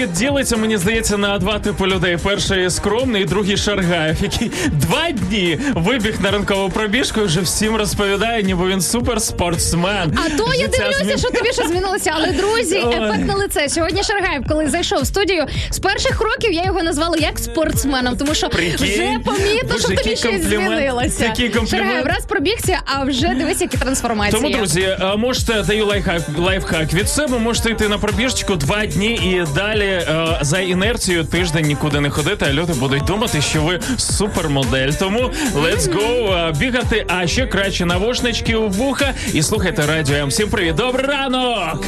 світ 0.00 0.12
ділиться, 0.12 0.56
мені 0.56 0.76
здається, 0.76 1.16
на 1.18 1.38
два 1.38 1.58
типи 1.58 1.86
людей. 1.86 2.18
Перший 2.22 2.70
скромний, 2.70 3.24
другий 3.24 3.56
Шаргаєв, 3.56 4.16
який 4.22 4.50
два 4.70 5.10
дні 5.10 5.58
вибіг 5.74 6.14
на 6.20 6.30
ранкову 6.30 6.70
пробіжку 6.70 7.20
і 7.20 7.24
вже 7.24 7.40
всім 7.40 7.76
розповідає, 7.76 8.42
ніби 8.42 8.68
він 8.68 8.80
суперспортсмен. 8.80 10.18
А 10.26 10.28
то 10.38 10.54
я 10.54 10.60
Життя 10.60 10.78
дивлюся, 10.78 11.04
змін- 11.04 11.18
що 11.18 11.30
тобі 11.30 11.52
що 11.52 11.68
змінилося. 11.68 12.12
Але 12.14 12.32
друзі, 12.32 12.82
Ой. 12.86 12.94
ефектне 12.94 13.34
лице. 13.34 13.68
Сьогодні 13.68 14.02
Шаргаєв, 14.02 14.42
коли 14.48 14.68
зайшов 14.68 15.02
в 15.02 15.06
студію, 15.06 15.46
з 15.70 15.78
перших 15.78 16.18
кроків 16.18 16.52
я 16.52 16.64
його 16.64 16.82
назвала 16.82 17.16
як 17.16 17.38
спортсменом, 17.38 18.16
тому 18.16 18.34
що 18.34 18.48
Прикинь. 18.48 18.74
вже 18.74 19.18
помітно, 19.24 19.78
що 19.78 19.88
тобі 19.88 20.16
щось 20.16 20.42
змінилося. 20.42 21.34
Шаргаєв, 21.70 22.06
раз 22.06 22.24
пробігся, 22.28 22.78
а 22.84 23.04
вже 23.04 23.28
дивись, 23.28 23.60
які 23.60 23.76
трансформації. 23.76 24.42
Тому, 24.42 24.54
друзі, 24.56 24.96
можете 25.16 25.62
даю 25.62 25.86
лайфхак, 25.86 26.22
лайфхак 26.38 26.92
від 26.94 27.08
себе, 27.08 27.38
можете 27.38 27.70
йти 27.70 27.88
на 27.88 27.98
пробіжечку 27.98 28.56
два 28.56 28.86
дні 28.86 29.14
і 29.14 29.54
далі 29.54 29.89
е, 29.90 30.38
за 30.40 30.60
інерцією 30.60 31.24
тиждень 31.24 31.66
нікуди 31.66 32.00
не 32.00 32.10
ходити, 32.10 32.46
а 32.48 32.52
люди 32.52 32.72
будуть 32.72 33.04
думати, 33.04 33.40
що 33.42 33.62
ви 33.62 33.80
супермодель. 33.96 34.90
Тому 34.90 35.30
let's 35.54 35.94
go 35.94 36.34
е, 36.48 36.52
бігати, 36.58 37.06
а 37.08 37.26
ще 37.26 37.46
краще 37.46 37.86
навушнички 37.86 38.54
у 38.54 38.68
вуха 38.68 39.14
і 39.32 39.42
слухайте 39.42 39.86
радіо. 39.86 40.26
Всім 40.26 40.48
привіт, 40.48 40.74
добрий 40.74 41.06
ранок! 41.06 41.84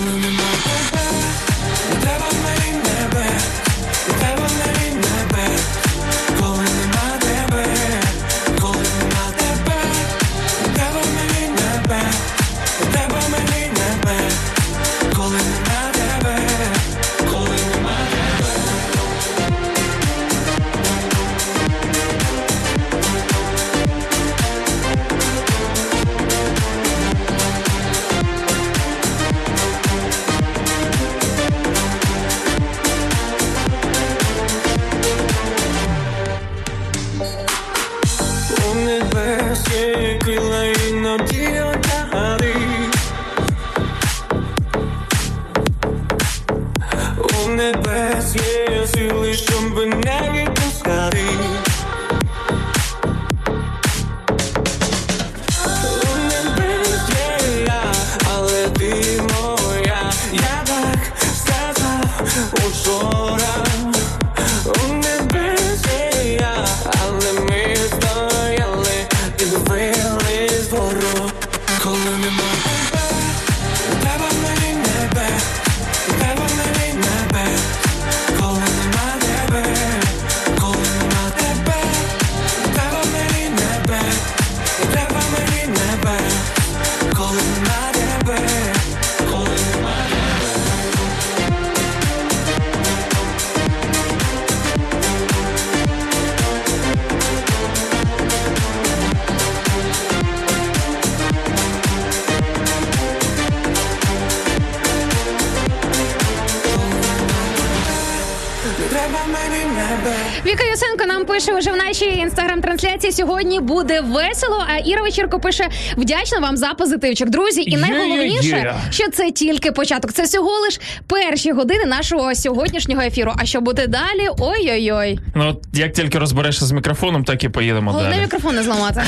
Віка 110.46 110.64
Ясенко 110.64 111.06
нам 111.06 111.24
пише 111.24 111.52
уже 111.58 111.72
в 111.72 111.77
нашій 111.77 112.05
інстаграм-трансляції. 112.18 113.12
Сьогодні 113.12 113.60
буде 113.60 114.00
весело. 114.00 114.64
А 114.68 114.77
Іра 114.77 115.02
Вечірко 115.02 115.40
пише 115.40 115.68
вдячна 115.96 116.38
вам 116.38 116.56
за 116.56 116.68
позитивчик. 116.68 117.28
Друзі, 117.30 117.62
і 117.66 117.77
найголовніше, 117.77 118.74
що 118.90 119.10
це 119.10 119.30
тільки 119.30 119.72
початок. 119.72 120.12
Це 120.12 120.22
всього 120.22 120.50
лиш 120.60 120.80
перші 121.06 121.52
години 121.52 121.84
нашого 121.84 122.34
сьогоднішнього 122.34 123.02
ефіру. 123.02 123.33
А 123.38 123.44
що 123.46 123.60
буде 123.60 123.86
далі? 123.86 124.28
Ой-ой-ой. 124.38 125.18
Ну, 125.34 125.48
от 125.48 125.78
як 125.78 125.92
тільки 125.92 126.18
розберешся 126.18 126.66
з 126.66 126.72
мікрофоном, 126.72 127.24
так 127.24 127.44
і 127.44 127.48
поїдемо 127.48 127.90
Головне 127.92 128.10
далі. 128.10 128.20
мікрофон 128.22 128.54
не 128.56 128.62
зламати. 128.62 129.02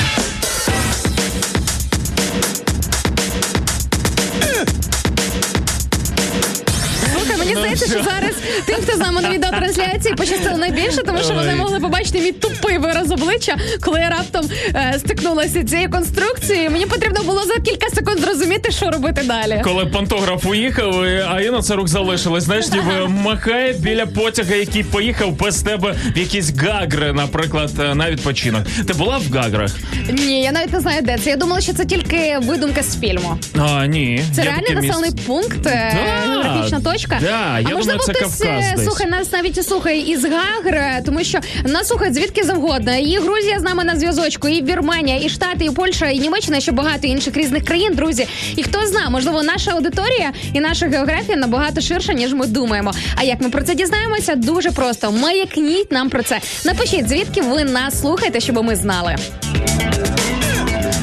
Слухай, 7.13 7.37
мені 7.37 7.51
Ну, 7.55 7.59
здається, 7.59 7.85
що? 7.85 8.03
зараз 8.03 8.35
тим, 8.65 8.75
хто 8.83 8.95
з 8.95 8.99
нами 8.99 9.21
на 9.21 9.29
відеотрансляції, 9.31 10.15
пощастило 10.15 10.57
найбільше, 10.57 11.03
тому 11.03 11.19
що 11.23 11.33
вони 11.33 11.55
могли 11.55 11.79
побачити 11.79 12.19
мій 12.19 12.31
тупий 12.31 12.77
вираз 12.77 13.11
обличчя, 13.11 13.57
коли 13.81 13.99
я 13.99 14.09
раптом 14.09 14.49
е, 14.75 14.95
стикнулася 14.99 15.63
цією 15.63 15.89
конструкцією. 15.91 16.71
Мені 16.71 16.85
потрібно 16.85 17.23
було 17.23 17.43
за 17.43 17.53
кілька 17.61 17.89
секунд 17.89 18.19
зрозуміти, 18.19 18.71
що 18.71 18.91
робити 18.91 19.21
далі. 19.25 19.61
Коли 19.63 19.85
пантограф 19.85 20.45
уїхав, 20.45 20.99
а 21.31 21.41
Інна 21.41 21.61
це 21.61 21.75
рук 21.75 21.87
залишилась. 21.87 22.43
Знаєш, 22.43 22.65
ніби 22.71 23.07
махає 23.07 23.73
біля 23.73 24.05
потяга, 24.05 24.55
який 24.55 24.83
поїхав 24.83 25.31
без 25.39 25.61
тебе 25.61 25.95
в 26.15 26.17
якісь 26.17 26.53
гагри, 26.57 27.13
наприклад, 27.13 27.71
е, 27.79 27.95
на 27.95 28.11
відпочинок. 28.11 28.61
Ти 28.87 28.93
була 28.93 29.17
в 29.17 29.33
гаграх? 29.35 29.71
Ні, 30.09 30.41
я 30.41 30.51
навіть 30.51 30.73
не 30.73 30.79
знаю, 30.79 31.01
де 31.01 31.17
це. 31.17 31.29
Я 31.29 31.35
думала, 31.35 31.61
що 31.61 31.73
це 31.73 31.85
тільки 31.85 32.39
видумка 32.43 32.83
з 32.83 32.99
фільму. 32.99 33.37
А, 33.59 33.85
ні. 33.85 34.21
Це 34.35 34.43
реальний 34.43 34.75
населений 34.75 35.11
пункт, 35.27 35.65
е, 35.67 35.95
Да, 35.95 36.31
географічна 36.31 36.79
точка. 36.79 37.17
да, 37.21 37.59
я 37.59 37.67
а 37.75 37.79
думаю, 37.81 37.99
це 37.99 38.13
хтось 38.13 38.41
Десь. 38.45 38.83
слухає 38.85 39.09
нас 39.09 39.31
навіть 39.31 39.57
і 39.57 39.63
слухає 39.63 40.11
із 40.11 40.25
Гагр, 40.25 41.03
тому 41.05 41.23
що 41.23 41.39
нас 41.65 41.87
слухають 41.87 42.15
звідки 42.15 42.43
завгодно. 42.43 42.95
І 42.95 43.17
Грузія 43.17 43.59
з 43.59 43.63
нами 43.63 43.83
на 43.83 43.95
зв'язочку, 43.95 44.47
і 44.47 44.63
Вірменія, 44.63 45.19
і 45.23 45.29
Штати, 45.29 45.65
і 45.65 45.69
Польща, 45.71 46.09
і 46.09 46.19
Німеччина, 46.19 46.57
і 46.57 46.61
ще 46.61 46.71
багато 46.71 47.07
інших 47.07 47.37
різних 47.37 47.65
країн, 47.65 47.93
друзі. 47.93 48.27
І 48.55 48.63
хто 48.63 48.85
знає, 48.87 49.09
можливо, 49.09 49.43
наша 49.43 49.71
аудиторія 49.71 50.31
і 50.53 50.59
наша 50.59 50.87
географія 50.87 51.37
набагато 51.37 51.81
ширша, 51.81 52.13
ніж 52.13 52.33
ми 52.33 52.47
думаємо. 52.47 52.91
А 53.15 53.23
як 53.23 53.41
ми 53.41 53.49
про 53.49 53.63
це 53.63 53.75
дізнаємося? 53.75 54.35
Дуже 54.35 54.71
просто. 54.71 55.11
Маякніть 55.11 55.91
нам 55.91 56.09
про 56.09 56.23
це. 56.23 56.39
Напишіть, 56.65 57.09
звідки 57.09 57.41
ви 57.41 57.63
нас 57.63 58.01
слухаєте, 58.01 58.39
щоб 58.39 58.63
ми 58.63 58.75
знали. 58.75 59.15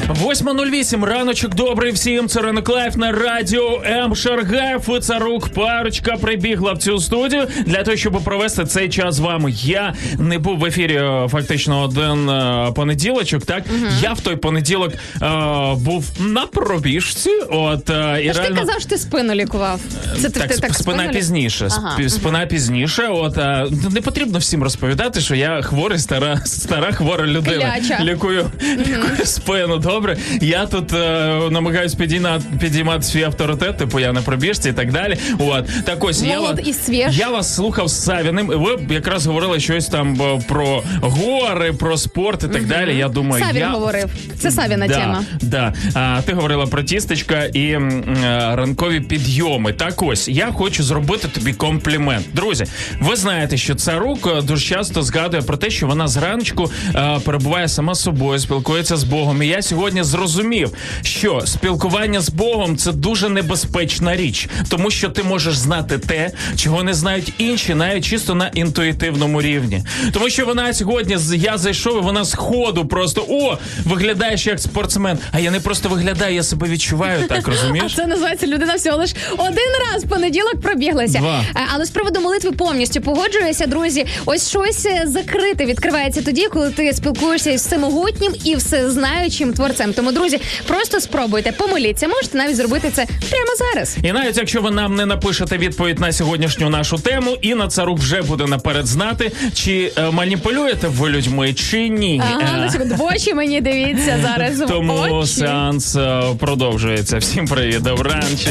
8.08, 0.09 1.05
раночок 1.05 1.55
добрий 1.55 1.91
всім. 1.91 2.27
Це 2.27 2.41
Ранок 2.41 2.69
Live 2.69 2.95
на 2.95 3.11
радіо 3.11 3.83
М. 3.85 4.15
Шаргаєв 4.15 4.89
і 4.97 4.99
Царук. 4.99 5.49
Парочка 5.49 6.15
прибігла 6.21 6.73
в 6.73 6.77
цю 6.77 6.99
студію 6.99 7.47
для 7.65 7.83
того, 7.83 7.97
щоб 7.97 8.23
провести 8.23 8.65
цей 8.65 8.89
час 8.89 9.15
з 9.15 9.19
вами. 9.19 9.51
Я 9.63 9.93
не 10.19 10.39
був 10.39 10.57
в 10.57 10.65
ефірі 10.65 10.95
е, 10.95 11.27
фактично 11.31 11.81
один 11.81 12.29
е, 12.29 12.71
понеділочок. 12.75 13.45
Так 13.45 13.63
я 14.01 14.13
в 14.13 14.21
той 14.21 14.35
понеділок 14.35 14.93
е, 14.93 15.27
був 15.75 16.11
на 16.19 16.45
пробіжці. 16.45 17.29
От 17.49 17.89
е, 17.89 18.21
і 18.23 18.33
ж 18.33 18.41
ти 18.41 18.53
казав, 18.53 18.79
що 18.79 18.89
ти 18.89 18.97
спину 18.97 19.33
лікував. 19.33 19.79
Це 20.21 20.29
ти, 20.29 20.39
так, 20.39 20.47
ти 20.49 20.57
так 20.57 20.73
спина 20.73 20.97
спину 20.97 21.13
пізніше. 21.13 21.67
Ага, 21.71 22.09
Спина 22.09 22.45
пізніше. 22.45 23.07
От 23.07 23.37
а, 23.37 23.67
не 23.91 24.01
потрібно 24.01 24.39
всім 24.39 24.63
розповідати, 24.63 25.21
що 25.21 25.35
я 25.35 25.61
хворий, 25.61 25.99
стара, 25.99 26.41
стара 26.45 26.91
хвора 26.91 27.27
людина. 27.27 27.73
Кляча. 27.79 27.99
Лікую, 28.03 28.51
лікую 28.77 29.25
спину. 29.25 29.79
Добре. 29.93 30.17
Я 30.41 30.65
тут 30.65 30.93
е, 30.93 31.39
намагаюсь 31.51 31.95
підіймати, 31.95 32.45
підіймати 32.59 33.03
свій 33.03 33.23
авторитет, 33.23 33.77
типу 33.77 33.99
я 33.99 34.13
на 34.13 34.21
пробіжці 34.21 34.69
і 34.69 34.73
так 34.73 34.91
далі. 34.91 35.17
От 35.39 35.65
так 35.85 36.03
ось 36.03 36.23
я 36.23 36.35
Молод 36.39 36.57
вас- 36.57 36.67
і 36.67 36.73
свіж. 36.73 37.17
Я 37.19 37.29
вас 37.29 37.55
слухав 37.55 37.87
з 37.87 38.03
Савіним. 38.03 38.51
і 38.51 38.55
Ви 38.55 38.93
якраз 38.93 39.25
говорили 39.25 39.59
щось 39.59 39.87
там 39.87 40.21
е, 40.21 40.41
про 40.47 40.83
гори, 41.01 41.73
про 41.73 41.97
спорт 41.97 42.43
і 42.43 42.47
так 42.47 42.65
далі. 42.67 42.97
Я 42.97 43.07
думаю, 43.09 43.43
Савін 43.45 43.59
я... 43.61 43.69
говорив. 43.69 44.05
Це 44.39 44.51
Савіна 44.51 44.87
да, 44.87 44.93
тема. 44.99 45.23
Да. 45.41 45.73
А, 45.93 46.21
ти 46.25 46.33
говорила 46.33 46.65
про 46.65 46.83
тістечка 46.83 47.43
і 47.43 47.71
м, 47.71 47.89
е, 48.23 48.55
ранкові 48.55 48.99
підйоми. 49.01 49.73
Так 49.73 50.01
ось 50.03 50.27
я 50.27 50.51
хочу 50.51 50.83
зробити 50.83 51.27
тобі 51.27 51.53
комплімент. 51.53 52.25
Друзі, 52.33 52.65
ви 52.99 53.15
знаєте, 53.15 53.57
що 53.57 53.75
царук 53.75 54.27
е, 54.37 54.41
дуже 54.41 54.65
часто 54.75 55.01
згадує 55.01 55.41
про 55.43 55.57
те, 55.57 55.69
що 55.69 55.87
вона 55.87 56.07
зранку 56.07 56.71
е, 56.95 57.19
перебуває 57.25 57.67
сама 57.67 57.95
з 57.95 58.01
собою, 58.01 58.39
спілкується 58.39 58.97
з 58.97 59.03
Богом. 59.03 59.43
І 59.43 59.47
я 59.47 59.61
сьогодні 59.61 59.82
зрозумів, 59.91 60.71
що 61.01 61.41
спілкування 61.45 62.21
з 62.21 62.29
Богом 62.29 62.77
це 62.77 62.91
дуже 62.91 63.29
небезпечна 63.29 64.15
річ, 64.15 64.49
тому 64.69 64.91
що 64.91 65.09
ти 65.09 65.23
можеш 65.23 65.57
знати 65.57 65.97
те, 65.97 66.31
чого 66.55 66.83
не 66.83 66.93
знають 66.93 67.33
інші, 67.37 67.75
навіть 67.75 68.05
чисто 68.05 68.35
на 68.35 68.47
інтуїтивному 68.47 69.41
рівні. 69.41 69.83
Тому 70.13 70.29
що 70.29 70.45
вона 70.45 70.73
сьогодні 70.73 71.17
я 71.35 71.57
зайшов, 71.57 71.97
і 71.97 72.01
вона 72.01 72.23
з 72.23 72.33
ходу 72.33 72.85
просто 72.85 73.25
о, 73.29 73.57
виглядаєш 73.85 74.47
як 74.47 74.59
спортсмен. 74.59 75.17
А 75.31 75.39
я 75.39 75.51
не 75.51 75.59
просто 75.59 75.89
виглядаю, 75.89 76.35
я 76.35 76.43
себе 76.43 76.67
відчуваю 76.67 77.23
так, 77.27 77.47
А 77.47 77.51
розумієш? 77.51 77.95
це 77.95 78.07
називається 78.07 78.47
людина 78.47 78.75
всього 78.75 78.97
лиш 78.97 79.13
один 79.37 79.69
раз 79.93 80.03
в 80.03 80.07
понеділок 80.07 80.61
пробіглася. 80.61 81.19
Два. 81.19 81.43
Е, 81.55 81.59
Але 81.75 81.85
з 81.85 81.89
приводу 81.89 82.19
молитви 82.19 82.51
повністю 82.51 83.01
погоджуюся, 83.01 83.65
друзі. 83.65 84.05
Ось 84.25 84.49
щось 84.49 84.85
е, 84.85 85.03
закрите 85.05 85.65
відкривається 85.65 86.21
тоді, 86.21 86.47
коли 86.47 86.69
ти 86.69 86.93
спілкуєшся 86.93 87.51
із 87.51 87.61
всемогутнім 87.61 88.33
і 88.43 88.55
всезнаючим 88.55 89.53
творцем. 89.53 89.72
Тому, 89.95 90.11
друзі, 90.11 90.39
просто 90.67 90.99
спробуйте, 90.99 91.51
помоліться. 91.51 92.07
Можете 92.07 92.37
навіть 92.37 92.55
зробити 92.55 92.91
це 92.93 93.05
прямо 93.05 93.47
зараз. 93.73 93.97
І 94.03 94.11
навіть 94.11 94.37
якщо 94.37 94.61
ви 94.61 94.71
нам 94.71 94.95
не 94.95 95.05
напишете 95.05 95.57
відповідь 95.57 95.99
на 95.99 96.11
сьогоднішню 96.11 96.69
нашу 96.69 96.97
тему, 96.97 97.37
Інна 97.41 97.67
Царук 97.67 97.99
вже 97.99 98.21
буде 98.21 98.45
наперед 98.45 98.85
знати, 98.87 99.31
чи 99.53 99.91
е, 99.97 100.11
маніпулюєте 100.11 100.87
ви 100.87 101.09
людьми, 101.09 101.53
чи 101.53 101.89
ні. 101.89 102.21
Ага, 102.25 102.53
Е, 102.55 102.57
на 102.57 102.69
секунду. 102.69 102.95
В 102.95 103.01
очі 103.03 103.33
мені 103.33 103.61
дивіться 103.61 104.19
зараз. 104.23 104.61
в 104.61 104.67
Тому 104.67 104.93
очі. 104.93 105.27
сеанс 105.33 105.95
е, 105.95 106.21
продовжується. 106.39 107.17
Всім 107.17 107.45
привіт, 107.47 107.81
добранчик. 107.81 108.49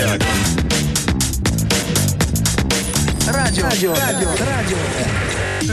Радіо. 3.26 3.64
Радіо. 3.64 3.94
Радіо. 3.94 4.28
Радіо. 4.40 4.78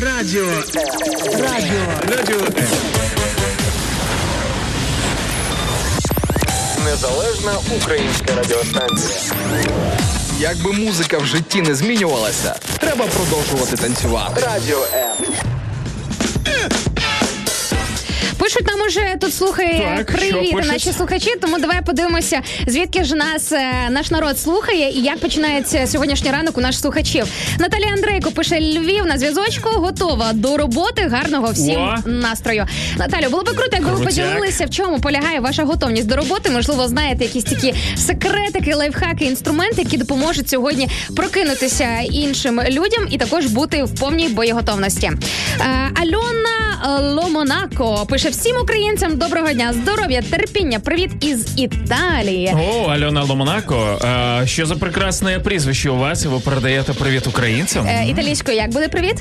Радіо. 0.02 0.46
Радіо. 1.40 2.18
Радіо 2.18 2.38
Незалежна 6.90 7.52
українська 7.78 8.36
радіостанція. 8.36 9.20
Якби 10.40 10.72
музика 10.74 11.18
в 11.18 11.26
житті 11.26 11.62
не 11.62 11.76
змінювалася, 11.76 12.56
треба 12.80 13.06
продовжувати 13.06 13.76
танцювати. 13.78 14.42
Радіо 14.42 14.86
М. 14.94 15.34
Пишуть 18.38 18.68
нам 18.68 18.79
уже 18.90 19.16
тут 19.20 19.34
слухає 19.34 19.96
Так, 19.98 20.18
привіт, 20.18 20.56
наші 20.68 20.92
слухачі. 20.92 21.36
Тому 21.42 21.60
давай 21.60 21.82
подивимося, 21.86 22.42
звідки 22.68 23.04
ж 23.04 23.16
нас 23.16 23.52
е, 23.52 23.72
наш 23.90 24.12
народ 24.12 24.40
слухає 24.40 24.92
і 24.92 25.02
як 25.02 25.20
починається 25.20 25.88
сьогоднішній 25.88 26.32
ранок 26.32 26.58
у 26.58 26.62
наших 26.62 26.82
слухачів. 26.82 27.26
Наталія 27.60 27.88
Андрейко 27.94 28.32
пише 28.32 28.60
Львів 28.60 29.06
на 29.06 29.18
зв'язочку. 29.18 29.70
Готова 29.70 30.34
до 30.34 30.58
роботи. 30.58 31.02
Гарного 31.12 31.52
всім 31.52 31.82
О! 31.82 31.98
настрою. 32.06 32.66
Наталю, 32.98 33.30
було 33.30 33.44
би 33.44 33.52
круто, 33.54 33.70
якби 33.74 33.92
ви 33.92 34.06
поділилися, 34.06 34.66
в 34.66 34.70
чому 34.70 35.00
полягає 35.00 35.40
ваша 35.40 35.64
готовність 35.64 36.08
до 36.08 36.16
роботи. 36.16 36.50
Можливо, 36.50 36.88
знаєте 36.88 37.24
якісь 37.24 37.44
такі 37.44 37.74
секретики, 37.98 38.76
лайфхаки, 38.76 39.26
інструменти, 39.26 39.82
які 39.82 39.98
допоможуть 39.98 40.50
сьогодні 40.50 40.90
прокинутися 41.16 41.88
іншим 42.12 42.62
людям 42.70 43.08
і 43.12 43.18
також 43.18 43.46
бути 43.46 43.84
в 43.84 43.96
повній 44.00 44.30
боєготовності. 44.30 45.08
Е, 45.08 45.92
Альона 46.02 46.60
Ломонако 47.02 48.06
пише 48.10 48.30
всім 48.30 48.58
українцям 48.58 48.79
доброго 49.30 49.54
дня, 49.54 49.74
здоров'я, 49.74 50.22
терпіння, 50.22 50.80
привіт 50.80 51.12
із 51.22 51.60
Італії. 51.60 52.56
О, 52.56 52.84
Альона 52.90 53.24
Ломонако. 53.24 54.00
е, 54.42 54.48
що 54.48 54.66
за 54.66 54.76
прекрасне 54.76 55.40
прізвище 55.40 55.90
у 55.90 55.98
вас? 55.98 56.26
І 56.26 56.28
ви 56.28 56.40
передаєте 56.40 56.94
привіт 56.94 57.28
українцям? 57.28 57.88
Е, 57.88 58.06
італійською 58.10 58.58
як 58.58 58.72
буде 58.72 58.88
привіт? 58.88 59.16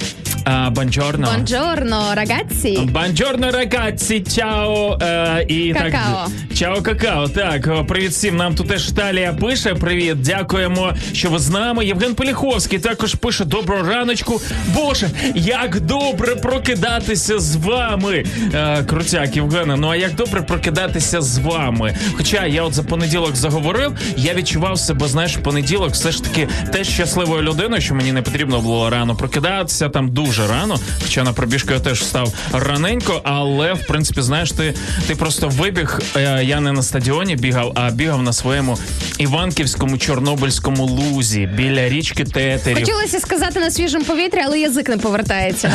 А, 0.45 0.71
buongiorno. 0.71 1.33
Buongiorno, 1.37 2.03
ragazzi. 2.15 2.79
Buongiorno, 2.93 3.51
ragazzi, 3.51 4.21
ciao. 4.21 4.99
Е, 5.03 5.45
і 5.49 5.73
Какао. 5.73 5.91
Так, 5.91 6.57
чао, 6.59 6.83
какао. 6.83 7.29
Так, 7.29 7.87
привіт 7.87 8.11
всім. 8.11 8.37
Нам 8.37 8.55
тут 8.55 8.69
теж 8.69 8.91
Талія 8.93 9.33
пише. 9.33 9.75
Привіт, 9.75 10.23
дякуємо, 10.23 10.93
що 11.13 11.31
ви 11.31 11.39
з 11.39 11.49
нами. 11.51 11.87
Євген 11.87 12.15
Поліховський 12.15 12.79
також 12.79 13.15
пише 13.15 13.45
доброго 13.45 13.83
раночку. 13.89 14.41
Боже, 14.75 15.11
як 15.35 15.81
добре 15.81 16.37
прокидатися 16.37 17.39
з 17.39 17.57
вами. 17.57 18.25
Е, 18.55 18.85
крутяк, 18.85 19.37
Євгена. 19.53 19.77
Ну 19.77 19.89
а 19.89 19.97
як 19.97 20.15
добре 20.15 20.43
прокидатися 20.43 21.21
з 21.21 21.39
вами? 21.39 21.97
Хоча 22.17 22.47
я 22.47 22.63
от 22.63 22.75
за 22.75 22.83
понеділок 22.83 23.37
заговорив, 23.37 23.93
я 24.17 24.35
відчував 24.35 24.79
себе, 24.79 25.09
знаєш, 25.09 25.37
в 25.37 25.41
понеділок 25.41 25.93
все 25.93 26.13
ж 26.13 26.23
таки 26.25 26.49
теж 26.73 26.89
щасливою 26.89 27.43
людиною, 27.43 27.83
що 27.83 27.95
мені 27.95 28.13
не 28.13 28.23
потрібно 28.23 28.61
було 28.61 28.91
рано 28.91 29.15
прокидатися 29.17 29.89
там 29.89 30.09
дуже 30.09 30.47
рано. 30.47 30.79
Хоча 31.03 31.23
на 31.25 31.33
пробіжку 31.33 31.73
я 31.73 31.81
теж 31.81 32.05
став 32.05 32.33
раненько, 32.53 33.21
але 33.25 33.73
в 33.73 33.87
принципі, 33.87 34.23
знаєш, 34.23 34.53
ти, 34.53 34.75
ти 35.07 35.15
просто 35.17 35.49
вибіг. 35.49 36.01
е, 36.17 36.45
Я 36.45 36.61
не 36.61 36.73
на 36.73 36.83
стадіоні 36.83 37.37
бігав, 37.37 37.73
а 37.75 37.91
бігав 37.91 38.23
на 38.23 38.33
своєму 38.33 38.79
іванківському 39.19 39.99
чорнобильському 39.99 40.85
лузі 40.87 41.47
біля 41.55 41.89
річки 41.89 42.25
Тетерів. 42.25 42.79
Хотілося 42.79 43.21
сказати 43.21 43.61
на 43.61 43.71
свіжому 43.71 44.05
повітрі, 44.05 44.41
але 44.47 44.61
язик 44.61 44.89
не 44.89 44.97
повертається. 44.99 45.73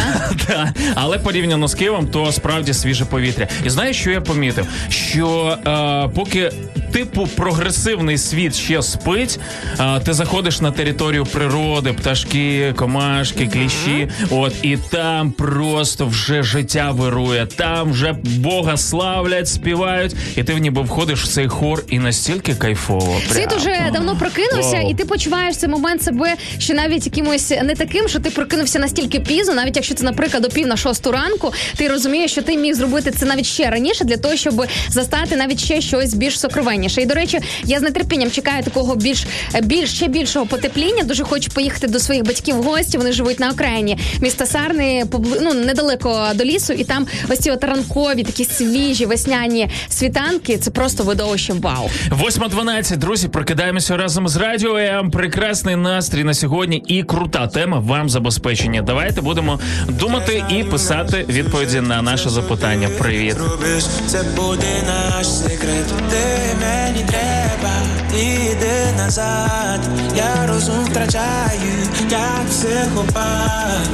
Да? 0.47 0.73
Але 0.95 1.17
порівняно 1.19 1.67
з 1.67 1.73
Києвом, 1.75 2.07
то 2.07 2.31
справді 2.31 2.73
свіже 2.73 3.05
повітря. 3.05 3.47
І 3.65 3.69
знаєш, 3.69 3.97
що 3.97 4.11
я 4.11 4.21
помітив? 4.21 4.67
Що 4.89 5.57
е, 5.67 6.09
поки 6.15 6.51
типу 6.93 7.27
прогресивний 7.35 8.17
світ 8.17 8.55
ще 8.55 8.81
спить, 8.81 9.39
е, 9.79 9.99
ти 9.99 10.13
заходиш 10.13 10.61
на 10.61 10.71
територію 10.71 11.25
природи, 11.25 11.93
пташки, 11.93 12.73
комашки, 12.75 13.47
кліщі. 13.47 14.09
От 14.29 14.53
і 14.61 14.77
там 14.77 15.31
просто 15.31 16.05
вже 16.05 16.43
життя 16.43 16.91
вирує. 16.91 17.45
Там 17.45 17.91
вже 17.91 18.15
Бога 18.23 18.77
славлять, 18.77 19.47
співають, 19.47 20.15
і 20.35 20.43
ти 20.43 20.53
ніби 20.53 20.81
входиш 20.81 21.23
в 21.23 21.27
цей 21.27 21.47
хор 21.47 21.83
і 21.89 21.99
настільки 21.99 22.55
кайфово. 22.55 23.15
Світ 23.31 23.53
уже 23.57 23.89
давно 23.93 24.15
прокинувся, 24.15 24.77
Вау. 24.77 24.89
і 24.89 24.93
ти 24.93 25.05
почуваєш 25.05 25.57
цей 25.57 25.69
момент 25.69 26.03
себе 26.03 26.35
ще 26.57 26.73
навіть 26.73 27.05
якимось 27.05 27.49
не 27.49 27.75
таким, 27.75 28.07
що 28.07 28.19
ти 28.19 28.29
прокинувся 28.29 28.79
настільки 28.79 29.19
пізно, 29.19 29.53
навіть 29.53 29.75
якщо 29.75 29.95
це, 29.95 30.03
наприклад, 30.03 30.43
до 30.43 30.49
пів 30.49 30.67
на 30.67 30.77
шосту 30.77 31.11
ранку, 31.11 31.53
ти 31.75 31.87
розумієш, 31.87 32.31
що 32.31 32.41
ти 32.41 32.57
міг 32.57 32.73
зробити 32.73 33.11
це 33.11 33.25
навіть 33.25 33.45
ще 33.53 33.69
раніше 33.69 34.03
для 34.03 34.17
того, 34.17 34.35
щоб 34.35 34.65
застати 34.89 35.35
навіть 35.35 35.59
ще 35.59 35.81
щось 35.81 36.13
більш 36.13 36.39
сокровенніше. 36.39 37.01
І 37.01 37.05
до 37.05 37.13
речі, 37.13 37.39
я 37.63 37.79
з 37.79 37.91
нетерпінням 37.91 38.31
чекаю 38.31 38.63
такого 38.63 38.95
більш 38.95 39.25
більш 39.63 39.93
ще 39.93 40.07
більшого 40.07 40.45
потепління. 40.45 41.03
Дуже 41.03 41.23
хочу 41.23 41.51
поїхати 41.51 41.87
до 41.87 41.99
своїх 41.99 42.23
батьків 42.23 42.55
в 42.55 42.63
гості. 42.63 42.97
Вони 42.97 43.11
живуть 43.11 43.39
на 43.39 43.49
окраїні 43.49 43.97
міста 44.21 44.45
Сарни, 44.45 45.05
ну, 45.41 45.53
недалеко 45.53 46.27
до 46.35 46.43
лісу, 46.43 46.73
і 46.73 46.83
там 46.83 47.07
ось 47.29 47.39
ці 47.39 47.51
от 47.51 47.63
ранкові, 47.63 48.23
такі 48.23 48.45
свіжі 48.45 49.05
весняні 49.05 49.69
світанки. 49.89 50.57
Це 50.57 50.71
просто 50.71 51.03
видовище. 51.03 51.53
Вау. 51.53 51.89
8.12, 52.11 52.97
друзі, 52.97 53.27
прокидаємося 53.27 53.97
разом 53.97 54.27
з 54.27 54.35
радіо. 54.35 54.77
М. 54.77 55.11
Прекрасний 55.11 55.75
настрій 55.75 56.23
на 56.23 56.33
сьогодні 56.33 56.83
і 56.87 57.03
крута 57.03 57.47
тема 57.47 57.79
вам 57.79 58.09
забезпечення. 58.09 58.81
Давайте 58.81 59.21
будемо 59.21 59.59
думати 59.87 60.43
і 60.49 60.63
писати 60.63 61.25
відповіді 61.29 61.81
на 61.81 62.01
наше 62.01 62.29
запитання. 62.29 62.89
Привіт. 62.99 63.32
Робиш, 63.37 63.83
це 64.07 64.23
буде 64.23 64.83
наш 64.87 65.27
секрет. 65.27 65.87
Ти 66.09 66.55
мені 66.61 67.05
треба, 67.07 67.73
іди 68.17 68.93
назад. 68.97 69.79
Я 70.15 70.47
розум 70.47 70.85
втрачаю, 70.85 71.87
як 72.09 72.45
психопат. 72.49 73.89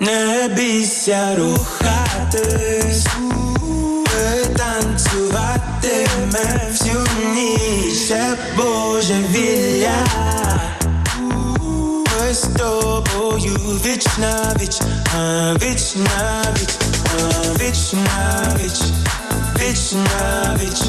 Не 0.00 0.48
бійся 0.56 1.36
рухатись, 1.38 3.06
танцюватиме 4.56 6.60
всю 6.70 7.06
ніч, 7.34 8.08
це 8.08 8.36
божевілля. 8.56 10.06
Тобою 12.30 13.56
віч 13.84 14.06
на 14.18 14.56
віч, 14.60 14.80
віч 15.62 15.96
на 15.96 16.44
віч, 16.52 16.70
віч 17.60 17.92
на 17.92 18.56
віч, 18.56 18.80
віч 19.60 19.92
на 19.92 20.56
віч, 20.60 20.80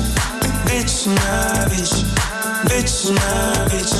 віч 0.65 1.05
на 1.05 1.67
віч, 1.71 1.93
віч 2.65 3.05
на 3.09 3.67
віч, 3.73 3.93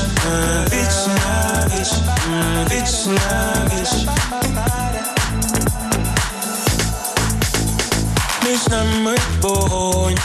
віч 0.74 1.08
на 1.08 1.68
віч, 1.68 1.90
віч 2.72 3.06
на 3.06 3.54
віч. 3.74 4.08
Між 8.46 8.68
нами 8.68 9.18
вогонь, 9.42 10.18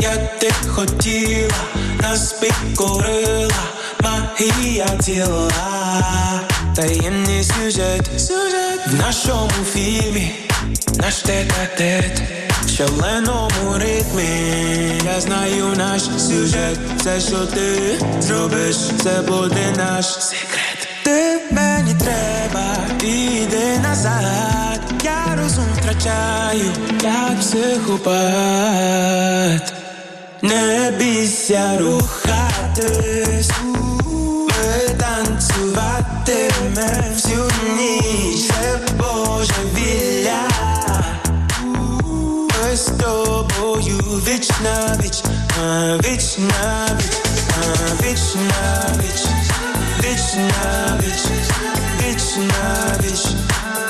як 0.00 0.38
ти 0.38 0.52
хотіла, 0.68 1.54
нас 2.00 2.32
підкорила 2.32 3.64
магія 4.04 4.86
тіла, 4.86 6.40
таємний 6.74 7.44
сюжет, 7.44 8.10
сюжет 8.20 8.86
в 8.86 8.94
нашому 8.94 9.64
фільмі, 9.72 10.32
наш 10.96 11.14
тет-а-тет 11.14 12.22
в 12.64 12.68
шаленому 12.68 13.78
ритмі. 13.78 15.02
Я 15.04 15.20
знаю 15.20 15.66
наш 15.76 16.02
сюжет, 16.02 16.78
все, 16.96 17.20
що 17.20 17.46
ти 17.46 17.98
зробиш, 18.20 18.76
це 19.02 19.22
буде 19.28 19.74
наш 19.76 20.06
секрет. 20.06 20.88
Ти 21.02 21.40
мені 21.50 21.94
треба, 21.94 22.76
іди 23.02 23.78
назад. 23.78 24.80
Я 25.04 25.38
розум 25.42 25.66
втрачаю, 25.76 26.72
як 27.02 27.40
психопат. 27.40 28.14
Не 30.42 30.92
бійся 30.98 31.78
рухатись, 31.78 33.50
танцюватиме 35.74 37.04
всю 37.14 37.50
ніч, 37.76 38.46
це 38.48 38.78
божевілля. 38.96 40.48
Ми 42.62 42.76
з 42.76 42.84
тобою 42.84 43.98
віч 43.98 44.50
на 44.64 44.96
віч, 45.02 45.22
а 45.60 45.96
віч 45.96 46.38
на 46.38 46.88
віч, 46.98 47.16
а 47.48 48.02
віч 48.02 48.34
на 48.34 48.94
віч, 49.02 49.22
віч 50.00 50.34
на 50.34 50.98
віч, 51.00 51.22
віч 52.00 52.36
на 52.36 52.96
віч, 53.00 53.26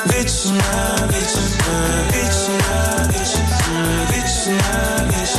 віч 0.07 0.45
на 0.45 1.07
віч, 1.07 1.35
а 1.69 1.83
віч 2.13 2.37
на 2.49 3.09
віч, 3.09 3.33
а 3.69 4.13
віч 4.13 4.47
на 4.47 5.05
віч. 5.09 5.31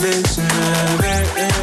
Віч 0.00 0.36
на 0.36 0.84
віч, 1.00 1.28
віч 1.36 1.53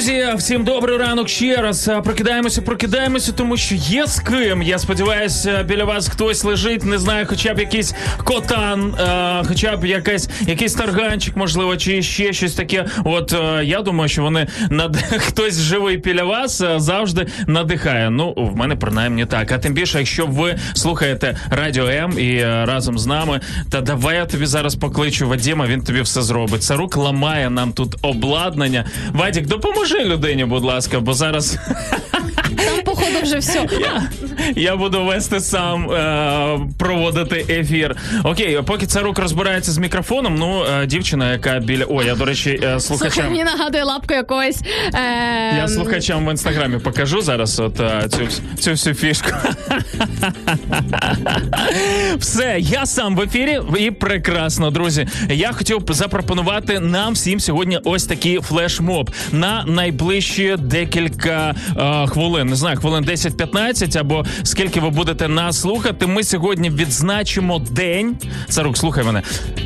Друзі, 0.00 0.26
всім 0.36 0.64
добрий 0.64 0.96
ранок 0.96 1.28
ще 1.28 1.56
раз. 1.56 1.88
Е, 1.88 2.00
Прокидаємося, 2.00 2.62
прокидаємося, 2.62 3.32
тому 3.32 3.56
що 3.56 3.74
є 3.74 4.06
з 4.06 4.20
ким. 4.20 4.62
Я 4.62 4.78
сподіваюся, 4.78 5.62
біля 5.62 5.84
вас 5.84 6.08
хтось 6.08 6.44
лежить, 6.44 6.84
не 6.84 6.98
знаю, 6.98 7.26
хоча 7.28 7.54
б 7.54 7.58
якийсь 7.58 7.94
котан, 8.24 8.94
е, 9.00 9.44
хоча 9.48 9.76
б 9.76 9.84
якась, 9.84 10.28
якийсь 10.40 10.74
тарганчик, 10.74 11.36
можливо, 11.36 11.76
чи 11.76 12.02
ще 12.02 12.32
щось 12.32 12.54
таке. 12.54 12.86
От 13.04 13.32
е, 13.32 13.64
я 13.64 13.82
думаю, 13.82 14.08
що 14.08 14.22
вони 14.22 14.46
над 14.70 14.96
хтось 15.18 15.60
живий 15.60 15.96
біля 15.96 16.24
вас 16.24 16.60
е, 16.60 16.74
завжди 16.76 17.26
надихає. 17.46 18.10
Ну, 18.10 18.34
в 18.36 18.56
мене 18.56 18.76
принаймні 18.76 19.26
так. 19.26 19.52
А 19.52 19.58
тим 19.58 19.74
більше, 19.74 19.98
якщо 19.98 20.26
ви 20.26 20.58
слухаєте 20.74 21.36
Радіо 21.50 21.86
М 21.88 22.18
і 22.18 22.34
е, 22.34 22.64
разом 22.66 22.98
з 22.98 23.06
нами, 23.06 23.40
та 23.70 23.80
давай 23.80 24.16
я 24.16 24.26
тобі 24.26 24.46
зараз 24.46 24.74
покличу 24.74 25.28
Вадіма, 25.28 25.66
він 25.66 25.82
тобі 25.82 26.00
все 26.00 26.22
зробить. 26.22 26.62
Царук 26.62 26.96
ламає 26.96 27.50
нам 27.50 27.72
тут 27.72 27.94
обладнання. 28.02 28.84
Вадік, 29.12 29.46
допоможи 29.46 29.89
людині, 29.98 30.44
будь 30.44 30.64
ласка, 30.64 31.00
бо 31.00 31.14
зараз 31.14 31.58
Там, 32.66 32.84
походу, 32.84 33.22
вже 33.22 33.38
все. 33.38 33.66
я, 33.80 34.02
я 34.56 34.76
буду 34.76 35.04
вести 35.04 35.40
сам 35.40 35.90
е, 35.90 36.58
проводити 36.78 37.46
ефір. 37.48 37.96
Окей, 38.24 38.58
поки 38.66 38.86
Царук 38.86 39.18
розбирається 39.18 39.72
з 39.72 39.78
мікрофоном, 39.78 40.34
ну 40.34 40.64
е, 40.82 40.86
дівчина, 40.86 41.32
яка 41.32 41.58
біля. 41.58 41.84
О, 41.84 42.02
я 42.02 42.14
до 42.14 42.24
речі, 42.24 42.60
е, 42.62 42.80
Слухай, 42.80 43.10
мені 43.24 43.44
нагадує 43.44 43.84
лапку 43.84 44.14
якогось. 44.14 44.62
Е, 44.94 45.56
Я 45.56 45.68
слухачам 45.68 46.26
в 46.26 46.30
інстаграмі 46.30 46.78
покажу 46.78 47.20
зараз 47.20 47.60
от 47.60 47.80
е, 47.80 48.08
цю, 48.08 48.26
цю 48.58 48.70
всю 48.70 48.94
фішку. 48.94 49.30
Все, 52.18 52.56
я 52.58 52.86
сам 52.86 53.16
в 53.16 53.20
ефірі 53.20 53.60
і 53.78 53.90
прекрасно, 53.90 54.70
друзі. 54.70 55.06
Я 55.30 55.52
хотів 55.52 55.80
б 55.84 55.92
запропонувати 55.92 56.80
нам 56.80 57.12
всім 57.12 57.40
сьогодні 57.40 57.78
ось 57.84 58.04
такий 58.04 58.38
флешмоб 58.40 59.10
на 59.32 59.64
найближчі 59.66 60.56
декілька 60.58 61.54
е, 61.76 62.06
хвилин. 62.06 62.49
Не 62.50 62.56
знаю, 62.56 62.76
хвилин 62.76 63.04
10-15 63.04 63.98
або 63.98 64.24
скільки 64.42 64.80
ви 64.80 64.90
будете 64.90 65.28
нас 65.28 65.60
слухати. 65.60 66.06
Ми 66.06 66.24
сьогодні 66.24 66.70
відзначимо 66.70 67.58
день. 67.58 68.16
Царук, 68.48 68.78
слухай 68.78 69.04
мене. 69.04 69.22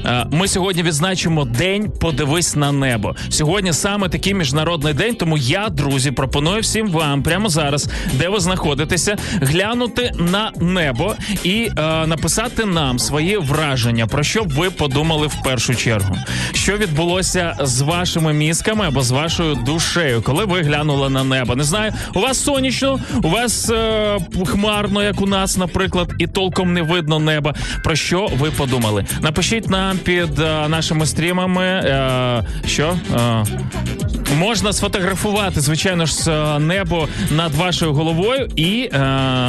Е, 0.06 0.26
ми 0.30 0.48
сьогодні 0.48 0.82
відзначимо 0.82 1.44
день 1.44 1.92
Подивись 2.00 2.56
на 2.56 2.72
небо. 2.72 3.16
Сьогодні 3.28 3.72
саме 3.72 4.08
такий 4.08 4.34
міжнародний 4.34 4.94
день. 4.94 5.14
Тому 5.14 5.38
я, 5.38 5.68
друзі, 5.68 6.10
пропоную 6.10 6.60
всім 6.60 6.88
вам 6.88 7.22
прямо 7.22 7.48
зараз, 7.48 7.88
де 8.12 8.28
ви 8.28 8.40
знаходитеся, 8.40 9.16
глянути 9.40 10.12
на 10.18 10.52
небо 10.60 11.14
і 11.44 11.68
е, 11.78 12.06
написати 12.06 12.64
нам 12.64 12.98
свої 12.98 13.36
враження, 13.36 14.06
про 14.06 14.22
що 14.22 14.44
б 14.44 14.52
ви 14.52 14.70
подумали 14.70 15.26
в 15.26 15.42
першу 15.44 15.74
чергу. 15.74 16.16
Що 16.52 16.76
відбулося 16.76 17.56
з 17.60 17.80
вашими 17.80 18.32
мізками 18.32 18.86
або 18.86 19.02
з 19.02 19.10
вашою 19.10 19.54
душею, 19.54 20.22
коли 20.22 20.44
ви 20.44 20.62
глянули 20.62 21.10
на 21.10 21.24
небо? 21.24 21.56
Не 21.56 21.64
знаю, 21.64 21.92
у 22.14 22.20
вас 22.20 22.44
сонячно, 22.44 22.74
у 23.23 23.28
вас 23.28 23.71
е, 23.71 24.19
хмарно, 24.47 25.02
як 25.02 25.21
у 25.21 25.26
нас, 25.26 25.57
наприклад, 25.57 26.12
і 26.19 26.26
толком 26.26 26.73
не 26.73 26.83
видно 26.83 27.19
неба. 27.19 27.54
Про 27.85 27.97
що 27.97 28.28
ви 28.38 28.50
подумали? 28.50 29.04
Напишіть 29.21 29.71
нам 29.71 29.99
під 29.99 30.38
е, 30.38 30.69
нашими 30.69 31.07
стрімами, 31.07 31.64
е, 31.64 32.45
що. 32.66 32.97
Е, 33.16 33.45
Можна 34.38 34.73
сфотографувати, 34.73 35.61
звичайно 35.61 36.07
ж, 36.07 36.31
е, 36.31 36.59
небо 36.59 37.09
над 37.31 37.54
вашою 37.54 37.93
головою 37.93 38.49
і 38.57 38.90
е, 38.93 38.99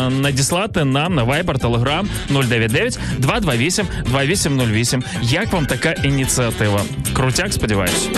надіслати 0.09 0.83
нам 0.83 1.15
на 1.15 1.23
Viber, 1.23 1.59
Telegram 1.59 2.05
099 2.29 2.99
228 3.17 3.87
2808. 4.05 5.03
Як 5.21 5.53
вам 5.53 5.65
така 5.65 5.91
ініціатива? 5.91 6.81
Крутяк, 7.13 7.53
сподіваюсь. 7.53 8.09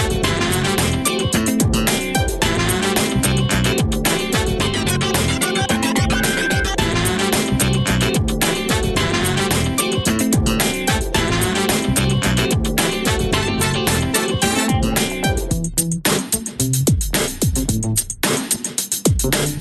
Thank 19.32 19.52
you. 19.52 19.57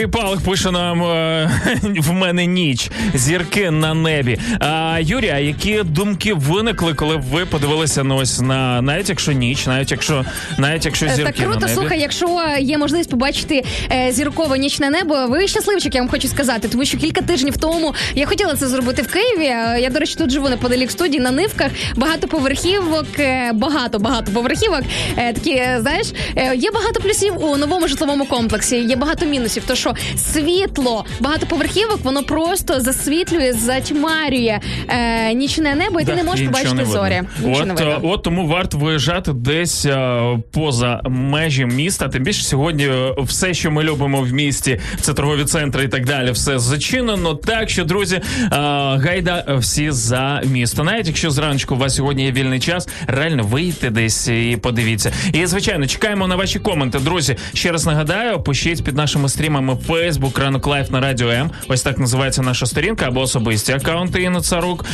Юрій 0.00 0.10
Палих 0.10 0.40
пише 0.40 0.70
нам 0.70 1.02
е, 1.02 1.50
в 1.82 2.12
мене 2.12 2.46
ніч, 2.46 2.90
зірки 3.14 3.70
на 3.70 3.94
небі. 3.94 4.38
А 4.60 4.98
Юрія, 5.00 5.38
які 5.38 5.82
думки 5.82 6.34
виникли, 6.34 6.94
коли 6.94 7.16
ви 7.16 7.46
подивилися 7.46 8.04
ну, 8.04 8.16
ось 8.16 8.40
на 8.40 8.82
навіть 8.82 9.08
якщо 9.08 9.32
ніч, 9.32 9.66
навіть 9.66 9.90
якщо 9.90 10.24
навіть 10.58 10.84
якщо 10.84 11.06
Е, 11.06 11.08
зірки 11.08 11.32
Так 11.32 11.36
круто, 11.36 11.60
на 11.60 11.66
небі. 11.66 11.74
слухай, 11.74 12.00
якщо 12.00 12.40
є 12.60 12.78
можливість 12.78 13.10
побачити 13.10 13.64
е, 13.92 14.12
зіркове 14.12 14.58
нічне 14.58 14.90
небо, 14.90 15.26
ви 15.28 15.48
щасливчик, 15.48 15.94
я 15.94 16.00
вам 16.00 16.10
хочу 16.10 16.28
сказати, 16.28 16.68
тому 16.68 16.84
що 16.84 16.98
кілька 16.98 17.20
тижнів 17.22 17.56
тому 17.56 17.94
я 18.14 18.26
хотіла 18.26 18.54
це 18.54 18.68
зробити 18.68 19.02
в 19.02 19.06
Києві. 19.12 19.44
Е, 19.44 19.78
Я, 19.80 19.90
до 19.90 19.98
речі, 19.98 20.14
тут 20.18 20.30
живу 20.30 20.48
неподалік 20.48 20.90
студії 20.90 21.20
на 21.20 21.30
нивках. 21.30 21.70
Багато 21.96 22.28
поверхівок, 22.28 23.06
е, 23.18 23.50
багато 23.54 23.98
багато 23.98 24.32
поверхівок. 24.32 24.82
Е, 25.16 25.32
Такі, 25.32 25.50
е, 25.50 25.78
знаєш, 25.80 26.06
е, 26.36 26.56
є 26.56 26.70
багато 26.70 27.00
плюсів 27.00 27.44
у 27.44 27.56
новому 27.56 27.88
житловому 27.88 28.24
комплексі, 28.24 28.76
є 28.76 28.96
багато 28.96 29.26
мінусів. 29.26 29.62
Тож 29.66 29.78
що 29.78 29.89
світло 30.16 31.04
багатоповерхівок 31.20 31.98
воно 32.04 32.22
просто 32.22 32.80
засвітлює, 32.80 33.52
затьмарює 33.52 34.60
е, 34.88 35.34
нічне 35.34 35.74
небо, 35.74 36.00
і 36.00 36.04
ти 36.04 36.10
Да, 36.10 36.16
не 36.16 36.24
можеш 36.24 36.46
побачити 36.46 36.74
не 36.74 36.84
зорі. 36.84 37.22
Не 37.42 37.52
От, 37.52 37.58
видно. 37.58 37.74
е, 37.80 37.98
от 38.02 38.22
тому 38.22 38.46
варто 38.46 38.78
виїжджати 38.78 39.32
десь 39.32 39.86
е, 39.86 40.20
поза 40.52 41.00
межі 41.08 41.66
міста. 41.66 42.08
Тим 42.08 42.22
більше 42.22 42.42
сьогодні 42.44 42.84
е, 42.86 43.14
все, 43.18 43.54
що 43.54 43.70
ми 43.70 43.82
любимо 43.84 44.20
в 44.20 44.32
місті, 44.32 44.80
це 45.00 45.14
торгові 45.14 45.44
центри 45.44 45.84
і 45.84 45.88
так 45.88 46.06
далі, 46.06 46.30
все 46.30 46.58
зачинено. 46.58 47.34
Так 47.34 47.70
що, 47.70 47.84
друзі, 47.84 48.16
е, 48.16 48.48
гайда 48.50 49.44
всі 49.58 49.90
за 49.90 50.42
місто. 50.44 50.84
Навіть 50.84 51.06
якщо 51.06 51.30
зранку 51.30 51.74
у 51.74 51.78
вас 51.78 51.94
сьогодні 51.94 52.24
є 52.24 52.32
вільний 52.32 52.60
час, 52.60 52.88
реально 53.06 53.42
вийти 53.42 53.90
десь 53.90 54.28
і 54.28 54.58
подивіться. 54.62 55.12
І 55.32 55.46
звичайно, 55.46 55.86
чекаємо 55.86 56.26
на 56.28 56.36
ваші 56.36 56.58
коменти. 56.58 56.98
Друзі, 56.98 57.36
ще 57.54 57.72
раз 57.72 57.86
нагадаю, 57.86 58.42
пишіть 58.42 58.84
під 58.84 58.96
нашими 58.96 59.28
стрімами 59.28 59.76
Facebook 59.88 60.40
Ранок 60.40 60.66
Live 60.66 60.90
на 60.90 61.00
Радіо 61.00 61.28
М. 61.30 61.50
Ось 61.68 61.82
так 61.82 61.98
називається 61.98 62.42
наша 62.42 62.66
сторінка 62.66 63.06
або 63.06 63.20
особисті 63.20 63.72
аккаунти 63.72 64.22
Інни 64.22 64.40
Царук, 64.40 64.84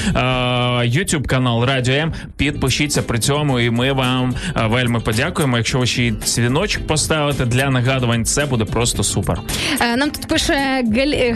YouTube 0.85 1.27
канал 1.27 1.65
Радіо 1.65 1.95
М. 1.95 2.13
Підпишіться 2.37 3.03
при 3.03 3.19
цьому, 3.19 3.61
і 3.61 3.71
ми 3.71 3.93
вам 3.93 4.35
вельми 4.65 5.01
подякуємо. 5.01 5.57
Якщо 5.57 5.79
ви 5.79 5.87
ще 5.87 6.03
й 6.03 6.11
дзвіночок 6.11 6.87
поставите 6.87 7.45
для 7.45 7.71
нагадувань, 7.71 8.25
це 8.25 8.47
буде 8.47 8.65
просто 8.65 9.03
супер. 9.03 9.41
Е, 9.81 9.97
Нам 9.97 10.11
тут 10.11 10.29
пише 10.29 10.83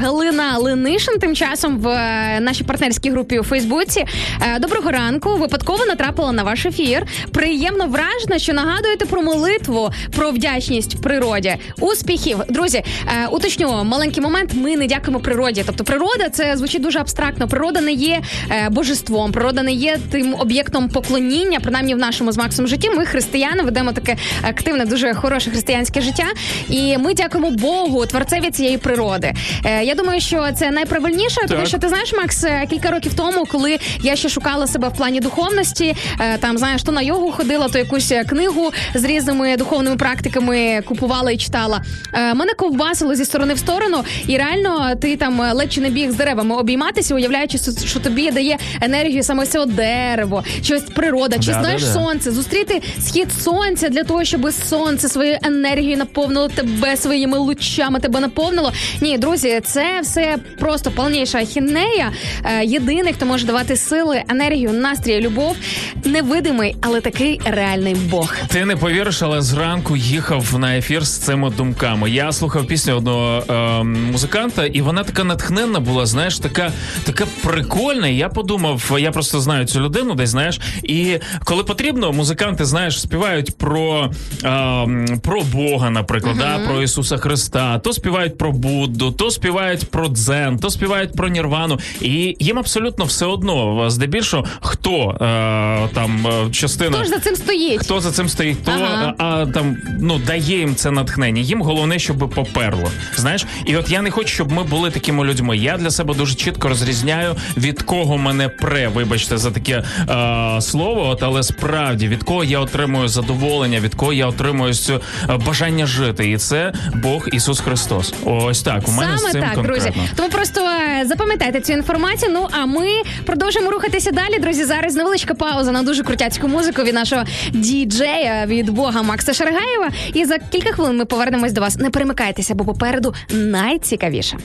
Галина 0.03 0.59
Ленишин 0.59 1.19
тим 1.19 1.37
часом 1.37 1.79
в 1.79 1.89
е, 1.89 2.41
нашій 2.41 2.65
партнерській 2.65 3.11
групі 3.11 3.39
у 3.39 3.43
Фейсбуці. 3.43 4.05
Е, 4.43 4.59
Доброго 4.59 4.91
ранку. 4.91 5.37
Випадково 5.37 5.87
натрапила 5.87 6.33
на 6.33 6.43
ваш 6.43 6.67
ефір. 6.67 7.07
Приємно 7.33 7.87
вражена, 7.87 8.39
що 8.39 8.53
нагадуєте 8.53 9.07
про 9.07 9.23
молитву, 9.23 9.91
про 10.17 10.31
вдячність 10.31 11.03
природі. 11.03 11.57
Успіхів, 11.81 12.39
друзі. 12.49 12.79
е, 12.79 13.27
Уточню 13.41 13.85
маленький 13.85 14.23
момент. 14.23 14.55
Ми 14.55 14.77
не 14.77 14.87
дякуємо 14.87 15.21
природі. 15.21 15.63
Тобто, 15.67 15.85
природа 15.85 16.29
це 16.33 16.57
звучить 16.57 16.83
дуже 16.83 16.99
абстрактно. 16.99 17.49
Природа 17.49 17.81
не 17.81 17.93
є 17.93 18.21
е, 18.51 18.69
божеством, 18.71 19.33
природа 19.33 19.63
не 19.63 19.73
є 19.73 19.99
тим 20.11 20.35
об'єктом 20.39 20.89
поклоніння. 20.89 21.61
Принаймні 21.61 21.95
в 21.95 21.99
нашому 21.99 22.33
з 22.33 22.37
Максом 22.37 22.67
житті. 22.67 22.91
Ми 22.91 23.07
християни 23.07 23.63
ведемо 23.63 23.93
таке 23.93 24.17
активне, 24.43 24.85
дуже 24.85 25.15
хороше 25.15 25.51
християнське 25.51 26.01
життя. 26.01 26.25
І 26.69 26.99
ми 26.99 27.15
дякуємо 27.15 27.51
Богу, 27.51 28.07
творцеві 28.07 28.51
цієї 28.51 28.79
природи. 28.79 29.35
Е, 29.65 29.85
я 29.85 29.95
думаю, 29.95 30.21
що 30.21 30.49
це 30.57 30.71
найправильніше, 30.71 31.41
тому 31.49 31.67
що 31.67 31.79
ти 31.79 31.89
знаєш, 31.89 32.13
Макс, 32.13 32.45
е, 32.45 32.67
кілька 32.71 32.91
років 32.91 33.15
тому, 33.15 33.45
коли 33.45 33.79
я 34.03 34.17
ще 34.17 34.29
шукала 34.29 34.67
себе 34.67 34.89
в 34.89 34.97
плані 34.97 35.21
духовності, 35.21 35.97
е, 36.21 36.39
там 36.39 36.59
знаєш, 36.59 36.83
то 36.83 36.93
на 36.93 37.03
йогу 37.03 37.33
ходила, 37.33 37.69
то 37.69 37.79
якусь 37.79 38.13
книгу 38.29 38.73
з 38.95 39.05
різними 39.05 39.57
духовними 39.57 39.97
практиками 39.97 40.83
купувала 40.85 41.31
і 41.31 41.37
читала. 41.37 41.83
Е, 42.13 42.35
мене 42.35 42.53
ковбасило 42.55 43.15
зі 43.15 43.30
сторони 43.31 43.55
в 43.55 43.59
сторону, 43.59 44.05
і 44.27 44.37
реально 44.37 44.95
ти 45.01 45.17
там 45.17 45.43
е, 45.43 45.53
ледь 45.53 45.73
чи 45.73 45.81
не 45.81 45.91
біг 45.91 46.11
з 46.11 46.15
деревами 46.15 46.57
обійматися, 46.57 47.15
уявляючи, 47.15 47.59
що- 47.87 48.01
тобі 48.01 48.31
дає 48.31 48.59
енергію 48.81 49.23
саме 49.23 49.47
це 49.47 49.67
дерево, 49.67 50.45
щось 50.63 50.83
природа, 50.83 51.39
чи 51.39 51.53
Да, 51.53 51.61
знаєш 51.61 51.83
да, 51.83 51.89
да. 51.89 51.93
сонце, 51.95 52.31
зустріти 52.33 52.83
схід 53.01 53.33
сонця 53.33 53.89
для 53.89 54.05
того, 54.05 54.25
щоб 54.25 54.53
сонце 54.53 55.09
своєю 55.09 55.39
енергією 55.43 55.97
наповнило 55.97 56.49
тебе 56.49 56.97
своїми 56.97 57.39
лучами, 57.39 58.01
тебе 58.01 58.21
наповнило. 58.21 58.73
Ні, 59.01 59.19
друзі, 59.19 59.61
це 59.65 60.01
все 60.03 60.37
просто 60.59 60.91
повніша 60.91 61.39
ахінея. 61.39 62.13
Е, 62.45 62.65
єдиний, 62.65 63.13
хто 63.13 63.27
може 63.27 63.47
давати 63.47 63.77
сили, 63.77 64.23
енергію, 64.29 64.73
настрій, 64.73 65.21
любов, 65.21 65.57
невидимий, 66.05 66.77
але 66.81 67.01
такий 67.01 67.41
реальний 67.45 67.95
Бог. 67.95 68.35
Ти 68.49 68.65
не 68.65 68.77
повіриш, 68.77 69.23
але 69.23 69.43
зранку 69.43 69.97
їхав 69.97 70.59
на 70.59 70.77
ефір 70.79 71.05
з 71.07 71.19
цими 71.19 71.51
думками. 71.51 72.11
Я 72.11 72.33
слухав 72.33 72.67
пісню 72.67 72.97
одного 72.97 73.20
е, 73.51 73.83
музиканта, 73.85 74.67
і 74.67 74.81
вона 74.81 75.05
така 75.05 75.25
натхненна 75.25 75.81
була, 75.81 76.07
знаєш, 76.07 76.39
така, 76.39 76.73
така 77.05 77.27
прикольна. 77.43 78.09
І 78.09 78.17
я 78.17 78.29
подумав, 78.29 78.97
я 79.01 79.11
просто 79.11 79.41
знаю 79.41 79.67
цю 79.67 79.81
людину, 79.81 80.15
десь 80.15 80.31
знаєш. 80.31 80.61
І 80.83 81.19
коли 81.45 81.65
потрібно, 81.65 82.13
музиканти, 82.13 82.65
знаєш, 82.65 83.01
співають 83.01 83.59
про, 83.59 84.11
е, 84.45 85.19
про 85.23 85.41
Бога, 85.53 85.91
наприклад, 85.91 86.37
да, 86.39 86.59
про 86.59 86.83
Ісуса 86.83 87.17
Христа, 87.17 87.79
то 87.79 87.93
співають 87.93 88.39
про 88.39 88.53
Будду, 88.53 89.11
то 89.13 89.31
співають 89.31 89.91
про 89.91 90.09
дзен, 90.09 90.59
то 90.59 90.71
співають 90.71 91.13
про 91.13 91.29
Нірвану. 91.29 91.79
І 92.01 92.37
їм 92.41 92.59
абсолютно 92.59 93.05
все 93.05 93.27
одно, 93.27 93.91
здебільшого, 93.91 94.45
хто 94.61 95.11
е, 95.11 95.89
там 95.95 96.27
е, 96.27 96.51
частина. 96.51 96.97
Хто 96.97 97.05
ж 97.05 97.11
за 97.11 97.19
цим 97.19 97.37
стоїть? 97.37 97.81
Хто 97.81 98.01
за 98.01 98.13
цим 98.13 98.29
стоїть, 98.29 98.57
хто 98.63 98.71
Ага. 98.71 99.15
а, 99.19 99.25
а, 99.25 99.47
там 99.47 99.77
ну 100.01 100.19
дає 100.19 100.59
їм 100.59 100.75
це 100.75 100.91
натхнення. 100.91 101.43
Їм 101.43 101.63
головне, 101.63 101.99
щоб 101.99 102.19
поперло. 102.19 102.91
Знаєш, 103.17 103.47
і 103.67 103.77
от 103.77 103.91
я 103.91 104.03
не 104.03 104.11
хочу, 104.11 104.29
щоб 104.29 104.53
ми 104.53 104.65
були 104.65 104.91
такими 104.91 105.25
людьми. 105.25 105.57
Я 105.57 105.77
для 105.77 105.91
себе 105.91 106.15
дуже 106.15 106.35
чітко 106.35 106.69
розрізняю, 106.69 107.37
від 107.57 107.83
кого 107.83 108.19
мене 108.19 108.49
пре, 108.49 108.89
вибачте 108.89 109.39
за 109.39 109.51
таке 109.51 109.85
е, 110.11 110.61
слово. 110.61 111.09
От 111.09 111.23
але 111.23 111.43
справді 111.43 112.09
від 112.09 112.23
кого 112.23 112.45
я 112.45 112.59
отримую 112.59 113.09
задоволення, 113.09 113.81
від 113.81 113.95
кого 113.95 114.13
я 114.13 114.27
отримую 114.27 114.75
цю 114.75 115.01
е, 115.29 115.37
бажання 115.47 115.87
жити. 115.87 116.31
І 116.31 116.39
це 116.39 116.73
Бог 116.95 117.29
Ісус 117.33 117.61
Христос. 117.61 118.15
Ось 118.25 118.63
так. 118.63 118.89
У 118.89 118.91
мене 118.91 119.19
з 119.19 119.21
Саме 119.21 119.33
цим 119.33 119.43
так, 119.43 119.55
конкретно. 119.55 119.91
друзі. 119.93 120.11
Тому 120.17 120.29
просто 120.29 120.61
е, 120.61 121.05
запам'ятайте 121.07 121.61
цю 121.61 121.73
інформацію. 121.73 122.33
Ну 122.35 122.49
а 122.61 122.67
ми 122.67 122.87
продовжимо 123.27 123.71
рухатися 123.71 124.11
далі. 124.11 124.39
Друзі, 124.39 124.65
зараз 124.65 124.95
невеличка 124.95 125.35
пауза 125.35 125.73
на 125.73 125.83
дуже 125.83 126.03
крутяцьку 126.03 126.49
музику 126.49 126.83
від 126.83 126.95
нашого 126.95 127.23
діджея 127.51 128.47
від 128.47 128.71
Бога 128.71 129.03
Макса 129.03 129.33
Шаргаєва. 129.33 129.89
І 130.15 130.25
за 130.25 130.39
кілька 130.39 130.73
хвилин 130.73 130.97
ми 130.97 131.05
повернемось 131.05 131.53
до 131.53 131.61
вас. 131.61 131.77
Не 131.77 131.91
перемикайтеся, 131.91 132.55
бо 132.55 132.65
попереду 132.65 132.90
найцікавіше. 133.31 134.37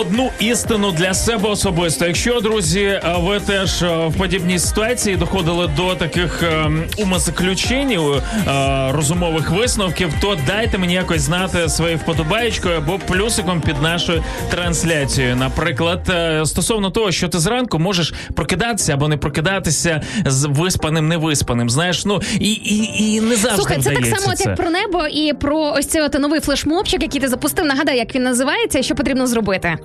Одну 0.00 0.30
істину 0.40 0.92
для 0.92 1.14
себе 1.14 1.48
особисто. 1.48 2.06
Якщо 2.06 2.40
друзі, 2.40 2.80
е, 2.80 3.02
ви 3.18 3.40
теж 3.40 3.82
е, 3.82 4.06
в 4.06 4.14
подібній 4.14 4.58
ситуації 4.58 5.16
доходили 5.16 5.70
до 5.76 5.94
таких 5.94 6.42
е, 6.42 6.70
умозаключень, 6.98 7.90
е, 7.90 8.22
розумових 8.92 9.50
висновків, 9.50 10.12
то 10.20 10.36
дайте 10.46 10.78
мені 10.78 10.94
якось 10.94 11.20
знати 11.20 11.68
своєю 11.68 11.98
вподобаєчкою 11.98 12.76
або 12.76 12.98
плюсиком 12.98 13.60
під 13.60 13.82
нашою 13.82 14.24
трансляцією. 14.50 15.36
Наприклад, 15.36 16.12
стосовно 16.44 16.90
того, 16.90 17.12
що 17.12 17.28
ти 17.28 17.38
зранку 17.38 17.78
можеш 17.78 18.14
прокидатися 18.34 18.94
або 18.94 19.08
не 19.08 19.16
прокидатися 19.16 20.02
з 20.26 20.44
виспаним, 20.44 21.08
невиспаним. 21.08 21.70
Знаєш, 21.70 22.04
ну 22.04 22.20
і, 22.40 22.50
і, 22.52 23.02
і 23.04 23.20
не 23.20 23.36
завжди 23.36 23.56
Слухай, 23.56 23.78
це 23.82 23.90
так 23.90 24.06
само, 24.06 24.36
це. 24.36 24.44
як 24.44 24.56
про 24.56 24.70
небо 24.70 25.06
і 25.06 25.32
про 25.32 25.72
ось 25.76 25.86
цей 25.86 26.02
от 26.02 26.18
новий 26.18 26.40
флешмобчик, 26.40 27.02
який 27.02 27.20
ти 27.20 27.28
запустив. 27.28 27.66
Нагадай, 27.66 27.98
як 27.98 28.14
він 28.14 28.22
називається 28.22 28.78
і 28.78 28.82
що 28.82 28.94
потрібно 28.94 29.26
зробити. 29.26 29.76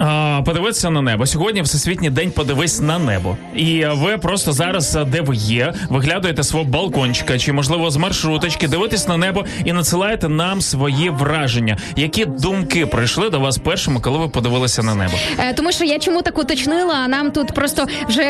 Подивитися 0.45 0.89
на 0.89 1.01
небо. 1.01 1.25
Сьогодні 1.25 1.61
всесвітній 1.61 2.09
день 2.09 2.31
подивись 2.31 2.81
на 2.81 2.99
небо. 2.99 3.37
І 3.55 3.85
ви 3.91 4.17
просто 4.17 4.51
зараз, 4.51 4.95
е, 4.95 5.05
де 5.05 5.21
ви 5.21 5.35
є, 5.35 5.73
виглядуєте 5.89 6.43
свого 6.43 6.65
балкончика 6.65 7.39
чи 7.39 7.53
можливо 7.53 7.91
з 7.91 7.97
маршруточки, 7.97 8.67
дивитесь 8.67 9.07
на 9.07 9.17
небо 9.17 9.45
і 9.65 9.73
надсилаєте 9.73 10.29
нам 10.29 10.61
свої 10.61 11.09
враження. 11.09 11.77
Які 11.95 12.25
думки 12.25 12.85
прийшли 12.85 13.29
до 13.29 13.39
вас 13.39 13.57
першими, 13.57 13.99
коли 13.99 14.17
ви 14.17 14.27
подивилися 14.27 14.83
на 14.83 14.95
небо? 14.95 15.13
Е, 15.39 15.53
Тому 15.53 15.71
що 15.71 15.83
я 15.85 15.99
чому 15.99 16.21
так 16.21 16.37
уточнила, 16.39 17.07
нам 17.07 17.31
тут 17.31 17.51
просто 17.53 17.87
вже 18.09 18.23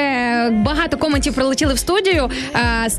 багато 0.51 0.97
коментів 0.97 1.33
прилетіли 1.33 1.73
в 1.73 1.79
студію, 1.79 2.29
е, 2.55 2.89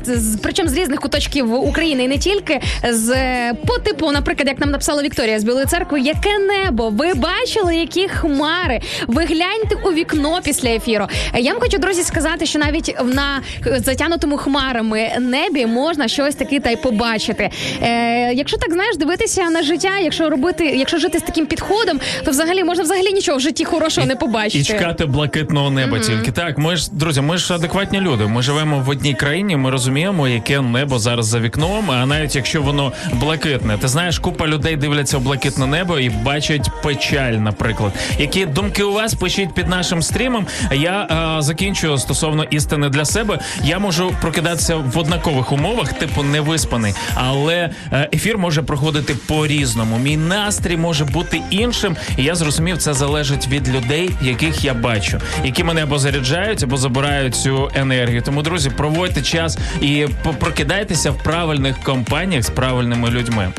причому 0.43 0.69
з 0.69 0.73
різних 0.73 0.99
куточків 0.99 1.53
України 1.53 2.03
і 2.03 2.07
не 2.07 2.17
тільки. 2.17 2.61
З 2.89 3.15
по 3.53 3.77
типу, 3.77 4.11
наприклад, 4.11 4.47
як 4.47 4.59
нам 4.59 4.71
написала 4.71 5.03
Вікторія 5.03 5.39
з 5.39 5.43
Білої 5.43 5.65
церкви, 5.65 5.99
яке 5.99 6.39
небо? 6.39 6.89
Ви 6.89 7.13
бачили, 7.13 7.75
які 7.75 8.07
хмари? 8.07 8.66
Ви 9.07 9.25
гляньте 9.25 9.75
у 9.85 9.93
вікно 9.93 10.39
після 10.43 10.69
ефіру. 10.69 11.07
Я 11.39 11.51
вам 11.51 11.61
хочу, 11.61 11.77
друзі, 11.77 12.03
сказати, 12.03 12.45
що 12.45 12.59
навіть 12.59 12.95
на 13.03 13.41
затянутому 13.77 14.37
хмарами 14.37 15.09
небі 15.19 15.65
можна 15.65 16.07
щось 16.07 16.35
таке 16.35 16.59
та 16.59 16.69
й 16.69 16.75
побачити. 16.75 17.49
Е, 17.81 18.33
якщо 18.33 18.57
так 18.57 18.73
знаєш, 18.73 18.97
дивитися 18.97 19.49
на 19.49 19.63
життя, 19.63 19.97
якщо 19.99 20.29
робити, 20.29 20.65
якщо 20.65 20.97
жити 20.97 21.19
з 21.19 21.21
таким 21.21 21.45
підходом, 21.45 21.99
то 22.25 22.31
взагалі 22.31 22.63
можна 22.63 22.83
взагалі 22.83 23.13
нічого 23.13 23.37
в 23.37 23.41
житті 23.41 23.65
хорошого 23.65 24.07
не 24.07 24.15
побачити. 24.15 24.59
І 24.59 24.63
чекати 24.63 25.05
блакитного 25.05 25.69
неба 25.69 25.99
тільки 25.99 26.31
так. 26.31 26.57
Ми 26.57 26.75
ж 26.75 26.89
друзі, 26.91 27.21
ми 27.21 27.37
ж 27.37 27.53
адекватні 27.53 28.01
люди. 28.01 28.25
Ми 28.25 28.41
живемо 28.41 28.79
в 28.79 28.89
одній 28.89 29.13
країні. 29.13 29.55
Ми 29.55 29.71
розуміємо, 29.71 30.27
яке 30.27 30.61
небо 30.61 30.99
зараз 30.99 31.25
за 31.25 31.39
вікном. 31.39 31.91
А 31.91 32.05
навіть 32.05 32.35
якщо 32.35 32.61
воно 32.61 32.93
блакитне, 33.13 33.77
ти 33.77 33.87
знаєш, 33.87 34.19
купа 34.19 34.47
людей 34.47 34.75
дивляться 34.75 35.17
в 35.17 35.21
блакитне 35.21 35.67
небо 35.67 35.99
і 35.99 36.09
бачать 36.09 36.69
печаль, 36.83 37.33
наприклад. 37.33 37.91
Які 38.19 38.45
думки 38.57 38.83
у 38.83 38.93
вас 38.93 39.13
пишіть 39.13 39.53
під 39.53 39.67
нашим 39.67 40.01
стрімом? 40.03 40.47
Я 40.71 41.07
е, 41.37 41.41
закінчую 41.41 41.97
стосовно 41.97 42.43
істини 42.43 42.89
для 42.89 43.05
себе. 43.05 43.39
Я 43.63 43.79
можу 43.79 44.11
прокидатися 44.21 44.75
в 44.75 44.97
однакових 44.97 45.51
умовах, 45.51 45.93
типу 45.93 46.23
невиспаний, 46.23 46.93
але 47.15 47.69
е, 47.91 48.09
ефір 48.13 48.37
може 48.37 48.61
проходити 48.61 49.15
по-різному. 49.27 49.97
Мій 49.97 50.17
настрій 50.17 50.77
може 50.77 51.05
бути 51.05 51.41
іншим. 51.49 51.95
І 52.17 52.23
я 52.23 52.35
зрозумів, 52.35 52.77
це 52.77 52.93
залежить 52.93 53.47
від 53.47 53.69
людей, 53.69 54.09
яких 54.21 54.63
я 54.65 54.73
бачу, 54.73 55.21
які 55.43 55.63
мене 55.63 55.83
або 55.83 55.99
заряджають, 55.99 56.63
або 56.63 56.77
забирають 56.77 57.35
цю 57.35 57.71
енергію. 57.75 58.21
Тому, 58.21 58.41
друзі, 58.41 58.69
проводьте 58.69 59.21
час 59.21 59.57
і 59.81 60.07
по- 60.23 60.33
прокидайтеся 60.33 61.11
в 61.11 61.17
правильних 61.23 61.79
компаніях 61.83 62.43
з 62.43 62.49
правильними 62.49 63.09
людьми. 63.09 63.51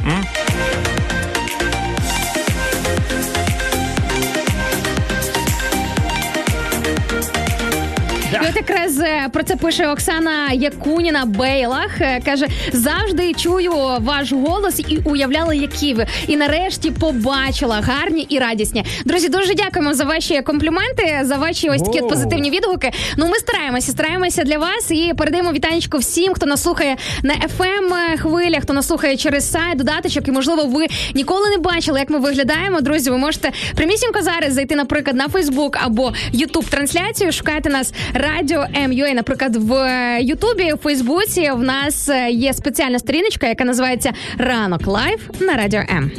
Якраз 8.69 9.01
е, 9.01 9.29
про 9.33 9.43
це 9.43 9.57
пише 9.57 9.89
Оксана 9.89 10.53
Якуніна 10.53 11.25
Бейлах. 11.25 12.01
Е, 12.01 12.21
Каже: 12.25 12.47
завжди 12.73 13.35
чую 13.35 13.73
ваш 14.01 14.33
голос 14.33 14.81
і 14.81 14.99
уявляла, 15.05 15.55
які 15.55 15.95
ви. 15.95 16.07
І 16.27 16.37
нарешті 16.37 16.91
побачила 16.91 17.81
гарні 17.81 18.27
і 18.29 18.39
радісні. 18.39 18.85
Друзі, 19.05 19.29
дуже 19.29 19.55
дякуємо 19.55 19.95
за 19.95 20.05
ваші 20.05 20.43
компліменти, 20.43 21.21
за 21.23 21.37
ваші 21.37 21.71
ось 21.71 21.83
такі 21.83 22.01
позитивні 22.01 22.51
відгуки. 22.51 22.91
Ну 23.17 23.27
ми 23.27 23.35
стараємося, 23.35 23.93
стараємося 23.93 24.45
для 24.45 24.59
вас 24.59 24.91
і 24.91 25.15
передаємо 25.17 25.53
вітанечко 25.53 25.99
всім, 25.99 26.35
хто 26.35 26.47
нас 26.47 26.63
слухає 26.63 26.97
на 27.23 27.35
fm 27.35 28.17
хвилях, 28.19 28.63
хто 28.63 28.73
нас 28.73 28.87
слухає 28.87 29.17
через 29.17 29.51
сайт, 29.51 29.79
додаточок. 29.79 30.29
І 30.29 30.31
можливо, 30.31 30.65
ви 30.65 30.87
ніколи 31.15 31.51
не 31.51 31.59
бачили, 31.59 31.99
як 31.99 32.11
ми 32.11 32.19
виглядаємо. 32.19 32.81
Друзі, 32.81 33.11
ви 33.11 33.19
можете 33.19 33.51
прямісінько 33.75 34.23
зараз 34.23 34.53
зайти, 34.53 34.77
наприклад, 34.77 35.17
на 35.17 35.29
Фейсбук 35.29 35.79
або 35.85 36.13
Ютуб 36.33 36.65
трансляцію, 36.65 37.33
шукайте 37.33 37.71
нас 37.71 37.93
Радіо 38.15 38.58
МЮА. 38.89 39.15
Наприклад, 39.15 39.57
в 39.57 39.73
Ютубі, 40.21 40.73
в 40.73 40.77
Фейсбуці 40.77 41.51
в 41.51 41.63
нас 41.63 42.09
е, 42.09 42.31
є 42.31 42.53
спеціальна 42.53 42.99
сторіночка, 42.99 43.47
яка 43.47 43.65
називається 43.65 44.13
Ранок 44.39 44.87
Live 44.87 45.31
на 45.41 45.55
Радіо 45.55 45.81
М. 45.81 46.11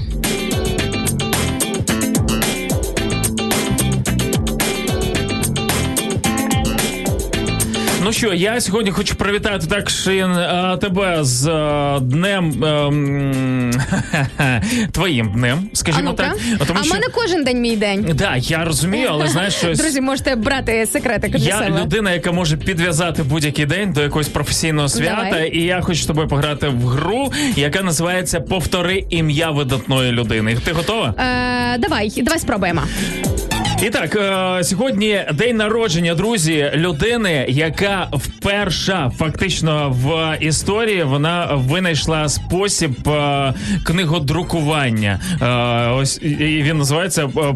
Ну 8.04 8.14
що, 8.14 8.34
я 8.34 8.62
сьогодні 8.62 8.92
хочу 8.92 9.16
привітати 9.16 9.68
так 9.68 9.90
Шин, 9.90 10.32
е, 10.32 10.78
тебе 10.82 11.18
з 11.24 11.48
е, 11.48 12.00
днем 12.02 12.64
ем, 12.64 13.72
твоїм 14.92 15.32
днем, 15.32 15.70
скажімо 15.74 16.14
так. 16.14 16.38
Тому 16.68 16.80
а 16.80 16.82
в 16.82 16.86
що 16.86 16.94
мене 16.94 17.06
кожен 17.14 17.44
день 17.44 17.62
мій 17.62 17.76
день. 17.78 18.12
да, 18.14 18.36
я 18.38 18.66
розумію, 18.66 19.08
але 19.12 19.28
знаєш 19.28 19.54
щось. 19.58 19.80
Друзі, 19.80 20.02
можете 20.02 20.36
брати 20.36 20.86
секретик 20.86 21.32
для 21.32 21.46
Я 21.46 21.58
себе. 21.58 21.82
людина, 21.82 22.12
яка 22.12 22.32
може 22.32 22.58
підв'язати 22.58 23.24
будь-який 23.24 23.66
день 23.66 23.94
до 23.94 24.02
якогось 24.02 24.30
професійного 24.30 24.90
свята, 24.90 25.24
Давай. 25.24 25.58
і 25.58 25.64
я 25.64 25.82
хочу 25.82 26.02
з 26.02 26.06
тобою 26.06 26.28
пограти 26.28 26.68
в 26.68 26.86
гру, 26.86 27.32
яка 27.56 27.82
називається 27.82 28.40
Повтори 28.40 29.06
ім'я 29.10 29.52
видатної 29.52 30.12
людини. 30.12 30.58
Ти 30.66 30.72
готова? 30.72 31.14
Е, 31.18 31.78
давай, 31.78 32.14
давай 32.18 32.40
спробуємо. 32.40 32.82
І 33.84 33.90
так, 33.90 34.16
е, 34.16 34.64
сьогодні 34.64 35.26
день 35.34 35.58
народження, 35.58 36.16
друзі, 36.16 36.72
людини, 36.76 37.46
яка 37.50 38.08
вперша 38.44 39.12
фактично 39.18 39.90
в 40.04 40.38
історії 40.42 41.04
вона 41.04 41.46
винайшла 41.54 42.30
спосіб 42.30 43.10
е, 43.10 43.54
книгодрукування. 43.86 45.20
Е, 45.42 45.92
ось 45.92 46.18
і- 46.22 46.62
він 46.64 46.78
називається 46.78 47.30
е, 47.38 47.54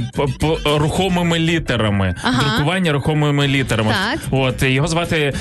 рухомими 0.78 1.39
літерами. 1.39 2.15
Ага. 2.24 2.41
Друкування 2.58 2.91
рухомими 2.91 3.48
літерами. 3.48 3.91
Так. 4.12 4.19
От 4.32 4.63
його 4.63 4.88
звати 4.88 5.34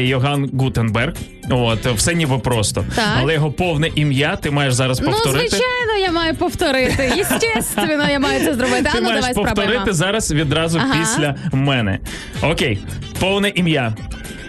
Йоган 0.00 0.50
Гутенберг. 0.58 1.14
От 1.50 1.86
все 1.86 2.14
ніби 2.14 2.38
просто, 2.38 2.84
Так. 2.96 3.04
але 3.20 3.34
його 3.34 3.52
повне 3.52 3.90
ім'я 3.94 4.36
ти 4.36 4.50
маєш 4.50 4.74
зараз 4.74 5.00
повторити. 5.00 5.28
Ну, 5.44 5.48
звичайно, 5.50 6.06
я 6.06 6.12
маю 6.12 6.34
повторити. 6.34 7.12
Єстественно, 7.16 8.10
я 8.10 8.18
маю 8.18 8.40
це 8.44 8.54
зробити. 8.54 8.82
Ти 8.82 8.90
А 8.94 9.00
ну 9.00 9.02
маєш 9.02 9.20
давай 9.20 9.34
повторити 9.34 9.62
спробуємо. 9.72 9.92
зараз 9.92 10.32
відразу 10.32 10.78
Ага. 10.78 10.94
після 11.00 11.34
мене. 11.52 11.98
Окей, 12.42 12.78
повне 13.20 13.48
ім'я. 13.48 13.94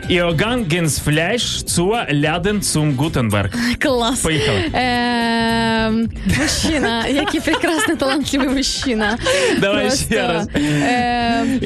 Іоганн 0.10 0.66
Генсфляш 0.72 1.64
Цуа 1.64 2.06
Ляден 2.12 2.62
Цум 2.62 2.96
Гутенберг. 2.96 3.54
Клас. 3.80 4.20
Поїхали. 4.20 4.64
Ем, 4.74 6.10
Мужчина, 6.42 7.08
який 7.08 7.42
прекрасний 7.42 7.98
талантливий 7.98 8.50
мужчина. 8.50 9.18
Давай 9.60 9.82
Просто, 9.88 10.06
ще 10.06 10.28
раз. 10.28 10.48
ем, 10.56 11.60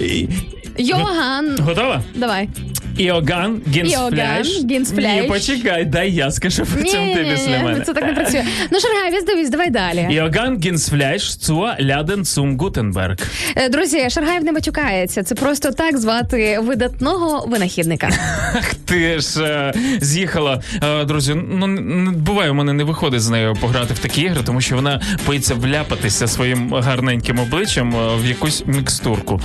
Йоган. 0.78 1.58
Готова? 1.60 2.02
Давай. 2.16 2.50
Іоган 2.98 3.62
Гінсфляш. 3.68 3.92
Іоган 4.18 5.22
Ні, 5.22 5.28
почекай, 5.28 5.86
дай 5.86 6.12
я 6.12 6.32
скажу 6.32 6.64
потім 6.78 7.14
ти 7.14 7.28
після 7.34 7.60
мене. 7.60 7.80
це 7.86 7.94
так 7.94 8.04
не 8.06 8.14
працює. 8.14 8.44
Ну, 8.72 8.80
Шаргай, 8.80 9.14
віз 9.16 9.26
дивись, 9.26 9.50
давай 9.50 9.70
далі. 9.70 10.08
Іоган 10.10 10.60
Гінсфляш 10.64 11.36
цуа 11.36 11.76
ляден 11.82 12.26
цум 12.26 12.58
Гутенберг. 12.58 13.18
Е, 13.56 13.70
Друзі, 13.70 14.10
Шаргаєв 14.10 14.44
не 14.44 14.52
матюкається. 14.52 15.24
Це 15.24 15.36
просто 15.36 15.72
так 15.72 15.98
звати 15.98 16.60
видатного 16.64 17.46
винахідника. 17.48 18.10
Ах 18.56 18.74
ти 18.86 19.20
ж 19.20 19.44
е, 19.44 19.74
з'їхала. 20.02 20.62
Е, 20.84 21.06
друзі, 21.06 21.36
ну 21.36 21.66
н- 21.66 22.14
буває, 22.18 22.52
у 22.52 22.54
мене 22.54 22.74
не 22.74 22.84
виходить 22.84 23.22
з 23.22 23.30
нею 23.30 23.58
пограти 23.62 23.94
в 23.94 24.00
такі 24.00 24.22
ігри, 24.22 24.42
тому 24.46 24.62
що 24.62 24.76
вона 24.76 25.02
боїться 25.26 25.54
вляпатися 25.56 26.28
своїм 26.28 26.74
гарненьким 26.74 27.40
обличчям 27.40 27.96
е, 27.96 28.16
в 28.22 28.26
якусь 28.26 28.64
мікстурку. 28.66 29.42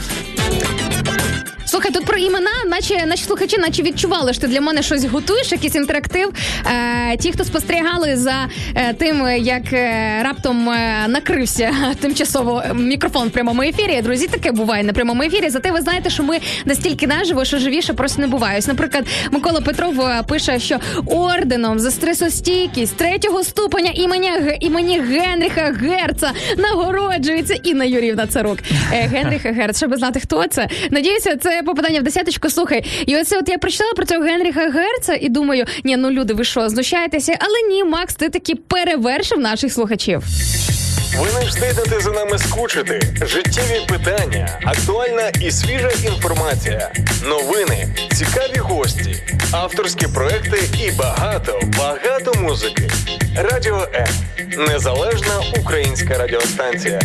Імена, 2.27 2.51
наче 2.67 3.07
наші 3.07 3.25
слухачі, 3.25 3.59
наче 3.59 3.83
відчували, 3.83 4.33
що 4.33 4.41
ти 4.41 4.49
для 4.49 4.61
мене 4.61 4.83
щось 4.83 5.05
готуєш, 5.05 5.53
якийсь 5.53 5.75
інтерактив. 5.75 6.33
Е, 6.67 7.17
ті, 7.17 7.33
хто 7.33 7.45
спостерігали 7.45 8.17
за 8.17 8.49
е, 8.75 8.95
тим, 8.95 9.29
як 9.39 9.73
е, 9.73 10.21
раптом 10.25 10.71
е, 10.71 11.05
накрився 11.09 11.73
тимчасово 12.01 12.63
мікрофон 12.75 13.29
в 13.29 13.31
прямому 13.31 13.63
ефірі. 13.63 14.03
Друзі, 14.03 14.27
таке 14.27 14.53
буває 14.53 14.85
на 14.85 14.93
прямому 14.93 15.23
ефірі. 15.23 15.49
Зате 15.51 15.71
ви 15.71 15.81
знаєте, 15.81 16.11
що 16.11 16.23
ми 16.23 16.39
настільки 16.65 17.07
наживо, 17.07 17.45
що 17.45 17.59
живіше 17.59 17.93
просто 17.93 18.21
не 18.21 18.27
буває. 18.29 18.59
Ось, 18.59 18.67
наприклад, 18.67 19.07
Микола 19.31 19.61
Петров 19.61 19.95
пише, 20.29 20.59
що 20.59 20.79
орденом 21.07 21.79
за 21.79 21.91
стресостійкість 21.91 22.97
третього 22.97 23.45
ступеня 23.45 23.91
імені, 23.95 24.31
імені 24.61 25.01
Генріха 25.01 25.77
Герца 25.81 26.33
нагороджується 26.57 27.55
Інна 27.55 27.85
Юрівна 27.85 28.27
Царук. 28.27 28.59
Е, 28.93 29.01
Генріха 29.01 29.53
Герц, 29.53 29.77
щоб 29.77 29.97
знати, 29.97 30.21
хто 30.21 30.47
це. 30.47 30.69
Надіюся, 30.91 31.37
це 31.37 31.63
попадання 31.67 32.01
в 32.01 32.05
десяточку. 32.17 32.51
Слухай, 32.51 32.85
і 33.07 33.17
оце 33.17 33.39
от 33.39 33.49
я 33.49 33.59
прочитала 33.59 33.93
про 33.93 34.07
цього 34.07 34.25
Генріха 34.25 34.71
Герца 34.71 35.15
і 35.21 35.29
думаю, 35.29 35.65
ні, 35.85 35.97
ну 35.97 36.11
люди, 36.11 36.35
ви 36.35 36.45
що, 36.45 36.69
знущаєтеся? 36.69 37.37
Але 37.41 37.75
ні, 37.75 37.85
Макс, 37.85 38.15
ти 38.15 38.29
таки 38.29 38.55
перевершив 38.55 39.39
наших 39.39 39.73
слухачів. 39.73 40.23
Ви 41.19 41.41
не 41.41 41.47
встигнете 41.47 42.01
за 42.01 42.11
нами 42.11 42.39
скучити. 42.39 43.01
Життєві 43.27 43.81
питання, 43.89 44.61
актуальна 44.65 45.29
і 45.43 45.51
свіжа 45.51 45.91
інформація, 46.05 46.93
новини, 47.29 47.89
цікаві 48.13 48.59
гості, 48.59 49.17
авторські 49.53 50.07
проекти 50.07 50.59
і 50.87 50.91
багато, 50.91 51.61
багато 51.79 52.41
музики. 52.41 52.91
Радіо 53.37 53.89
М. 53.95 54.07
Незалежна 54.69 55.43
українська 55.61 56.19
радіостанція. 56.19 57.01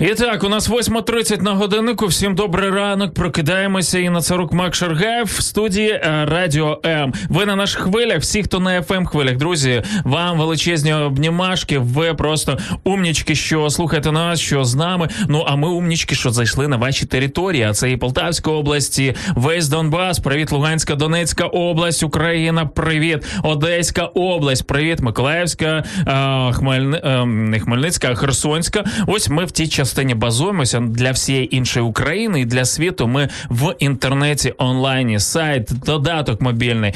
І 0.00 0.06
так, 0.06 0.44
у 0.44 0.48
нас 0.48 0.70
8.30 0.70 1.42
на 1.42 1.52
годиннику. 1.52 2.06
Всім 2.06 2.34
добрий 2.34 2.70
ранок. 2.70 3.14
Прокидаємося. 3.14 3.98
І 3.98 4.10
на 4.10 4.20
Царук 4.20 4.52
Мак 4.52 4.74
Шаргаєв 4.74 5.26
в 5.26 5.42
студії 5.42 5.90
е, 5.90 6.26
Радіо 6.28 6.80
М. 6.86 7.12
Ви 7.28 7.46
на 7.46 7.56
наших 7.56 7.80
хвилях, 7.82 8.18
всі, 8.18 8.42
хто 8.42 8.60
на 8.60 8.80
fm 8.80 9.06
хвилях, 9.06 9.36
друзі, 9.36 9.82
вам 10.04 10.38
величезні 10.38 10.92
обнімашки. 10.94 11.78
Ви 11.78 12.14
просто 12.14 12.58
умнічки, 12.84 13.34
що 13.34 13.70
слухаєте 13.70 14.12
нас, 14.12 14.40
що 14.40 14.64
з 14.64 14.74
нами. 14.74 15.08
Ну 15.28 15.44
а 15.48 15.56
ми 15.56 15.68
умнічки, 15.68 16.14
що 16.14 16.30
зайшли 16.30 16.68
на 16.68 16.76
ваші 16.76 17.06
території. 17.06 17.62
А 17.62 17.72
це 17.74 17.90
і 17.90 17.96
Полтавська 17.96 18.50
область, 18.50 18.98
і 18.98 19.14
весь 19.34 19.68
Донбас. 19.68 20.18
Привіт, 20.18 20.52
Луганська, 20.52 20.94
Донецька 20.94 21.44
область, 21.44 22.02
Україна. 22.02 22.66
Привіт, 22.66 23.26
Одеська 23.42 24.04
область. 24.04 24.66
Привіт, 24.66 25.00
Миколаївська, 25.00 25.84
е, 26.06 26.52
Хмельни... 26.52 27.00
е, 27.04 27.24
не 27.26 27.60
Хмельницька, 27.60 28.14
Херсонська. 28.14 28.84
Ось 29.06 29.28
ми 29.28 29.44
в 29.44 29.50
тій 29.50 29.68
частині 29.88 30.14
базуємося 30.14 30.80
для 30.80 31.10
всієї 31.10 31.56
іншої 31.56 31.86
України 31.86 32.40
і 32.40 32.44
для 32.44 32.64
світу. 32.64 33.06
Ми 33.06 33.28
в 33.50 33.74
інтернеті 33.78 34.54
онлайні, 34.58 35.20
сайт, 35.20 35.68
додаток 35.86 36.40
мобільний, 36.40 36.92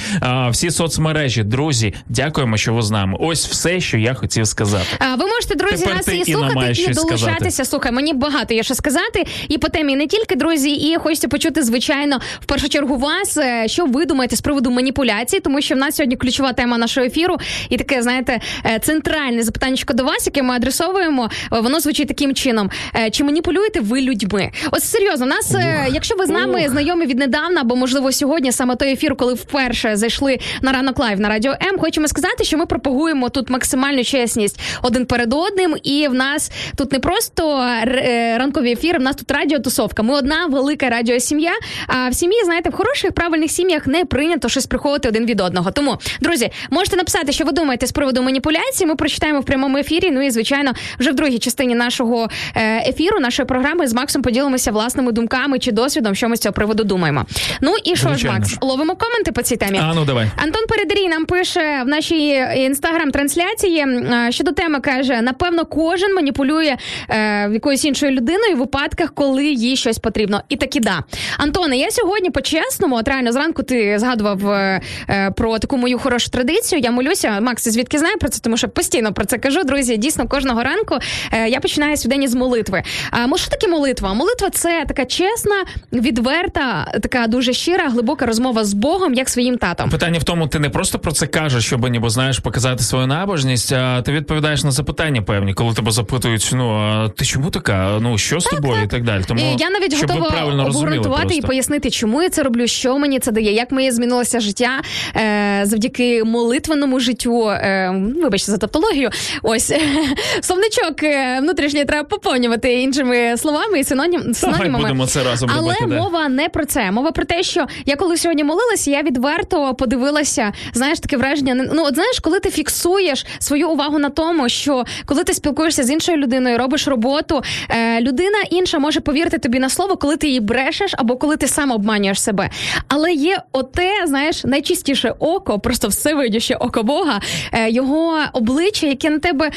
всі 0.51 0.71
соцмережі. 0.71 1.43
Друзі, 1.43 1.95
дякуємо, 2.09 2.57
що 2.57 2.75
ви 2.75 2.83
з 2.83 2.91
нами. 2.91 3.17
Ось 3.21 3.49
все, 3.49 3.81
що 3.81 3.99
я 3.99 4.15
хотів 4.15 4.47
сказати. 4.47 4.87
А, 4.99 5.15
Ви 5.15 5.27
можете, 5.27 5.55
друзі, 5.55 5.77
Тепер 5.77 5.97
нас 5.97 6.09
і 6.09 6.33
слухати, 6.33 6.73
і 6.83 6.95
долучатися. 6.95 7.51
сказати. 7.51 7.65
Слухай, 7.65 7.93
мені 7.93 8.13
багато 8.13 8.55
є 8.55 8.63
що 8.63 8.75
сказати. 8.75 9.27
І 9.49 9.59
по 9.59 9.69
темі 9.69 9.97
не 9.97 10.07
тільки, 10.07 10.37
друзі, 10.37 10.71
і 10.71 10.97
хочеться 10.97 11.29
почути, 11.29 11.63
звичайно, 11.63 12.19
в 12.41 12.45
першу 12.45 12.69
чергу 12.69 12.97
вас, 12.97 13.37
е, 13.37 13.69
що 13.69 13.87
ви 13.87 14.07
думаєте 14.07 14.37
з 14.37 14.41
приводу 14.41 14.71
маніпуляцій, 14.71 15.41
тому 15.41 15.61
що 15.61 15.75
в 15.75 15.79
нас 15.79 15.97
сьогодні 15.97 16.17
ключова 16.17 16.53
тема 16.53 16.79
нашого 16.79 17.07
ефіру, 17.07 17.37
і 17.69 17.77
таке, 17.77 18.03
знаєте, 18.03 18.41
е, 18.67 18.79
центральне 18.79 19.43
запитання 19.43 19.77
до 19.95 20.05
вас, 20.05 20.27
яке 20.27 20.43
ми 20.43 20.55
адресовуємо, 20.55 21.31
е, 21.53 21.61
воно 21.61 21.81
звучить 21.81 22.09
таким 22.09 22.35
чином: 22.35 22.71
чи 23.11 23.25
маніпулюєте 23.25 23.81
ви 23.81 24.01
людьми? 24.01 24.51
Ось 24.71 24.85
серйозно, 24.85 25.27
нас, 25.27 25.55
е, 25.55 25.87
якщо 25.93 26.15
ви 26.17 26.27
з 26.27 26.29
нами 26.29 26.69
знайомі 26.69 27.07
віднедавна, 27.07 27.61
або 27.61 27.77
можливо 27.77 28.13
сьогодні 28.13 28.53
саме 28.53 28.77
той 28.77 28.93
ефір, 28.93 29.17
коли 29.17 29.35
вперше 29.35 29.97
зайшли 29.97 30.39
на 30.63 30.73
ранок 30.73 30.99
Live 30.99 31.21
на 31.21 31.29
радіо 31.29 31.53
М, 31.53 31.79
хочемо 31.79 32.09
сказати, 32.09 32.45
що 32.45 32.59
ми 32.59 32.67
пропагуємо 32.67 33.29
тут 33.29 33.51
максимальну 33.51 34.05
чесність 34.05 34.61
один 34.83 35.07
перед 35.07 35.33
одним, 35.33 35.77
і 35.83 36.09
в 36.09 36.15
нас 36.15 36.53
тут 36.77 36.93
не 36.93 36.99
просто 36.99 37.61
е, 37.87 38.37
ранкові 38.39 38.73
ефіри, 38.73 38.99
в 38.99 39.03
нас 39.03 39.17
тут 39.17 39.31
радіотусовка. 39.31 40.03
Ми 40.03 40.15
одна 40.15 40.47
велика 40.47 40.89
радіосім'я. 40.89 41.53
А 41.87 42.09
в 42.09 42.15
сім'ї, 42.15 42.45
знаєте, 42.45 42.71
в 42.71 42.73
хороших 42.73 43.13
правильних 43.13 43.51
сім'ях 43.51 43.87
не 43.87 44.05
прийнято 44.05 44.49
щось 44.49 44.67
приховувати 44.67 45.09
один 45.09 45.27
від 45.27 45.41
одного. 45.41 45.71
Тому, 45.71 45.97
друзі, 46.21 46.51
можете 46.71 46.97
написати, 46.97 47.33
що 47.33 47.45
ви 47.45 47.53
думаєте 47.53 47.87
з 47.87 47.93
приводу 47.93 48.23
маніпуляції. 48.23 48.87
Ми 48.87 48.95
прочитаємо 48.97 49.41
в 49.41 49.45
прямому 49.45 49.79
ефірі. 49.79 50.11
Ну 50.11 50.23
і 50.23 50.31
звичайно, 50.31 50.73
вже 50.99 51.11
в 51.11 51.15
другій 51.15 51.39
частині 51.39 51.75
нашого 51.75 52.29
е, 52.57 52.72
ефіру, 52.87 53.21
нашої 53.21 53.47
програми 53.47 53.87
з 53.87 53.95
Максом 53.95 54.23
поділимося 54.23 54.73
власними 54.73 55.13
думками 55.13 55.59
чи 55.59 55.73
досвідом, 55.73 56.15
що 56.15 56.29
ми 56.29 56.37
з 56.37 56.41
цього 56.41 56.53
приводу 56.53 56.85
думаємо. 56.85 57.27
Ну 57.61 57.75
і 57.85 57.97
що 57.97 58.15
ж, 58.15 58.27
Макс, 58.27 58.59
ловимо 58.61 58.97
коменти 58.97 59.33
по 59.33 59.43
цій 59.43 59.57
темі. 59.57 59.81
А 59.83 59.95
ну 59.95 60.05
давай. 60.05 60.27
Антон 60.37 60.63
Передрій 60.69 61.09
нам 61.09 61.25
пише 61.25 61.83
в 61.85 61.89
нашій 61.89 62.47
інстаграм-трансляції 62.57 63.79
е, 63.79 64.29
щодо 64.31 64.53
теми 64.53 64.81
каже: 64.81 65.21
напевно, 65.23 65.65
кожен 65.65 66.15
маніпулює 66.15 66.77
е, 67.09 67.51
якоюсь 67.51 67.85
іншою 67.85 68.13
людиною 68.13 68.57
в 68.57 68.59
випадках, 68.59 69.13
коли 69.15 69.45
їй 69.45 69.77
щось 69.77 69.99
потрібно. 69.99 70.43
І 70.49 70.57
таки 70.57 70.81
да. 70.81 71.05
Антоне, 71.39 71.77
я 71.77 71.91
сьогодні 71.91 72.31
по-чесному, 72.31 72.97
от 72.97 73.09
реально 73.09 73.33
зранку 73.33 73.63
ти 73.63 73.99
згадував 73.99 74.51
е, 74.51 74.81
е, 75.09 75.31
про 75.31 75.59
таку 75.59 75.77
мою 75.77 75.99
хорошу 75.99 76.31
традицію. 76.31 76.81
Я 76.81 76.91
молюся. 76.91 77.41
Макс, 77.41 77.69
звідки 77.69 77.99
знає 77.99 78.17
про 78.17 78.29
це? 78.29 78.41
Тому 78.41 78.57
що 78.57 78.69
постійно 78.69 79.13
про 79.13 79.25
це 79.25 79.39
кажу. 79.39 79.65
Друзі, 79.65 79.97
дійсно 79.97 80.29
кожного 80.29 80.63
ранку 80.63 80.99
е, 81.33 81.49
я 81.49 81.61
починаю 81.61 81.97
свій 81.97 82.13
з 82.29 82.35
молитви. 82.63 82.83
А 83.11 83.27
може, 83.27 83.43
що 83.43 83.51
таке 83.51 83.69
молитва? 83.69 84.15
Молитва 84.15 84.51
це 84.51 84.85
така 84.89 85.05
чесна, 85.05 85.65
відверта, 85.93 86.93
така 87.03 87.27
дуже 87.27 87.53
щира, 87.53 87.89
глибока 87.89 88.27
розмова 88.27 88.65
з 88.65 88.73
Богом, 88.73 89.15
як 89.15 89.29
своїм 89.29 89.59
татом. 89.59 89.91
Питання 89.91 90.19
в 90.19 90.25
тому, 90.25 90.47
ти 90.47 90.59
не 90.59 90.71
просто 90.71 90.99
про 90.99 91.13
це 91.13 91.27
кажеш, 91.27 91.65
щоб 91.65 91.89
ніби 91.89 92.11
знаєш 92.11 92.39
показати 92.39 92.85
свою 92.85 93.07
набожність, 93.07 93.73
а 93.73 94.03
ти 94.03 94.13
відповідаєш 94.13 94.65
на 94.65 94.71
запитання 94.71 95.23
певні, 95.23 95.55
коли 95.55 95.75
тебе 95.75 95.91
запитують: 95.91 96.51
ну 96.55 96.71
а 96.71 97.09
ти 97.09 97.25
чому 97.25 97.51
така? 97.51 97.99
Ну 98.01 98.19
що 98.19 98.41
з 98.41 98.45
тобою 98.45 98.83
і 98.83 98.87
так 98.87 99.05
далі. 99.05 99.25
Тому 99.29 99.57
я 99.59 99.71
навіть 99.71 99.97
щоб 99.97 100.11
готова 100.11 100.31
правильно 100.31 100.67
обґрунтувати 100.67 101.35
і 101.35 101.41
пояснити, 101.41 101.91
чому 101.91 102.23
я 102.23 102.29
це 102.29 102.43
роблю, 102.43 102.67
що 102.67 102.99
мені 102.99 103.19
це 103.19 103.33
дає, 103.33 103.53
як 103.53 103.73
моє 103.73 103.93
змінилося 103.93 104.41
життя 104.41 104.71
е, 105.17 105.61
завдяки 105.65 106.25
молитвеному 106.25 107.01
життю. 107.01 107.49
Е, 107.49 107.95
вибачте 108.23 108.53
за 108.53 108.59
тавтологію. 108.59 109.11
Ось 109.43 109.73
словничок 110.41 111.03
е, 111.03 111.39
внутрішній 111.41 111.85
треба 111.85 112.09
поповнювати 112.09 112.52
іншими 112.65 113.37
словами 113.37 113.81
і 113.81 113.85
синонім, 113.85 114.35
синонімами. 114.35 114.79
будемо 114.85 115.07
це 115.07 115.25
разом 115.25 115.51
Але 115.53 115.75
робити. 115.75 115.87
да. 115.89 115.97
мова 116.03 116.29
не 116.29 116.49
про 116.49 116.65
це. 116.67 116.91
Мова 116.91 117.13
про 117.13 117.25
те, 117.25 117.43
що 117.43 117.67
я 117.87 117.97
коли 117.97 118.17
сьогодні 118.17 118.45
молилася, 118.45 118.91
я 118.91 119.03
відверто 119.03 119.75
подивилася. 119.75 120.53
Знаєш, 120.75 121.01
таке 121.01 121.17
враження. 121.17 121.55
Ну, 121.73 121.85
от 121.85 121.95
знаєш, 121.95 122.19
коли 122.21 122.41
ти 122.41 122.51
фіксуєш 122.51 123.27
свою 123.39 123.71
увагу 123.71 123.99
на 123.99 124.09
тому, 124.11 124.49
що 124.49 124.85
коли 125.07 125.25
ти 125.25 125.35
спілкуєшся 125.35 125.83
з 125.83 125.91
іншою 125.91 126.19
людиною, 126.19 126.59
робиш 126.59 126.89
роботу, 126.89 127.43
е, 127.69 128.01
людина 128.01 128.39
інша 128.51 128.79
може 128.79 129.01
повірити 129.01 129.39
тобі 129.39 129.59
на 129.59 129.69
слово, 129.69 129.97
коли 129.97 130.17
ти 130.17 130.27
її 130.27 130.41
брешеш, 130.41 130.95
або 130.99 131.17
коли 131.17 131.37
ти 131.37 131.49
сам 131.49 131.71
обманюєш 131.71 132.21
себе. 132.23 132.51
Але 132.89 133.13
є 133.13 133.43
оте, 133.53 133.91
знаєш, 134.07 134.45
найчистіше 134.45 135.15
око, 135.19 135.59
просто 135.59 135.89
всевидяще 135.89 136.55
око 136.55 136.83
Бога, 136.83 137.21
е, 137.53 137.71
його 137.71 138.19
обличчя, 138.33 138.87
яке 138.87 139.11
на 139.11 139.19
тебе 139.19 139.51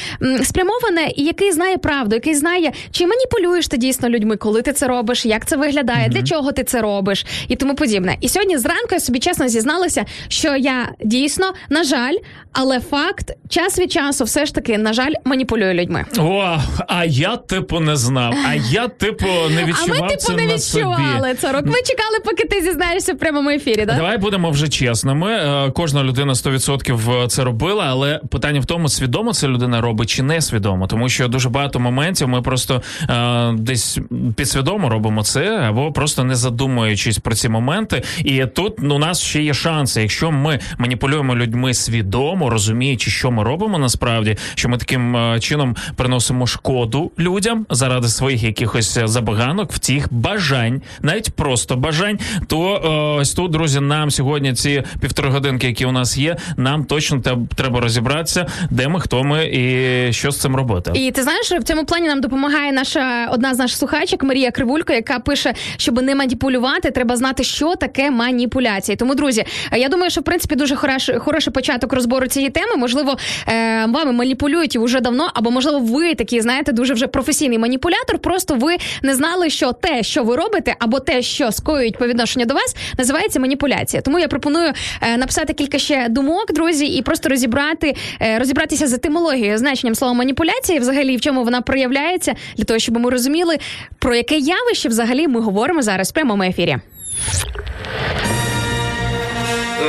спрямоване, 0.43 1.11
і 1.15 1.23
який 1.23 1.51
знає 1.51 1.77
правду, 1.77 2.15
який 2.15 2.35
знає, 2.35 2.71
чи 2.91 3.07
маніпулюєш 3.07 3.67
ти 3.67 3.77
дійсно 3.77 4.09
людьми, 4.09 4.35
коли 4.37 4.61
ти 4.61 4.73
це 4.73 4.87
робиш, 4.87 5.25
як 5.25 5.45
це 5.45 5.57
виглядає, 5.57 6.09
для 6.09 6.23
чого 6.23 6.51
ти 6.51 6.63
це 6.63 6.81
робиш, 6.81 7.25
і 7.47 7.55
тому 7.55 7.75
подібне. 7.75 8.17
І 8.21 8.29
сьогодні 8.29 8.57
зранку 8.57 8.87
я 8.91 8.99
собі 8.99 9.19
чесно 9.19 9.47
зізналася, 9.47 10.05
що 10.27 10.55
я 10.55 10.89
дійсно, 11.03 11.53
на 11.69 11.83
жаль, 11.83 12.15
але 12.53 12.79
факт, 12.79 13.31
час 13.49 13.79
від 13.79 13.91
часу, 13.91 14.23
все 14.23 14.45
ж 14.45 14.55
таки, 14.55 14.77
на 14.77 14.93
жаль, 14.93 15.13
маніпулюю 15.25 15.73
людьми. 15.73 16.05
О, 16.17 16.57
а 16.87 17.05
я 17.05 17.35
типу 17.37 17.79
не 17.79 17.95
знав. 17.95 18.33
А 18.47 18.53
я 18.71 18.87
типу 18.87 19.25
не 19.25 19.61
А 19.63 19.65
відчував 19.65 20.01
ми, 20.01 20.17
це 20.17 20.27
типу, 20.27 20.39
не 20.41 20.47
на 20.47 20.57
собі. 20.57 20.83
відчували 20.85 21.33
це 21.33 21.51
рок. 21.51 21.65
Ми 21.65 21.73
чекали, 21.73 22.19
поки 22.25 22.43
ти 22.47 22.61
зізнаєшся 22.61 23.13
в 23.13 23.17
прямому 23.17 23.49
ефірі. 23.49 23.85
Да? 23.85 23.93
Давай 23.95 24.17
будемо 24.17 24.49
вже 24.51 24.67
чесними. 24.67 25.31
Е, 25.31 25.71
Кожна 25.71 26.03
людина 26.03 26.33
100% 26.33 27.27
це 27.27 27.43
робила, 27.43 27.85
але 27.89 28.21
питання 28.31 28.59
в 28.59 28.65
тому, 28.65 28.89
свідомо 28.89 29.33
це 29.33 29.47
людина 29.47 29.81
робить 29.81 30.09
чи 30.09 30.23
не 30.23 30.41
свідомо, 30.41 30.87
тому 30.87 31.09
що 31.09 31.27
дуже 31.27 31.49
багато 31.49 31.79
моментів 31.79 32.27
ми 32.27 32.41
просто. 32.41 32.64
Просто 32.65 32.81
е, 33.13 33.53
десь 33.57 33.99
підсвідомо 34.35 34.89
робимо 34.89 35.23
це, 35.23 35.57
або 35.57 35.91
просто 35.91 36.23
не 36.23 36.35
задумуючись 36.35 37.19
про 37.19 37.35
ці 37.35 37.49
моменти. 37.49 38.03
І 38.19 38.45
тут 38.45 38.73
ну, 38.79 38.95
у 38.95 38.99
нас 38.99 39.21
ще 39.21 39.43
є 39.43 39.53
шанси. 39.53 40.01
Якщо 40.01 40.31
ми 40.31 40.59
маніпулюємо 40.77 41.35
людьми 41.35 41.73
свідомо, 41.73 42.49
розуміючи, 42.49 43.11
що 43.11 43.31
ми 43.31 43.43
робимо 43.43 43.77
насправді, 43.77 44.37
що 44.55 44.69
ми 44.69 44.77
таким 44.77 45.17
е, 45.17 45.39
чином 45.39 45.75
приносимо 45.95 46.47
шкоду 46.47 47.11
людям 47.19 47.65
заради 47.69 48.07
своїх 48.07 48.43
якихось 48.43 48.99
забаганок, 49.05 49.71
втіх, 49.71 50.13
бажань, 50.13 50.81
навіть 51.01 51.33
просто 51.33 51.75
бажань, 51.75 52.19
то 52.47 52.75
е, 52.75 53.21
ось 53.21 53.33
тут, 53.33 53.51
друзі, 53.51 53.79
нам 53.79 54.11
сьогодні 54.11 54.53
ці 54.53 54.83
півтори 54.99 55.29
годинки, 55.29 55.67
які 55.67 55.85
у 55.85 55.91
нас 55.91 56.17
є, 56.17 56.37
нам 56.57 56.85
точно 56.85 57.21
треба 57.55 57.79
розібратися, 57.79 58.47
де 58.69 58.87
ми, 58.87 58.99
хто 58.99 59.23
ми 59.23 59.45
і 59.45 60.13
що 60.13 60.31
з 60.31 60.39
цим 60.39 60.55
робити. 60.55 60.91
І 60.95 61.11
ти 61.11 61.23
знаєш, 61.23 61.51
в 61.51 61.63
цьому 61.63 61.85
плані 61.85 62.07
нам 62.07 62.21
допомагає 62.21 62.54
наша 62.71 63.29
одна 63.31 63.53
з 63.53 63.59
наших 63.59 63.77
слухачок 63.77 64.23
Марія 64.23 64.51
Кривулько, 64.51 64.93
яка 64.93 65.19
пише, 65.19 65.53
щоб 65.77 66.01
не 66.01 66.15
маніпулювати, 66.15 66.91
треба 66.91 67.17
знати, 67.17 67.43
що 67.43 67.75
таке 67.75 68.11
маніпуляції. 68.11 68.95
Тому, 68.95 69.15
друзі, 69.15 69.45
е, 69.71 69.79
я 69.79 69.89
думаю, 69.89 70.09
що 70.09 70.21
в 70.21 70.23
принципі 70.23 70.55
дуже 70.55 70.75
хороший, 70.75 71.17
хороший 71.17 71.53
початок 71.53 71.93
розбору 71.93 72.27
цієї 72.27 72.49
теми. 72.51 72.75
Можливо, 72.77 73.17
е, 73.47 73.85
вами 73.85 74.11
маніпулюють 74.11 74.77
вже 74.77 74.99
давно, 74.99 75.31
або 75.33 75.51
можливо, 75.51 75.79
ви 75.79 76.15
такий, 76.15 76.41
знаєте, 76.41 76.71
дуже 76.71 76.93
вже 76.93 77.07
професійний 77.07 77.57
маніпулятор. 77.59 78.19
Просто 78.19 78.55
ви 78.55 78.77
не 79.03 79.15
знали, 79.15 79.49
що 79.49 79.71
те, 79.71 80.03
що 80.03 80.23
ви 80.23 80.35
робите, 80.35 80.75
або 80.79 80.99
те, 80.99 81.21
що 81.21 81.51
скоюють 81.51 81.97
по 81.97 82.07
відношенню 82.07 82.45
до 82.45 82.53
вас, 82.53 82.75
називається 82.97 83.39
маніпуляція. 83.39 84.01
Тому 84.01 84.19
я 84.19 84.27
пропоную 84.27 84.73
е, 85.01 85.17
написати 85.17 85.53
кілька 85.53 85.79
ще 85.79 86.09
думок, 86.09 86.53
друзі, 86.53 86.85
і 86.85 87.01
просто 87.01 87.29
розібрати, 87.29 87.95
е, 88.21 88.39
розібратися 88.39 88.87
з 88.87 88.93
етимологією, 88.93 89.57
значенням 89.57 89.95
слова 89.95 90.13
маніпуляція, 90.13 90.77
і 90.77 90.81
взагалі 90.81 91.17
в 91.17 91.21
чому 91.21 91.43
вона 91.43 91.61
проявляється, 91.61 92.33
для 92.57 92.63
того, 92.63 92.79
щоб 92.79 92.97
ми 92.97 93.09
розуміли, 93.09 93.57
про 93.99 94.15
яке 94.15 94.37
явище 94.37 94.89
взагалі 94.89 95.27
ми 95.27 95.41
говоримо 95.41 95.81
зараз 95.81 96.09
в 96.09 96.13
прямому 96.13 96.43
ефірі. 96.43 96.77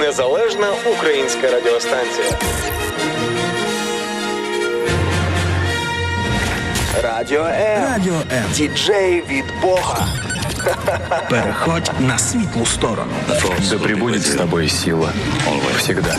Незалежна 0.01 0.69
українська 0.97 1.51
радіостанція. 1.51 2.27
Радіо 7.03 7.41
М. 7.45 7.85
Радіо 7.85 8.15
М. 8.33 8.45
Діджей 8.55 9.23
від 9.31 9.45
Бога. 9.63 10.09
Переходь 11.31 11.91
на 12.01 12.19
світлу 12.19 12.67
сторону. 12.67 13.13
Да 13.71 13.79
пребудет 13.79 14.23
с 14.23 14.35
тобой 14.35 14.69
сила. 14.69 15.13
Всегда. 15.79 16.19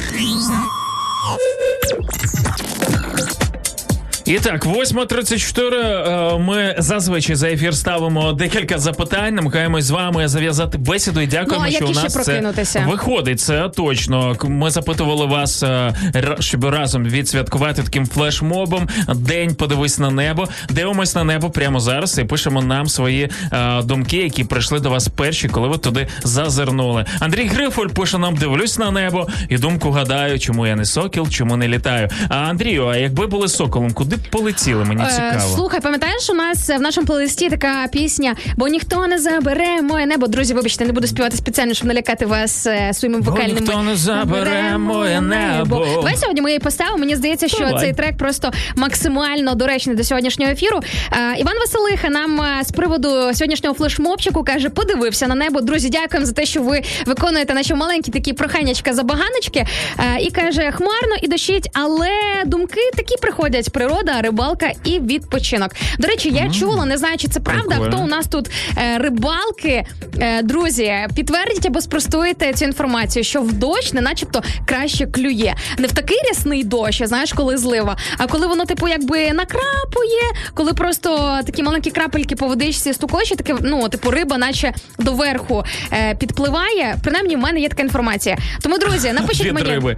І 4.27 4.39
так, 4.39 4.65
8.34. 4.65 5.73
е, 5.73 6.37
Ми 6.37 6.75
зазвичай 6.77 7.35
за 7.35 7.49
ефір 7.49 7.75
ставимо 7.75 8.33
декілька 8.33 8.77
запитань. 8.79 9.35
Намагаємось 9.35 9.83
з 9.85 9.89
вами 9.89 10.27
зав'язати 10.27 10.77
бесіду. 10.77 11.21
І 11.21 11.27
дякуємо, 11.27 11.65
Ну, 11.65 11.67
а 11.67 11.71
що 11.71 11.87
у 11.87 11.91
нас 11.91 12.13
це 12.25 12.53
виходить. 12.87 13.39
Це 13.39 13.69
точно. 13.69 14.35
Ми 14.43 14.69
запитували 14.69 15.25
вас, 15.25 15.63
е, 15.63 15.93
щоб 16.39 16.65
разом 16.65 17.03
відсвяткувати 17.03 17.83
таким 17.83 18.07
флешмобом. 18.07 18.89
День 19.15 19.55
подивись 19.55 19.99
на 19.99 20.11
небо. 20.11 20.47
Дивимось 20.69 21.15
на 21.15 21.23
небо 21.23 21.49
прямо 21.49 21.79
зараз 21.79 22.17
і 22.17 22.23
пишемо 22.23 22.61
нам 22.61 22.87
свої 22.87 23.29
е, 23.51 23.81
думки, 23.81 24.17
які 24.17 24.43
прийшли 24.43 24.79
до 24.79 24.89
вас 24.89 25.07
перші, 25.07 25.47
коли 25.49 25.67
ви 25.67 25.77
туди 25.77 26.07
зазирнули. 26.23 27.05
Андрій 27.19 27.47
Грифоль 27.47 27.87
пише 27.87 28.17
нам: 28.17 28.35
дивлюсь 28.35 28.77
на 28.79 28.91
небо 28.91 29.27
і 29.49 29.57
думку 29.57 29.91
гадаю, 29.91 30.39
чому 30.39 30.67
я 30.67 30.75
не 30.75 30.85
сокіл, 30.85 31.29
чому 31.29 31.57
не 31.57 31.67
літаю. 31.67 32.09
А 32.29 32.35
Андрію, 32.35 32.87
а 32.87 32.97
якби 32.97 33.27
були 33.27 33.47
соколом, 33.47 33.93
куди 33.93 34.16
б 34.17 34.29
полетіли? 34.31 34.83
Мені 34.85 35.03
Е, 35.03 35.11
цікаво. 35.11 35.55
слухай, 35.55 35.79
пам'ятаєш, 35.81 36.29
у 36.29 36.33
нас 36.33 36.69
в 36.69 36.79
нашому 36.79 37.07
плейлисті 37.07 37.49
така 37.49 37.87
пісня, 37.91 38.35
бо 38.57 38.67
ніхто 38.67 39.07
не 39.07 39.19
забере 39.19 39.81
моє 39.81 40.05
небо. 40.05 40.27
Друзі, 40.27 40.53
вибачте, 40.53 40.85
не 40.85 40.91
буду 40.91 41.07
співати 41.07 41.37
спеціально, 41.37 41.73
щоб 41.73 41.87
налякати 41.87 42.25
вас 42.25 42.67
е, 42.67 42.89
своїми 42.93 43.21
Бо 43.21 43.31
вокальними. 43.31 43.59
ніхто 43.59 43.81
не 43.81 43.95
забере 43.95 44.77
моє 44.77 45.21
небо. 45.21 45.85
Давай 45.95 46.15
сьогодні 46.17 46.41
ми 46.41 46.49
її 46.49 46.59
поставимо. 46.59 46.97
Мені 46.97 47.15
здається, 47.15 47.47
що 47.47 47.57
Давай. 47.65 47.79
цей 47.83 47.93
трек 47.93 48.17
просто 48.17 48.51
максимально 48.75 49.55
доречний 49.55 49.95
до 49.95 50.03
сьогоднішнього 50.03 50.51
ефіру. 50.51 50.79
Е, 51.11 51.39
Іван 51.39 51.53
Василиха 51.59 52.09
нам 52.09 52.41
е, 52.41 52.63
з 52.63 52.71
приводу 52.71 53.09
сьогоднішнього 53.33 53.75
флешмобчику 53.75 54.43
каже: 54.43 54.69
подивився 54.69 55.27
на 55.27 55.35
небо. 55.35 55.61
Друзі, 55.61 55.89
дякуємо 55.89 56.25
за 56.25 56.31
те, 56.33 56.45
що 56.45 56.61
ви 56.61 56.81
виконуєте 57.05 57.53
наші 57.53 57.73
маленькі 57.73 58.11
такі 58.11 58.33
проханячка 58.33 58.93
забаганочки. 58.93 59.65
Е, 59.99 60.19
І 60.21 60.31
каже: 60.31 60.71
хмарно 60.71 61.15
і 61.21 61.27
дощить, 61.27 61.69
але 61.73 62.09
думки 62.45 62.81
такі 62.95 63.17
приходять: 63.21 63.69
природа, 64.07 64.21
рибалка 64.21 64.71
і 64.83 64.99
відпочинок. 64.99 65.71
До 65.99 66.07
речі, 66.07 66.29
я 66.29 66.49
чула, 66.49 66.85
не 66.85 66.97
знаю, 66.97 67.17
чи 67.17 67.27
це 67.27 67.39
правда. 67.39 67.63
Прикольно. 67.63 67.91
Хто 67.91 68.03
у 68.03 68.07
нас 68.07 68.27
тут 68.27 68.49
е, 68.77 68.97
рибалки? 68.97 69.85
Е, 70.19 70.41
друзі, 70.41 70.93
підтвердіть 71.15 71.65
або 71.65 71.81
спростуєте 71.81 72.53
цю 72.53 72.65
інформацію, 72.65 73.23
що 73.23 73.41
в 73.41 73.53
дощ 73.53 73.93
не 73.93 74.01
начебто 74.01 74.43
краще 74.65 75.05
клює. 75.05 75.53
Не 75.77 75.87
в 75.87 75.91
такий 75.91 76.17
рясний 76.29 76.63
дощ, 76.63 77.01
а 77.01 77.07
знаєш, 77.07 77.33
коли 77.33 77.57
злива, 77.57 77.97
а 78.17 78.27
коли 78.27 78.47
воно, 78.47 78.65
типу, 78.65 78.87
якби 78.87 79.33
накрапує, 79.33 80.31
коли 80.53 80.73
просто 80.73 81.39
такі 81.45 81.63
маленькі 81.63 81.91
крапельки 81.91 82.35
по 82.35 82.47
водичці 82.47 82.93
стукочі, 82.93 83.35
таке, 83.35 83.55
ну, 83.61 83.89
типу, 83.89 84.11
риба, 84.11 84.37
наче 84.37 84.73
доверху 84.99 85.63
е, 85.93 86.15
підпливає. 86.15 86.97
Принаймні, 87.03 87.35
в 87.35 87.39
мене 87.39 87.59
є 87.59 87.69
така 87.69 87.83
інформація. 87.83 88.37
Тому, 88.61 88.77
друзі, 88.77 89.13
напишіть 89.13 89.53
мені. 89.53 89.95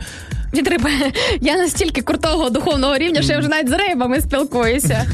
Від 0.53 0.67
риби. 0.67 0.89
Я 1.41 1.57
настільки 1.57 2.01
крутого 2.01 2.49
духовного 2.49 2.97
рівня, 2.97 3.21
що 3.21 3.33
я 3.33 3.39
вже 3.39 3.47
навіть 3.47 3.69
з 3.69 3.71
рибами 3.71 4.21
спілкуюся. 4.21 5.05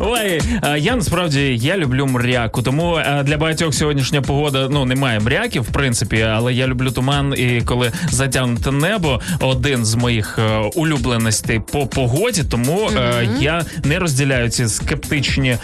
Ой, 0.00 0.40
е, 0.64 0.78
я 0.78 0.96
насправді 0.96 1.40
я 1.62 1.76
люблю 1.76 2.06
мряку, 2.06 2.62
тому 2.62 2.96
е, 2.96 3.22
для 3.22 3.36
багатьох 3.36 3.74
сьогоднішня 3.74 4.22
погода 4.22 4.68
ну 4.70 4.84
немає 4.84 5.20
мряків, 5.20 5.62
в 5.62 5.72
принципі, 5.72 6.20
але 6.20 6.54
я 6.54 6.66
люблю 6.66 6.90
туман. 6.90 7.34
І 7.36 7.62
коли 7.64 7.92
затягнуте 8.10 8.72
небо, 8.72 9.20
один 9.40 9.84
з 9.84 9.94
моїх 9.94 10.38
е, 10.38 10.58
улюбленостей 10.74 11.60
по 11.72 11.86
погоді. 11.86 12.42
Тому 12.50 12.90
е, 12.96 13.28
я 13.40 13.64
не 13.84 13.98
розділяю 13.98 14.48
ці 14.48 14.68
скептичні 14.68 15.56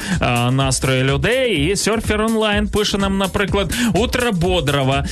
настрої 0.50 1.02
людей. 1.04 1.72
І 1.72 1.76
серфер 1.76 2.20
онлайн 2.20 2.68
пише 2.68 2.98
нам, 2.98 3.18
наприклад, 3.18 3.74
утро 3.94 4.32
бодрого 4.32 5.04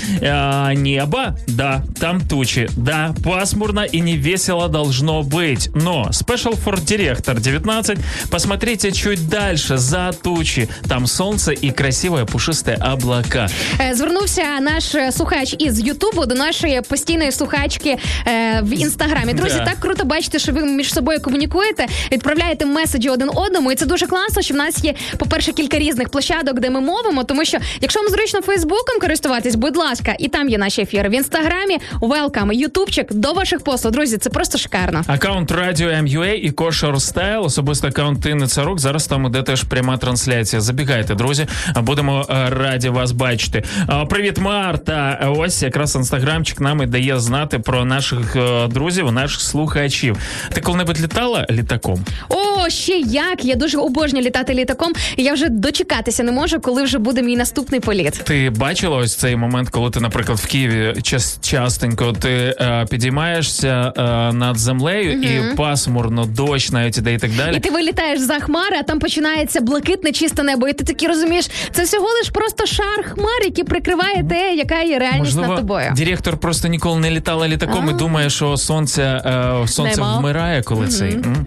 неба, 0.75 1.37
да, 1.49 1.83
там 2.01 2.21
тучи, 2.21 2.69
да, 2.77 3.15
пасмурно 3.25 3.85
и 3.95 4.01
не 4.01 4.17
весело 4.17 4.69
должно 4.69 5.23
быть. 5.23 5.71
Но 5.75 6.09
Special 6.11 6.57
for 6.65 6.77
Director 6.81 7.41
19, 7.41 7.99
посмотрите 8.33 8.93
чуть 8.93 9.29
дальше, 9.29 9.77
за 9.77 10.11
тучи, 10.23 10.69
там 10.89 11.07
солнце 11.07 11.53
и 11.53 11.71
красивые 11.71 12.25
пушистые 12.25 12.77
облака. 12.93 13.49
Е, 13.81 13.95
Звернувся 13.95 14.43
наш 14.61 14.95
е, 14.95 15.13
слухач 15.13 15.55
із 15.59 15.81
Ютубу 15.81 16.27
до 16.27 16.35
нашої 16.35 16.81
постійної 16.89 17.33
слухачки 17.33 17.97
е, 18.27 18.61
в 18.63 18.73
інстаграмі. 18.81 19.33
Друзі, 19.35 19.55
Да. 19.57 19.65
так 19.65 19.81
круто 19.81 20.05
бачити, 20.05 20.39
що 20.39 20.53
ви 20.53 20.63
між 20.65 20.95
собою 20.95 21.21
комунікуєте, 21.23 21.87
відправляєте 22.13 22.67
меседжі 22.67 23.09
один 23.09 23.31
одному. 23.35 23.73
І 23.73 23.75
це 23.75 23.87
дуже 23.87 24.07
класно, 24.07 24.43
що 24.43 24.55
в 24.55 24.57
нас 24.57 24.85
є, 24.85 24.95
по-перше, 25.19 25.53
кілька 25.53 25.79
різних 25.79 26.09
площадок, 26.09 26.61
де 26.61 26.71
ми 26.71 26.81
мовимо. 26.81 27.25
Тому 27.25 27.45
що, 27.45 27.59
якщо 27.81 28.01
вам 28.01 28.09
зручно 28.09 28.41
Фейсбуком 28.43 29.01
користуватись, 29.01 29.55
будь 29.55 29.77
ласка, 29.77 30.15
і 30.19 30.29
там 30.29 30.49
є 30.49 30.59
наші 30.59 30.83
ефіри. 30.83 31.09
В 31.09 31.13
інстаграмі 31.13 31.79
welcome, 32.01 32.53
ютубчик 32.53 33.13
до 33.15 33.33
ваших 33.33 33.61
послуг. 33.61 33.93
Друзі, 33.93 34.19
це 34.19 34.31
просто 34.31 34.59
шикарно. 34.59 35.03
Аккаунт 35.07 35.51
Радіо 35.51 36.03
МЮА 36.03 36.33
і 36.35 36.51
Кошер 36.51 37.03
Style, 37.03 37.45
особисто 37.45 37.89
аккаунт 37.89 38.22
Тини 38.23 38.47
Царук. 38.47 38.81
Зараз 38.81 39.07
там 39.07 39.27
іде 39.27 39.43
теж 39.43 39.63
пряма 39.63 39.97
трансляція. 39.97 40.61
Забігайте, 40.61 41.15
друзі. 41.15 41.47
Будемо 41.77 42.27
е, 42.31 42.51
раді 42.51 42.89
вас 42.89 43.13
бачити. 43.13 43.65
Е, 43.91 44.07
Привіт, 44.11 44.39
Марта. 44.39 45.33
Ось 45.37 45.63
якраз 45.63 45.97
інстаграмчик 45.97 46.61
нам 46.61 46.83
і 46.83 46.87
дає 46.87 47.19
знати 47.21 47.59
про 47.59 47.85
наших 47.85 48.37
е, 48.37 48.69
друзів, 48.69 49.13
наших 49.13 49.41
слухачів. 49.41 50.17
Ти 50.53 50.61
коли-небудь 50.61 51.01
літала 51.01 51.47
літаком? 51.51 52.05
О, 52.29 52.69
ще 52.69 52.93
як! 52.99 53.45
Я 53.45 53.55
дуже 53.55 53.79
обожнюю 53.79 54.25
літати 54.25 54.55
літаком. 54.55 54.93
Я 55.17 55.33
вже 55.33 55.49
дочекатися 55.49 56.23
не 56.23 56.33
можу, 56.33 56.61
коли 56.61 56.83
вже 56.83 56.99
буде 56.99 57.23
мій 57.23 57.37
наступний 57.37 57.81
політ. 57.81 58.21
Ти 58.25 58.51
бачила 58.51 58.97
ось 58.97 59.17
цей 59.17 59.37
момент, 59.37 59.69
коли 59.69 59.91
ти, 59.91 60.01
наприклад, 60.01 60.39
в 60.39 60.47
Києві 60.47 60.95
час, 61.03 61.39
частенько 61.43 62.13
ти 62.13 62.29
е, 62.61 62.87
підіймаєшся 62.91 63.93
е, 63.97 64.03
над 64.33 64.59
землею 64.59 65.13
і 65.23 65.57
пасмурно, 65.57 66.25
дощ 66.25 66.71
навіть 66.71 66.99
іде 66.99 67.15
і 67.15 67.19
так 67.19 67.31
далі. 67.37 67.57
І 67.57 67.61
ти 67.61 67.71
вилітаєш 67.71 68.12
за 68.21 68.35
хмари, 68.41 68.77
а 68.81 68.83
там 68.83 68.99
починається 68.99 69.61
блакитне 69.61 70.13
чисте 70.13 70.43
небо. 70.43 70.69
І 70.69 70.73
ти 70.73 70.85
такі 70.85 71.07
розумієш, 71.07 71.51
це 71.73 71.83
всього 71.83 72.07
лиш 72.21 72.31
просто 72.31 72.67
шар 72.67 73.05
хмар, 73.15 73.43
який 73.45 73.65
прикриває 73.65 74.25
те, 74.29 74.55
яка 74.55 74.81
є 74.83 74.99
реальність 74.99 75.37
над 75.37 75.57
тобою. 75.57 75.93
директор 75.97 76.37
просто 76.37 76.69
ніколи 76.69 77.01
не 77.01 77.11
літала 77.11 77.49
літаком 77.49 77.91
і 77.91 77.93
думає, 77.93 78.31
що 78.31 78.57
сонце, 78.57 79.03
е, 79.03 79.69
сонце 79.69 79.97
Нема. 79.97 80.19
вмирає, 80.19 80.63
коли 80.63 80.89
цей. 80.89 81.13
М? 81.13 81.47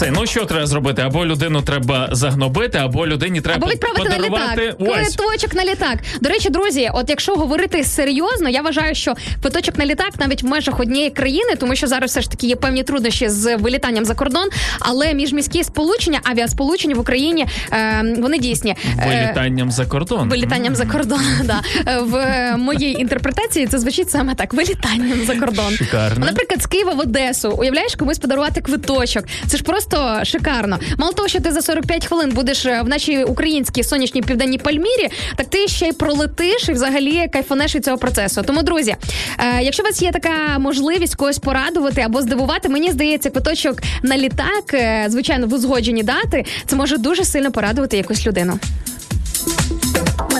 Все, 0.00 0.10
ну 0.10 0.26
що 0.26 0.44
треба 0.44 0.66
зробити? 0.66 1.02
Або 1.02 1.26
людину 1.26 1.62
треба 1.62 2.08
загнобити, 2.12 2.78
або 2.78 3.06
людині 3.06 3.40
треба 3.40 3.62
Або 3.62 3.72
відправити 3.72 4.08
на 4.08 4.18
літак. 4.18 4.76
ось. 4.78 5.16
Квиточок 5.16 5.54
на 5.54 5.64
літак. 5.64 5.98
До 6.20 6.28
речі, 6.28 6.50
друзі, 6.50 6.90
от 6.94 7.10
якщо 7.10 7.34
говорити 7.34 7.84
серйозно, 7.84 8.48
я 8.48 8.62
вважаю, 8.62 8.94
що 8.94 9.14
квиточок 9.42 9.78
на 9.78 9.86
літак 9.86 10.10
навіть 10.18 10.42
в 10.42 10.46
межах 10.46 10.80
однієї 10.80 11.10
країни, 11.10 11.54
тому 11.58 11.76
що 11.76 11.86
зараз 11.86 12.10
все 12.10 12.20
ж 12.20 12.30
таки 12.30 12.46
є 12.46 12.56
певні 12.56 12.82
труднощі 12.82 13.28
з 13.28 13.56
вилітанням 13.56 14.04
за 14.04 14.14
кордон, 14.14 14.48
але 14.78 15.14
міжміські 15.14 15.64
сполучення, 15.64 16.20
авіасполучення 16.22 16.94
в 16.94 16.98
Україні 16.98 17.46
е, 17.72 18.14
вони 18.18 18.38
дійсні. 18.38 18.76
Е, 18.98 19.06
Вилітанням 19.06 19.70
за 19.70 19.86
кордон. 19.86 20.28
Вилітанням 20.28 20.76
за 20.76 20.86
кордон, 20.86 21.24
да 21.44 21.60
в 22.00 22.56
моїй 22.56 23.00
інтерпретації 23.00 23.66
це 23.66 23.78
звучить 23.78 24.10
саме 24.10 24.34
так: 24.34 24.54
вилітанням 24.54 25.24
за 25.26 25.34
кордон. 25.34 25.72
Шикарно. 25.72 26.26
Наприклад, 26.26 26.62
з 26.62 26.66
Києва 26.66 26.92
в 26.92 27.00
Одесу. 27.00 27.54
Уявляєш, 27.58 27.94
комусь 27.94 28.18
подарувати 28.18 28.60
квиточок. 28.60 29.24
Це 29.46 29.56
ж 29.56 29.62
просто 29.62 29.89
шикарно. 30.24 30.78
Мало 30.98 31.12
того, 31.12 31.28
що 31.28 31.40
ти 31.40 31.52
за 31.52 31.62
45 31.62 32.06
хвилин 32.06 32.30
будеш 32.30 32.66
е, 32.66 32.82
в 32.82 32.88
нашій 32.88 33.24
українській 33.24 33.82
сонячній 33.84 34.22
південній 34.22 34.58
Пальмірі, 34.58 35.08
так 35.36 35.46
ти 35.46 35.68
ще 35.68 35.86
й 35.88 35.92
пролетиш 35.92 36.68
і 36.68 36.72
взагалі 36.72 37.28
кайфанеш 37.32 37.74
від 37.74 37.84
цього 37.84 37.98
процесу. 37.98 38.42
Тому, 38.46 38.62
друзі, 38.62 38.96
е, 39.38 39.62
якщо 39.62 39.82
у 39.82 39.86
вас 39.86 40.02
є 40.02 40.12
така 40.12 40.58
можливість 40.58 41.14
когось 41.14 41.38
порадувати 41.38 42.00
або 42.00 42.22
здивувати, 42.22 42.68
мені 42.68 42.90
здається, 42.90 43.30
квиточок 43.30 43.82
на 44.02 44.18
літак, 44.18 44.74
е, 44.74 45.06
звичайно, 45.08 45.46
в 45.46 45.54
узгоджені 45.54 46.02
дати, 46.02 46.44
це 46.66 46.76
може 46.76 46.98
дуже 46.98 47.24
сильно 47.24 47.52
порадувати 47.52 47.96
якусь 47.96 48.26
людину. 48.26 48.58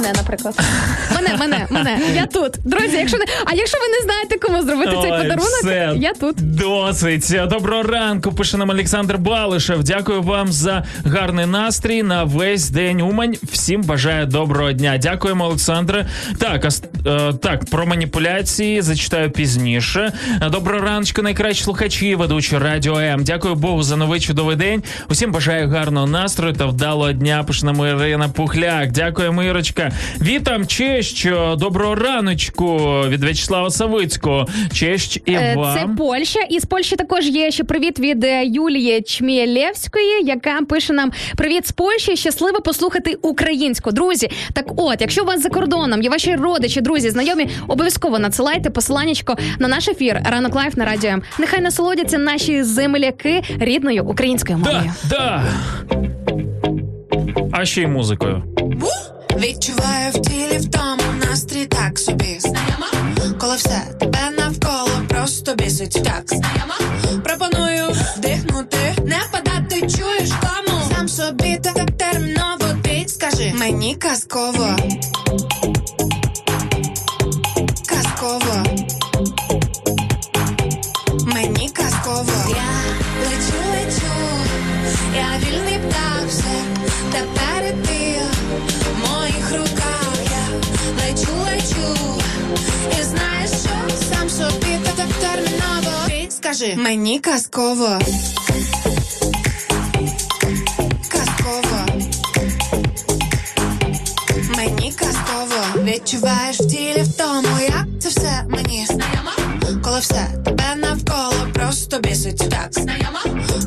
Мене, 0.00 0.12
наприклад. 0.16 0.54
Мене, 1.14 1.36
мене, 1.38 1.66
мене. 1.70 1.98
Я 2.14 2.26
тут. 2.26 2.52
Друзі, 2.64 2.96
якщо 2.96 3.18
не. 3.18 3.24
А 3.44 3.54
якщо 3.54 3.78
ви 3.78 3.88
не 3.88 4.04
знаєте, 4.04 4.38
кому 4.38 4.62
зробити 4.62 4.90
цей 5.02 5.10
подарунок, 5.10 5.60
все. 5.62 5.92
я 5.96 6.12
тут. 6.12 6.36
Досить. 6.56 7.34
Доброго 7.48 7.82
ранку. 7.82 8.32
Пише 8.32 8.56
нам 8.56 8.70
Олександр 8.70 9.18
Балишев. 9.18 9.84
Дякую 9.84 10.22
вам 10.22 10.52
за 10.52 10.84
гарний 11.04 11.46
настрій 11.46 12.02
на 12.02 12.24
весь 12.24 12.70
день. 12.70 13.00
Умань. 13.00 13.34
Всім 13.52 13.82
бажаю 13.82 14.26
доброго 14.26 14.72
дня. 14.72 14.98
Дякуємо, 14.98 15.44
Олександре. 15.44 16.06
Так, 16.38 16.64
ас- 16.64 16.82
е, 17.06 17.32
так, 17.42 17.64
про 17.70 17.86
маніпуляції 17.86 18.82
зачитаю 18.82 19.30
пізніше. 19.30 20.12
Доброго 20.50 20.84
раночку, 20.84 21.22
найкращі 21.22 21.64
слухачі, 21.64 22.14
ведучі 22.14 22.58
радіо 22.58 22.98
М. 22.98 23.24
Дякую 23.24 23.54
Богу 23.54 23.82
за 23.82 23.96
новий 23.96 24.20
чудовий 24.20 24.56
день. 24.56 24.82
Усім 25.08 25.32
бажаю 25.32 25.68
гарного 25.68 26.06
настрою 26.06 26.54
та 26.54 26.66
вдалого 26.66 27.12
дня. 27.12 27.44
Пише 27.46 27.66
нам 27.66 27.86
Ірина 27.86 28.28
Пухляк. 28.28 28.90
Дякую, 28.92 29.32
Мирочка. 29.32 29.89
Вітам 30.22 30.66
честь. 30.66 31.28
Доброго 31.58 31.94
раночку 31.94 32.76
від 33.08 33.24
В'ячеслава 33.24 33.70
Савицького. 33.70 34.46
Честь 34.72 35.16
і 35.26 35.32
Е, 35.32 35.54
вам. 35.56 35.78
Це 35.78 35.86
Польща, 36.04 36.40
і 36.50 36.60
з 36.60 36.64
Польщі 36.64 36.96
також 36.96 37.26
є 37.26 37.50
ще 37.50 37.64
привіт 37.64 37.98
від 37.98 38.24
е, 38.24 38.44
Юлії 38.44 39.02
Чмієлєвської, 39.02 40.22
яка 40.24 40.58
пише 40.68 40.92
нам 40.92 41.12
привіт 41.36 41.66
з 41.66 41.72
Польщі. 41.72 42.16
Щасливо 42.16 42.60
послухати 42.60 43.14
українську. 43.22 43.92
Друзі, 43.92 44.30
так 44.52 44.64
от, 44.76 44.96
якщо 45.00 45.22
у 45.22 45.26
вас 45.26 45.42
за 45.42 45.48
кордоном 45.48 46.02
є 46.02 46.10
ваші 46.10 46.34
родичі, 46.36 46.80
друзі, 46.80 47.10
знайомі, 47.10 47.48
обов'язково 47.68 48.18
надсилайте 48.18 48.70
посиланнячко 48.70 49.36
на 49.58 49.68
наш 49.68 49.88
ефір 49.88 50.20
Ранок 50.30 50.54
Live 50.54 50.76
на 50.76 50.84
радіо. 50.84 51.10
М. 51.10 51.22
Нехай 51.38 51.60
насолодяться 51.60 52.18
наші 52.18 52.62
земляки 52.62 53.42
рідною 53.60 54.04
українською 54.04 54.58
мовою. 54.58 54.92
Да, 55.10 55.16
да. 55.16 55.44
А 57.52 57.64
ще 57.64 57.82
й 57.82 57.86
музикою. 57.86 58.42
Відчуваю 59.36 60.12
в 60.12 60.22
тілі 60.22 60.58
втому 60.58 61.02
настрій 61.28 61.66
так 61.66 61.98
собі. 61.98 62.38
Знайома? 62.40 62.86
Коли 63.40 63.56
все 63.56 63.82
тебе 64.00 64.30
навколо 64.38 65.02
просто 65.08 65.54
бісить. 65.54 66.04
Так. 66.04 66.22
Знайома? 66.26 66.78
Пропоную 67.24 67.90
вдихнути, 68.16 68.94
не 69.06 69.20
падати, 69.32 69.80
чуєш 69.80 70.30
кому? 70.40 70.80
Сам 70.94 71.08
собі 71.08 71.58
так 71.62 71.90
терміново 71.96 72.60
скажи. 73.20 73.52
Мені 73.54 73.94
казково. 73.94 74.76
Казково. 77.86 78.64
Мені 81.26 81.68
казково. 81.68 82.32
Я 82.48 82.70
лечу, 83.24 83.58
лечу, 83.72 84.12
я 85.16 85.38
вільний 85.38 85.78
птах 85.78 86.24
все. 86.28 86.44
Тепер 87.12 87.89
в 89.50 89.52
моїх 89.52 89.70
руках 89.70 90.12
я 90.24 90.60
лечу, 91.02 91.32
лечу 91.44 92.20
І 93.00 93.02
знаєш 93.02 93.50
що? 93.50 93.96
Сам 94.14 94.30
собі 94.30 94.78
та 94.84 95.06
терміново. 95.20 96.30
Скажи 96.30 96.74
мені 96.76 97.20
казково. 97.20 97.98
Відчуваєш 105.90 106.60
в 106.60 106.66
тілі 106.66 107.02
втому, 107.02 107.60
як 107.60 107.86
це 108.00 108.08
все 108.08 108.44
мені 108.48 108.86
знайомо? 108.86 109.30
Коли 109.84 110.00
все 110.00 110.28
тебе 110.44 110.74
навколо 110.76 111.46
просто 111.54 111.98
бісить. 111.98 112.38
Так 112.50 112.68
знайомо? 112.70 113.18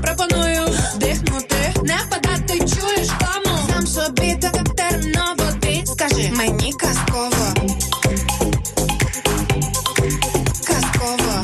Пропоную 0.01 0.61
вдихнути, 0.95 1.73
не 1.83 1.97
падати, 2.09 2.59
чуєш 2.59 3.09
кому? 3.09 3.57
Сам 3.73 3.87
собі 3.87 4.37
так 4.41 4.75
терміново 4.75 5.42
скажи. 6.09 6.31
Мені 6.35 6.73
казково. 6.73 7.53
Казково. 10.67 11.41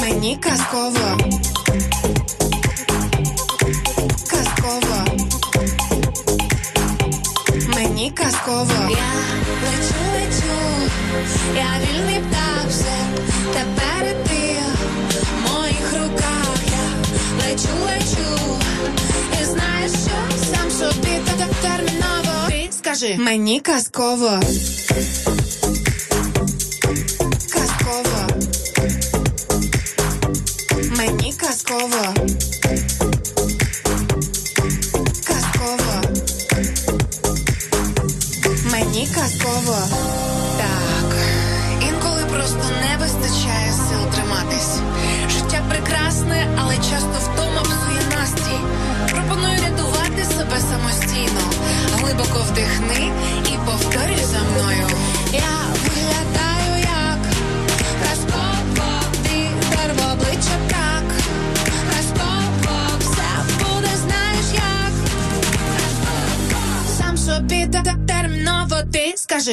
Мені 0.00 0.36
казково. 0.36 1.18
Казково. 4.30 5.04
Мені 7.74 8.10
казково. 8.10 8.90
Я 8.90 9.12
лечу, 9.64 10.02
лечу, 10.14 10.90
я 11.56 11.80
вільний 11.80 12.20
птах 12.20 12.66
все 12.68 13.06
тепер 13.52 14.24
ти 14.28 14.31
скажи. 23.02 23.16
Мені 23.18 23.60
казково 23.60 24.40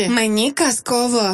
мені 0.07 0.51
казково. 0.51 1.28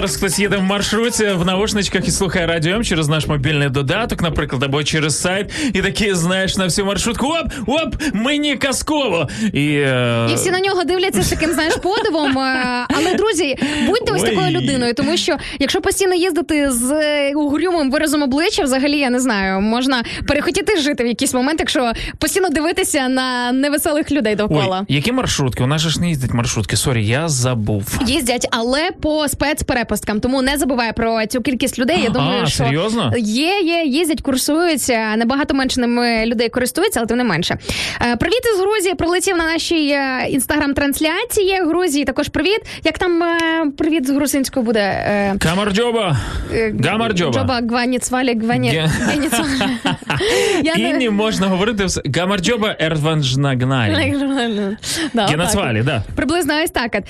Зараз 0.00 0.16
хтось 0.16 0.38
їде 0.38 0.56
в 0.56 0.62
маршруті 0.62 1.24
в 1.24 1.46
наушничках 1.46 2.08
і 2.08 2.10
слухає 2.10 2.46
радіо 2.46 2.74
М 2.74 2.84
через 2.84 3.08
наш 3.08 3.26
мобільний 3.26 3.68
додаток, 3.68 4.22
наприклад, 4.22 4.62
або 4.62 4.84
через 4.84 5.20
сайт, 5.20 5.52
і 5.74 5.82
такі, 5.82 6.14
знаєш, 6.14 6.56
на 6.56 6.64
всю 6.64 6.86
маршрутку 6.86 7.26
оп, 7.26 7.52
оп, 7.66 7.94
мені 8.12 8.56
казково. 8.56 9.28
І, 9.52 9.66
е... 9.66 10.28
І 10.32 10.34
всі 10.34 10.50
на 10.50 10.60
нього 10.60 10.84
дивляться 10.84 11.22
з 11.22 11.28
таким, 11.28 11.52
знаєш, 11.52 11.74
подивом. 11.76 12.38
е, 12.38 12.86
Але 12.88 13.14
друзі, 13.14 13.56
будьте 13.86 14.12
ось 14.12 14.22
Ой. 14.22 14.30
такою 14.30 14.50
людиною, 14.50 14.94
тому 14.94 15.16
що 15.16 15.36
якщо 15.58 15.80
постійно 15.80 16.14
їздити 16.14 16.70
з 16.70 16.90
е, 16.92 17.32
угрюмим 17.34 17.90
виразом 17.90 18.22
обличчя, 18.22 18.62
взагалі 18.62 18.98
я 18.98 19.10
не 19.10 19.20
знаю, 19.20 19.60
можна 19.60 20.02
перехотіти 20.28 20.76
жити 20.76 21.04
в 21.04 21.06
якийсь 21.06 21.34
момент, 21.34 21.60
якщо 21.60 21.92
постійно 22.18 22.48
дивитися 22.48 23.08
на 23.08 23.52
невеселих 23.52 24.12
людей 24.12 24.34
довкола. 24.34 24.78
Ой, 24.88 24.94
які 24.94 25.12
маршрутки? 25.12 25.62
У 25.62 25.66
нас 25.66 25.80
же 25.80 25.90
ж 25.90 26.00
не 26.00 26.08
їздять 26.08 26.34
маршрутки. 26.34 26.76
Sorry, 26.76 27.06
я 27.06 27.28
забув. 27.28 27.98
Їздять, 28.06 28.48
але 28.50 28.90
по 29.00 29.28
спецперепусткам. 29.96 30.20
Тому 30.20 30.42
не 30.42 30.56
забувай 30.58 30.92
про 30.92 31.26
цю 31.26 31.40
кількість 31.40 31.78
людей. 31.78 32.00
Я 32.02 32.10
думаю, 32.10 32.40
А, 32.42 32.46
що 32.46 32.64
серйозно? 32.64 33.12
є, 33.18 33.60
є, 33.60 33.82
їздять, 33.86 34.20
курсуються. 34.22 35.16
Набагато 35.16 35.54
менше 35.54 35.80
ними 35.80 36.26
людей 36.26 36.48
користуються, 36.48 37.00
але 37.00 37.06
тим 37.06 37.16
не 37.18 37.24
менше. 37.24 37.58
Е, 38.12 38.16
Привіт 38.16 38.40
із 38.54 38.60
Грузії. 38.60 38.94
Прилетів 38.94 39.36
на 39.36 39.44
нашій 39.44 39.96
інстаграм-трансляції 40.30 41.60
Грузії. 41.66 42.04
Також 42.04 42.28
привіт. 42.28 42.60
Як 42.84 42.98
там 42.98 43.22
е, 43.22 43.36
привіт 43.78 44.06
з 44.06 44.10
грузинською 44.10 44.66
буде? 44.66 44.80
Е, 44.80 45.34
Камарджоба. 45.38 46.16
е, 46.54 46.74
Гамарджоба. 46.84 47.32
Джоба 47.40 47.60
Гваніцвалі 47.68 48.38
Гвані. 48.38 48.72
Не- 50.64 50.80
Інні 50.90 51.10
можна 51.10 51.46
говорити 51.46 51.84
все. 51.84 52.00
Гамарджоба 52.16 52.76
ерванжнагнай. 52.80 54.14
Да, 55.14 55.26
Генацвалі, 55.26 55.82
да. 55.82 56.02
Приблизно 56.16 56.54
ось 56.64 56.70
так. 56.70 56.94
Е, 56.94 57.02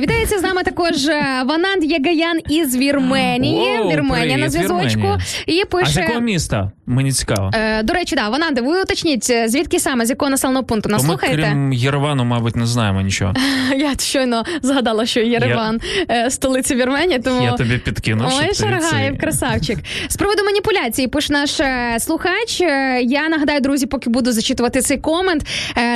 Вітається 0.00 0.38
з 0.38 0.42
нами 0.42 0.62
також 0.62 1.06
е, 1.08 1.24
Вананд 1.46 1.84
Єгаян 2.20 2.40
із 2.48 2.76
Вірменії. 2.76 3.78
О, 3.78 3.88
Вірменія 3.90 4.36
на 4.38 4.50
зв'язочку. 4.50 4.84
Вірменія. 4.86 5.18
І 5.46 5.60
А 5.60 5.64
з 5.64 5.68
пише. 5.68 6.00
якого 6.00 6.20
міста? 6.20 6.70
Мені 6.86 7.12
цікаво. 7.12 7.50
Е, 7.54 7.82
До 7.82 7.92
речі, 7.92 8.16
да, 8.16 8.28
Вананде, 8.28 8.60
ви 8.60 8.82
уточніть, 8.82 9.30
е, 9.30 9.48
звідки 9.48 9.80
саме, 9.80 10.06
з 10.06 10.10
якого 10.10 10.30
населеного 10.30 10.64
пункту 10.66 10.88
нас 10.88 11.02
слухаєте? 11.04 11.42
крім 11.42 11.72
Єревану, 11.72 12.24
мабуть, 12.24 12.56
не 12.56 12.66
знаємо 12.66 13.00
нічого. 13.00 13.34
Я 13.76 13.94
щойно 13.98 14.44
згадала, 14.62 15.06
що 15.06 15.20
Єреван 15.20 15.80
е, 16.10 16.30
столиця 16.30 16.74
Вірменії, 16.74 17.18
тому 17.20 17.42
Я 17.42 17.52
тобі 17.52 17.78
підкину. 17.78 18.24
Ой, 18.38 18.54
Шаргаєв, 18.54 19.12
це- 19.14 19.20
красавчик. 19.20 19.78
З 20.08 20.16
приводу 20.16 20.44
маніпуляції, 20.44 21.08
пише 21.08 21.32
наш 21.32 21.60
е, 21.60 21.96
слухач. 22.00 22.60
Я 23.02 23.28
нагадаю, 23.28 23.60
друзі, 23.60 23.86
поки 23.86 24.10
буду 24.10 24.32
зачитувати 24.32 24.80
цей 24.80 24.98
комент. 24.98 25.42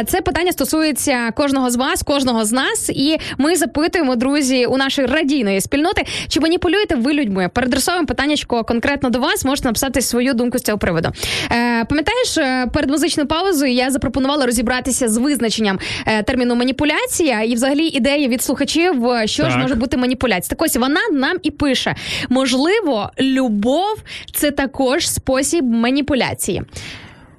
Це 0.07 0.21
питання 0.21 0.53
стосується 0.53 1.31
кожного 1.31 1.71
з 1.71 1.77
вас, 1.77 2.03
кожного 2.03 2.45
з 2.45 2.53
нас. 2.53 2.91
І 2.95 3.17
ми 3.39 3.57
запитуємо, 3.57 4.17
друзі, 4.17 4.67
у 4.67 4.77
нашої 4.77 5.07
радійної 5.07 5.61
спільноти, 5.61 6.05
чи 6.29 6.41
маніпулюєте 6.41 6.95
ви 6.95 7.13
людьми? 7.13 7.51
Передресовуємо 7.53 8.07
питаннячко 8.07 8.65
конкретно 8.65 9.11
до 9.11 9.19
вас. 9.19 9.45
Можете 9.45 9.69
написати 9.69 10.01
свою 10.01 10.35
думку 10.35 10.59
з 10.59 10.63
цього 10.63 10.79
приводу. 10.79 11.09
Е, 11.53 11.85
Пам'ятаєш, 11.85 12.39
е, 12.39 12.67
перед 12.73 12.91
музичною 12.91 13.29
паузою 13.29 13.73
я 13.73 13.91
запропонувала 13.91 14.47
розібратися 14.47 15.09
з 15.09 15.17
визначенням 15.17 15.79
е, 16.07 16.23
терміну 16.23 16.55
маніпуляція 16.55 17.43
і, 17.43 17.55
взагалі, 17.55 17.87
ідеї 17.87 18.29
від 18.29 18.43
слухачів, 18.43 19.07
е, 19.11 19.27
що 19.27 19.51
ж 19.51 19.59
може 19.59 19.75
бути 19.75 19.97
маніпуляція. 19.97 20.49
Так 20.49 20.63
ось 20.63 20.77
вона 20.77 21.01
нам 21.13 21.37
і 21.43 21.51
пише: 21.51 21.95
можливо, 22.29 23.11
любов 23.21 23.97
це 24.33 24.51
також 24.51 25.09
спосіб 25.09 25.65
маніпуляції. 25.65 26.63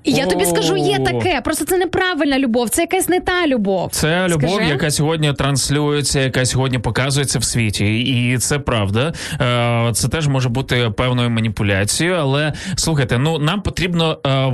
Я 0.06 0.26
тобі 0.26 0.46
скажу, 0.46 0.78
є 0.78 1.00
таке. 1.00 1.42
Просто 1.44 1.66
це 1.66 1.78
неправильна 1.78 2.40
любов, 2.40 2.70
це 2.70 2.82
якась 2.82 3.10
не 3.10 3.20
та 3.20 3.48
любов. 3.48 3.90
Це 3.92 4.28
любов, 4.28 4.50
Скажи. 4.50 4.70
яка 4.70 4.92
сьогодні 4.92 5.34
транслюється, 5.34 6.20
яка 6.20 6.46
сьогодні 6.46 6.80
показується 6.80 7.40
в 7.40 7.44
світі, 7.44 8.00
і 8.00 8.38
це 8.38 8.60
правда. 8.60 9.14
Е, 9.42 9.94
Це 9.94 10.08
теж 10.08 10.28
може 10.28 10.50
бути 10.50 10.92
певною 10.98 11.30
маніпуляцією. 11.30 12.16
Але 12.16 12.54
слухайте, 12.76 13.18
ну 13.18 13.40
нам 13.40 13.62
потрібно 13.62 14.20
е, 14.28 14.54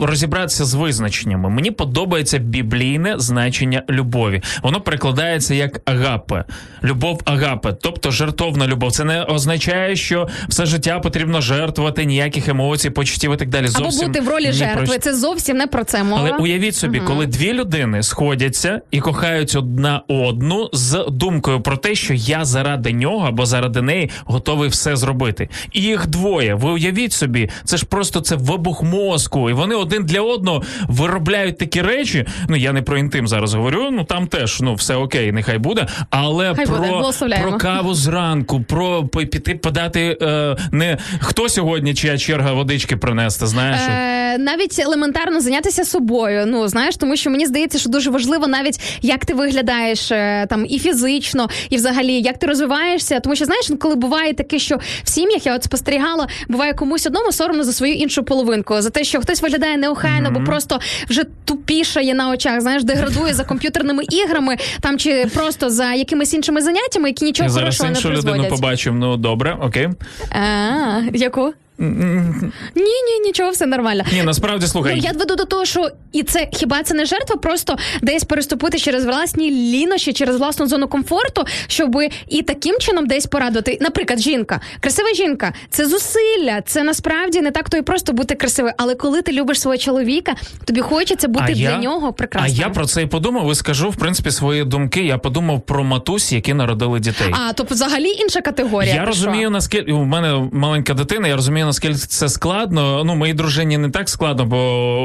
розібратися 0.00 0.64
з 0.64 0.74
визначеннями. 0.74 1.50
Мені 1.50 1.70
подобається 1.70 2.38
біблійне 2.38 3.14
значення 3.18 3.82
любові. 3.90 4.42
Воно 4.62 4.80
перекладається 4.80 5.54
як 5.54 5.80
агапе, 5.84 6.44
любов 6.84 7.20
агапе, 7.24 7.72
тобто 7.82 8.10
жертовна 8.10 8.66
любов. 8.66 8.92
Це 8.92 9.04
не 9.04 9.22
означає, 9.22 9.96
що 9.96 10.28
все 10.48 10.66
життя 10.66 10.98
потрібно 10.98 11.40
жертвувати 11.40 12.04
ніяких 12.04 12.48
емоцій, 12.48 12.90
почуттів 12.90 13.32
і 13.32 13.36
так 13.36 13.48
далі. 13.48 13.66
Або 13.74 13.88
бути 13.88 14.20
в 14.20 14.28
ролі 14.28 14.44
ні 14.46 14.66
жертви. 14.92 15.12
Це 15.12 15.18
зовсім 15.18 15.56
не 15.56 15.66
про 15.66 15.84
це 15.84 16.04
мова. 16.04 16.20
але 16.20 16.38
уявіть 16.38 16.74
собі, 16.76 17.00
коли 17.00 17.26
дві 17.26 17.52
людини 17.52 18.02
сходяться 18.02 18.80
і 18.90 19.00
кохають 19.00 19.56
одна 19.56 20.02
одну 20.08 20.70
з 20.72 21.04
думкою 21.08 21.60
про 21.60 21.76
те, 21.76 21.94
що 21.94 22.14
я 22.14 22.44
заради 22.44 22.92
нього 22.92 23.26
або 23.28 23.46
заради 23.46 23.82
неї 23.82 24.10
готовий 24.24 24.68
все 24.68 24.96
зробити. 24.96 25.48
І 25.72 25.80
їх 25.80 26.06
двоє. 26.06 26.54
Ви 26.54 26.70
уявіть 26.70 27.12
собі, 27.12 27.50
це 27.64 27.76
ж 27.76 27.86
просто 27.86 28.20
це 28.20 28.36
вибух 28.36 28.82
мозку, 28.82 29.50
і 29.50 29.52
вони 29.52 29.74
один 29.74 30.04
для 30.04 30.20
одного 30.20 30.62
виробляють 30.88 31.58
такі 31.58 31.82
речі. 31.82 32.26
Ну 32.48 32.56
я 32.56 32.72
не 32.72 32.82
про 32.82 32.98
інтим 32.98 33.28
зараз 33.28 33.54
говорю. 33.54 33.88
Ну 33.90 34.04
там 34.04 34.26
теж 34.26 34.60
ну 34.60 34.74
все 34.74 34.94
окей, 34.94 35.32
нехай 35.32 35.58
буде. 35.58 35.86
Але 36.10 36.54
Хай 36.54 36.66
про, 36.66 36.76
благословляємо. 36.78 37.48
про 37.48 37.58
каву 37.58 37.94
зранку, 37.94 38.60
про 38.62 39.04
піти 39.04 39.54
подати 39.54 40.18
е, 40.22 40.56
не 40.72 40.98
хто 41.20 41.48
сьогодні 41.48 41.94
чия 41.94 42.18
черга 42.18 42.52
водички 42.52 42.96
принести. 42.96 43.46
Знаєш. 43.46 43.80
Е, 43.80 44.38
навіть 44.38 44.77
елементарно 44.82 45.40
зайнятися 45.40 45.84
собою. 45.84 46.44
Ну 46.46 46.68
знаєш, 46.68 46.96
тому 46.96 47.16
що 47.16 47.30
мені 47.30 47.46
здається, 47.46 47.78
що 47.78 47.90
дуже 47.90 48.10
важливо 48.10 48.46
навіть 48.46 48.98
як 49.02 49.24
ти 49.24 49.34
виглядаєш 49.34 50.12
е, 50.12 50.46
там 50.50 50.66
і 50.68 50.78
фізично, 50.78 51.48
і 51.70 51.76
взагалі 51.76 52.20
як 52.20 52.38
ти 52.38 52.46
розвиваєшся. 52.46 53.20
Тому 53.20 53.36
що 53.36 53.44
знаєш, 53.44 53.70
коли 53.80 53.94
буває 53.94 54.34
таке, 54.34 54.58
що 54.58 54.76
в 55.04 55.08
сім'ях 55.08 55.46
я 55.46 55.54
от 55.54 55.64
спостерігала, 55.64 56.28
буває 56.48 56.72
комусь 56.74 57.06
одному 57.06 57.32
соромно 57.32 57.64
за 57.64 57.72
свою 57.72 57.94
іншу 57.94 58.22
половинку, 58.22 58.80
за 58.80 58.90
те, 58.90 59.04
що 59.04 59.20
хтось 59.20 59.42
виглядає 59.42 59.76
неохайно, 59.76 60.30
бо 60.30 60.40
просто 60.40 60.78
вже 61.08 61.24
тупішає 61.44 62.14
на 62.14 62.30
очах. 62.30 62.60
Знаєш, 62.60 62.84
деградує 62.84 63.34
за 63.34 63.44
комп'ютерними 63.44 64.04
іграми, 64.10 64.56
там 64.80 64.98
чи 64.98 65.26
просто 65.34 65.70
за 65.70 65.92
якимись 65.92 66.34
іншими 66.34 66.60
заняттями, 66.60 67.08
які 67.08 67.24
нічого 67.24 67.48
зараз 67.48 67.64
хорошого 67.64 67.90
не 67.90 67.96
іншу 67.96 68.08
людину 68.08 68.22
призводять. 68.22 68.50
побачив. 68.50 68.94
Ну 68.94 69.16
добре, 69.16 69.56
окей. 69.60 69.88
А, 70.30 71.00
яку? 71.14 71.52
Ні, 71.78 72.84
ні, 72.84 73.20
нічого, 73.26 73.50
все 73.50 73.66
нормально. 73.66 74.04
Ні, 74.12 74.22
насправді 74.22 74.66
слухай. 74.66 74.94
Ну, 74.96 75.02
я 75.04 75.12
веду 75.12 75.36
до 75.36 75.44
того, 75.44 75.64
що 75.64 75.90
і 76.12 76.22
це 76.22 76.48
хіба 76.52 76.82
це 76.82 76.94
не 76.94 77.04
жертва, 77.04 77.36
просто 77.36 77.76
десь 78.02 78.24
переступити 78.24 78.78
через 78.78 79.04
власні 79.04 79.50
лінощі, 79.50 80.12
через 80.12 80.36
власну 80.36 80.66
зону 80.66 80.88
комфорту, 80.88 81.44
щоб 81.66 81.96
і 82.28 82.42
таким 82.42 82.78
чином 82.78 83.06
десь 83.06 83.26
порадувати. 83.26 83.78
Наприклад, 83.80 84.20
жінка, 84.20 84.60
красива 84.80 85.14
жінка, 85.14 85.52
це 85.70 85.88
зусилля. 85.88 86.62
Це 86.66 86.82
насправді 86.82 87.40
не 87.40 87.50
так 87.50 87.68
то 87.70 87.76
і 87.76 87.82
просто 87.82 88.12
бути 88.12 88.34
красивою. 88.34 88.74
Але 88.78 88.94
коли 88.94 89.22
ти 89.22 89.32
любиш 89.32 89.60
свого 89.60 89.76
чоловіка, 89.76 90.34
тобі 90.64 90.80
хочеться 90.80 91.28
бути 91.28 91.52
для 91.52 91.78
нього 91.78 92.12
прекрасним. 92.12 92.54
А 92.58 92.62
я 92.62 92.68
про 92.68 92.86
це 92.86 93.02
і 93.02 93.06
подумав 93.06 93.52
і 93.52 93.54
скажу, 93.54 93.90
в 93.90 93.96
принципі, 93.96 94.30
свої 94.30 94.64
думки. 94.64 95.02
Я 95.04 95.18
подумав 95.18 95.60
про 95.60 95.84
матусь, 95.84 96.32
які 96.32 96.54
народили 96.54 97.00
дітей. 97.00 97.34
А, 97.48 97.52
то 97.52 97.66
взагалі 97.70 98.08
інша 98.08 98.40
категорія. 98.40 98.94
Я 98.94 99.04
розумію, 99.04 99.50
наскільки 99.50 99.92
у 99.92 100.04
мене 100.04 100.48
маленька 100.52 100.94
дитина, 100.94 101.28
я 101.28 101.36
розумію, 101.36 101.67
наскільки 101.68 101.94
це 101.94 102.28
складно. 102.28 103.02
Ну, 103.04 103.14
моїй 103.14 103.34
дружині 103.34 103.78
не 103.78 103.90
так 103.90 104.08
складно, 104.08 104.44
бо 104.44 104.58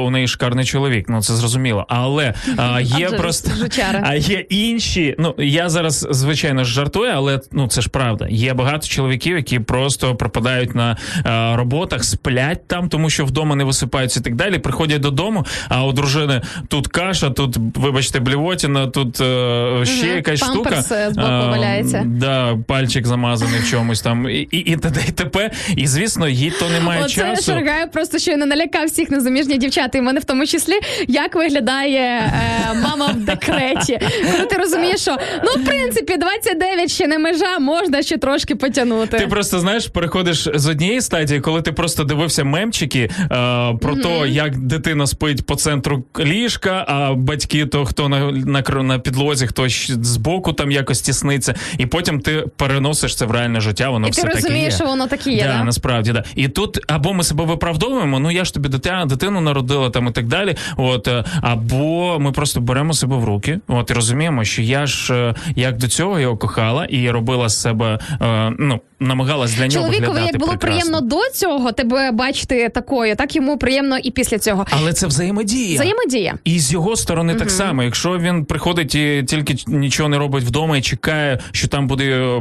у 0.06 0.10
неї 0.10 0.28
шикарний 0.28 0.64
чоловік. 0.64 1.08
Ну 1.08 1.22
це 1.22 1.34
зрозуміло. 1.34 1.86
Але 1.88 2.34
а, 2.56 2.80
є 2.82 3.06
Адже 3.06 3.18
просто 3.18 3.50
жучара. 3.58 4.02
а 4.06 4.14
є 4.14 4.38
інші. 4.38 5.14
Ну 5.18 5.34
я 5.38 5.68
зараз 5.68 6.06
звичайно 6.10 6.64
ж 6.64 6.72
жартую, 6.72 7.12
але 7.14 7.40
ну 7.52 7.68
це 7.68 7.80
ж 7.80 7.88
правда. 7.88 8.26
Є 8.30 8.54
багато 8.54 8.86
чоловіків, 8.86 9.36
які 9.36 9.58
просто 9.58 10.14
пропадають 10.16 10.74
на 10.74 10.96
а, 11.24 11.56
роботах, 11.56 12.04
сплять 12.04 12.68
там, 12.68 12.88
тому 12.88 13.10
що 13.10 13.24
вдома 13.24 13.56
не 13.56 13.64
висипаються 13.64 14.20
і 14.20 14.22
так 14.22 14.34
далі. 14.34 14.58
Приходять 14.58 15.00
додому, 15.00 15.46
а 15.68 15.84
у 15.84 15.92
дружини 15.92 16.42
тут 16.68 16.88
каша, 16.88 17.30
тут, 17.30 17.56
вибачте, 17.74 18.20
блівотіна, 18.20 18.86
тут 18.86 19.20
е, 19.20 19.80
ще 19.84 20.06
Мгм. 20.06 20.16
якась 20.16 20.40
Памперс, 20.40 20.86
штука. 20.86 21.12
А, 21.16 21.46
валяється. 21.50 22.02
Да, 22.06 22.58
пальчик 22.66 23.06
замазаний 23.06 23.60
в 23.60 23.70
чомусь 23.70 24.00
там, 24.00 24.28
і, 24.28 24.32
і, 24.34 24.58
і 24.58 24.76
т.д. 24.76 25.00
і 25.08 25.12
т.п. 25.12 25.50
І 25.76 25.86
звісно, 25.86 26.28
їй 26.54 26.60
то 26.60 26.68
немає 26.68 27.02
Оце 27.04 27.14
часу. 27.14 27.52
Шаргає 27.52 27.86
просто 27.86 28.18
щойно 28.18 28.46
налякав 28.46 28.86
всіх 28.86 29.10
незаміжніх 29.10 29.58
дівчат, 29.58 29.94
і 29.94 30.00
мене 30.00 30.20
в 30.20 30.24
тому 30.24 30.46
числі, 30.46 30.74
як 31.08 31.34
виглядає 31.34 32.00
е, 32.00 32.30
мама 32.82 33.06
в 33.06 33.16
декреті. 33.16 33.98
Коли 34.32 34.46
ти 34.46 34.56
розумієш, 34.56 35.00
що 35.00 35.16
ну 35.44 35.62
в 35.62 35.64
принципі 35.64 36.16
29 36.16 36.90
ще 36.90 37.06
не 37.06 37.18
межа, 37.18 37.58
можна 37.58 38.02
ще 38.02 38.18
трошки 38.18 38.54
потягнути. 38.56 39.18
Ти 39.18 39.26
просто 39.26 39.60
знаєш, 39.60 39.86
переходиш 39.86 40.48
з 40.54 40.66
однієї 40.66 41.00
стадії, 41.00 41.40
коли 41.40 41.62
ти 41.62 41.72
просто 41.72 42.04
дивився 42.04 42.44
мемчики 42.44 43.10
е, 43.20 43.28
про 43.80 43.96
те, 44.02 44.28
як 44.28 44.58
дитина 44.58 45.06
спить 45.06 45.46
по 45.46 45.54
центру 45.56 46.04
ліжка, 46.20 46.84
а 46.88 47.14
батьки 47.14 47.66
то 47.66 47.84
хто 47.84 48.08
на, 48.08 48.32
на, 48.32 48.82
на 48.82 48.98
підлозі, 48.98 49.46
хто 49.46 49.68
збоку 49.88 50.52
там 50.52 50.70
якось 50.70 51.00
тісниться, 51.00 51.54
і 51.78 51.86
потім 51.86 52.20
ти 52.20 52.44
переносиш 52.56 53.16
це 53.16 53.24
в 53.26 53.30
реальне 53.30 53.60
життя. 53.60 53.90
Воно 53.90 54.08
І 54.08 54.10
все 54.10 54.22
ти 54.22 54.28
таке 54.28 54.40
розумієш, 54.40 54.72
є. 54.72 54.76
що 54.76 54.84
воно 54.86 55.06
таке 55.06 55.30
є, 55.30 55.42
Да, 55.42 55.58
да? 55.58 55.64
насправді 55.64 56.12
да. 56.12 56.24
І 56.34 56.43
тут 56.48 56.78
або 56.86 57.12
ми 57.12 57.24
себе 57.24 57.44
виправдовуємо, 57.44 58.18
ну 58.18 58.30
я 58.30 58.44
ж 58.44 58.54
тобі 58.54 58.68
дитя, 58.68 59.04
дитину 59.08 59.40
народила 59.40 59.90
там 59.90 60.06
і 60.06 60.10
так 60.10 60.26
далі. 60.26 60.56
От 60.76 61.08
е, 61.08 61.24
або 61.42 62.18
ми 62.20 62.32
просто 62.32 62.60
беремо 62.60 62.94
себе 62.94 63.16
в 63.16 63.24
руки, 63.24 63.60
от 63.68 63.90
і 63.90 63.94
розуміємо, 63.94 64.44
що 64.44 64.62
я 64.62 64.86
ж 64.86 65.14
е, 65.14 65.34
як 65.56 65.76
до 65.76 65.88
цього 65.88 66.20
його 66.20 66.36
кохала 66.36 66.84
і 66.84 67.10
робила 67.10 67.48
з 67.48 67.60
себе, 67.60 67.98
е, 68.20 68.52
ну 68.58 68.80
намагалась 69.00 69.54
для 69.54 69.66
нього 69.66 69.70
Чоловікові, 69.70 70.00
виглядати 70.00 70.26
як 70.32 70.38
було 70.38 70.52
прекрасно. 70.52 70.90
приємно 70.90 71.08
до 71.08 71.30
цього, 71.34 71.72
тебе 71.72 72.10
бачити 72.10 72.68
такою, 72.68 73.16
так 73.16 73.36
йому 73.36 73.58
приємно 73.58 73.98
і 73.98 74.10
після 74.10 74.38
цього. 74.38 74.66
Але 74.70 74.92
це 74.92 75.06
взаємодія. 75.06 75.74
Взаємодія. 75.74 76.34
І 76.44 76.58
з 76.58 76.72
його 76.72 76.96
сторони 76.96 77.34
так 77.34 77.50
само. 77.50 77.82
Якщо 77.82 78.18
він 78.18 78.44
приходить 78.44 78.94
і 78.94 79.24
тільки 79.26 79.56
нічого 79.66 80.08
не 80.08 80.18
робить 80.18 80.44
вдома 80.44 80.76
і 80.76 80.82
чекає, 80.82 81.40
що 81.52 81.68
там 81.68 81.86
буде, 81.86 82.38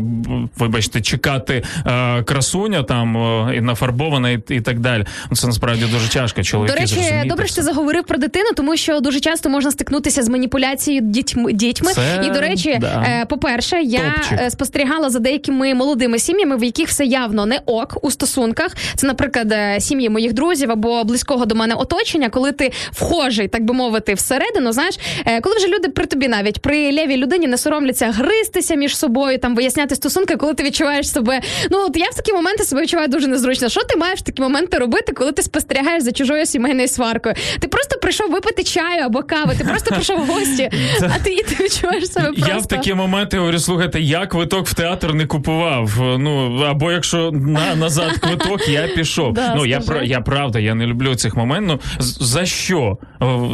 вибачте, 0.58 1.02
чекати 1.02 1.64
е, 1.86 2.24
красуня 2.24 2.84
там 2.84 3.18
е, 3.18 3.56
і 3.56 3.62
нафарбована, 3.94 4.30
і, 4.30 4.42
і 4.50 4.62
так 4.62 4.80
далі. 4.80 5.06
Ну, 5.30 5.36
Це 5.38 5.48
насправді 5.48 5.86
дуже 5.86 6.10
тяжко. 6.10 6.44
Чоловіки 6.44 6.74
До 6.76 6.80
речі, 6.82 6.94
зрозуміти 6.96 7.28
добре, 7.28 7.48
що 7.48 7.56
ти 7.56 7.62
заговорив 7.62 8.04
про 8.04 8.18
дитину, 8.18 8.50
тому 8.56 8.78
що 8.78 9.00
дуже 9.00 9.20
часто 9.20 9.50
можна 9.50 9.72
стикнутися 9.72 10.24
з 10.24 10.30
маніпуляцією 10.30 11.02
дітьми. 11.02 11.54
дітьми. 11.54 11.92
Це- 11.94 12.24
І 12.28 12.30
до 12.30 12.42
речі, 12.42 12.78
да. 12.82 13.06
е, 13.08 13.26
по-перше, 13.26 13.82
я 13.82 14.00
Топчик. 14.00 14.40
е, 14.42 14.50
спостерігала 14.50 15.10
за 15.10 15.20
деякими 15.20 15.74
молодими 15.74 16.20
сім'ями, 16.20 16.58
в 16.58 16.64
яких 16.64 16.90
все 16.90 17.06
явно 17.06 17.46
не 17.46 17.60
ок 17.66 17.98
у 18.02 18.12
стосунках. 18.12 18.76
Це, 18.96 19.08
наприклад, 19.08 19.52
е, 19.52 19.80
сім'ї 19.80 20.10
моїх 20.10 20.34
друзів 20.34 20.72
або 20.72 21.04
близького 21.04 21.46
до 21.46 21.56
мене 21.56 21.76
оточення, 21.76 22.30
коли 22.30 22.52
ти 22.52 22.72
вхожий, 22.92 23.48
так 23.48 23.64
би 23.66 23.74
мовити, 23.74 24.14
всередину. 24.14 24.72
Знаєш, 24.72 24.96
коли 25.42 25.56
вже 25.56 25.68
люди 25.68 25.90
при 25.90 26.06
тобі 26.06 26.28
навіть 26.28 26.60
при 26.62 26.92
лівій 26.92 27.18
людині 27.18 27.48
не 27.48 27.58
соромляться 27.58 28.12
гристися 28.12 28.76
між 28.76 28.98
собою, 28.98 29.38
там 29.40 29.56
виясняти 29.56 29.96
стосунки, 29.96 30.36
коли 30.36 30.54
ти 30.54 30.64
відчуваєш 30.64 31.10
себе. 31.10 31.42
Ну 31.72 31.78
от 31.88 31.98
я 31.98 32.06
в 32.06 32.16
такі 32.16 32.34
моменти 32.34 32.64
себе 32.64 32.82
відчуваю 32.82 33.08
дуже 33.08 33.28
незручно. 33.28 33.70
Що 33.70 33.83
ти 33.84 33.98
маєш 33.98 34.20
в 34.20 34.24
такі 34.24 34.42
моменти 34.42 34.78
робити, 34.78 35.14
коли 35.14 35.32
ти 35.32 35.42
спостерігаєш 35.44 36.04
за 36.04 36.12
чужою 36.12 36.46
сімейною 36.46 36.88
сваркою? 36.88 37.36
Ти 37.60 37.68
просто 37.68 38.00
прийшов 38.00 38.32
випити 38.32 38.64
чаю 38.64 39.04
або 39.04 39.24
кави, 39.24 39.56
ти 39.58 39.64
просто 39.64 39.92
прийшов 39.92 40.20
в 40.20 40.28
гості, 40.28 40.70
а 41.02 41.20
ти, 41.24 41.34
і 41.34 41.44
ти 41.44 41.64
відчуваєш 41.64 42.12
себе 42.12 42.28
просто. 42.28 42.52
Я 42.52 42.58
в 42.58 42.68
такі 42.68 42.94
моменти 42.94 43.38
говорю, 43.38 43.60
слухайте, 43.60 44.02
я 44.02 44.26
квиток 44.26 44.68
в 44.68 44.74
театр 44.74 45.14
не 45.14 45.26
купував. 45.26 45.92
Ну 46.00 46.64
або 46.64 46.92
якщо 46.92 47.32
на 47.32 47.76
назад 47.76 48.12
квиток, 48.12 48.68
я 48.68 48.88
пішов. 48.96 49.34
Да, 49.34 49.56
ну 49.56 49.66
я 49.66 49.80
про 49.80 50.02
я 50.02 50.22
правда, 50.22 50.60
я 50.60 50.76
не 50.76 50.86
люблю 50.86 51.16
цих 51.16 51.36
моментів. 51.36 51.54
Ну 51.68 51.80
за 52.00 52.46
що? 52.46 52.98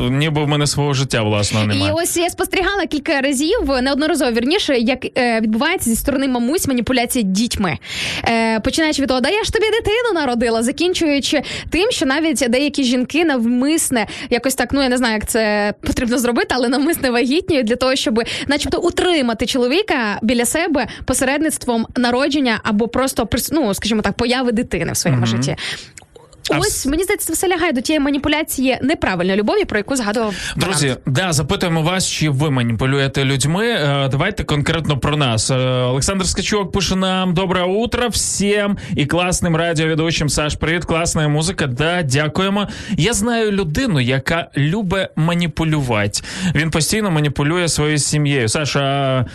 Ніби 0.09 0.43
в 0.43 0.47
мене 0.47 0.67
свого 0.67 0.93
життя 0.93 1.21
власного 1.21 1.65
І 1.73 1.91
ось 1.93 2.17
я 2.17 2.29
спостерігала 2.29 2.85
кілька 2.85 3.21
разів, 3.21 3.57
неодноразово 3.81 4.31
вірніше, 4.31 4.77
як 4.77 5.05
е, 5.17 5.41
відбувається 5.41 5.89
зі 5.89 5.95
сторони 5.95 6.27
мамусь 6.27 6.67
маніпуляція 6.67 7.23
дітьми. 7.23 7.77
Е, 8.23 8.59
починаючи 8.59 9.01
від 9.01 9.07
того, 9.07 9.21
да 9.21 9.29
я 9.29 9.43
ж 9.43 9.53
тобі 9.53 9.65
дитину 9.65 10.08
народила, 10.13 10.63
закінчуючи 10.63 11.41
тим, 11.69 11.91
що 11.91 12.05
навіть 12.05 12.45
деякі 12.49 12.83
жінки 12.83 13.25
навмисне 13.25 14.07
якось 14.29 14.55
так, 14.55 14.69
ну 14.73 14.83
я 14.83 14.89
не 14.89 14.97
знаю, 14.97 15.13
як 15.13 15.25
це 15.27 15.73
потрібно 15.81 16.17
зробити, 16.17 16.47
але 16.49 16.69
навмисне 16.69 17.09
вагітні 17.09 17.63
для 17.63 17.75
того, 17.75 17.95
щоб, 17.95 18.23
начебто, 18.47 18.79
утримати 18.79 19.45
чоловіка 19.45 20.19
біля 20.21 20.45
себе 20.45 20.87
посередництвом 21.05 21.87
народження 21.95 22.59
або 22.63 22.87
просто 22.87 23.27
ну, 23.51 23.73
скажімо 23.73 24.01
так, 24.01 24.13
появи 24.13 24.51
дитини 24.51 24.91
в 24.91 24.97
своєму 24.97 25.21
Мгм. 25.21 25.31
житті. 25.31 25.55
Ось 26.57 26.85
мені 26.85 27.03
здається, 27.03 27.33
все 27.33 27.47
лягає 27.47 27.71
до 27.71 27.81
тієї 27.81 27.99
маніпуляції 27.99 28.79
неправильної 28.81 29.39
любові, 29.39 29.65
про 29.65 29.77
яку 29.77 29.95
згадував 29.95 30.33
Друзі, 30.55 30.95
да, 31.05 31.33
запитуємо 31.33 31.81
вас, 31.81 32.09
чи 32.09 32.29
ви 32.29 32.49
маніпулюєте 32.51 33.25
людьми. 33.25 33.65
Е, 33.67 34.07
Давайте 34.11 34.43
конкретно 34.43 34.97
про 34.97 35.17
нас. 35.17 35.51
Е, 35.51 35.55
Олександр 35.83 36.25
Скачок 36.27 36.71
пише 36.71 36.95
нам 36.95 37.33
добре 37.33 37.63
утро 37.63 38.07
всім 38.07 38.77
і 38.95 39.05
класним 39.05 39.55
радіоведучим. 39.55 40.29
Саш, 40.29 40.55
привіт, 40.55 40.85
класна 40.85 41.27
музика. 41.27 41.67
Да, 41.67 42.01
дякуємо. 42.03 42.67
Я 42.97 43.13
знаю 43.13 43.51
людину, 43.51 43.99
яка 43.99 44.47
любить 44.57 45.07
маніпулювати. 45.15 46.21
Він 46.55 46.71
постійно 46.71 47.11
маніпулює 47.11 47.67
своєю 47.67 47.97
сім'єю. 47.97 48.49
Саша, 48.49 49.25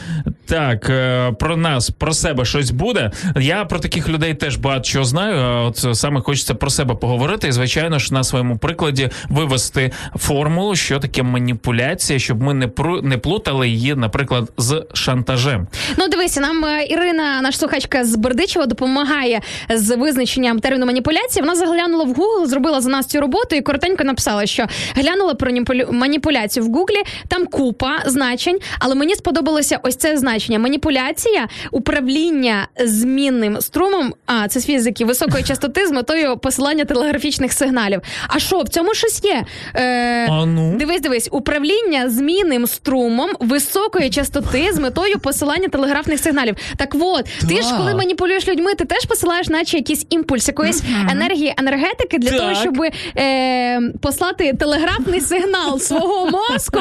так, 0.47 0.91
е, 0.91 1.33
про 1.33 1.57
нас, 1.57 1.91
про 1.91 2.13
себе 2.13 2.45
щось 2.45 2.71
буде. 2.71 3.11
Я 3.37 3.65
про 3.65 3.79
таких 3.79 4.09
людей 4.09 4.35
теж 4.35 4.57
багато 4.57 4.83
чого 4.85 5.05
знаю. 5.05 5.67
От 5.67 5.97
саме 5.99 6.21
хочеться 6.21 6.55
про 6.55 6.71
себе 6.71 6.95
поговорити, 7.05 7.49
і 7.49 7.53
звичайно 7.53 7.99
ж 7.99 8.15
на 8.15 8.25
своєму 8.25 8.59
прикладі 8.59 9.11
вивести 9.29 9.93
формулу, 10.17 10.77
що 10.77 10.99
таке 10.99 11.23
маніпуляція, 11.23 12.19
щоб 12.19 12.43
ми 12.43 12.55
не 12.55 12.69
пру 12.69 13.03
не 13.03 13.19
плутали 13.19 13.69
її, 13.69 13.95
наприклад, 13.95 14.53
з 14.59 14.85
шантажем. 14.93 15.67
Ну, 15.99 16.09
дивися, 16.09 16.41
нам 16.41 16.65
е, 16.65 16.87
Ірина, 16.91 17.41
наша 17.43 17.59
слухачка 17.59 18.05
з 18.05 18.17
Бердичева, 18.17 18.67
допомагає 18.67 19.41
з 19.71 19.97
визначенням 19.97 20.61
терміну 20.61 20.87
маніпуляції. 20.87 21.43
Вона 21.43 21.57
заглянула 21.57 22.05
в 22.05 22.13
Google, 22.13 22.47
зробила 22.47 22.81
за 22.81 22.91
нас 22.91 23.07
цю 23.07 23.21
роботу 23.21 23.57
і 23.57 23.61
коротенько 23.61 24.05
написала, 24.05 24.47
що 24.47 24.67
глянула 24.95 25.35
про 25.35 25.53
маніпуляцію 25.93 26.67
в 26.67 26.69
Гуглі. 26.69 27.03
Там 27.29 27.47
купа 27.47 27.99
значень, 28.07 28.59
але 28.79 28.95
мені 28.95 29.15
сподобалося 29.15 29.79
ось 29.83 29.97
це 29.97 30.17
значення: 30.17 30.59
маніпуляція, 30.59 31.49
управління 31.71 32.69
змінним 32.81 33.61
струмом. 33.61 34.15
А 34.27 34.49
це 34.49 34.61
з 34.61 34.67
фізики 34.67 35.05
високої 35.05 35.45
частоти 35.45 35.87
з 35.87 35.91
метою 35.91 36.37
посилання 36.37 36.85
телеграфічних 36.95 37.53
сигналів. 37.53 38.01
А 38.29 38.39
що 38.39 38.59
в 38.61 38.69
цьому 38.69 38.95
щось 38.95 39.25
є? 39.25 39.45
Е, 39.75 40.27
А 40.31 40.47
ну? 40.47 40.75
Дивись, 40.79 41.01
дивись, 41.01 41.29
управління 41.33 42.11
змінним 42.11 42.67
струмом 42.67 43.31
високої 43.41 44.11
частоти 44.11 44.73
з 44.73 44.79
метою 44.79 45.19
посилання 45.19 45.69
телеграфних 45.69 46.21
сигналів. 46.21 46.57
Так 46.77 46.95
от, 47.01 47.25
ти 47.49 47.63
ж 47.63 47.75
коли 47.77 47.95
маніпулюєш 47.95 48.49
людьми, 48.49 48.75
ти 48.75 48.85
теж 48.85 49.05
посилаєш, 49.05 49.49
наче 49.49 49.77
якийсь 49.77 50.07
імпульс, 50.11 50.49
якоїсь 50.49 50.83
енергії, 51.11 51.55
енергетики 51.59 52.19
для 52.19 52.31
Так. 52.31 52.39
того, 52.39 52.55
щоб 52.55 52.75
е, 53.17 53.81
послати 54.03 54.53
телеграфний 54.53 55.21
сигнал 55.21 55.79
свого 55.79 56.27
мозку 56.31 56.79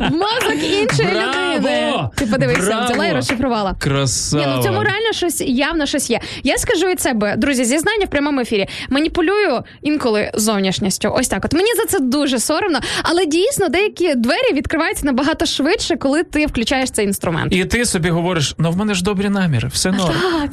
в 0.00 0.12
мозок 0.12 0.54
іншої 0.54 1.08
Браво! 1.12 1.54
людини. 1.56 1.92
Ти 2.16 2.26
подивися, 2.26 2.60
Браво! 2.66 2.84
взяла 2.84 3.06
і 3.06 3.12
розшифрувала. 3.12 3.74
Красава. 3.80 4.46
Ні, 4.46 4.52
ну 4.54 4.60
в 4.60 4.64
цьому 4.64 4.82
реально 4.82 5.12
щось 5.12 5.40
явно 5.40 5.86
щось 5.86 6.10
є. 6.10 6.20
Я 6.42 6.58
скажу 6.58 6.86
від 6.86 7.00
себе, 7.00 7.34
друзі, 7.36 7.64
зізнання 7.64 8.04
в 8.04 8.10
прямому 8.10 8.40
ефірі. 8.40 8.66
Маніпулюю 8.88 9.55
інколи 9.82 10.30
зовнішністю. 10.34 11.12
Ось 11.14 11.28
так. 11.28 11.44
От 11.44 11.52
мені 11.52 11.68
за 11.76 11.84
це 11.84 12.00
дуже 12.00 12.38
соромно, 12.38 12.80
але 13.02 13.26
дійсно 13.26 13.68
деякі 13.68 14.14
двері 14.14 14.52
відкриваються 14.52 15.06
набагато 15.06 15.46
швидше, 15.46 15.96
коли 15.96 16.22
ти 16.22 16.46
включаєш 16.46 16.90
цей 16.90 17.06
інструмент. 17.06 17.52
І 17.52 17.64
ти 17.64 17.86
собі 17.86 18.10
говориш: 18.10 18.54
ну 18.58 18.70
в 18.70 18.76
мене 18.76 18.94
ж 18.94 19.04
добрі 19.04 19.28
наміри, 19.28 19.68
все 19.68 19.90
норм. 19.92 20.14
Так. 20.32 20.52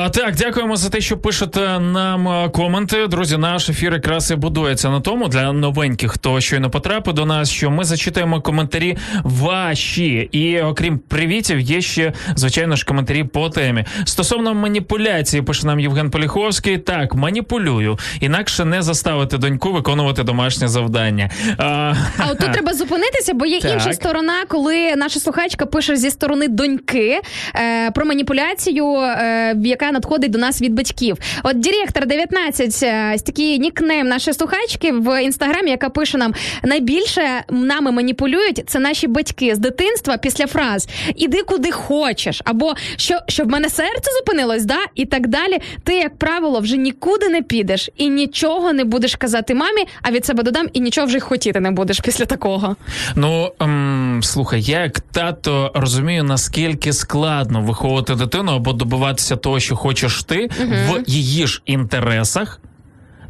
А, 0.00 0.08
так, 0.08 0.34
дякуємо 0.34 0.76
за 0.76 0.88
те, 0.88 1.00
що 1.00 1.18
пишете 1.18 1.80
нам 1.80 2.50
коменти. 2.50 3.06
Друзі, 3.06 3.36
наш 3.36 3.68
ефір 3.68 3.92
якраз 3.92 4.30
і 4.30 4.34
будується 4.34 4.90
на 4.90 5.00
тому 5.00 5.28
для 5.28 5.52
новеньких, 5.52 6.12
хто 6.12 6.40
щойно 6.40 6.70
потрапив 6.70 7.14
до 7.14 7.26
нас, 7.26 7.50
що 7.50 7.70
ми 7.70 7.84
зачитаємо 7.84 8.40
коментарі 8.40 8.96
ваші. 9.24 10.28
І 10.32 10.60
окрім 10.60 10.98
привітів, 10.98 11.60
є 11.60 11.80
ще 11.80 12.12
звичайно 12.36 12.76
ж 12.76 12.84
коментарі 12.84 13.24
по 13.24 13.50
темі. 13.50 13.84
Стосовно 14.04 14.54
маніпуляції, 14.54 15.42
пише 15.42 15.66
нам 15.66 15.80
Євген 15.80 16.10
Поліховський. 16.10 16.78
Так, 16.78 17.14
маніпулюю, 17.14 17.98
інакше 18.20 18.64
не 18.64 18.82
заставити 18.82 19.38
доньку 19.38 19.72
виконувати 19.72 20.22
домашнє 20.22 20.68
завдання. 20.68 21.30
А, 21.58 21.94
А 22.18 22.30
от 22.30 22.38
тут 22.38 22.52
треба 22.52 22.74
зупинитися, 22.74 23.34
бо 23.34 23.46
є 23.46 23.60
Так. 23.60 23.72
інша 23.72 23.92
сторона, 23.92 24.44
коли 24.48 24.96
наша 24.96 25.20
слухачка 25.20 25.66
пише 25.66 25.96
зі 25.96 26.10
сторони 26.10 26.48
доньки 26.48 27.20
е, 27.54 27.90
про 27.90 28.04
маніпуляцію, 28.04 28.94
е, 28.94 29.56
яка 29.64 29.88
надходить 29.98 30.30
до 30.30 30.38
нас 30.38 30.62
від 30.62 30.74
батьків. 30.74 31.16
От 31.42 31.60
директор 31.60 32.06
19, 32.06 32.82
е, 32.82 33.12
ось 33.14 33.22
такий 33.22 33.58
нікнейм 33.58 34.08
нашої 34.08 34.34
слухачки 34.34 34.92
в 34.92 35.22
інстаграмі, 35.22 35.70
яка 35.70 35.88
пише 35.88 36.18
нам 36.18 36.34
найбільше 36.62 37.22
нами 37.50 37.92
маніпулюють 37.92 38.62
це 38.66 38.78
наші 38.78 39.06
батьки 39.06 39.54
з 39.54 39.58
дитинства 39.58 40.16
після 40.16 40.46
фраз 40.46 40.88
Іди 41.16 41.42
куди 41.42 41.70
хочеш, 41.70 42.42
або 42.44 42.74
що 42.96 43.18
щоб 43.28 43.48
в 43.48 43.50
мене 43.50 43.68
серце 43.68 44.10
зупинилось, 44.18 44.64
да, 44.64 44.78
і 44.94 45.04
так 45.04 45.28
далі. 45.28 45.58
Ти, 45.84 45.94
як 45.94 46.16
правило, 46.16 46.60
вже 46.60 46.76
нікуди 46.76 47.28
не 47.28 47.42
підеш 47.42 47.90
і 47.96 48.08
нічого 48.08 48.72
не 48.72 48.84
будеш 48.84 49.16
казати 49.16 49.54
мамі, 49.54 49.84
а 50.02 50.10
від 50.10 50.26
себе 50.26 50.42
додам 50.42 50.66
і 50.72 50.80
нічого 50.80 51.06
вже 51.06 51.20
хотіти 51.20 51.60
не 51.60 51.70
будеш 51.70 52.00
після 52.00 52.24
такого. 52.24 52.76
Ну 53.16 53.52
ем, 53.60 54.20
слухай, 54.22 54.62
я 54.62 54.80
як 54.80 55.00
тато 55.00 55.70
розумію, 55.74 56.24
наскільки 56.24 56.92
складно 56.92 57.60
виховувати 57.60 58.14
дитину 58.14 58.52
або 58.52 58.72
добиватися 58.72 59.36
того, 59.36 59.60
що 59.60 59.76
хочеш 59.78 60.22
ти 60.22 60.48
в 60.60 61.02
її 61.06 61.46
ж 61.46 61.62
інтересах. 61.66 62.60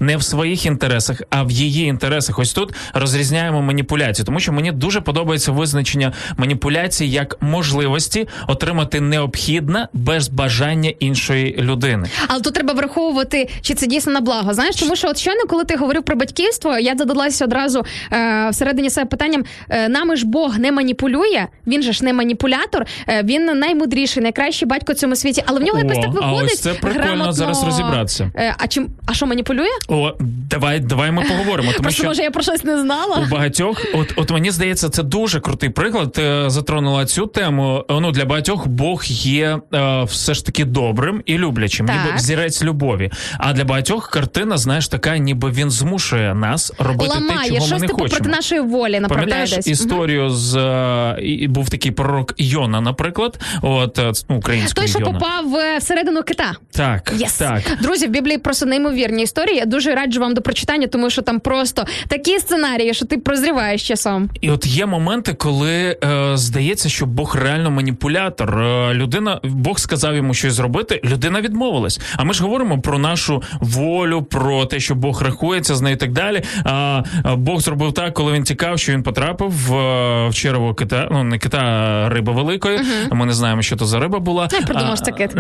Не 0.01 0.17
в 0.17 0.23
своїх 0.23 0.67
інтересах, 0.67 1.23
а 1.31 1.43
в 1.43 1.51
її 1.51 1.87
інтересах. 1.87 2.39
Ось 2.39 2.53
тут 2.53 2.75
розрізняємо 2.95 3.63
маніпуляцію, 3.63 4.27
тому 4.27 4.41
що 4.41 4.53
мені 4.53 4.73
дуже 4.73 5.01
подобається 5.01 5.53
визначення 5.53 6.13
маніпуляції 6.37 7.11
як 7.11 7.37
можливості 7.43 8.29
отримати 8.47 9.01
необхідне 9.01 9.89
без 9.93 10.29
бажання 10.29 10.93
іншої 11.01 11.57
людини. 11.59 12.09
Але 12.29 12.41
тут 12.41 12.55
треба 12.55 12.75
враховувати, 12.75 13.49
чи 13.61 13.75
це 13.75 13.87
дійсно 13.87 14.13
на 14.13 14.21
благо. 14.21 14.55
Знаєш, 14.55 14.77
тому 14.77 14.97
що 14.97 15.09
от 15.09 15.19
щойно, 15.19 15.41
коли 15.49 15.65
ти 15.65 15.77
говорив 15.77 16.03
про 16.03 16.17
батьківство, 16.17 16.79
я 16.79 16.95
задалася 16.97 17.45
одразу 17.45 17.85
е, 18.13 18.49
всередині 18.51 18.91
себе 18.91 19.07
питанням: 19.07 19.45
е, 19.69 19.89
нами 19.89 20.17
ж 20.17 20.27
Бог 20.27 20.59
не 20.59 20.73
маніпулює, 20.73 21.47
він 21.67 21.83
же 21.83 21.93
ж 21.93 22.05
не 22.05 22.13
маніпулятор, 22.13 22.87
е, 23.09 23.23
він 23.23 23.45
наймудріший, 23.45 24.23
найкращий 24.23 24.69
батько 24.69 24.93
в 24.93 24.97
цьому 24.97 25.17
світі. 25.17 25.43
Але 25.47 25.61
в 25.61 25.63
нього 25.63 25.79
якось 25.79 25.99
О, 25.99 26.01
так 26.01 26.11
а 26.11 26.27
виходить. 26.27 26.53
ось 26.53 26.61
це 26.61 26.75
прикольно 26.75 27.05
грамотно... 27.05 27.33
зараз 27.33 27.65
розібратися. 27.65 28.31
Е, 28.35 28.55
а 28.59 28.69
чим 28.69 28.89
а 29.07 29.15
що 29.15 29.27
маніпулює? 29.27 29.69
О, 29.91 30.13
давай, 30.51 30.81
давай 30.81 31.11
ми 31.11 31.23
поговоримо. 31.23 31.73
Тому 31.73 31.83
Просто 31.83 31.99
що 32.03 32.09
може 32.09 32.23
я 32.23 32.31
про 32.31 32.43
щось 32.43 32.65
не 32.65 32.81
знала. 32.81 33.25
у 33.27 33.31
багатьох, 33.31 33.85
от, 33.95 34.13
от 34.17 34.31
мені 34.31 34.51
здається, 34.51 34.89
це 34.89 35.03
дуже 35.03 35.41
крутий 35.41 35.69
приклад. 35.71 36.13
Ти 36.13 36.45
затронула 36.51 37.07
цю 37.07 37.27
тему. 37.27 37.85
Ну 37.91 38.11
для 38.13 38.25
багатьох 38.25 38.67
Бог 38.67 39.05
є 39.09 39.59
е, 39.75 40.03
все 40.03 40.35
ж 40.35 40.47
таки 40.47 40.65
добрим 40.65 41.23
і 41.27 41.39
люблячим, 41.39 41.87
Так. 41.87 41.97
ніби 42.05 42.17
взірець 42.17 42.63
любові. 42.63 43.11
А 43.39 43.53
для 43.53 43.65
багатьох 43.65 44.11
картина, 44.11 44.57
знаєш, 44.57 44.89
така, 44.89 45.19
ніби 45.19 45.51
він 45.51 45.71
змушує 45.71 46.35
нас 46.35 46.73
робити 46.79 47.11
те, 47.11 47.21
Ламає 47.21 47.51
чого 47.51 47.67
ми 47.69 47.79
не 47.79 47.87
типу 47.87 47.99
хочемо. 47.99 48.17
проти 48.17 48.31
нашої 48.37 48.61
волі 48.61 49.03
Пам'ятаєш 49.09 49.51
десь. 49.51 49.67
історію 49.67 50.31
з 50.31 50.57
е, 50.57 51.47
був 51.49 51.71
такий 51.71 51.91
пророк 51.93 52.35
Йона, 52.39 52.81
наприклад, 52.81 53.41
от 53.63 53.99
е, 53.99 54.13
ну, 54.29 54.37
українською 54.37 54.87
Той, 54.87 54.91
що 54.91 54.99
Йона. 54.99 55.13
попав 55.13 55.57
е, 55.57 55.79
всередину 55.79 56.23
кита. 56.23 56.53
Так, 56.71 57.13
Yes. 57.13 57.39
так. 57.39 57.63
Друзі, 57.83 58.07
в 58.07 58.11
Біблії 58.11 58.39
просто 58.39 58.67
неймовірні 58.67 59.23
історії. 59.23 59.57
Я 59.57 59.67
дуже 59.67 59.78
раджу 59.87 60.21
вам 60.21 60.35
до 60.35 60.43
прочитання, 60.43 60.87
тому 60.87 61.11
що 61.11 61.23
там 61.23 61.41
просто 61.41 61.85
такі 62.09 62.39
сценарії, 62.39 62.95
що 62.95 63.07
ти 63.07 63.19
прозріваєш 63.19 63.89
часом. 63.89 64.31
І 64.41 64.51
от 64.51 64.67
є 64.67 64.87
моменти, 64.87 65.35
коли 65.35 65.97
е, 66.05 66.37
здається, 66.37 66.89
що 66.89 67.07
Бог 67.07 67.37
реально 67.37 67.71
маніпулятор. 67.71 68.59
Е, 68.59 68.95
людина, 68.95 69.41
Бог 69.45 69.79
сказав 69.79 70.17
йому 70.17 70.35
щось 70.35 70.53
зробити, 70.53 71.01
людина 71.05 71.41
відмовилась. 71.41 72.01
А 72.17 72.25
ми 72.25 72.35
ж 72.35 72.43
говоримо 72.43 72.81
про 72.81 72.99
нашу 72.99 73.43
волю, 73.61 74.23
про 74.23 74.67
те, 74.67 74.81
що 74.81 74.95
Бог 74.95 75.23
рахується 75.23 75.75
з 75.75 75.81
нею 75.81 75.97
і 75.97 75.99
так 75.99 76.13
далі. 76.13 76.43
А, 76.65 77.03
а 77.23 77.37
Бог 77.37 77.61
зробив 77.61 77.93
так, 77.93 78.15
коли 78.15 78.33
він 78.33 78.45
тікав, 78.45 78.79
що 78.79 78.93
він 78.93 79.03
потрапив 79.03 79.51
в, 79.51 79.75
е, 79.75 80.29
в 80.29 80.35
черево 80.35 80.75
кита, 80.75 81.09
ну 81.11 81.25
не 81.25 81.39
кита, 81.39 81.59
а 81.59 82.09
риби 82.09 82.33
великої. 82.33 82.81
Ми 83.13 83.27
не 83.27 83.33
знаємо, 83.33 83.63
що 83.63 83.77
то 83.77 83.85
за 83.85 83.99
риба 83.99 84.19
була. 84.19 84.49
Я 84.53 84.61
придумав, 84.61 84.97
що 84.97 85.05
це 85.05 85.13
кит. 85.13 85.31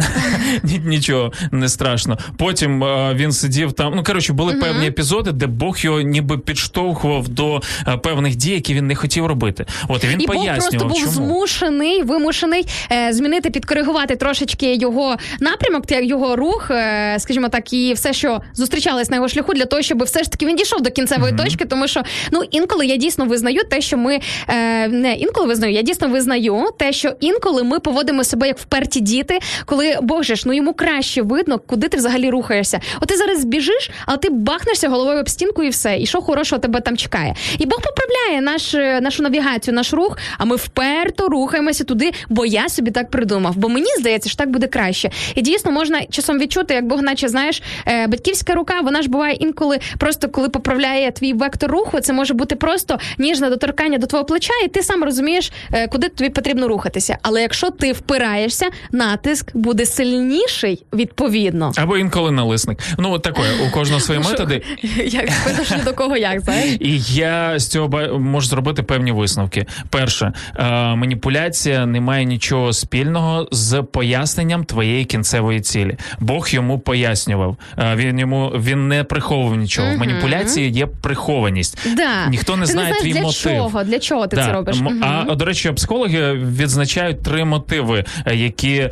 Нічого 0.84 1.32
не 1.50 1.68
страшно. 1.68 2.18
Потім 2.36 2.84
е, 2.84 3.14
він 3.14 3.32
сидів 3.32 3.72
там. 3.72 3.92
Ну 3.96 4.04
коротше, 4.04 4.27
були 4.32 4.54
певні 4.54 4.86
епізоди, 4.86 5.32
де 5.32 5.46
Бог 5.46 5.76
його 5.78 6.00
ніби 6.00 6.38
підштовхував 6.38 7.28
до 7.28 7.62
е, 7.88 7.96
певних 7.96 8.36
дій, 8.36 8.50
які 8.50 8.74
він 8.74 8.86
не 8.86 8.94
хотів 8.94 9.26
робити. 9.26 9.66
От 9.88 10.04
і 10.04 10.06
він 10.06 10.20
І 10.20 10.26
Бог 10.26 10.46
просто 10.54 10.78
був 10.78 10.98
чому. 10.98 11.10
змушений, 11.10 12.02
вимушений 12.02 12.66
е, 12.92 13.12
змінити, 13.12 13.50
підкоригувати 13.50 14.16
трошечки 14.16 14.74
його 14.74 15.16
напрямок, 15.40 15.84
його 15.90 16.36
рух, 16.36 16.70
е, 16.70 17.16
скажімо 17.18 17.48
так, 17.48 17.72
і 17.72 17.92
все, 17.92 18.12
що 18.12 18.40
зустрічалось 18.54 19.10
на 19.10 19.16
його 19.16 19.28
шляху, 19.28 19.54
для 19.54 19.64
того, 19.64 19.82
щоб 19.82 20.02
все 20.02 20.22
ж 20.22 20.30
таки 20.30 20.46
він 20.46 20.56
дійшов 20.56 20.82
до 20.82 20.90
кінцевої 20.90 21.32
точки. 21.36 21.64
Тому 21.64 21.88
що 21.88 22.02
ну 22.32 22.42
інколи 22.50 22.86
я 22.86 22.96
дійсно 22.96 23.24
визнаю 23.24 23.60
те, 23.70 23.80
що 23.80 23.96
ми 23.96 24.20
е, 24.48 24.88
не 24.88 25.14
інколи 25.14 25.46
визнаю, 25.46 25.72
я 25.72 25.82
дійсно 25.82 26.08
визнаю 26.08 26.64
те, 26.78 26.92
що 26.92 27.12
інколи 27.20 27.62
ми 27.62 27.80
поводимо 27.80 28.24
себе 28.24 28.46
як 28.46 28.58
вперті 28.58 29.00
діти, 29.00 29.38
коли 29.66 29.98
Боже 30.02 30.36
ж, 30.36 30.42
ну 30.46 30.52
йому 30.52 30.72
краще 30.72 31.22
видно, 31.22 31.58
куди 31.58 31.88
ти 31.88 31.96
взагалі 31.96 32.30
рухаєшся. 32.30 32.80
От 33.00 33.08
ти 33.08 33.16
зараз 33.16 33.44
біжиш, 33.44 33.90
але 34.06 34.17
ти 34.18 34.30
бахнешся 34.30 34.88
головою 34.88 35.20
об 35.20 35.28
стінку 35.28 35.62
і 35.62 35.68
все. 35.68 35.98
І 35.98 36.06
що 36.06 36.20
хорошого 36.20 36.58
тебе 36.58 36.80
там 36.80 36.96
чекає? 36.96 37.34
І 37.58 37.66
Бог 37.66 37.80
поправляє 37.82 38.40
наш, 38.40 38.74
е, 38.74 39.00
нашу 39.00 39.22
навігацію, 39.22 39.74
наш 39.74 39.92
рух, 39.92 40.18
а 40.38 40.44
ми 40.44 40.56
вперто 40.56 41.28
рухаємося 41.28 41.84
туди, 41.84 42.12
бо 42.28 42.46
я 42.46 42.68
собі 42.68 42.90
так 42.90 43.10
придумав. 43.10 43.56
Бо 43.56 43.68
мені 43.68 43.86
здається, 43.98 44.28
що 44.28 44.38
так 44.38 44.50
буде 44.50 44.66
краще. 44.66 45.10
І 45.34 45.42
дійсно 45.42 45.70
можна 45.70 46.04
часом 46.04 46.38
відчути, 46.38 46.74
як 46.74 46.86
Бог, 46.86 47.02
наче 47.02 47.28
знаєш, 47.28 47.62
е, 47.86 48.06
батьківська 48.06 48.54
рука, 48.54 48.80
вона 48.80 49.02
ж 49.02 49.08
буває 49.08 49.34
інколи 49.34 49.78
просто 49.98 50.28
коли 50.28 50.48
поправляє 50.48 51.10
твій 51.10 51.32
вектор 51.32 51.70
руху. 51.70 52.00
Це 52.00 52.12
може 52.12 52.34
бути 52.34 52.56
просто 52.56 52.98
ніжне 53.18 53.50
доторкання 53.50 53.98
до 53.98 54.06
твого 54.06 54.24
плеча, 54.24 54.52
і 54.64 54.68
ти 54.68 54.82
сам 54.82 55.04
розумієш, 55.04 55.52
е, 55.72 55.88
куди 55.88 56.08
тобі 56.08 56.30
потрібно 56.30 56.68
рухатися. 56.68 57.18
Але 57.22 57.42
якщо 57.42 57.70
ти 57.70 57.92
впираєшся, 57.92 58.68
натиск 58.92 59.56
буде 59.56 59.86
сильніший 59.86 60.84
відповідно. 60.92 61.72
Або 61.76 61.98
інколи 61.98 62.30
налисник. 62.30 62.78
Ну, 62.98 63.12
от 63.12 63.22
таке, 63.22 63.42
у 63.68 63.74
кожного 63.74 64.00
свої 64.08 64.20
методи. 64.20 64.62
Як 65.06 65.30
видиш 65.46 65.72
до 65.84 65.92
кого 65.92 66.16
як 66.16 66.40
знаєш? 66.40 66.76
І 66.80 67.00
я 67.00 67.58
з 67.58 67.68
цього 67.68 68.18
можу 68.18 68.48
зробити 68.48 68.82
певні 68.82 69.12
висновки. 69.12 69.66
Перше, 69.90 70.32
е, 70.56 70.64
маніпуляція 70.94 71.86
не 71.86 72.00
має 72.00 72.24
нічого 72.24 72.72
спільного 72.72 73.48
з 73.52 73.82
поясненням 73.82 74.64
твоєї 74.64 75.04
кінцевої 75.04 75.60
цілі. 75.60 75.96
Бог 76.20 76.48
йому 76.50 76.78
пояснював. 76.78 77.56
Е, 77.78 77.96
він 77.96 78.18
йому 78.18 78.48
він 78.48 78.88
не 78.88 79.04
приховував 79.04 79.56
нічого. 79.56 79.94
В 79.94 79.98
маніпуляції 79.98 80.70
є 80.70 80.86
прихованість. 80.86 81.78
Да. 81.96 82.26
Ніхто 82.26 82.56
не 82.56 82.66
ти 82.66 82.72
знає 82.72 82.92
не 82.92 83.00
твій 83.00 83.12
для 83.12 83.20
мотив. 83.20 83.52
чого, 83.52 83.84
для 83.84 83.98
чого 83.98 84.26
ти 84.26 84.36
Да. 84.36 84.44
це 84.46 84.52
робиш. 84.52 84.76
А 85.00 85.34
до 85.34 85.44
речі, 85.44 85.72
психологи 85.72 86.32
відзначають 86.32 87.22
три 87.22 87.44
мотиви, 87.44 88.04
е, 88.26 88.36
які 88.36 88.90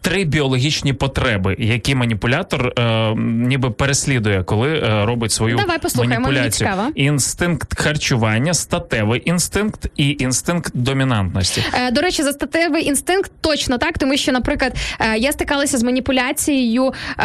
три 0.00 0.24
біологічні 0.24 0.92
потреби, 0.92 1.56
які 1.58 1.94
маніпулятор 1.94 2.72
ніби 3.18 3.70
переслідує, 3.70 4.11
коли 4.44 4.78
е, 4.78 5.04
робить 5.06 5.32
свою 5.32 5.56
Давай 5.56 5.78
мені 5.94 6.08
маніпуляцію. 6.08 6.70
Інстинкт 6.94 7.80
харчування, 7.80 8.54
статевий 8.54 9.22
інстинкт 9.24 9.86
і 9.96 10.16
інстинкт 10.20 10.72
домінантності. 10.74 11.62
Е, 11.74 11.90
До 11.90 12.00
речі, 12.00 12.22
за 12.22 12.32
статевий 12.32 12.86
інстинкт 12.86 13.32
точно 13.40 13.78
так, 13.78 13.98
тому 13.98 14.16
що, 14.16 14.32
наприклад, 14.32 14.72
е, 15.00 15.18
я 15.18 15.32
стикалася 15.32 15.78
з 15.78 15.82
маніпуляцією 15.82 16.86
е, 16.86 17.24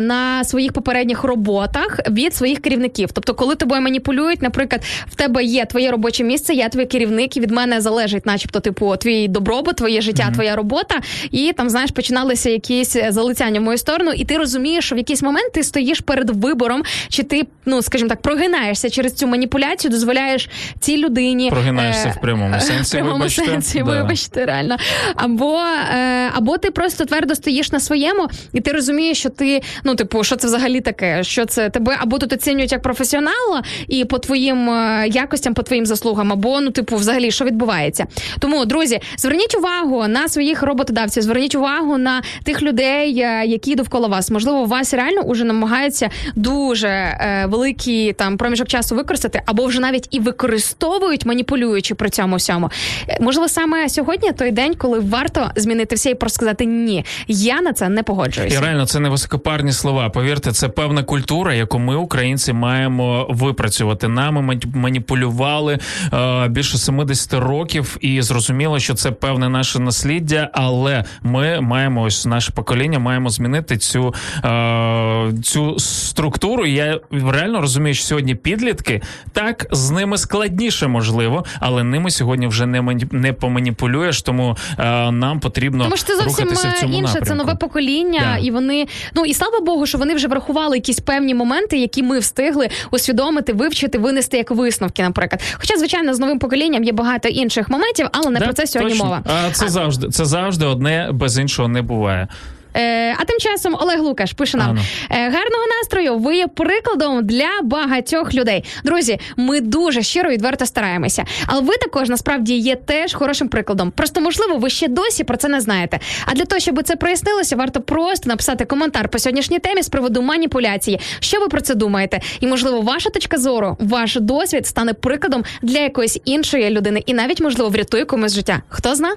на 0.00 0.44
своїх 0.44 0.72
попередніх 0.72 1.24
роботах 1.24 1.98
від 2.10 2.34
своїх 2.34 2.60
керівників. 2.60 3.12
Тобто, 3.12 3.34
коли 3.34 3.54
тобою 3.54 3.82
маніпулюють, 3.82 4.42
наприклад, 4.42 4.82
в 5.06 5.14
тебе 5.14 5.44
є 5.44 5.64
твоє 5.64 5.90
робоче 5.90 6.24
місце, 6.24 6.54
я 6.54 6.68
твій 6.68 6.86
керівник, 6.86 7.36
і 7.36 7.40
від 7.40 7.50
мене 7.50 7.80
залежить, 7.80 8.26
начебто, 8.26 8.60
типу, 8.60 8.96
твій 8.96 9.28
добробут, 9.28 9.76
твоє 9.76 10.00
життя, 10.00 10.30
твоя 10.34 10.56
робота, 10.56 10.94
і 11.30 11.52
там 11.56 11.70
знаєш, 11.70 11.90
починалися 11.90 12.50
якісь 12.50 12.96
залицяння 13.08 13.60
в 13.60 13.62
мою 13.62 13.78
сторону, 13.78 14.12
і 14.12 14.24
ти 14.24 14.38
розумієш, 14.38 14.84
що 14.84 14.94
в 14.94 14.98
якийсь 14.98 15.22
момент 15.22 15.52
ти 15.52 15.62
стоїш 15.62 16.00
перед 16.06 16.30
вибором, 16.30 16.82
чи 17.08 17.22
ти, 17.22 17.46
ну 17.66 17.82
скажімо 17.82 18.08
так, 18.08 18.22
прогинаєшся 18.22 18.90
через 18.90 19.14
цю 19.14 19.26
маніпуляцію, 19.26 19.90
дозволяєш 19.90 20.48
цій 20.80 20.96
людині 20.96 21.50
Прогинаєшся 21.50 22.08
е, 22.08 22.14
в 22.16 22.20
прямому 22.20 22.54
сенсі, 22.60 22.90
В 22.96 23.00
прямому 23.00 23.14
вибачте. 23.18 23.44
сенсі, 23.44 23.78
Да. 23.78 23.84
вибачте, 23.84 24.46
реально. 24.46 24.76
Або, 25.16 25.58
е, 25.96 26.30
або 26.34 26.58
ти 26.58 26.70
просто 26.70 27.04
твердо 27.04 27.34
стоїш 27.34 27.72
на 27.72 27.80
своєму, 27.80 28.28
і 28.52 28.60
ти 28.60 28.72
розумієш, 28.72 29.18
що 29.18 29.28
ти, 29.28 29.62
ну, 29.84 29.94
типу, 29.94 30.24
що 30.24 30.36
це 30.36 30.46
взагалі 30.46 30.80
таке? 30.80 31.24
Що 31.24 31.44
це 31.46 31.70
тебе 31.70 31.96
або 32.00 32.18
тут 32.18 32.32
оцінюють 32.32 32.72
як 32.72 32.82
професіонала 32.82 33.62
і 33.88 34.04
по 34.04 34.18
твоїм 34.18 34.70
е, 34.70 35.08
якостям, 35.08 35.54
по 35.54 35.62
твоїм 35.62 35.86
заслугам, 35.86 36.32
або 36.32 36.60
ну, 36.60 36.70
типу, 36.70 36.96
взагалі, 36.96 37.30
що 37.30 37.44
відбувається. 37.44 38.06
Тому, 38.38 38.64
друзі, 38.64 39.00
зверніть 39.18 39.54
увагу 39.58 40.08
на 40.08 40.28
своїх 40.28 40.62
роботодавців, 40.62 41.22
зверніть 41.22 41.54
увагу 41.54 41.98
на 41.98 42.22
тих 42.44 42.62
людей, 42.62 43.20
е, 43.20 43.44
які 43.46 43.74
довкола 43.74 44.08
вас. 44.08 44.30
Можливо, 44.30 44.64
вас 44.64 44.94
реально 44.94 45.20
уже 45.20 45.44
намагаються 45.44 45.95
дуже 46.34 46.88
е, 46.88 47.46
великий 47.48 48.12
там 48.12 48.36
проміжок 48.36 48.68
часу 48.68 48.96
використати, 48.96 49.42
або 49.46 49.66
вже 49.66 49.80
навіть 49.80 50.08
і 50.10 50.20
використовують, 50.20 51.26
маніпулюючи 51.26 51.94
при 51.94 52.10
цьому 52.10 52.36
всьому. 52.36 52.70
Е, 53.08 53.18
Можливо, 53.20 53.48
саме 53.48 53.88
сьогодні 53.88 54.32
той 54.32 54.50
день, 54.50 54.74
коли 54.74 54.98
варто 55.00 55.50
змінити 55.56 55.94
все 55.94 56.10
і 56.10 56.14
просто 56.14 56.34
сказати 56.34 56.66
ні, 56.66 57.04
я 57.28 57.60
на 57.60 57.72
це 57.72 57.88
не 57.88 58.00
І 58.00 58.04
погоджуюся. 58.04 58.60
реально 58.60 58.86
це 58.86 59.00
не 59.00 59.08
високопарні 59.08 59.72
слова. 59.72 60.08
Повірте, 60.10 60.52
це 60.52 60.68
певна 60.68 61.02
культура, 61.02 61.54
яку 61.54 61.78
ми, 61.78 61.96
українці, 61.96 62.52
маємо 62.52 63.26
випрацювати. 63.30 64.08
Нами 64.08 64.58
маніпулювали 64.74 65.78
е, 66.12 66.48
більше 66.48 66.78
70 66.78 67.34
років, 67.34 67.96
і 68.00 68.22
зрозуміло, 68.22 68.78
що 68.78 68.94
це 68.94 69.10
певне 69.10 69.48
наше 69.48 69.78
насліддя, 69.78 70.50
але 70.52 71.04
ми 71.22 71.60
маємо 71.60 72.02
ось 72.02 72.26
наше 72.26 72.52
покоління, 72.52 72.98
маємо 72.98 73.30
змінити 73.30 73.76
цю, 73.78 74.14
е, 74.44 75.32
цю 75.42 75.78
структуру. 75.88 76.66
Я 76.66 77.00
реально 77.10 77.60
розумію, 77.60 77.94
що 77.94 78.04
сьогодні 78.04 78.34
підлітки 78.34 79.02
так 79.32 79.66
з 79.72 79.90
ними 79.90 80.18
складніше, 80.18 80.86
можливо, 80.86 81.44
але 81.60 81.84
ними 81.84 82.10
сьогодні 82.10 82.46
вже 82.46 82.66
не 82.66 82.82
мані- 82.82 83.08
не 83.10 83.32
поманіпулюєш, 83.32 84.22
тому 84.22 84.56
е, 84.78 85.10
нам 85.10 85.40
потрібно 85.40 85.84
Тому 85.84 85.96
що 85.96 86.06
це 86.06 86.16
зовсім 86.16 86.44
рухатися 86.44 86.68
в 86.68 86.70
е, 86.76 86.80
цьому 86.80 86.92
інше, 86.94 87.02
напрямку. 87.06 87.28
це 87.28 87.34
нове 87.34 87.54
покоління, 87.54 88.20
Да. 88.34 88.38
і 88.46 88.50
вони 88.50 88.86
ну 89.14 89.24
і 89.24 89.34
слава 89.34 89.60
Богу, 89.60 89.86
що 89.86 89.98
вони 89.98 90.14
вже 90.14 90.28
врахували 90.28 90.76
якісь 90.76 91.00
певні 91.00 91.34
моменти, 91.34 91.78
які 91.78 92.02
ми 92.02 92.18
встигли 92.18 92.68
усвідомити, 92.90 93.52
вивчити, 93.52 93.98
винести 93.98 94.36
як 94.36 94.50
висновки, 94.50 95.02
наприклад. 95.02 95.42
Хоча, 95.54 95.76
звичайно, 95.78 96.14
з 96.14 96.18
новим 96.18 96.38
поколінням 96.38 96.84
є 96.84 96.92
багато 96.92 97.28
інших 97.28 97.68
моментів, 97.68 98.06
але 98.12 98.30
не 98.30 98.38
Да, 98.38 98.44
про 98.44 98.54
це 98.54 98.66
сьогодні 98.66 98.92
точно. 98.92 99.04
мова. 99.04 99.22
А 99.46 99.50
це 99.50 99.68
завжди 99.68 100.08
це 100.08 100.24
завжди 100.24 100.66
одне 100.66 101.08
без 101.12 101.38
іншого 101.38 101.68
не 101.68 101.82
буває. 101.82 102.28
Е, 102.76 103.14
а 103.18 103.24
тим 103.24 103.38
часом 103.38 103.76
Олег 103.80 104.00
Лукаш 104.00 104.32
пише 104.32 104.56
нам 104.56 104.78
е, 105.10 105.14
гарного 105.14 105.66
настрою. 105.78 106.18
Ви 106.18 106.36
є 106.36 106.46
прикладом 106.46 107.26
для 107.26 107.48
багатьох 107.62 108.34
людей. 108.34 108.64
Друзі, 108.84 109.18
ми 109.36 109.60
дуже 109.60 110.02
щиро 110.02 110.30
відверто 110.30 110.66
стараємося. 110.66 111.24
Але 111.46 111.60
ви 111.60 111.76
також 111.76 112.08
насправді 112.08 112.56
є 112.56 112.76
теж 112.76 113.14
хорошим 113.14 113.48
прикладом. 113.48 113.90
Просто 113.90 114.20
можливо, 114.20 114.56
ви 114.56 114.70
ще 114.70 114.88
досі 114.88 115.24
про 115.24 115.36
це 115.36 115.48
не 115.48 115.60
знаєте. 115.60 116.00
А 116.26 116.34
для 116.34 116.44
того, 116.44 116.60
щоб 116.60 116.82
це 116.82 116.96
прояснилося, 116.96 117.56
варто 117.56 117.80
просто 117.80 118.28
написати 118.28 118.64
коментар 118.64 119.08
по 119.08 119.18
сьогоднішній 119.18 119.58
темі 119.58 119.82
з 119.82 119.88
приводу 119.88 120.22
маніпуляції. 120.22 121.00
Що 121.20 121.40
ви 121.40 121.48
про 121.48 121.60
це 121.60 121.74
думаєте? 121.74 122.20
І 122.40 122.46
можливо, 122.46 122.80
ваша 122.80 123.10
точка 123.10 123.38
зору, 123.38 123.76
ваш 123.80 124.14
досвід 124.14 124.66
стане 124.66 124.92
прикладом 124.92 125.44
для 125.62 125.78
якоїсь 125.78 126.18
іншої 126.24 126.70
людини, 126.70 127.02
і 127.06 127.14
навіть 127.14 127.40
можливо 127.40 127.70
врятує 127.70 128.04
комусь 128.04 128.34
життя. 128.34 128.62
Хто 128.68 128.94
зна? 128.94 129.16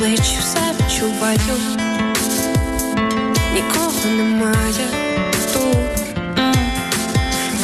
Обличчі 0.00 0.38
все 0.40 0.58
відчуваю. 0.78 1.38
Нікого 3.54 4.08
немає 4.16 4.88
тут. 5.52 6.16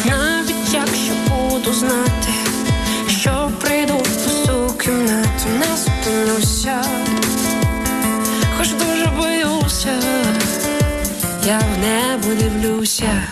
Навіть 0.06 0.74
якщо 0.74 1.12
буду 1.28 1.72
знати 1.72 2.32
Що 3.08 3.50
прийду 3.60 3.94
в 3.94 4.02
пусту 4.02 4.74
кімнату 4.84 5.48
Не 5.58 5.76
зупинюся 5.76 6.84
Хоч 8.58 8.68
дуже 8.68 9.06
боюся 9.06 9.92
Я 11.46 11.58
в 11.58 11.78
небо 11.78 12.34
дивлюся 12.40 13.22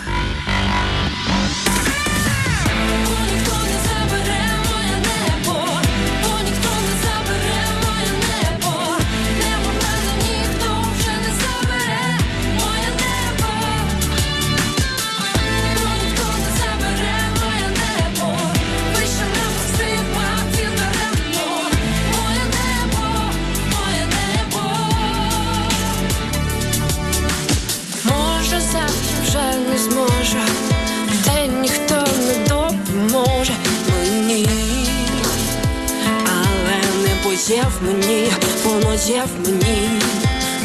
є 39.07 39.23
в 39.23 39.49
мені. 39.49 40.01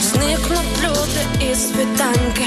Зникнуть 0.01 0.83
люди 0.83 1.51
із 1.53 1.69
світанки, 1.69 2.47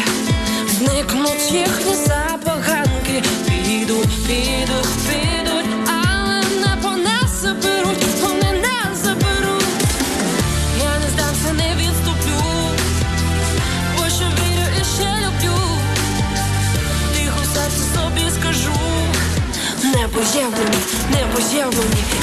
зникнуть 0.77 1.51
їхні 1.51 1.95
забаганки. 1.95 3.23
Підуть, 3.47 4.25
підуть, 4.27 4.95
підуть, 5.07 5.65
але 5.87 6.39
не 6.39 6.81
по 6.81 6.89
нас 6.89 7.41
заберуть, 7.41 8.05
вони 8.21 8.51
не 8.51 8.95
заберуть. 9.03 9.65
Я 10.83 10.99
не 10.99 11.09
здамся, 11.13 11.53
не 11.53 11.75
відступлю. 11.75 12.43
Бо 13.97 14.09
ще 14.09 14.25
вірю 14.25 14.67
і 14.81 14.83
ще 14.95 15.09
люблю, 15.25 15.59
тихо 17.15 17.43
серці 17.53 17.83
собі 17.95 18.31
скажу, 18.39 18.79
небо 19.83 20.19
є 20.35 20.45
в 20.45 20.51
мені, 20.51 22.20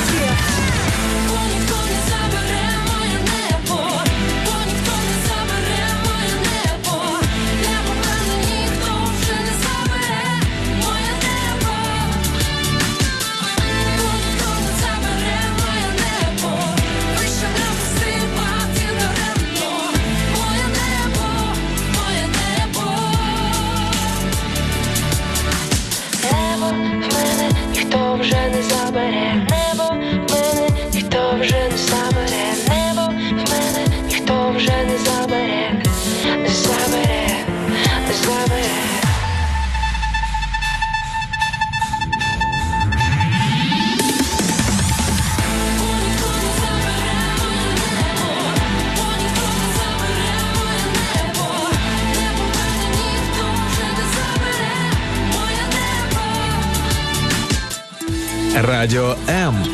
Радіо 58.88 59.16
М. 59.28 59.64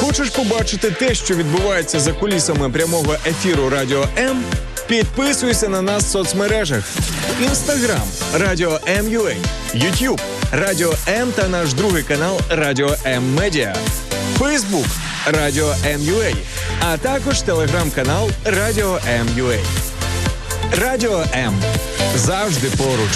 Хочеш 0.00 0.30
побачити 0.30 0.90
те, 0.90 1.14
що 1.14 1.34
відбувається 1.34 2.00
за 2.00 2.12
кулісами 2.12 2.70
прямого 2.70 3.14
ефіру 3.26 3.68
Радіо 3.68 4.04
М? 4.18 4.42
Підписуйся 4.86 5.68
на 5.68 5.82
нас 5.82 6.04
в 6.04 6.08
соцмережах: 6.08 6.84
Інстаграм 7.40 8.02
Радіо 8.34 8.80
М.Ю.А., 8.88 9.34
Ютуб 9.74 10.20
Радіо 10.52 10.94
М 11.08 11.32
та 11.32 11.48
наш 11.48 11.72
другий 11.72 12.02
канал 12.02 12.40
Радіо 12.50 12.96
М 13.06 13.34
Медіа, 13.34 13.76
Фейсбук 14.38 14.86
Радіо 15.26 15.74
М.Ю.А., 15.86 16.34
а 16.80 16.96
також 16.96 17.40
телеграм-канал 17.40 18.30
Радіо 18.44 18.98
М.Ю.А. 19.08 19.56
Радіо 20.80 21.24
М 21.34 21.54
завжди 22.16 22.68
поруч. 22.76 23.10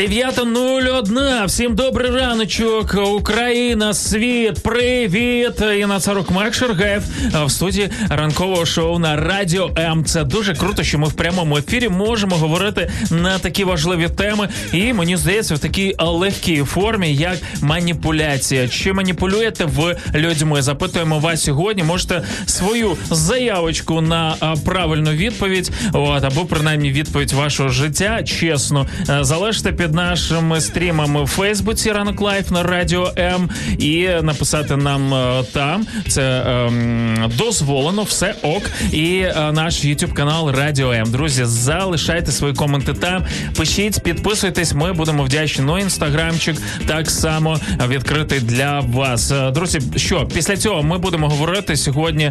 9.01. 0.00 1.46
Всім 1.46 1.74
добрий 1.74 2.10
раночок. 2.10 2.94
Україна, 3.16 3.94
світ, 3.94 4.62
привіт. 4.62 5.62
І 5.80 5.86
на 5.86 6.00
Царук 6.00 6.30
Марк 6.30 6.54
Шергаєв 6.54 7.02
в 7.44 7.50
студії 7.50 7.90
ранкового 8.08 8.66
шоу 8.66 8.98
на 8.98 9.16
Радіо 9.16 9.70
М. 9.78 10.04
Це 10.04 10.24
дуже 10.24 10.54
круто, 10.54 10.82
що 10.82 10.98
ми 10.98 11.08
в 11.08 11.12
прямому 11.12 11.56
ефірі 11.56 11.88
можемо 11.88 12.36
говорити 12.36 12.90
на 13.10 13.38
такі 13.38 13.64
важливі 13.64 14.08
теми. 14.08 14.48
І 14.72 14.92
мені 14.92 15.16
здається, 15.16 15.54
в 15.54 15.58
такій 15.58 15.94
легкій 15.98 16.62
формі, 16.62 17.14
як 17.14 17.36
маніпуляція. 17.60 18.68
Чи 18.68 18.92
маніпулюєте 18.92 19.64
ви 19.64 19.96
людьми? 20.14 20.62
Запитуємо 20.62 21.18
вас 21.18 21.44
сьогодні. 21.44 21.82
Можете 21.82 22.22
свою 22.46 22.96
заявочку 23.10 24.00
на 24.00 24.34
правильну 24.64 25.10
відповідь, 25.10 25.70
от 25.92 26.24
або 26.24 26.44
принаймні 26.44 26.90
відповідь 26.90 27.32
вашого 27.32 27.68
життя. 27.68 28.22
Чесно, 28.22 28.86
е, 29.08 29.18
залиште 29.24 29.72
під 29.90 29.96
нашими 29.96 30.60
стрімами 30.60 31.24
в 31.24 31.26
Фейсбуці 31.26 31.92
ранок 31.92 32.20
Live 32.20 32.50
на 32.50 32.62
радіо 32.62 33.12
М 33.18 33.50
і 33.78 34.08
написати 34.22 34.76
нам 34.76 35.14
е, 35.14 35.44
там. 35.52 35.86
Це 36.08 36.42
ем, 36.46 37.32
дозволено, 37.38 38.02
все 38.02 38.34
ок. 38.42 38.62
І 38.92 39.16
е, 39.20 39.52
наш 39.52 39.84
YouTube 39.84 40.12
канал 40.12 40.50
Радіо 40.50 40.92
М. 40.92 41.10
Друзі, 41.10 41.44
залишайте 41.44 42.32
свої 42.32 42.54
коменти 42.54 42.94
там. 42.94 43.24
Пишіть, 43.56 44.02
підписуйтесь. 44.02 44.74
Ми 44.74 44.92
будемо 44.92 45.22
вдячні. 45.22 45.64
Ну, 45.64 45.78
інстаграмчик 45.78 46.56
так 46.86 47.10
само 47.10 47.60
відкритий 47.88 48.40
для 48.40 48.80
вас. 48.80 49.30
Е, 49.30 49.50
Друзі, 49.50 49.80
що 49.96 50.28
після 50.34 50.56
цього 50.56 50.82
ми 50.82 50.98
будемо 50.98 51.28
говорити 51.28 51.76
сьогодні. 51.76 52.24
Е, 52.24 52.30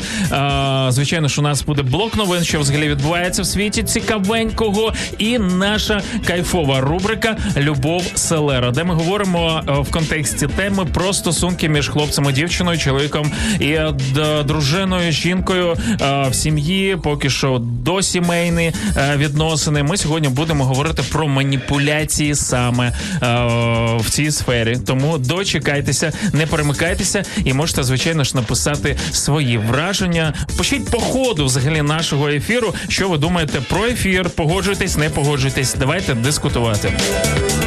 звичайно, 0.89 1.29
що 1.29 1.41
у 1.41 1.43
нас 1.43 1.63
буде 1.63 1.81
блок 1.81 2.15
новин, 2.15 2.43
що 2.43 2.59
взагалі 2.59 2.89
відбувається 2.89 3.41
в 3.41 3.45
світі 3.45 3.83
цікавенького, 3.83 4.93
і 5.17 5.39
наша 5.39 6.01
кайфова 6.27 6.81
рубрика 6.81 7.37
Любов 7.57 8.03
Селера, 8.15 8.71
де 8.71 8.83
ми 8.83 8.93
говоримо 8.93 9.61
е, 9.67 9.71
в 9.71 9.91
контексті 9.91 10.47
теми 10.47 10.85
про 10.85 11.13
стосунки 11.13 11.69
між 11.69 11.89
хлопцем 11.89 12.29
і 12.29 12.33
дівчиною, 12.33 12.77
чоловіком 12.77 13.31
і 13.59 13.65
е, 13.65 13.93
дружиною, 14.45 15.11
жінкою 15.11 15.77
е, 16.01 16.27
в 16.29 16.35
сім'ї. 16.35 16.97
Поки 17.03 17.29
що 17.29 17.57
досімейні 17.61 18.73
е, 18.97 19.17
відносини. 19.17 19.83
Ми 19.83 19.97
сьогодні 19.97 20.29
будемо 20.29 20.65
говорити 20.65 21.03
про 21.11 21.27
маніпуляції 21.27 22.35
саме 22.35 22.93
в 23.99 24.09
цій 24.09 24.31
сфері. 24.31 24.77
Тому 24.85 25.17
дочекайтеся, 25.17 26.13
не 26.33 26.45
перемикайтеся 26.45 27.23
і 27.45 27.53
можете, 27.53 27.83
звичайно 27.83 28.23
ж, 28.23 28.35
написати 28.35 28.97
свої 29.11 29.57
враження. 29.57 30.33
Пишіть 30.57 30.89
по 30.89 30.99
ходу 30.99 31.45
взагалі 31.45 31.81
нашого 31.81 32.29
ефіру. 32.29 32.73
Що 32.87 33.09
ви 33.09 33.17
думаєте 33.17 33.61
про 33.69 33.85
ефір? 33.85 34.29
Погоджуйтесь, 34.29 34.97
не 34.97 35.09
погоджуйтесь. 35.09 35.75
Давайте 35.79 36.13
дискутувати. 36.13 36.97
Thank 37.29 37.51
you. 37.53 37.58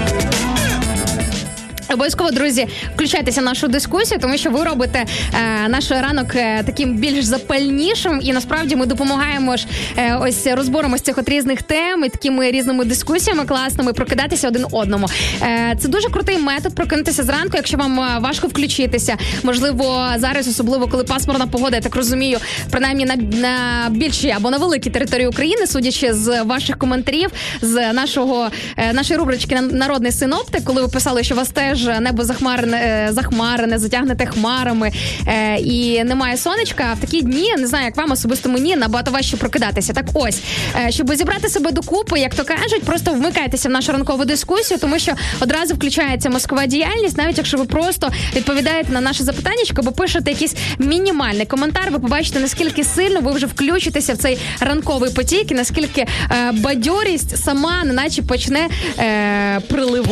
Обов'язково, 1.93 2.30
друзі, 2.30 2.66
включайтеся 2.95 3.40
в 3.40 3.45
нашу 3.45 3.68
дискусію, 3.68 4.20
тому 4.20 4.36
що 4.36 4.51
ви 4.51 4.64
робите 4.64 5.05
е, 5.34 5.68
наш 5.68 5.90
ранок 5.90 6.34
е, 6.34 6.62
таким 6.66 6.97
більш 6.97 7.24
запальнішим, 7.24 8.20
і 8.22 8.32
насправді 8.32 8.76
ми 8.76 8.86
допомагаємо 8.86 9.57
ж 9.57 9.66
е, 9.97 10.16
ось 10.16 10.47
розбором 10.47 10.93
ось 10.93 11.01
цих 11.01 11.18
от 11.18 11.28
різних 11.28 11.62
тем 11.62 12.05
і 12.05 12.09
такими 12.09 12.51
різними 12.51 12.84
дискусіями 12.84 13.45
класними 13.45 13.93
прокидатися 13.93 14.49
один 14.49 14.66
одному. 14.72 15.07
Е, 15.43 15.76
це 15.80 15.88
дуже 15.88 16.09
крутий 16.09 16.38
метод 16.38 16.74
прокинутися 16.74 17.22
зранку, 17.22 17.57
якщо 17.57 17.76
вам 17.76 18.01
е, 18.01 18.18
важко 18.20 18.47
включитися. 18.47 19.16
Можливо, 19.43 20.07
зараз, 20.16 20.49
особливо 20.49 20.86
коли 20.88 21.05
пасмурна 21.05 21.47
погода, 21.47 21.76
я 21.76 21.82
так 21.82 21.97
розумію, 21.97 22.38
принаймні 22.70 23.05
на, 23.05 23.16
на 23.16 23.88
більшій 23.90 24.30
або 24.30 24.51
на 24.51 24.59
великій 24.59 24.90
території 24.90 25.26
України, 25.26 25.66
судячи 25.66 26.14
з 26.14 26.43
ваших 26.43 26.78
коментарів, 26.78 27.30
з 27.62 27.93
нашого 27.93 28.49
е, 28.76 28.93
нашої 28.93 29.18
рубрички 29.18 29.61
Народний 29.61 30.12
синоптик, 30.12 30.64
коли 30.64 30.82
ви 30.82 30.88
писали, 30.88 31.22
що 31.22 31.34
вас 31.34 31.49
теж 31.49 31.82
небо 32.01 32.24
захмарене, 32.24 32.76
е, 32.76 33.12
захмарене, 33.12 33.78
затягнете 33.78 34.26
хмарами 34.26 34.93
е, 35.26 35.57
і 35.57 36.05
немає 36.05 36.37
сонечка. 36.37 36.95
В 36.99 37.01
такі 37.01 37.22
дні 37.22 37.55
не 37.59 37.66
знаю, 37.66 37.85
як 37.85 37.97
вам 37.97 38.11
особисто 38.11 38.49
мені 38.49 38.76
набагато 38.76 39.11
важче 39.11 39.37
прокидатися. 39.37 39.93
Так 39.93 40.05
ось, 40.14 40.41
е, 40.87 40.91
щоб 40.91 41.14
зібрати 41.14 41.49
себе 41.49 41.72
докупи, 41.72 42.20
як 42.20 42.35
то 42.35 42.45
кажуть, 42.45 42.83
просто 42.83 43.12
вмикайтеся 43.12 43.68
в 43.68 43.72
нашу 43.72 43.93
ранкову 43.93 44.24
дискусію, 44.24 44.80
тому 44.80 44.99
що 44.99 45.12
одразу 45.41 45.74
включається 45.74 46.30
мозкова 46.30 46.66
діяльність, 46.66 47.18
навіть 47.18 47.39
якщо 47.39 47.57
ви 47.57 47.64
просто 47.64 48.11
відповідаєте 48.37 48.93
на 48.93 49.01
наше 49.01 49.24
запитання, 49.24 49.62
або 49.83 49.93
пишете 49.93 50.30
якийсь 50.30 50.57
мінімальний 50.78 51.47
коментар, 51.47 51.91
ви 51.91 51.99
побачите 51.99 52.41
наскільки 52.41 52.85
сильно 52.85 53.20
ви 53.20 53.33
вже 53.33 53.47
включитеся 53.47 54.14
в 54.14 54.16
цей 54.16 54.39
ранковий 54.61 55.11
потік, 55.11 55.51
і 55.51 55.55
наскільки 55.55 56.01
е, 56.01 56.53
бадьорість 56.53 57.45
сама, 57.45 57.85
неначе 57.85 58.22
почне 58.22 58.68
е, 58.99 59.61
приливати, 59.61 60.09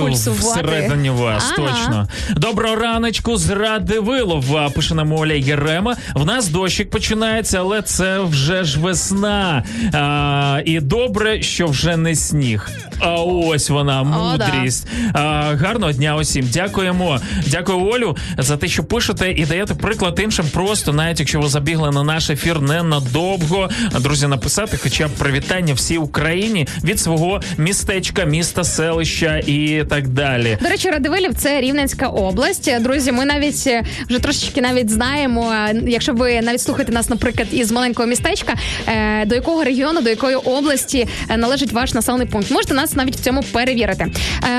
всередині 0.78 1.10
вас. 1.10 1.52
Ага. 1.58 1.68
Точно. 1.68 2.08
Доброго 2.36 2.76
раночку 2.76 3.36
з 3.36 3.50
Радивилова. 3.50 4.70
Пише 4.70 4.94
нам 4.94 5.12
Оля 5.12 5.32
Єрема. 5.32 5.96
В 6.14 6.26
нас 6.26 6.48
дощик 6.48 6.90
починається, 6.90 7.58
але 7.58 7.82
це 7.82 8.20
вже 8.20 8.64
ж 8.64 8.80
весна. 8.80 9.64
А, 9.92 10.60
і 10.64 10.80
добре, 10.80 11.42
що 11.42 11.66
вже 11.66 11.96
не 11.96 12.14
сніг. 12.14 12.68
А 13.00 13.14
ось 13.22 13.70
вона, 13.70 14.02
мудрість. 14.02 14.88
А, 15.12 15.20
гарного 15.60 15.92
дня 15.92 16.16
усім. 16.16 16.48
Дякуємо. 16.52 17.20
Дякую, 17.46 17.78
Олю, 17.78 18.16
за 18.38 18.56
те, 18.56 18.68
що 18.68 18.84
пишете 18.84 19.32
і 19.32 19.46
даєте 19.46 19.74
приклад 19.74 20.20
іншим. 20.24 20.46
Просто 20.52 20.92
навіть 20.92 21.20
якщо 21.20 21.40
ви 21.40 21.48
забігли 21.48 21.90
на 21.90 22.02
наш 22.02 22.30
ефір 22.30 22.60
ненадовго, 22.60 23.70
друзі, 24.00 24.26
написати, 24.26 24.78
хоча 24.82 25.08
б 25.08 25.10
привітання 25.10 25.74
всій 25.74 25.98
Україні 25.98 26.66
від 26.84 27.00
свого 27.00 27.40
містечка, 27.58 28.24
міста, 28.24 28.64
селища 28.64 29.42
і 29.46 29.84
так 29.90 30.08
далі. 30.08 30.57
До 30.60 30.68
речі, 30.68 30.90
Радивилів 30.90 31.34
це 31.34 31.60
Рівненська 31.60 32.06
область. 32.06 32.80
Друзі, 32.80 33.12
ми 33.12 33.24
навіть 33.24 33.64
е, 33.66 33.82
вже 34.08 34.18
трошечки 34.18 34.60
навіть 34.60 34.90
знаємо, 34.90 35.52
е, 35.52 35.82
якщо 35.86 36.12
ви 36.12 36.40
навіть 36.40 36.60
слухаєте 36.60 36.92
нас, 36.92 37.08
наприклад, 37.08 37.48
із 37.52 37.72
маленького 37.72 38.08
містечка, 38.08 38.54
е, 38.86 39.24
до 39.26 39.34
якого 39.34 39.64
регіону, 39.64 40.00
до 40.00 40.10
якої 40.10 40.36
області 40.36 41.08
належить 41.36 41.72
ваш 41.72 41.94
населений 41.94 42.26
пункт. 42.26 42.50
Можете 42.50 42.74
нас 42.74 42.96
навіть 42.96 43.16
в 43.16 43.20
цьому 43.20 43.42
перевірити. 43.42 44.06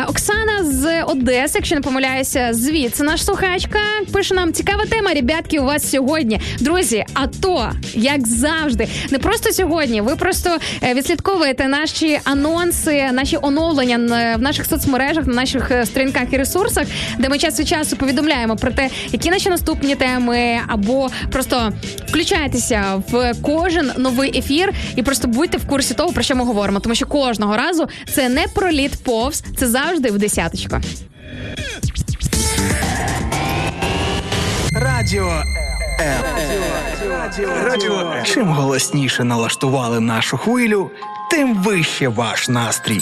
Оксана 0.08 0.64
з 0.64 1.04
Одеси, 1.04 1.52
якщо 1.56 1.76
не 1.76 1.82
помиляюся, 1.82 2.50
звідси 2.52 3.04
наш 3.04 3.26
слухачка 3.26 3.80
пише 4.14 4.36
нам 4.36 4.54
цікава 4.54 4.86
тема. 4.86 5.14
Ребятки, 5.14 5.60
у 5.60 5.64
вас 5.64 5.91
сьогодні. 5.91 6.41
Друзі, 6.60 7.06
а 7.14 7.28
то 7.28 7.72
як 7.93 8.28
завжди, 8.28 8.88
не 9.12 9.20
просто 9.20 9.54
сьогодні. 9.54 10.02
Ви 10.02 10.16
просто 10.16 10.58
відслідковуєте 10.95 11.68
наші 11.68 12.20
анонси, 12.24 13.10
наші 13.12 13.38
оновлення 13.41 13.97
в 14.38 14.41
наших 14.41 14.66
соцмережах, 14.66 15.28
на 15.28 15.34
наших 15.34 15.72
сторінках 15.90 16.24
і 16.32 16.38
ресурсах, 16.38 16.88
де 17.20 17.30
ми 17.30 17.38
час 17.38 17.60
від 17.60 17.68
часу 17.68 17.96
повідомляємо 17.96 18.56
про 18.56 18.72
те, 18.72 18.90
які 19.12 19.30
наші 19.30 19.50
наступні 19.50 19.96
теми, 19.96 20.60
або 20.68 21.10
просто 21.32 21.72
включайтеся 22.08 23.02
в 23.12 23.34
кожен 23.42 23.92
новий 23.98 24.38
ефір 24.38 24.74
і 24.96 25.04
просто 25.04 25.28
будьте 25.28 25.58
в 25.58 25.68
курсі 25.68 25.94
того, 25.94 26.12
про 26.12 26.24
що 26.24 26.36
ми 26.36 26.44
говоримо. 26.46 26.80
Тому 26.80 26.96
що 26.96 27.06
кожного 27.06 27.58
разу 27.58 27.88
це 28.14 28.30
не 28.30 28.46
проліт 28.48 29.04
повз, 29.04 29.44
це 29.58 29.68
завжди 29.68 30.12
в 30.12 30.18
десяточку. 30.18 30.78
Радіо. 34.74 35.44
Радіо 37.64 38.00
М. 38.00 38.24
Чим 38.26 38.48
голосніше 38.48 39.24
налаштували 39.24 40.00
нашу 40.00 40.38
хвилю, 40.38 40.92
тим 41.32 41.56
вище 41.64 42.08
ваш 42.08 42.50
настрій. 42.50 43.02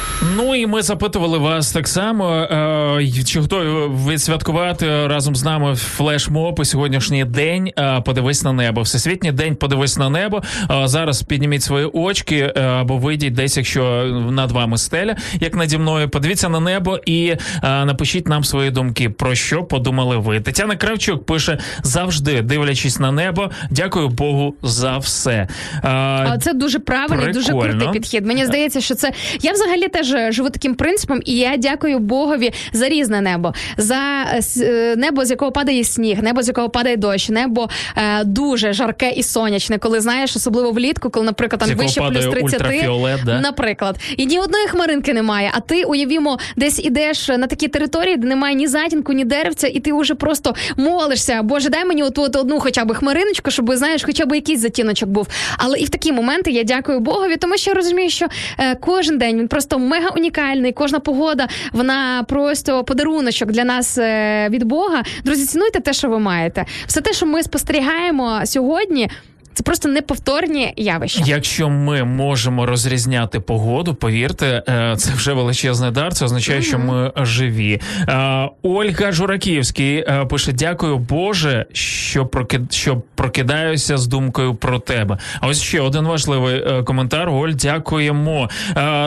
Ну 0.21 0.55
і 0.55 0.67
ми 0.67 0.81
запитували 0.81 1.37
вас 1.37 1.71
так 1.71 1.87
само, 1.87 2.29
е, 2.33 3.23
чи 3.25 3.39
готові 3.39 3.67
ви 3.69 4.13
відсвяткувати 4.13 5.07
разом 5.07 5.35
з 5.35 5.43
нами 5.43 5.75
флешмоб 5.75 6.59
і 6.61 6.65
сьогоднішній 6.65 7.25
день. 7.25 7.71
е, 7.79 8.01
Подивись 8.05 8.43
на 8.43 8.53
небо. 8.53 8.81
Всесвітній 8.81 9.31
день 9.31 9.55
подивись 9.55 9.97
на 9.97 10.09
небо. 10.09 10.41
Е, 10.71 10.87
Зараз 10.87 11.23
підніміть 11.23 11.63
свої 11.63 11.85
очки 11.85 12.53
або 12.79 12.97
вийдіть 12.97 13.33
десь, 13.33 13.57
якщо 13.57 13.83
над 14.31 14.51
вами 14.51 14.77
стеля, 14.77 15.15
як 15.39 15.55
наді 15.55 15.77
мною. 15.77 16.09
Подивіться 16.09 16.49
на 16.49 16.59
небо 16.59 16.99
і 17.05 17.35
напишіть 17.63 18.27
нам 18.27 18.43
свої 18.43 18.71
думки. 18.71 19.09
Про 19.09 19.35
що 19.35 19.63
подумали 19.63 20.17
ви? 20.17 20.39
Тетяна 20.39 20.75
Кравчук 20.75 21.25
пише 21.25 21.57
завжди, 21.83 22.41
дивлячись 22.41 22.99
на 22.99 23.11
небо. 23.11 23.49
Дякую 23.69 24.09
Богу 24.09 24.55
за 24.63 24.97
все. 24.97 25.47
А 25.83 26.37
це 26.41 26.53
дуже 26.53 26.79
правильний, 26.79 27.33
дуже 27.33 27.51
крутий 27.51 27.91
підхід. 27.93 28.25
Мені 28.25 28.45
здається, 28.45 28.81
що 28.81 28.95
це 28.95 29.11
я 29.41 29.51
взагалі 29.53 29.87
теж 29.87 30.10
живу 30.31 30.49
таким 30.49 30.75
принципом, 30.75 31.21
і 31.25 31.37
я 31.37 31.57
дякую 31.57 31.99
Богові 31.99 32.53
за 32.73 32.89
різне 32.89 33.21
небо, 33.21 33.53
за 33.77 34.25
е, 34.33 34.41
е, 34.61 34.95
небо, 34.95 35.25
з 35.25 35.29
якого 35.29 35.51
падає 35.51 35.83
сніг, 35.83 36.23
небо, 36.23 36.43
з 36.43 36.47
якого 36.47 36.69
падає 36.69 36.97
дощ, 36.97 37.29
небо 37.29 37.69
е, 37.95 38.23
дуже 38.23 38.73
жарке 38.73 39.11
і 39.11 39.23
сонячне, 39.23 39.77
коли 39.77 40.01
знаєш, 40.01 40.35
особливо 40.35 40.71
влітку, 40.71 41.09
коли, 41.09 41.25
наприклад, 41.25 41.59
там 41.59 41.69
вище 41.69 42.01
плюс 42.01 42.25
падає 42.25 42.31
30, 42.31 43.25
да? 43.25 43.39
наприклад, 43.39 43.99
і 44.17 44.25
ні 44.25 44.39
одної 44.39 44.67
хмаринки 44.67 45.13
немає. 45.13 45.51
А 45.53 45.59
ти 45.59 45.83
уявімо, 45.83 46.39
десь 46.55 46.79
ідеш 46.79 47.27
на 47.27 47.47
такі 47.47 47.67
території, 47.67 48.17
де 48.17 48.27
немає 48.27 48.55
ні 48.55 48.67
затінку, 48.67 49.13
ні 49.13 49.25
деревця, 49.25 49.67
і 49.67 49.79
ти 49.79 49.93
вже 49.93 50.15
просто 50.15 50.55
молишся. 50.77 51.41
Боже, 51.41 51.69
дай 51.69 51.85
мені 51.85 52.03
от, 52.03 52.17
от 52.17 52.35
одну 52.35 52.59
хоча 52.59 52.85
б 52.85 52.93
хмариночку, 52.93 53.51
щоб 53.51 53.75
знаєш, 53.75 54.03
хоча 54.03 54.25
б 54.25 54.35
якийсь 54.35 54.59
затіночок 54.59 55.09
був. 55.09 55.27
Але 55.57 55.77
і 55.79 55.85
в 55.85 55.89
такі 55.89 56.11
моменти 56.11 56.51
я 56.51 56.63
дякую 56.63 56.99
Богові, 56.99 57.37
тому 57.37 57.57
що 57.57 57.71
я 57.71 57.75
розумію, 57.75 58.09
що 58.09 58.27
е, 58.59 58.75
кожен 58.75 59.17
день 59.17 59.39
він 59.39 59.47
просто 59.47 59.79
мега 59.79 60.00
унікальний. 60.09 60.71
Кожна 60.71 60.99
погода 60.99 61.47
вона 61.71 62.25
просто 62.27 62.83
подаруночок 62.83 63.51
для 63.51 63.63
нас 63.63 63.97
е, 63.97 64.47
від 64.49 64.63
Бога. 64.63 65.03
Друзі, 65.23 65.45
цінуйте 65.45 65.79
те, 65.79 65.93
що 65.93 66.09
ви 66.09 66.19
маєте. 66.19 66.65
Все 66.87 67.01
те, 67.01 67.13
що 67.13 67.25
ми 67.25 67.43
спостерігаємо 67.43 68.41
сьогодні. 68.45 69.09
Це 69.53 69.63
просто 69.63 69.89
неповторні 69.89 70.73
явища. 70.77 71.23
Якщо 71.25 71.69
ми 71.69 72.03
можемо 72.03 72.65
розрізняти 72.65 73.39
погоду, 73.39 73.95
повірте, 73.95 74.63
е, 74.69 74.95
це 74.97 75.13
вже 75.13 75.33
величезний 75.33 75.91
дар. 75.91 76.13
Це 76.13 76.25
означає, 76.25 76.61
що 76.61 76.79
ми 76.79 77.11
живі. 77.15 77.81
Е, 78.09 78.49
Ольга 78.63 79.11
Жураківський 79.11 79.95
е, 79.97 80.25
пише: 80.29 80.51
Дякую 80.51 80.97
Боже, 80.97 81.65
що 81.73 82.25
прокид... 82.25 82.73
що 82.73 83.01
прокидаюся 83.15 83.97
з 83.97 84.07
думкою 84.07 84.55
про 84.55 84.79
тебе. 84.79 85.17
А 85.39 85.47
ось 85.47 85.61
ще 85.61 85.81
один 85.81 86.05
важливий 86.05 86.83
коментар. 86.83 87.29
Оль, 87.29 87.49
дякуємо. 87.51 88.49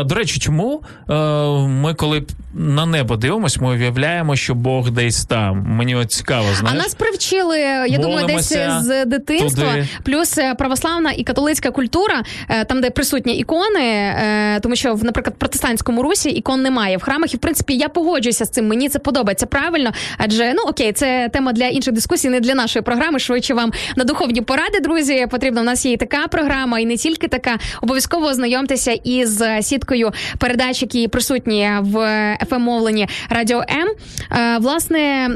До 0.04 0.14
речі, 0.14 0.38
чому 0.40 0.82
ми, 1.68 1.94
коли 1.96 2.22
на 2.54 2.86
небо 2.86 3.16
дивимося, 3.16 3.58
ми 3.62 3.68
уявляємо, 3.70 4.36
що 4.36 4.54
Бог 4.54 4.90
десь 4.90 5.24
там. 5.24 5.62
Мені 5.68 5.96
от 5.96 6.12
цікаво, 6.12 6.46
А 6.52 6.54
знаєш. 6.54 6.82
нас 6.82 6.94
привчили, 6.94 7.58
я 7.88 7.98
думаю, 7.98 8.26
десь 8.26 8.52
з 8.80 9.04
дитинства. 9.04 9.64
туди. 9.72 9.88
Плюс 10.04 10.33
е, 10.38 10.54
православна 10.54 11.12
і 11.12 11.24
католицька 11.24 11.70
культура, 11.70 12.22
е, 12.48 12.64
там 12.64 12.80
де 12.80 12.90
присутні 12.90 13.36
ікони, 13.36 13.80
е, 13.80 14.60
тому 14.62 14.76
що 14.76 14.94
в, 14.94 15.04
наприклад, 15.04 15.36
протестантському 15.38 16.02
русі 16.02 16.30
ікон 16.30 16.62
немає 16.62 16.96
в 16.96 17.02
храмах. 17.02 17.34
І 17.34 17.36
в 17.36 17.40
принципі 17.40 17.74
я 17.74 17.88
погоджуюся 17.88 18.44
з 18.44 18.50
цим. 18.50 18.68
Мені 18.68 18.88
це 18.88 18.98
подобається 18.98 19.46
правильно. 19.46 19.92
Адже 20.18 20.54
ну 20.54 20.62
окей, 20.66 20.92
це 20.92 21.28
тема 21.32 21.52
для 21.52 21.66
інших 21.66 21.94
дискусій, 21.94 22.28
не 22.28 22.40
для 22.40 22.54
нашої 22.54 22.82
програми. 22.82 23.18
Швидше 23.18 23.54
вам 23.54 23.72
на 23.96 24.04
духовні 24.04 24.40
поради, 24.40 24.80
друзі. 24.80 25.26
Потрібно 25.30 25.60
у 25.60 25.64
нас 25.64 25.86
є 25.86 25.92
і 25.92 25.96
така 25.96 26.28
програма, 26.28 26.78
і 26.78 26.86
не 26.86 26.96
тільки 26.96 27.28
така. 27.28 27.58
Обов'язково 27.82 28.26
ознайомтеся 28.26 28.92
із 28.92 29.42
сіткою 29.60 30.12
передач, 30.38 30.82
які 30.82 31.08
присутні 31.08 31.70
в 31.80 31.96
fm 32.50 32.58
мовленні 32.58 33.08
Радіо 33.30 33.64
М. 33.70 33.88
Е, 34.32 34.58
Власне, 34.58 35.30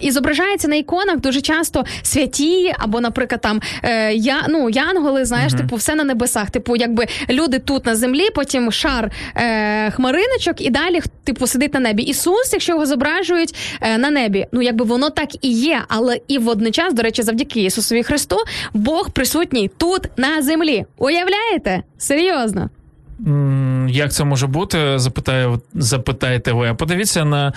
і 0.00 0.10
зображається 0.10 0.68
на 0.68 0.76
іконах 0.76 1.20
дуже 1.20 1.40
часто 1.40 1.84
святі, 2.02 2.74
або, 2.78 3.00
наприклад, 3.00 3.40
там 3.40 3.60
е, 3.84 4.14
я 4.42 4.48
ну 4.48 4.70
янголи, 4.70 5.24
знаєш, 5.24 5.52
Мгм. 5.52 5.62
типу, 5.62 5.76
все 5.76 5.94
на 5.94 6.04
небесах. 6.04 6.50
Типу, 6.50 6.76
якби 6.76 7.06
люди 7.30 7.58
тут 7.58 7.86
на 7.86 7.96
землі, 7.96 8.26
потім 8.34 8.72
шар 8.72 9.10
е, 9.36 9.90
хмариночок, 9.90 10.60
і 10.60 10.70
далі 10.70 11.00
типу 11.24 11.46
сидить 11.46 11.74
на 11.74 11.80
небі. 11.80 12.02
Ісус, 12.02 12.50
якщо 12.52 12.72
його 12.72 12.86
зображують 12.86 13.54
е, 13.80 13.98
на 13.98 14.10
небі, 14.10 14.46
ну 14.52 14.62
якби 14.62 14.84
воно 14.84 15.10
так 15.10 15.44
і 15.44 15.52
є, 15.52 15.80
але 15.88 16.20
і 16.28 16.38
водночас, 16.38 16.94
до 16.94 17.02
речі, 17.02 17.22
завдяки 17.22 17.60
Ісусові 17.64 18.02
Христу, 18.02 18.36
Бог 18.74 19.10
присутній 19.10 19.70
тут 19.78 20.02
на 20.16 20.42
землі. 20.42 20.84
Уявляєте? 20.98 21.82
Серйозно. 21.98 22.70
Як 23.88 24.12
це 24.12 24.24
може 24.24 24.46
бути? 24.46 24.98
Запитає, 24.98 25.58
запитаєте 25.74 26.52
ви. 26.52 26.68
А 26.68 26.74
Подивіться 26.74 27.24
на 27.24 27.52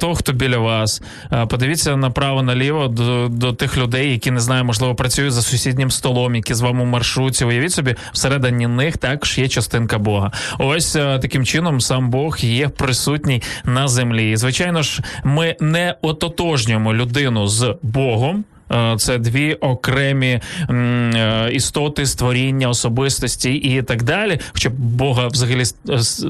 того, 0.00 0.14
хто 0.14 0.32
біля 0.32 0.58
вас. 0.58 1.02
Подивіться 1.48 1.96
направо 1.96 2.42
наліво 2.42 2.88
до, 2.88 3.28
до 3.28 3.52
тих 3.52 3.78
людей, 3.78 4.12
які 4.12 4.30
не 4.30 4.40
знаю, 4.40 4.64
можливо, 4.64 4.94
працюють 4.94 5.32
за 5.32 5.42
сусіднім 5.42 5.90
столом, 5.90 6.34
які 6.34 6.54
з 6.54 6.60
вами 6.60 6.84
в 6.84 6.86
маршрутці. 6.86 7.44
Уявіть 7.44 7.72
собі, 7.72 7.94
всередині 8.12 8.66
них 8.66 8.96
також 8.96 9.38
є 9.38 9.48
частинка 9.48 9.98
Бога. 9.98 10.32
Ось 10.58 10.96
а, 10.96 11.18
таким 11.18 11.44
чином 11.44 11.80
сам 11.80 12.10
Бог 12.10 12.38
є 12.40 12.68
присутній 12.68 13.42
на 13.64 13.88
землі. 13.88 14.30
І 14.30 14.36
звичайно 14.36 14.82
ж, 14.82 15.02
ми 15.24 15.56
не 15.60 15.94
ототожнюємо 16.02 16.94
людину 16.94 17.46
з 17.46 17.76
Богом. 17.82 18.44
Е, 18.72 18.96
Це 18.98 19.18
дві 19.18 19.54
окремі 19.54 20.40
е, 20.70 21.48
істоти, 21.52 22.06
створіння, 22.06 22.68
особистості 22.68 23.52
і 23.52 23.82
так 23.82 24.02
далі. 24.02 24.38
Хоча 24.52 24.70
Бога 24.78 25.26
взагалі 25.26 25.62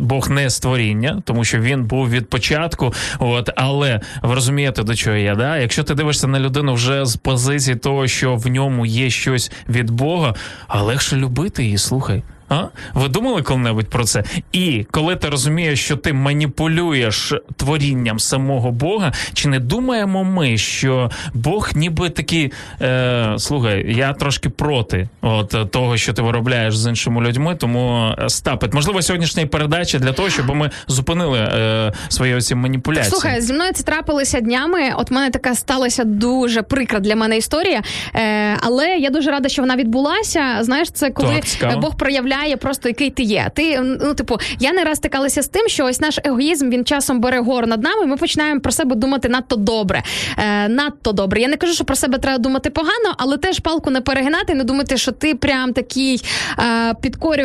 Бог 0.01 0.31
не 0.31 0.51
створіння, 0.51 1.23
тому 1.25 1.45
що 1.45 1.61
він 1.61 1.85
був 1.85 2.11
від 2.11 2.31
початку. 2.31 2.93
От 3.19 3.51
але 3.57 4.01
ви 4.23 4.35
розумієте, 4.35 4.83
до 4.83 4.95
чого 4.95 5.17
я? 5.17 5.35
Да? 5.35 5.59
Якщо 5.59 5.85
ти 5.85 5.95
дивишся 5.95 6.27
на 6.27 6.41
людину 6.41 6.75
вже 6.75 7.05
з 7.07 7.17
позиції 7.17 7.77
того, 7.77 8.07
що 8.07 8.37
в 8.37 8.47
ньому 8.47 8.87
є 8.87 9.11
щось 9.11 9.53
від 9.69 9.91
Бога, 9.91 10.35
а 10.69 10.83
легше 10.83 11.17
любити 11.17 11.65
її, 11.65 11.79
слухай. 11.79 12.23
А? 12.49 12.65
Ви 12.95 13.09
думали 13.09 13.43
коли-небудь 13.43 13.89
про 13.89 14.05
це? 14.05 14.25
І 14.53 14.87
коли 14.91 15.17
ти 15.17 15.29
розумієш, 15.29 15.85
що 15.85 15.97
ти 15.97 16.13
маніпулюєш 16.13 17.35
творінням 17.57 18.19
самого 18.19 18.71
Бога, 18.71 19.13
чи 19.33 19.49
не 19.49 19.61
думаємо 19.61 20.25
ми, 20.25 20.59
що 20.59 21.11
Бог 21.35 21.71
ніби 21.75 22.11
такий, 22.11 22.53
е, 22.83 23.35
слухай, 23.39 23.95
я 23.97 24.13
трошки 24.13 24.49
проти 24.49 25.09
от 25.23 25.55
е, 25.55 25.65
того, 25.65 25.97
що 25.97 26.13
ти 26.13 26.23
виробляєш 26.23 26.77
з 26.77 26.89
іншими 26.89 27.21
людьми, 27.21 27.55
тому 27.55 28.15
е, 28.19 28.29
стапить. 28.29 28.75
Можливо, 28.75 29.03
сьогоднішня 29.03 29.47
передача 29.47 29.99
для 29.99 30.13
того, 30.13 30.31
щоб 30.31 30.55
ми 30.55 30.71
зупинили 30.89 31.39
е, 31.39 31.93
свої 32.09 32.35
оці 32.35 32.55
маніпуляції. 32.55 33.11
Слухай, 33.11 33.41
зі 33.41 33.53
мною 33.53 33.73
це 33.73 33.83
трапилося 33.83 34.41
днями. 34.41 34.93
От 34.97 35.11
мене 35.11 35.31
така 35.31 35.55
сталася 35.55 36.05
дуже 36.05 36.63
прикра 36.63 37.01
для 37.01 37.17
мене 37.17 37.37
історія. 37.37 37.83
Е, 38.15 38.57
але 38.61 38.89
я 38.89 39.11
дуже 39.11 39.31
рада, 39.31 39.49
що 39.49 39.63
вона 39.63 39.77
відбулася. 39.77 40.59
Знаєш, 40.61 40.91
це 40.91 41.11
коли 41.11 41.41
Так, 41.61 41.73
е, 41.73 41.77
Бог 41.77 41.97
проявляє 41.97 42.36
просто 42.57 42.89
який 42.89 43.11
ти 43.11 43.23
є. 43.23 43.51
Ти 43.55 43.81
ну, 43.81 44.15
типу, 44.15 44.39
я 44.61 44.73
не 44.73 44.85
раз 44.85 44.97
стикалася 44.97 45.43
з 45.43 45.49
тим, 45.49 45.69
що 45.69 45.85
ось 45.85 46.01
наш 46.01 46.19
егоїзм 46.25 46.71
він 46.71 46.85
часом 46.85 47.21
бере 47.21 47.41
гору 47.41 47.67
над 47.67 47.83
нами. 47.83 48.07
Ми 48.07 48.17
починаємо 48.17 48.61
про 48.61 48.73
себе 48.73 48.97
думати 48.97 49.29
надто 49.29 49.57
добре. 49.57 50.03
Е, 50.39 50.69
надто 50.69 51.13
добре. 51.13 51.41
Я 51.41 51.49
не 51.49 51.57
кажу, 51.57 51.73
що 51.73 51.85
про 51.85 51.97
себе 51.97 52.19
треба 52.19 52.39
думати 52.39 52.71
погано, 52.71 53.15
але 53.19 53.37
теж 53.37 53.59
палку 53.59 53.91
не 53.91 54.01
перегинати, 54.01 54.55
не 54.55 54.65
думати, 54.65 54.97
що 54.97 55.13
ти 55.13 55.35
прям 55.35 55.73
такий 55.73 56.23
е, 56.59 56.95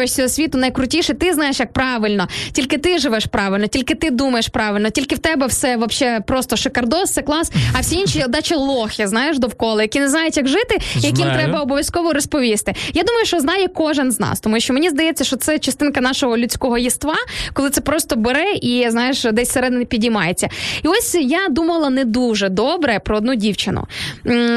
цього 0.08 0.30
світу 0.30 0.58
найкрутіший. 0.58 1.16
Ти 1.16 1.34
знаєш, 1.34 1.60
як 1.60 1.74
правильно. 1.74 2.28
Тільки 2.52 2.78
ти 2.78 2.98
живеш 2.98 3.26
правильно, 3.26 3.68
тільки 3.68 3.96
ти 3.96 4.12
думаєш 4.12 4.48
правильно, 4.48 4.90
тільки 4.90 5.16
в 5.16 5.20
тебе 5.20 5.48
все 5.48 5.78
вообще 5.78 6.22
просто 6.28 6.58
шикардос, 6.58 7.12
це 7.12 7.22
клас. 7.22 7.52
А 7.74 7.80
всі 7.80 7.96
інші 7.96 8.26
дачі 8.30 8.56
лохи, 8.56 9.08
знаєш, 9.08 9.40
довкола, 9.40 9.82
які 9.82 10.00
не 10.00 10.10
знають, 10.10 10.38
як 10.38 10.48
жити, 10.48 10.78
яким 10.96 11.16
Знаю. 11.16 11.40
треба 11.40 11.60
обов'язково 11.60 12.14
розповісти. 12.14 12.74
Я 12.94 13.04
думаю, 13.04 13.26
що 13.26 13.40
знає 13.40 13.68
кожен 13.68 14.12
з 14.12 14.20
нас, 14.20 14.40
тому 14.40 14.60
що 14.60 14.74
мені 14.74 14.81
здається, 14.90 15.24
що 15.24 15.36
це 15.36 15.60
частинка 15.60 16.02
нашого 16.02 16.38
людського 16.38 16.78
єства, 16.78 17.16
коли 17.54 17.70
це 17.70 17.82
просто 17.82 18.16
бере 18.16 18.54
і 18.62 18.86
знаєш, 18.90 19.24
десь 19.24 19.50
всередині 19.50 19.86
підіймається. 19.86 20.50
І 20.84 20.88
ось 20.88 21.16
я 21.16 21.48
думала 21.50 21.90
не 21.90 22.06
дуже 22.06 22.50
добре 22.50 23.00
про 23.00 23.18
одну 23.18 23.36
дівчину. 23.36 23.88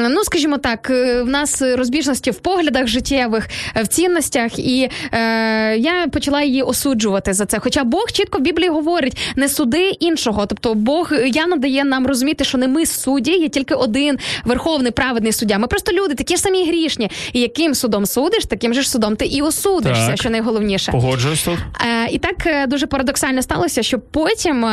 Ну, 0.09 0.23
скажімо 0.23 0.57
так, 0.57 0.89
е, 0.89 1.21
в 1.21 1.29
нас 1.29 1.61
розбіжності 1.61 2.31
в 2.31 2.35
поглядах 2.35 2.87
життєвих, 2.87 3.49
е, 3.75 3.83
в 3.83 3.87
цінностях, 3.87 4.59
і 4.59 4.89
е, 5.11 5.77
я 5.77 6.07
почала 6.11 6.41
її 6.41 6.61
осуджувати 6.61 7.33
за 7.33 7.45
це. 7.45 7.59
Хоча 7.59 7.83
Бог 7.83 8.11
чітко 8.11 8.37
в 8.37 8.41
Біблії 8.41 8.69
говорить: 8.69 9.17
не 9.35 9.49
суди 9.49 9.89
іншого. 9.89 10.45
Тобто 10.45 10.73
Бог 10.73 11.13
явно 11.25 11.55
дає 11.55 11.83
нам 11.83 12.07
розуміти, 12.07 12.43
що 12.43 12.57
не 12.57 12.67
ми 12.67 12.85
судді, 12.85 13.31
є 13.31 13.49
тільки 13.49 13.73
один 13.73 14.19
верховний 14.45 14.91
праведний 14.91 15.31
суддя. 15.31 15.57
Ми 15.57 15.67
просто 15.67 15.91
люди, 15.91 16.15
такі 16.15 16.35
ж 16.35 16.41
самі 16.41 16.67
грішні. 16.67 17.09
І 17.33 17.39
яким 17.39 17.75
судом 17.75 18.05
судиш, 18.05 18.45
таким 18.45 18.73
же 18.73 18.81
ж 18.81 18.89
судом 18.89 19.15
ти 19.15 19.25
і 19.25 19.41
осудишся. 19.41 20.14
Що 20.15 20.29
найголовніше. 20.29 20.91
Погоджуюсь 20.91 21.43
тут. 21.43 21.59
Е, 21.81 22.07
і 22.11 22.17
так 22.17 22.45
е, 22.45 22.67
дуже 22.67 22.87
парадоксально 22.87 23.41
сталося, 23.41 23.83
що 23.83 23.99
потім. 23.99 24.65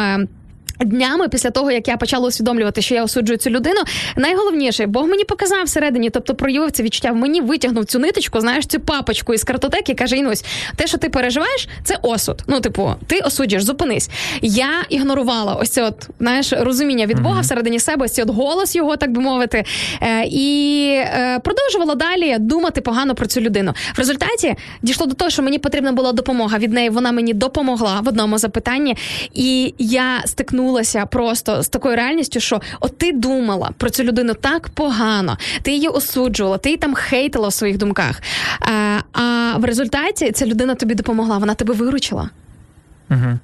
Днями 0.85 1.29
після 1.29 1.51
того, 1.51 1.71
як 1.71 1.89
я 1.89 1.97
почала 1.97 2.29
усвідомлювати, 2.29 2.83
що 2.83 2.95
я 2.95 3.05
осуджую 3.05 3.39
цю 3.39 3.51
людину, 3.51 3.81
найголовніше, 4.17 4.87
Бог 4.87 5.07
мені 5.07 5.25
показав 5.25 5.65
всередині, 5.65 6.11
тобто 6.11 6.35
проявив 6.35 6.71
це 6.71 6.83
відчуття 6.83 7.13
в 7.13 7.17
мені, 7.17 7.41
витягнув 7.41 7.85
цю 7.85 7.99
ниточку, 7.99 8.41
знаєш, 8.41 8.67
цю 8.67 8.81
папочку 8.81 9.35
із 9.35 9.45
картотеки, 9.45 9.95
каже: 9.95 10.17
Інусь, 10.17 10.45
те, 10.77 10.87
що 10.87 10.99
ти 10.99 11.09
переживаєш, 11.09 11.69
це 11.85 11.99
осуд. 12.03 12.43
Ну, 12.47 12.61
типу, 12.61 12.91
ти 13.07 13.19
осуджуєш, 13.19 13.65
зупинись. 13.65 14.11
Я 14.43 14.69
ігнорувала 14.89 15.55
ось 15.55 15.71
це 15.71 15.83
от 15.83 16.09
знаєш 16.21 16.53
розуміння 16.53 17.07
від 17.07 17.21
Бога 17.21 17.41
всередині 17.41 17.79
себе, 17.79 18.05
ось 18.05 18.13
цей 18.13 18.25
от 18.25 18.31
голос 18.31 18.77
його, 18.77 18.97
так 18.97 19.13
би 19.13 19.21
мовити, 19.21 19.65
е, 20.01 20.25
і 20.25 20.87
е, 20.97 21.41
продовжувала 21.45 21.95
далі 21.95 22.37
думати 22.39 22.81
погано 22.81 23.15
про 23.15 23.27
цю 23.27 23.41
людину. 23.41 23.75
В 23.95 23.99
результаті 23.99 24.55
дійшло 24.83 25.07
до 25.07 25.15
того, 25.15 25.31
що 25.31 25.43
мені 25.43 25.59
потрібна 25.59 25.93
була 25.93 26.13
допомога 26.13 26.59
від 26.59 26.73
неї. 26.73 26.91
Вона 26.91 27.13
мені 27.13 27.35
допомогла 27.35 28.01
в 28.01 28.09
одному 28.09 28.39
запитанні, 28.39 28.97
і 29.35 29.75
я 29.79 30.23
стикнулася 30.73 31.07
просто 31.07 31.63
з 31.63 31.69
такою 31.69 31.97
реальністю, 31.97 32.41
що 32.41 32.61
от 32.81 32.99
ти 32.99 33.13
думала 33.13 33.71
про 33.79 33.91
цю 33.91 34.05
людину 34.05 34.35
так 34.35 34.69
погано, 34.69 35.39
ти 35.63 35.73
її 35.73 35.89
осуджувала, 35.89 36.59
ти 36.59 36.69
її 36.69 36.79
там 36.79 36.95
хейтила 36.95 37.49
в 37.49 37.53
своїх 37.53 37.79
думках. 37.79 38.23
А, 38.61 38.99
а 39.13 39.57
в 39.59 39.65
результаті 39.65 40.33
ця 40.33 40.47
людина 40.47 40.75
тобі 40.75 40.95
допомогла, 40.95 41.39
вона 41.39 41.55
тебе 41.55 41.75
виручила. 41.75 42.31
Угу. 43.11 43.39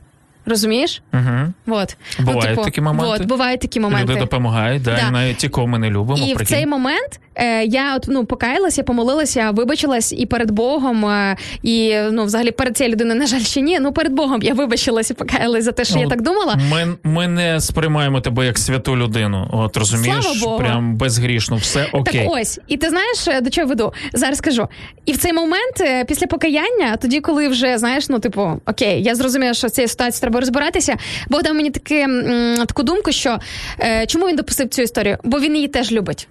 Розумієш? 0.49 1.03
Угу. 1.15 1.53
Вот. 1.67 1.97
Бувають 2.19 2.45
ну, 2.45 2.51
типу, 2.51 2.65
такі 2.65 2.81
моменти. 2.81 3.13
От, 3.23 3.29
бувають 3.29 3.61
такі 3.61 3.81
моменти. 3.81 4.13
Люди 4.13 4.21
допомагають, 4.21 4.83
да, 4.83 4.91
Да. 4.91 5.09
і 5.09 5.13
навіть 5.13 5.37
ті, 5.37 5.49
кого 5.49 5.67
ми 5.67 5.79
не 5.79 5.91
любимо. 5.91 6.27
І 6.27 6.35
в 6.35 6.47
цей 6.47 6.67
момент 6.67 7.21
е, 7.35 7.65
я 7.65 7.97
от 7.97 8.07
ну 8.09 8.25
покаялася, 8.25 8.83
помолилася, 8.83 9.51
вибачилась 9.51 10.13
і 10.13 10.27
перед 10.27 10.51
Богом, 10.51 11.07
е, 11.07 11.37
і 11.63 11.97
ну 12.13 12.25
взагалі 12.25 12.51
перед 12.51 12.77
цією 12.77 12.93
людиною, 12.95 13.21
на 13.21 13.27
жаль, 13.27 13.41
ще 13.41 13.61
ні. 13.61 13.81
Ну 13.81 13.93
перед 13.93 14.13
Богом 14.13 14.43
я 14.43 14.55
вибачилась 14.55 15.11
і 15.11 15.15
покаялась 15.15 15.65
за 15.65 15.73
те, 15.73 15.85
що 15.85 15.99
я 15.99 16.05
Ну, 16.05 16.11
так 16.11 16.23
думала. 16.23 16.59
Ми, 16.71 16.97
ми 17.05 17.29
не 17.29 17.61
сприймаємо 17.61 18.21
тебе 18.21 18.47
як 18.47 18.59
святу 18.59 18.97
людину. 18.97 19.49
От 19.53 19.77
розумієш, 19.77 20.25
Слава 20.25 20.41
Богу. 20.41 20.59
прям 20.59 20.97
безгрішну, 20.97 21.57
все 21.57 21.87
окей. 21.93 22.25
Так 22.25 22.33
ось, 22.33 22.61
і 22.69 22.77
ти 22.77 22.89
знаєш, 22.89 23.29
е, 23.29 23.41
до 23.41 23.51
чого 23.51 23.67
веду? 23.67 23.93
Зараз 24.13 24.39
скажу. 24.39 24.69
І 25.07 25.13
в 25.13 25.17
цей 25.17 25.33
момент, 25.33 25.81
е, 25.81 26.05
після 26.05 26.27
покаяння, 26.27 26.97
тоді, 26.97 27.21
коли 27.21 27.49
вже 27.49 27.79
знаєш, 27.79 28.09
ну 28.09 28.19
типу, 28.19 28.61
окей, 28.67 29.03
я 29.03 29.15
зрозуміла, 29.15 29.55
що 29.55 29.69
з 29.69 29.73
цією 29.73 29.89
ситуацією 29.89 30.21
треба 30.21 30.38
розбиратися. 30.41 30.97
Бог 31.29 31.43
дав 31.43 31.55
мені 31.55 31.71
таки, 31.71 32.07
таку 32.67 32.83
думку, 32.83 33.13
що 33.13 33.39
е, 33.81 34.07
чому 34.07 34.29
він 34.29 34.37
допустив 34.37 34.69
цю 34.69 34.83
історію? 34.83 35.19
Бо 35.25 35.41
він 35.41 35.55
її 35.55 35.69
теж 35.69 35.93
любить. 35.93 36.29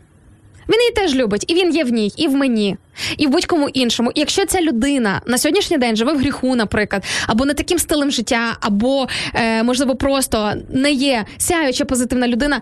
Він 0.69 0.79
її 0.81 0.91
теж 0.91 1.15
любить, 1.15 1.45
і 1.47 1.53
він 1.53 1.75
є 1.75 1.83
в 1.83 1.89
ній, 1.89 2.11
і 2.17 2.27
в 2.27 2.35
мені, 2.35 2.77
і 3.17 3.27
в 3.27 3.29
будь-кому 3.29 3.69
іншому. 3.69 4.11
І 4.15 4.19
якщо 4.19 4.45
ця 4.45 4.61
людина 4.61 5.21
на 5.25 5.37
сьогоднішній 5.37 5.77
день 5.77 5.95
живе 5.95 6.13
в 6.13 6.17
гріху, 6.17 6.55
наприклад, 6.55 7.03
або 7.27 7.45
не 7.45 7.53
таким 7.53 7.79
стилем 7.79 8.11
життя, 8.11 8.57
або 8.61 9.07
е, 9.33 9.63
можливо 9.63 9.95
просто 9.95 10.53
не 10.69 10.91
є 10.91 11.25
сяюча 11.37 11.85
позитивна 11.85 12.27
людина. 12.27 12.61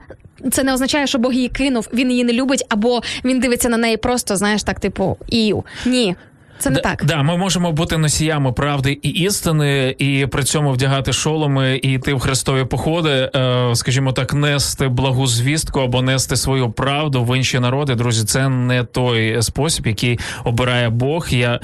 Це 0.51 0.63
не 0.63 0.73
означає, 0.73 1.07
що 1.07 1.19
Бог 1.19 1.33
її 1.33 1.49
кинув, 1.49 1.89
він 1.93 2.11
її 2.11 2.23
не 2.23 2.33
любить, 2.33 2.65
або 2.69 3.01
він 3.25 3.39
дивиться 3.39 3.69
на 3.69 3.77
неї 3.77 3.97
просто, 3.97 4.35
знаєш, 4.35 4.63
так, 4.63 4.79
типу, 4.79 5.17
ію. 5.27 5.63
Ні. 5.85 6.15
Це 6.59 6.69
не 6.69 6.75
да, 6.75 6.81
так. 6.81 7.05
Да, 7.05 7.23
ми 7.23 7.37
можемо 7.37 7.71
бути 7.71 7.97
носіями 7.97 8.51
правди 8.51 8.99
і 9.01 9.09
істини, 9.09 9.95
і 9.97 10.27
при 10.31 10.43
цьому 10.43 10.71
вдягати 10.71 11.13
шоломи 11.13 11.79
і 11.83 11.93
йти 11.93 12.13
в 12.13 12.19
хрестові 12.19 12.65
походи, 12.65 13.31
е, 13.35 13.71
скажімо 13.75 14.11
так, 14.11 14.33
нести 14.33 14.87
благу 14.87 15.27
звістку 15.27 15.79
або 15.79 16.01
нести 16.01 16.35
свою 16.35 16.71
правду 16.71 17.23
в 17.23 17.37
інші 17.37 17.59
народи. 17.59 17.95
Друзі, 17.95 18.25
це 18.25 18.49
не 18.49 18.83
той 18.83 19.41
спосіб, 19.41 19.87
який 19.87 20.19
обирає 20.43 20.89
Бог. 20.89 21.27
Я 21.29 21.59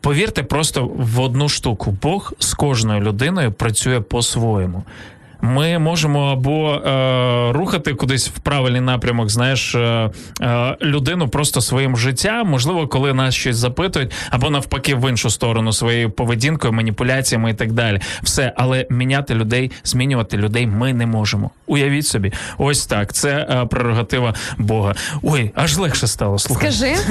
повірте 0.00 0.42
просто 0.42 0.90
в 0.96 1.20
одну 1.20 1.48
штуку: 1.48 1.96
Бог 2.02 2.32
з 2.38 2.54
кожною 2.54 3.00
людиною 3.00 3.52
працює 3.52 4.00
по-своєму. 4.00 4.84
Ми 5.42 5.78
можемо 5.78 6.26
або 6.26 6.74
е, 6.74 7.52
рухати 7.52 7.94
кудись 7.94 8.28
в 8.28 8.38
правильний 8.38 8.80
напрямок, 8.80 9.30
знаєш, 9.30 9.74
е, 9.74 10.10
е, 10.40 10.76
людину 10.82 11.28
просто 11.28 11.60
своїм 11.60 11.96
життям, 11.96 12.48
можливо, 12.48 12.88
коли 12.88 13.14
нас 13.14 13.34
щось 13.34 13.56
запитують, 13.56 14.12
або 14.30 14.50
навпаки 14.50 14.94
в 14.94 15.10
іншу 15.10 15.30
сторону 15.30 15.72
своєю 15.72 16.10
поведінкою, 16.10 16.72
маніпуляціями 16.72 17.50
і 17.50 17.54
так 17.54 17.72
далі. 17.72 18.00
Все, 18.22 18.52
але 18.56 18.86
міняти 18.90 19.34
людей, 19.34 19.70
змінювати 19.84 20.36
людей 20.36 20.66
ми 20.66 20.92
не 20.92 21.06
можемо. 21.06 21.50
Уявіть 21.66 22.06
собі, 22.06 22.32
ось 22.58 22.86
так. 22.86 23.12
Це 23.12 23.30
е, 23.30 23.66
прерогатива 23.66 24.34
Бога. 24.58 24.94
Ой, 25.22 25.50
аж 25.54 25.78
легше 25.78 26.06
стало. 26.06 26.38
Слухай. 26.38 26.72
Скажи. 26.72 26.96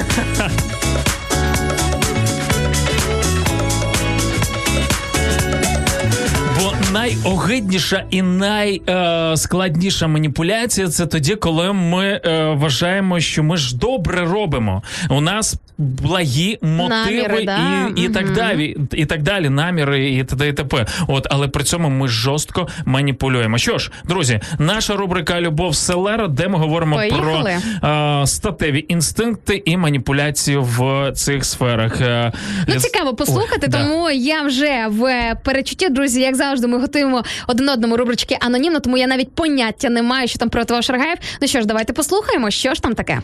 Найогидніша 7.10 8.04
і 8.10 8.22
найскладніша 8.22 10.08
маніпуляція 10.08 10.88
це 10.88 11.06
тоді, 11.06 11.36
коли 11.36 11.74
ми 11.74 12.22
е, 12.26 12.46
вважаємо, 12.58 13.20
що 13.20 13.44
ми 13.44 13.58
ж 13.58 13.78
добре 13.78 14.26
робимо. 14.26 14.84
У 15.10 15.22
нас 15.22 15.56
благі 15.78 16.60
мотиви 16.62 16.90
Наміри, 17.28 17.46
да. 17.46 17.88
і, 17.96 18.06
і 18.06 18.10
так 18.10 18.34
далі, 18.34 18.78
і 18.92 19.06
так 19.06 19.24
далі, 19.24 19.50
наміри 19.50 20.10
і 20.12 20.24
т.д. 20.24 20.48
і 20.48 20.54
т.п. 20.54 20.86
От, 21.08 21.28
але 21.30 21.48
при 21.48 21.64
цьому 21.64 21.90
ми 21.90 22.08
жорстко 22.08 22.68
маніпулюємо. 22.86 23.58
Що 23.58 23.78
ж, 23.78 23.92
друзі, 24.06 24.40
наша 24.60 24.96
рубрика 24.96 25.42
Любов 25.42 25.76
Селера, 25.76 26.28
де 26.28 26.48
ми 26.48 26.58
говоримо 26.58 26.96
Поїхали. 26.96 27.58
про 27.82 27.90
е, 27.90 28.28
статеві 28.28 28.86
інстинкти 28.88 29.64
і 29.66 29.78
маніпуляцію 29.78 30.64
в 30.64 31.12
цих 31.16 31.46
сферах. 31.46 32.02
Е, 32.02 32.32
Ну, 32.68 32.76
цікаво 32.76 33.16
послухати, 33.16 33.68
да. 33.68 33.78
тому 33.84 34.10
я 34.10 34.42
вже 34.42 34.88
в 34.90 35.36
перечутті, 35.46 35.90
друзі, 35.90 36.22
як 36.22 36.36
завжди, 36.36 36.68
ми 36.68 36.80
готуємо 36.80 36.99
один 37.48 37.70
одному 37.70 37.98
рубрички 37.98 38.38
анонімно, 38.40 38.80
тому 38.80 38.98
я 38.98 39.08
навіть 39.08 39.36
поняття 39.36 39.90
не 39.90 40.02
маю, 40.04 40.28
що 40.28 40.40
там 40.40 40.50
про 40.50 40.82
Шаргаєв. 40.82 41.18
Ну 41.42 41.48
що 41.48 41.62
ж, 41.62 41.68
давайте 41.68 41.94
послухаємо, 41.94 42.52
що 42.52 42.74
ж 42.74 42.82
там 42.82 42.96
таке. 42.96 43.22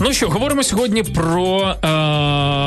Ну 0.00 0.12
що, 0.12 0.28
говоримо 0.28 0.62
сьогодні 0.62 1.02
про 1.02 1.74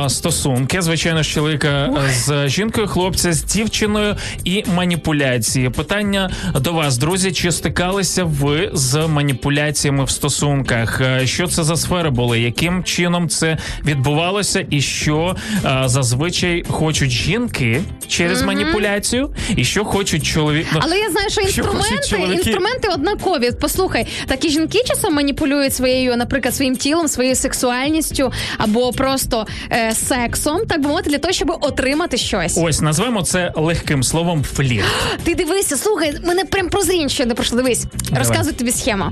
е, 0.06 0.10
стосунки, 0.10 0.82
звичайно, 0.82 1.24
ж 1.24 1.30
чоловіка 1.34 1.90
з 2.14 2.48
жінкою, 2.50 2.88
хлопця 2.88 3.34
з 3.34 3.44
дівчиною 3.44 4.16
і 4.44 4.64
маніпуляції. 4.76 5.70
Питання 5.70 6.32
до 6.56 6.74
вас, 6.74 6.98
друзі, 6.98 7.32
чи 7.32 7.52
стикалися 7.52 8.24
ви 8.24 8.70
з 8.74 9.08
маніпуляціями 9.08 10.04
в 10.04 10.10
стосунках? 10.10 11.02
Е, 11.02 11.28
Що 11.28 11.48
це 11.48 11.64
за 11.64 11.76
сфери 11.76 12.10
були? 12.10 12.40
Яким 12.40 12.84
чином 12.84 13.30
це 13.30 13.58
відбувалося, 13.86 14.66
і 14.70 14.82
що 14.82 15.36
е, 15.66 15.82
зазвичай 15.86 16.64
хочуть 16.70 17.10
жінки 17.12 17.82
через 18.08 18.38
Мгм. 18.42 18.48
маніпуляцію, 18.48 19.34
і 19.56 19.64
що 19.64 19.86
хочуть 19.86 20.26
чоловік? 20.26 20.68
Ну, 20.74 20.80
Але 20.84 20.98
я 21.00 21.10
знаю, 21.12 21.30
що 21.30 21.42
інструменти, 21.42 22.34
інструменти 22.34 22.88
однакові. 22.94 23.52
Послухай, 23.62 24.08
такі 24.28 24.50
жінки 24.50 24.80
часом 24.86 25.14
маніпулюють 25.14 25.74
своєю, 25.74 26.18
наприклад, 26.18 26.56
своїм 26.56 26.76
тілом, 26.76 27.08
своєю 27.20 27.36
сексуальністю 27.36 28.32
або 28.58 28.92
просто 28.92 29.48
е, 29.72 29.92
сексом, 30.08 30.66
так 30.70 30.82
би 30.82 30.88
мовити, 30.90 31.10
для 31.10 31.18
того, 31.18 31.34
щоб 31.34 31.58
отримати 31.62 32.18
щось. 32.18 32.58
Ось 32.62 32.82
назвемо 32.82 33.22
це 33.22 33.52
легким 33.56 34.04
словом 34.04 34.44
флірт. 34.44 34.86
Ти 35.24 35.36
дивися, 35.36 35.78
слухай, 35.78 36.14
мене 36.26 36.46
прям 36.46 36.70
прозрінь 36.70 37.10
ще 37.10 37.26
не 37.26 37.34
пройшло. 37.34 37.58
Дивись, 37.58 37.86
розказую 38.16 38.56
тобі 38.56 38.72
схему. 38.72 39.06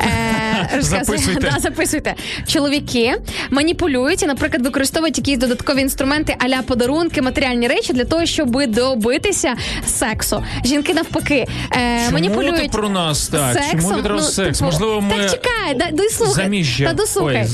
Е, 0.00 0.76
розказую- 0.76 1.04
Записуйте. 1.18 1.40
Да, 1.54 1.60
записуйте. 1.60 2.14
Чоловіки 2.46 3.14
маніпулюють 3.50 4.22
і, 4.22 4.26
наприклад, 4.26 4.62
використовують 4.64 5.18
якісь 5.18 5.38
додаткові 5.38 5.80
інструменти, 5.80 6.36
аля 6.38 6.62
подарунки, 6.62 7.22
матеріальні 7.22 7.68
речі 7.68 7.92
для 7.92 8.04
того, 8.04 8.26
щоб 8.26 8.66
добитися 8.66 9.54
сексу. 9.86 10.44
Жінки 10.64 10.94
навпаки 10.94 11.46
е, 11.72 11.98
Чому 12.00 12.12
маніпулюють 12.12 12.62
ти 12.62 12.68
про 12.78 12.88
нас 12.88 13.28
так? 13.28 13.52
сексом. 13.52 13.80
Чому 13.80 13.98
відразу 13.98 14.24
Ну, 14.24 14.30
секс? 14.30 14.58
типу, 14.58 14.70
Можливо, 14.70 15.00
ми 15.00 15.14
так 15.16 15.30
чекай, 15.30 15.74
да, 15.76 15.96
дослухай. 16.02 16.34
заміжжя. 16.44 16.84
Та 16.86 16.92
дослухай. 16.92 17.46
Ой, 17.52 17.53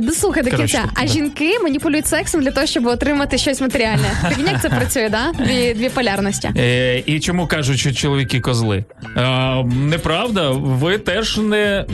дослухай 0.00 0.42
до 0.42 0.50
кінця. 0.50 0.84
А 0.94 1.06
жінки 1.06 1.58
маніпулюють 1.62 2.06
сексом 2.06 2.42
для 2.42 2.50
того, 2.50 2.66
щоб 2.66 2.86
отримати 2.86 3.38
щось 3.38 3.60
матеріальне. 3.60 4.10
Прикинь, 4.26 4.46
як 4.46 4.62
це 4.62 4.68
працює, 4.68 5.08
да? 5.08 5.44
Дві, 5.44 5.74
дві 5.74 5.88
полярності. 5.88 6.50
Е, 6.56 7.02
і 7.06 7.20
чому 7.20 7.46
кажуть, 7.46 7.78
що 7.78 7.92
чоловіки 7.92 8.40
козли? 8.40 8.84
А, 9.16 9.62
неправда, 9.64 10.50
ви 10.50 10.98
теж 10.98 11.38
не 11.38 11.84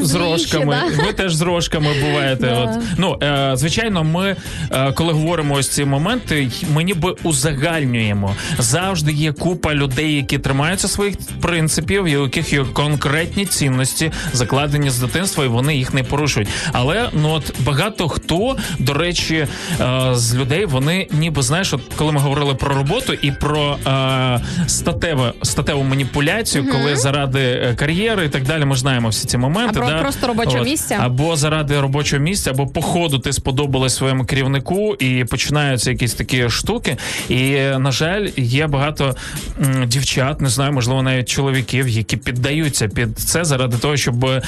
з 0.00 0.14
рожками. 0.14 0.76
да? 0.96 1.02
Ви 1.04 1.12
теж 1.12 1.34
з 1.34 1.40
рожками 1.40 1.88
буваєте. 2.02 2.46
Да. 2.46 2.54
От. 2.60 2.70
Ну, 2.96 3.18
е, 3.22 3.50
звичайно, 3.54 4.04
ми, 4.04 4.36
е, 4.72 4.92
коли 4.92 5.12
говоримо 5.12 5.54
ось 5.54 5.68
ці 5.68 5.84
моменти, 5.84 6.50
ми 6.74 6.84
ніби 6.84 7.14
узагальнюємо. 7.22 8.34
Завжди 8.58 9.12
є 9.12 9.32
купа 9.32 9.74
людей, 9.74 10.14
які 10.14 10.38
тримаються 10.38 10.88
своїх 10.88 11.14
принципів, 11.40 12.04
і 12.04 12.16
у 12.16 12.22
яких 12.22 12.52
є 12.52 12.64
конкретні 12.72 13.46
цінності, 13.46 14.12
закладені 14.32 14.90
з 14.90 14.98
дитинства, 14.98 15.44
і 15.44 15.48
вони 15.48 15.76
їх 15.76 15.94
не 15.94 16.02
порушують. 16.02 16.48
Але 16.72 16.97
ну 17.12 17.30
от 17.30 17.52
багато 17.60 18.08
хто, 18.08 18.56
до 18.78 18.94
речі, 18.94 19.46
е, 19.80 20.10
з 20.14 20.34
людей 20.34 20.64
вони 20.66 21.06
ніби 21.10 21.42
знаєш, 21.42 21.72
от 21.74 21.80
коли 21.96 22.12
ми 22.12 22.20
говорили 22.20 22.54
про 22.54 22.74
роботу 22.74 23.12
і 23.22 23.30
про 23.32 23.76
е, 23.86 24.40
статеве, 24.66 25.32
статеву 25.42 25.82
маніпуляцію, 25.82 26.64
Мгм. 26.64 26.72
коли 26.72 26.96
заради 26.96 27.40
е, 27.40 27.74
кар'єри 27.76 28.24
і 28.24 28.28
так 28.28 28.42
далі, 28.44 28.64
ми 28.64 28.74
ж 28.74 28.80
знаємо 28.80 29.08
всі 29.08 29.26
ці 29.26 29.38
моменти. 29.38 29.78
Або 29.78 29.88
да? 29.90 30.00
просто 30.00 30.26
робочого 30.26 30.64
місця. 30.64 30.98
або 31.02 31.36
заради 31.36 31.80
робочого 31.80 32.22
місця, 32.22 32.50
або 32.50 32.66
по 32.66 32.82
ходу 32.82 33.18
ти 33.18 33.32
сподобалась 33.32 33.96
своєму 33.96 34.24
керівнику, 34.24 34.94
і 34.94 35.24
починаються 35.24 35.90
якісь 35.90 36.14
такі 36.14 36.50
штуки. 36.50 36.96
І 37.28 37.50
на 37.78 37.90
жаль, 37.90 38.28
є 38.36 38.66
багато 38.66 39.16
м, 39.62 39.86
дівчат, 39.88 40.40
не 40.40 40.48
знаю, 40.48 40.72
можливо, 40.72 41.02
навіть 41.02 41.28
чоловіків, 41.28 41.88
які 41.88 42.16
піддаються 42.16 42.88
під 42.88 43.18
це 43.18 43.44
заради 43.44 43.76
того, 43.76 43.96
щоб 43.96 44.24
е, 44.24 44.42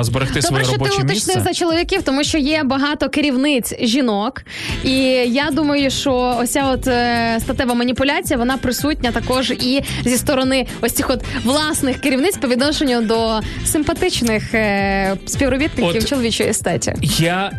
зберегти 0.00 0.40
Добре, 0.40 0.42
своє 0.42 0.64
ти 0.64 0.70
робоче 0.72 0.92
уточнив 0.92 1.06
місце. 1.14 1.40
за 1.40 1.54
чоловіків, 1.84 2.02
тому 2.02 2.24
що 2.24 2.38
є 2.38 2.62
багато 2.64 3.08
керівниць 3.08 3.74
жінок, 3.80 4.42
і 4.84 4.94
я 5.26 5.50
думаю, 5.52 5.90
що 5.90 6.36
ося 6.40 6.64
от 6.70 6.86
е, 6.86 7.36
статева 7.40 7.74
маніпуляція 7.74 8.38
вона 8.38 8.56
присутня 8.56 9.10
також 9.12 9.50
і 9.50 9.82
зі 10.04 10.16
сторони 10.16 10.66
ось 10.80 10.92
цих 10.92 11.10
от 11.10 11.20
власних 11.44 12.00
керівниць 12.00 12.36
по 12.36 12.48
відношенню 12.48 13.02
до 13.02 13.40
симпатичних 13.66 14.54
е, 14.54 15.16
співробітників 15.26 16.02
От- 16.02 16.08
чоловічої 16.08 16.52
статі. 16.52 16.94
Я 17.18 17.52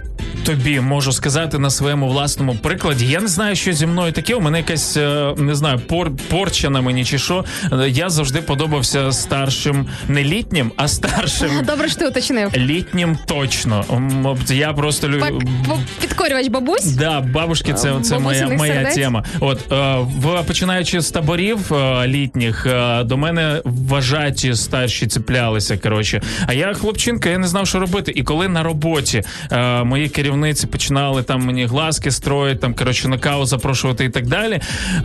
тобі 0.45 0.79
можу 0.79 1.11
сказати 1.11 1.59
на 1.59 1.69
своєму 1.69 2.07
власному 2.07 2.55
прикладі. 2.55 3.07
Я 3.07 3.21
не 3.21 3.27
знаю, 3.27 3.55
що 3.55 3.73
зі 3.73 3.85
мною 3.85 4.11
таке. 4.11 4.35
У 4.35 4.41
мене 4.41 4.57
якась 4.57 4.97
е, 4.97 5.33
не 5.37 5.55
знаю, 5.55 5.79
пор, 5.79 6.11
порча 6.29 6.69
на 6.69 6.81
мені 6.81 7.05
чи 7.05 7.19
що. 7.19 7.45
Е, 7.71 7.89
Я 7.89 8.09
завжди 8.09 8.41
подобався 8.41 9.11
старшим, 9.11 9.87
не 10.07 10.23
літнім, 10.23 10.71
а 10.75 10.87
старшим. 10.87 11.49
Добре, 11.65 11.89
що 11.89 11.99
ти 11.99 12.07
уточнив. 12.07 12.51
Літнім 12.57 13.17
точно. 13.25 13.85
Я 14.49 14.73
просто 14.73 15.09
люблю. 15.09 15.41
Підкорювач 16.01 16.47
бабусь. 16.47 16.85
Да, 16.85 17.21
бабушки, 17.21 17.73
це, 17.73 17.93
це 18.01 18.19
моя, 18.19 18.47
моя 18.47 18.73
сердець? 18.73 18.95
тема. 18.95 19.23
От 19.39 19.71
е, 19.71 19.95
в 19.99 20.43
починаючи 20.47 21.01
з 21.01 21.11
таборів 21.11 21.73
е, 21.73 22.07
літніх, 22.07 22.65
е, 22.65 23.03
до 23.03 23.17
мене 23.17 23.61
вважаті 23.65 24.55
старші 24.55 25.07
цеплялися. 25.07 25.77
Коротше, 25.77 26.21
а 26.47 26.53
я 26.53 26.73
хлопчинка, 26.73 27.29
я 27.29 27.37
не 27.37 27.47
знав, 27.47 27.67
що 27.67 27.79
робити. 27.79 28.11
І 28.15 28.23
коли 28.23 28.47
на 28.47 28.63
роботі 28.63 29.23
е, 29.51 29.83
мої 29.83 30.09
керівниці 30.35 30.67
починали 30.67 31.23
там 31.23 31.41
мені 31.45 31.65
глазки 31.65 32.11
строїти, 32.11 32.59
там 32.61 32.73
коротше 32.73 33.07
на 33.07 33.17
каву 33.17 33.45
запрошувати 33.45 34.05
і 34.05 34.09
так 34.09 34.27
далі. 34.27 34.61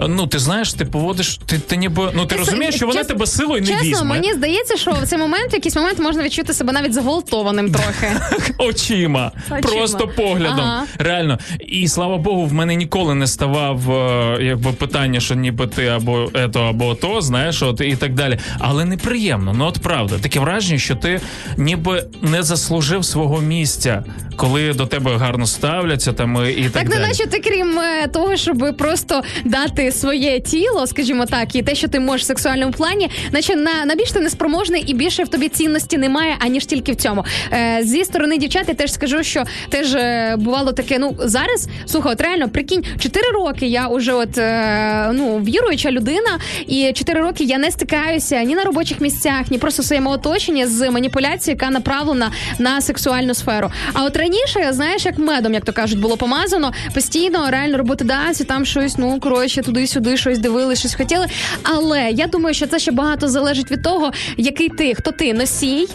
Ну 0.09 0.27
ти 0.27 0.39
знаєш, 0.39 0.73
ти 0.73 0.85
поводиш, 0.85 1.41
ти, 1.47 1.59
ти 1.59 1.77
ніби 1.77 2.11
ну 2.15 2.27
ти, 2.27 2.37
розумієш, 2.37 2.75
що 2.75 2.87
вона 2.87 2.99
чесно- 3.01 3.15
тебе 3.15 3.27
силою 3.27 3.61
не 3.61 3.67
Чесно, 3.67 3.83
візьме 3.83 4.05
мені 4.05 4.33
здається, 4.35 4.77
що 4.77 4.91
в 4.91 5.07
цей 5.07 5.19
момент, 5.19 5.53
в 5.53 5.55
якийсь 5.55 5.77
момент 5.77 5.99
можна 5.99 6.23
відчути 6.23 6.53
себе 6.55 6.73
навіть 6.73 6.95
зґвалтованим 6.95 7.73
трохи. 7.73 8.07
очима, 8.59 9.33
Очима. 9.51 9.61
просто 9.61 10.09
поглядом. 10.09 10.61
Ага. 10.61 10.85
Реально. 10.99 11.39
І 11.61 11.89
слава 11.89 12.17
Богу, 12.17 12.47
в 12.47 12.53
мене 12.53 12.75
ніколи 12.75 13.15
не 13.15 13.27
ставав 13.27 13.91
е, 13.91 14.39
якби 14.45 14.73
питання, 14.73 15.21
що 15.21 15.35
ніби 15.35 15.67
ти 15.67 15.87
або 15.87 16.31
ето, 16.35 16.61
або 16.61 16.95
то, 16.95 17.21
знаєш, 17.21 17.63
от 17.63 17.81
і 17.81 17.97
так 17.97 18.15
далі. 18.15 18.39
Але 18.59 18.85
неприємно. 18.85 19.55
Ну 19.59 19.65
от 19.67 19.79
правда, 19.79 20.19
таке 20.19 20.41
враження, 20.41 20.79
що 20.79 20.95
ти 20.95 21.21
ніби 21.57 22.05
не 22.23 22.43
заслужив 22.43 23.05
свого 23.05 23.41
місця, 23.41 24.05
коли 24.37 24.73
до 24.73 24.87
тебе 24.87 25.17
гарно 25.21 25.47
ставляться 25.47 26.13
там 26.13 26.47
і, 26.57 26.63
так, 26.63 26.73
Так, 26.73 26.89
далі. 26.89 27.01
не 27.01 27.09
наче 27.09 27.27
ти 27.27 27.39
крім 27.39 27.79
е, 27.79 28.09
того, 28.09 28.37
щоб 28.37 28.77
просто 28.79 29.23
дати 29.45 29.93
своє 29.93 30.41
тіло, 30.41 30.87
скажімо 30.87 31.27
так, 31.27 31.55
і 31.55 31.63
те, 31.63 31.75
що 31.75 31.89
ти 31.89 32.01
можеш 32.01 32.25
в 32.25 32.27
сексуальному 32.27 32.73
плані, 32.73 33.11
наче 33.33 33.57
на, 33.57 33.85
на 33.85 33.95
більш 33.95 34.13
ти 34.13 34.21
неспроможний 34.21 34.83
і 34.87 34.95
більше 34.95 35.25
в 35.25 35.29
тобі 35.29 35.49
цінності 35.49 35.99
немає, 35.99 36.37
аніж 36.41 36.67
тільки 36.67 36.93
в 36.93 36.97
цьому. 36.97 37.25
Е, 37.53 37.79
зі 37.83 38.05
сторони 38.05 38.39
дівчат 38.39 38.65
я 38.69 38.75
теж 38.75 38.93
скажу, 38.93 39.23
що 39.23 39.45
теж 39.69 39.95
е, 39.95 40.37
бувало 40.39 40.73
таке. 40.73 40.99
Ну 40.99 41.17
зараз 41.19 41.69
слухай, 41.87 42.13
от 42.13 42.21
реально 42.21 42.49
прикинь, 42.49 42.85
4 42.99 43.31
роки 43.31 43.67
я 43.67 43.87
уже 43.87 44.13
от 44.13 44.39
е, 44.39 45.11
ну 45.13 45.39
віруюча 45.39 45.91
людина, 45.91 46.39
і 46.67 46.93
4 46.95 47.21
роки 47.21 47.45
я 47.45 47.59
не 47.59 47.71
стикаюся 47.71 48.43
ні 48.43 48.55
на 48.55 48.65
робочих 48.65 49.01
місцях, 49.01 49.51
ні 49.51 49.59
просто 49.59 49.83
в 49.83 49.87
своєму 49.87 50.11
оточенні 50.11 50.67
з 50.67 50.91
маніпуляцією, 50.91 51.59
яка 51.61 51.71
направлена 51.71 52.31
на 52.59 52.81
сексуальну 52.81 53.35
сферу. 53.35 53.71
А 53.93 54.05
от 54.05 54.17
раніше, 54.17 54.69
знаєш, 54.71 55.07
як 55.11 55.19
медом, 55.19 55.55
як 55.55 55.65
то 55.65 55.73
кажуть, 55.73 55.99
було 55.99 56.17
помазано 56.17 56.73
постійно, 56.95 57.51
реально 57.51 57.79
роботодавці 57.79 58.45
там 58.45 58.67
щось, 58.67 58.99
ну 58.99 59.21
коротше, 59.21 59.63
туди-сюди 59.63 60.17
щось 60.17 60.39
дивили, 60.39 60.77
щось 60.77 60.95
хотіли. 60.95 61.27
Але 61.63 62.11
я 62.11 62.27
думаю, 62.27 62.55
що 62.55 62.67
це 62.67 62.79
ще 62.79 62.93
багато 62.93 63.29
залежить 63.29 63.71
від 63.71 63.83
того, 63.83 64.13
який 64.37 64.69
ти, 64.69 64.95
хто 64.95 65.13
ти 65.13 65.35
носій, 65.35 65.89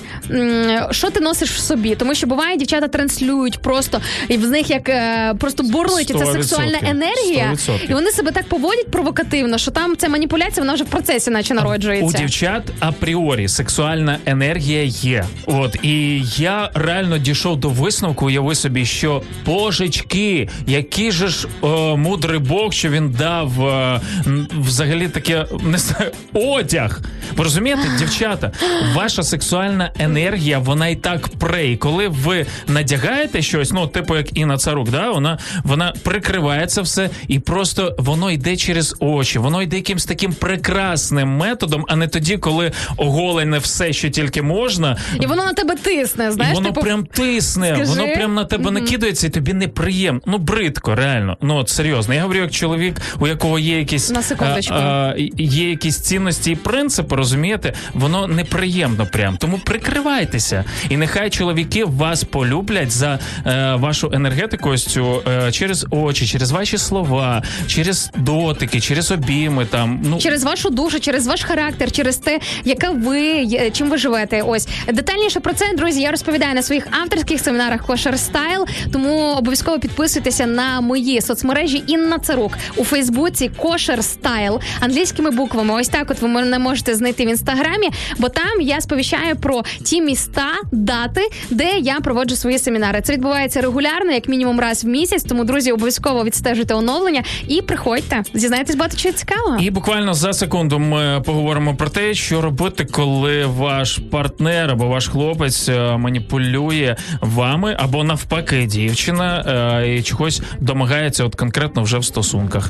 що 0.92 1.10
ти 1.10 1.20
носиш 1.20 1.52
в 1.52 1.60
собі. 1.60 1.96
Тому 1.96 2.16
що 2.16 2.28
буває, 2.28 2.58
дівчата 2.58 2.88
транслюють 2.88 3.60
просто 3.60 4.02
і 4.28 4.38
в 4.38 4.48
них 4.48 4.70
як 4.70 4.90
е, 4.90 5.34
просто 5.40 5.64
бурлить 5.64 6.08
ця 6.08 6.26
сексуальна 6.26 6.80
енергія, 6.84 7.52
100%. 7.54 7.90
і 7.90 7.94
вони 7.94 8.12
себе 8.12 8.32
так 8.32 8.50
поводять 8.50 8.92
провокативно, 8.92 9.58
що 9.58 9.72
там 9.72 9.98
ця 9.98 10.10
маніпуляція, 10.10 10.62
вона 10.64 10.74
вже 10.74 10.84
в 10.84 10.88
процесі, 10.88 11.30
наче 11.30 11.54
народжується. 11.54 12.18
У 12.18 12.22
дівчат 12.22 12.64
апріорі 12.80 13.48
сексуальна 13.48 14.18
енергія 14.26 14.84
є. 14.84 15.26
От 15.46 15.76
і 15.84 16.24
я 16.38 16.70
реально 16.74 17.18
дійшов 17.18 17.60
до 17.60 17.70
висновку, 17.70 18.26
уяви 18.26 18.56
собі, 18.56 18.86
що 18.86 19.05
божечки, 19.46 20.50
який 20.68 21.12
же 21.12 21.28
ж 21.28 21.48
е, 21.64 21.68
мудрий 21.96 22.40
Бог, 22.40 22.74
що 22.74 22.90
він 22.90 23.10
дав 23.10 23.66
е, 23.68 24.02
м, 24.28 24.48
взагалі 24.62 25.08
таке 25.08 25.46
не 25.64 25.78
знаю, 25.78 26.12
одяг. 26.34 27.02
Ви 27.36 27.44
розумієте, 27.44 27.82
дівчата, 28.00 28.52
ваша 28.96 29.24
сексуальна 29.24 29.92
енергія, 30.00 30.60
вона 30.60 30.88
і 30.88 30.96
так 30.96 31.28
пре. 31.28 31.68
І 31.72 31.78
коли 31.78 32.08
ви 32.08 32.46
надягаєте 32.68 33.42
щось, 33.42 33.72
ну 33.72 33.88
типу 33.88 34.16
як 34.18 34.38
Інна 34.38 34.58
Царук, 34.58 34.90
да, 34.90 35.12
вона, 35.12 35.38
вона 35.64 35.94
прикриває 36.04 36.68
це 36.68 36.82
все, 36.82 37.10
і 37.28 37.40
просто 37.40 37.96
воно 38.00 38.32
йде 38.32 38.56
через 38.58 38.96
очі, 39.00 39.40
воно 39.40 39.62
йде 39.62 39.76
якимсь 39.76 40.06
таким 40.06 40.34
прекрасним 40.34 41.30
методом, 41.30 41.86
а 41.88 41.96
не 41.96 42.08
тоді, 42.08 42.38
коли 42.38 42.72
оголене 42.98 43.58
все, 43.58 43.94
що 43.94 44.10
тільки 44.10 44.42
можна. 44.42 44.98
І 45.22 45.26
воно 45.26 45.44
на 45.46 45.54
тебе 45.54 45.76
тисне, 45.76 46.32
знаєш, 46.32 46.52
і 46.52 46.56
воно 46.56 46.70
типу, 46.70 46.82
прям 46.82 47.06
тисне, 47.06 47.76
скажи. 47.76 47.92
воно 47.92 48.14
прям 48.14 48.34
на 48.34 48.46
тебе 48.46 48.72
Мгм. 48.72 48.74
Накидається, 48.86 49.28
і 49.28 49.30
тобі 49.30 49.54
неприємно. 49.54 50.22
Ну, 50.26 50.38
бридко, 50.38 50.96
реально. 50.96 51.38
Ну 51.42 51.56
от 51.56 51.70
серйозно. 51.70 52.14
Я 52.14 52.22
говорю, 52.22 52.40
як 52.40 52.52
чоловік, 52.52 53.02
у 53.20 53.28
якого 53.28 53.60
є 53.60 53.80
якісь 53.80 54.10
На 54.12 54.22
секундочку. 54.22 54.74
а, 54.74 54.80
а, 54.80 55.14
є 55.38 55.70
якісь 55.70 56.00
цінності 56.00 56.52
і 56.52 56.56
принципи, 56.56 57.16
розумієте, 57.16 57.74
воно 57.94 58.28
неприємно 58.28 59.06
прям. 59.06 59.38
Тому 59.38 59.58
прикривайтеся. 59.66 60.64
І 60.90 60.98
нехай 60.98 61.30
чоловіки 61.30 61.86
вас 61.86 62.24
полюблять 62.24 62.92
за 62.92 63.20
е, 63.46 63.76
вашу 63.76 64.12
енергетику 64.14 64.70
ось 64.70 64.86
цю 64.86 65.22
е, 65.28 65.52
через 65.52 65.88
очі, 65.90 66.28
через 66.28 66.52
ваші 66.52 66.78
слова, 66.78 67.44
через 67.68 68.12
дотики, 68.18 68.80
через 68.80 69.12
обійми. 69.12 69.66
Там 69.66 70.00
ну 70.04 70.18
Через 70.20 70.44
вашу 70.44 70.70
душу, 70.70 71.00
через 71.00 71.28
ваш 71.28 71.44
характер, 71.44 71.92
через 71.92 72.18
те, 72.18 72.40
яка 72.66 72.90
ви 72.90 73.48
чим 73.74 73.90
ви 73.90 73.98
живете. 73.98 74.42
Ось 74.42 74.68
детальніше 74.88 75.40
про 75.40 75.54
це, 75.54 75.66
друзі, 75.78 76.02
я 76.02 76.12
розповідаю 76.12 76.56
на 76.56 76.62
своїх 76.62 76.88
авторських 77.02 77.42
семінарах 77.42 77.86
Кошер 77.86 78.20
Стайл. 78.20 78.66
Тому 78.92 79.34
обов'язково 79.38 79.80
підписуйтеся 79.80 80.46
на 80.46 80.82
мої 80.82 81.22
соцмережі 81.22 81.84
Інна 81.88 82.20
Царук 82.20 82.58
у 82.76 82.84
Фейсбуці 82.84 83.52
Кошер 83.58 84.04
Стайл 84.04 84.60
англійськими 84.80 85.32
буквами. 85.32 85.74
Ось 85.74 85.88
так, 85.88 86.12
от 86.12 86.22
ви 86.22 86.28
мене 86.28 86.60
можете 86.60 86.96
знайти 86.96 87.26
в 87.26 87.30
інстаграмі, 87.30 87.90
бо 88.18 88.30
там 88.30 88.62
я 88.62 88.82
сповіщаю 88.82 89.36
про 89.36 89.64
ті 89.84 90.02
міста, 90.02 90.48
дати, 90.72 91.22
де 91.50 91.72
я 91.80 92.00
проводжу 92.00 92.36
свої 92.36 92.60
семінари. 92.60 93.02
Це 93.02 93.14
відбувається 93.14 93.62
регулярно, 93.62 94.12
як 94.12 94.28
мінімум 94.28 94.60
раз 94.60 94.84
в 94.84 94.88
місяць. 94.88 95.24
Тому, 95.24 95.44
друзі, 95.44 95.72
обов'язково 95.72 96.24
відстежуйте 96.24 96.74
оновлення 96.74 97.24
і 97.48 97.62
приходьте. 97.62 98.24
Зізнаєтесь 98.34 98.76
багато 98.76 98.98
чого 98.98 99.14
цікавого. 99.14 99.58
І 99.60 99.70
буквально 99.72 100.14
за 100.14 100.34
секунду 100.34 100.80
ми 100.80 101.22
поговоримо 101.26 101.76
про 101.76 101.90
те, 101.90 102.14
що 102.14 102.42
робити, 102.42 102.86
коли 102.86 103.46
ваш 103.46 104.00
партнер 104.12 104.72
або 104.72 104.88
ваш 104.88 105.08
хлопець 105.08 105.70
е, 105.70 105.98
маніпулює 105.98 106.96
вами, 107.22 107.76
або 107.80 108.04
навпаки, 108.04 108.65
дівчина 108.66 109.44
е, 109.82 109.96
і 109.96 110.04
чогось 110.04 110.42
домагається, 110.60 111.24
от 111.24 111.36
конкретно 111.36 111.84
вже 111.84 111.98
в 111.98 112.06
стосунках. 112.06 112.70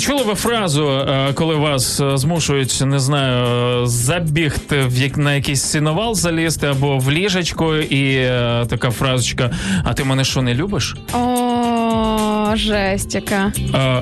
Чули 0.00 0.22
ви 0.24 0.34
фразу, 0.34 0.88
е, 0.88 1.32
коли 1.34 1.54
вас 1.54 2.00
е, 2.00 2.16
змушують, 2.16 2.82
не 2.84 2.98
знаю, 2.98 3.86
забігти 3.86 4.86
в 4.86 4.98
як 4.98 5.16
на 5.16 5.34
якийсь 5.34 5.62
сіновал 5.62 6.14
залізти 6.14 6.66
або 6.66 6.98
в 6.98 7.10
ліжечко, 7.10 7.76
і 7.76 8.14
така 8.68 8.90
фразочка: 8.90 9.50
А 9.84 9.94
ти 9.94 10.04
мене 10.04 10.24
що 10.24 10.42
не 10.42 10.54
любиш? 10.54 10.96
О, 11.12 12.56
жесть 12.56 13.14
яка. 13.14 13.52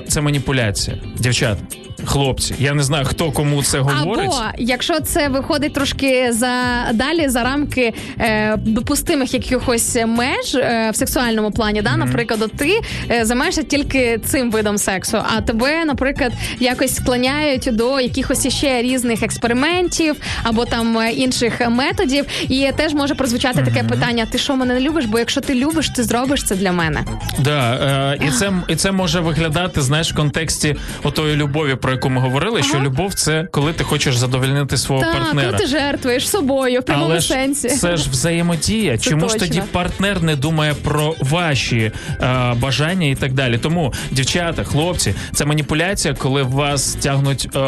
Це 0.08 0.20
маніпуляція. 0.20 0.96
Дівчат, 1.18 1.58
хлопці. 2.04 2.54
Я 2.58 2.74
не 2.74 2.82
знаю, 2.82 3.04
хто 3.04 3.32
кому 3.32 3.62
це 3.62 3.78
говорить. 3.78 4.30
Або 4.32 4.42
якщо 4.58 5.00
це 5.00 5.28
виходить 5.28 5.72
трошки 5.74 6.32
за 6.32 6.52
далі 6.92 7.28
за 7.28 7.42
рамки 7.42 7.92
е, 8.18 8.56
допустимих 8.56 9.34
якихось 9.34 9.98
меж 10.06 10.54
е, 10.54 10.90
в 10.92 10.96
сексуальному 10.96 11.50
плані, 11.50 11.82
да, 11.82 11.96
наприклад, 11.96 12.42
от 12.42 12.56
ти 12.56 12.80
е, 13.10 13.24
займаєшся 13.24 13.62
тільки 13.62 14.18
цим 14.24 14.50
видом 14.50 14.78
сексу, 14.78 15.18
а 15.36 15.40
тебе, 15.40 15.84
наприклад, 15.84 16.32
якось 16.60 16.94
склоняють 16.94 17.68
до 17.72 18.00
якихось 18.00 18.46
іще 18.46 18.82
різних 18.82 19.22
експериментів 19.22 20.16
або 20.42 20.64
там 20.64 20.98
е, 20.98 21.12
інших 21.12 21.68
методів, 21.70 22.24
і 22.48 22.70
теж 22.76 22.94
може 22.94 23.14
прозвучати 23.14 23.62
таке 23.62 23.82
питання: 23.82 24.26
ти 24.26 24.38
що 24.38 24.56
мене 24.56 24.74
не 24.74 24.80
любиш? 24.80 25.04
Бо 25.04 25.18
якщо 25.18 25.40
ти 25.40 25.54
любиш, 25.54 25.88
ти 25.88 26.04
зробиш 26.04 26.44
це 26.44 26.56
для 26.56 26.72
мене. 26.72 27.04
Да, 27.38 27.74
е, 27.74 28.26
і, 28.26 28.30
це, 28.30 28.52
і 28.68 28.76
це 28.76 28.92
може 28.92 29.20
виглядати, 29.20 29.82
знаєш, 29.82 30.12
в 30.12 30.16
контексті 30.16 30.76
отої 31.02 31.36
любові, 31.36 31.74
про 31.74 31.89
яку 31.92 32.10
ми 32.10 32.20
говорили, 32.20 32.62
що 32.62 32.80
любов 32.80 33.14
це 33.14 33.48
коли 33.50 33.72
ти 33.72 33.84
хочеш 33.84 34.16
задовольнити 34.16 34.76
свого 34.76 35.02
Так, 35.02 35.12
партнера. 35.12 35.46
коли 35.46 35.58
ти 35.58 35.66
жертвуєш 35.66 36.28
собою 36.28 36.80
в 36.80 36.82
прямому 36.82 37.10
Але 37.10 37.20
ж 37.20 37.28
сенсі. 37.28 37.68
це 37.68 37.96
ж 37.96 38.10
взаємодія. 38.10 38.98
Це 38.98 39.10
Чому 39.10 39.28
ж 39.28 39.36
тоді 39.36 39.62
партнер 39.72 40.22
не 40.22 40.36
думає 40.36 40.74
про 40.74 41.14
ваші 41.20 41.92
е, 42.22 42.54
бажання 42.56 43.06
і 43.06 43.14
так 43.14 43.32
далі? 43.32 43.58
Тому, 43.58 43.92
дівчата, 44.10 44.64
хлопці, 44.64 45.14
це 45.32 45.44
маніпуляція, 45.44 46.14
коли 46.14 46.42
вас 46.42 46.94
тягнуть 46.94 47.48
е, 47.56 47.58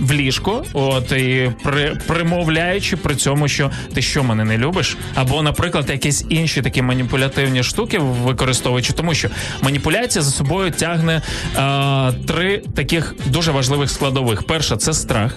в 0.00 0.12
ліжко, 0.12 0.64
от 0.72 1.12
і 1.12 1.50
при, 1.62 1.96
примовляючи 2.06 2.96
при 2.96 3.14
цьому, 3.14 3.48
що 3.48 3.70
ти 3.94 4.02
що 4.02 4.24
мене 4.24 4.44
не 4.44 4.58
любиш, 4.58 4.96
або, 5.14 5.42
наприклад, 5.42 5.90
якісь 5.90 6.24
інші 6.28 6.62
такі 6.62 6.82
маніпулятивні 6.82 7.62
штуки 7.62 7.98
використовуючи, 7.98 8.92
тому 8.92 9.14
що 9.14 9.28
маніпуляція 9.62 10.22
за 10.22 10.30
собою 10.30 10.70
тягне 10.70 11.22
е, 11.56 12.12
три 12.26 12.62
таких 12.74 13.14
дуже 13.28 13.52
важливих 13.52 13.90
складових: 13.90 14.42
перша 14.42 14.76
це 14.76 14.92
страх, 14.92 15.32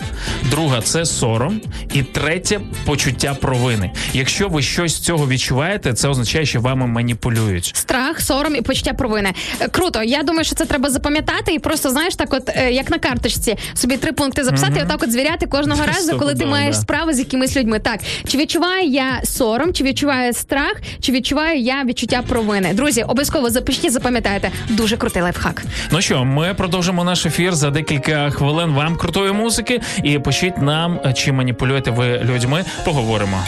друга 0.50 0.82
це 0.82 1.06
сором, 1.06 1.62
і 1.94 2.04
третє 2.04 2.60
почуття 2.86 3.34
провини. 3.42 3.92
Якщо 4.14 4.48
ви 4.50 4.62
щось 4.62 4.96
з 4.96 5.00
цього 5.00 5.28
відчуваєте, 5.28 5.94
це 5.94 6.08
означає, 6.08 6.46
що 6.46 6.62
вами 6.62 6.88
маніпулюють. 6.88 7.72
Страх, 7.76 8.22
сором 8.22 8.56
і 8.56 8.62
почуття 8.62 8.94
провини. 8.94 9.34
Е, 9.60 9.68
Круто. 9.68 10.04
Я 10.04 10.24
думаю, 10.24 10.44
що 10.44 10.56
це 10.56 10.66
треба 10.66 10.90
запам'ятати 10.90 11.54
і 11.54 11.60
просто 11.60 11.90
знаєш, 11.90 12.16
так, 12.16 12.34
от 12.34 12.50
е, 12.50 12.72
як 12.72 12.90
на 12.92 12.98
карточці, 12.98 13.58
собі 13.74 13.98
три 13.98 14.12
пункти 14.12 14.44
записати, 14.44 14.80
і 14.80 14.84
отак 14.84 15.04
от 15.04 15.12
звіряти 15.12 15.48
кожного 15.48 15.86
разу, 15.88 16.20
коли 16.20 16.36
ти 16.36 16.46
маєш 16.46 16.80
справу 16.80 17.14
з 17.14 17.20
якимись 17.20 17.58
людьми. 17.58 17.80
Так, 17.80 18.00
чи 18.28 18.38
відчуваю 18.38 18.88
я 18.88 19.22
сором, 19.24 19.74
чи 19.74 19.84
відчуваю 19.84 20.34
страх, 20.34 20.74
чи 21.00 21.12
відчуваю 21.12 21.60
я 21.60 21.84
відчуття 21.84 22.24
провини. 22.28 22.74
Друзі, 22.74 23.04
обов'язково 23.04 23.50
запишіть, 23.50 23.92
запам'ятайте. 23.92 24.52
Дуже 24.70 24.98
крутий 24.98 25.22
лайфхак. 25.22 25.64
Ну 25.92 26.02
що, 26.02 26.26
ми 26.26 26.54
продовжимо 26.54 27.04
наш 27.04 27.26
ефір 27.26 27.56
за 27.56 27.70
декілька 27.82 28.30
хвилин. 28.30 28.72
Вам 28.72 28.98
крутої 28.98 29.32
музики, 29.32 29.82
і 30.04 30.20
пишіть 30.20 30.58
нам, 30.58 31.00
чи 31.16 31.32
маніпулюєте 31.32 31.92
ви 31.92 32.18
людьми. 32.18 32.66
Поговоримо. 32.86 33.44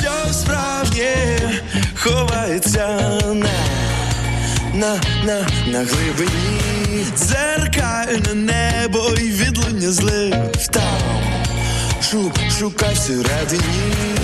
Що 0.00 0.32
справді 0.32 1.08
ховається 1.94 2.86
на, 4.74 5.00
на, 5.24 5.46
на, 5.66 5.78
глибині 5.78 7.04
дзеркальне 7.16 8.34
небо 8.34 9.10
і 9.18 9.30
відлуння 9.30 9.90
злив 9.90 10.34
там 10.70 11.22
шу, 12.02 12.32
шукай 12.58 12.94
всередині 12.94 14.14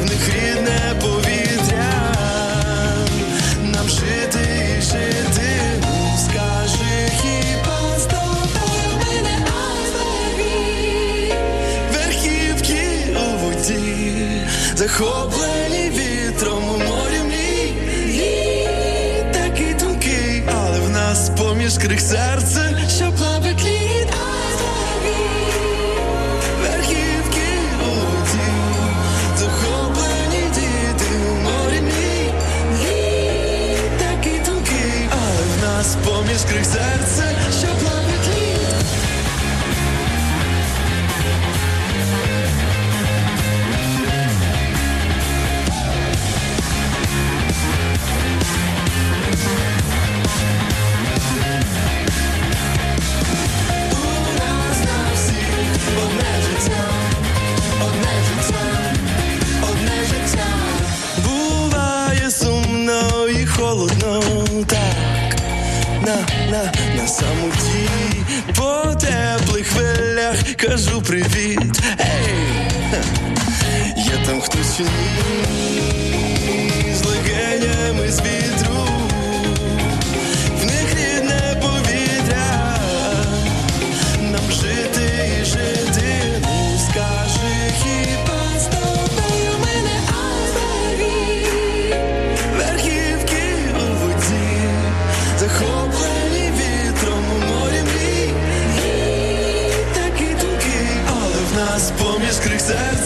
в 0.00 0.04
них 0.04 0.28
рідне 0.28 0.94
повітря, 1.00 2.14
нам 3.64 3.88
жити 3.88 4.76
і 4.78 4.82
жити, 4.82 5.60
скажи 6.24 7.10
хіба 7.22 7.98
з 7.98 8.06
верхівки 11.92 12.82
у 13.16 13.38
воді, 13.38 14.42
захоплені 14.76 15.90
вітром 15.90 16.64
у 16.68 16.78
морі 16.78 17.20
мрій, 17.26 17.74
Такий 19.32 19.74
тонкий, 19.74 20.42
але 20.46 20.80
в 20.80 20.90
нас 20.90 21.30
поміж 21.38 21.78
крих 21.78 22.00
серце. 22.00 22.87
Нас 36.38 37.20
поміж 37.20 37.57
кажу 70.68 71.02
привіт. 71.02 71.80
Ей, 72.00 72.38
є 73.96 74.26
там 74.26 74.40
хтось 74.40 74.76
чи 74.76 74.82
ні, 74.82 76.37
поміж 102.68 102.97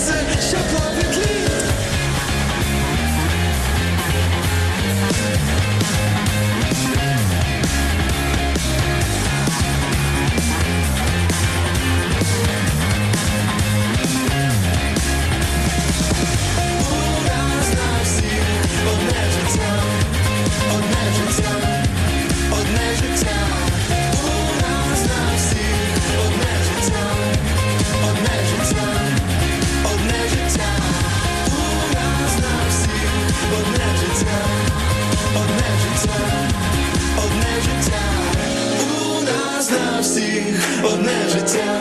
одне 40.84 41.28
життя, 41.32 41.80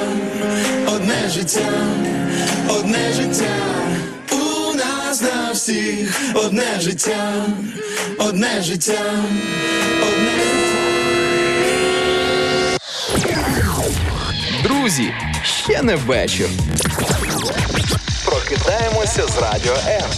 одне 0.87 1.29
життя, 1.29 1.69
одне 2.69 3.13
життя. 3.13 3.55
У 4.31 4.73
нас 4.75 5.21
на 5.21 5.51
всіх 5.51 6.21
одне 6.35 6.79
життя, 6.79 7.45
одне 8.17 8.61
життя, 8.61 9.01
одне 10.01 10.31
життя. 10.41 10.77
Друзі, 14.63 15.13
ще 15.43 15.81
не 15.81 15.95
вечір. 15.95 16.47
Прокидаємося 18.25 19.27
з 19.27 19.37
радіо 19.41 19.75
М. 19.87 20.09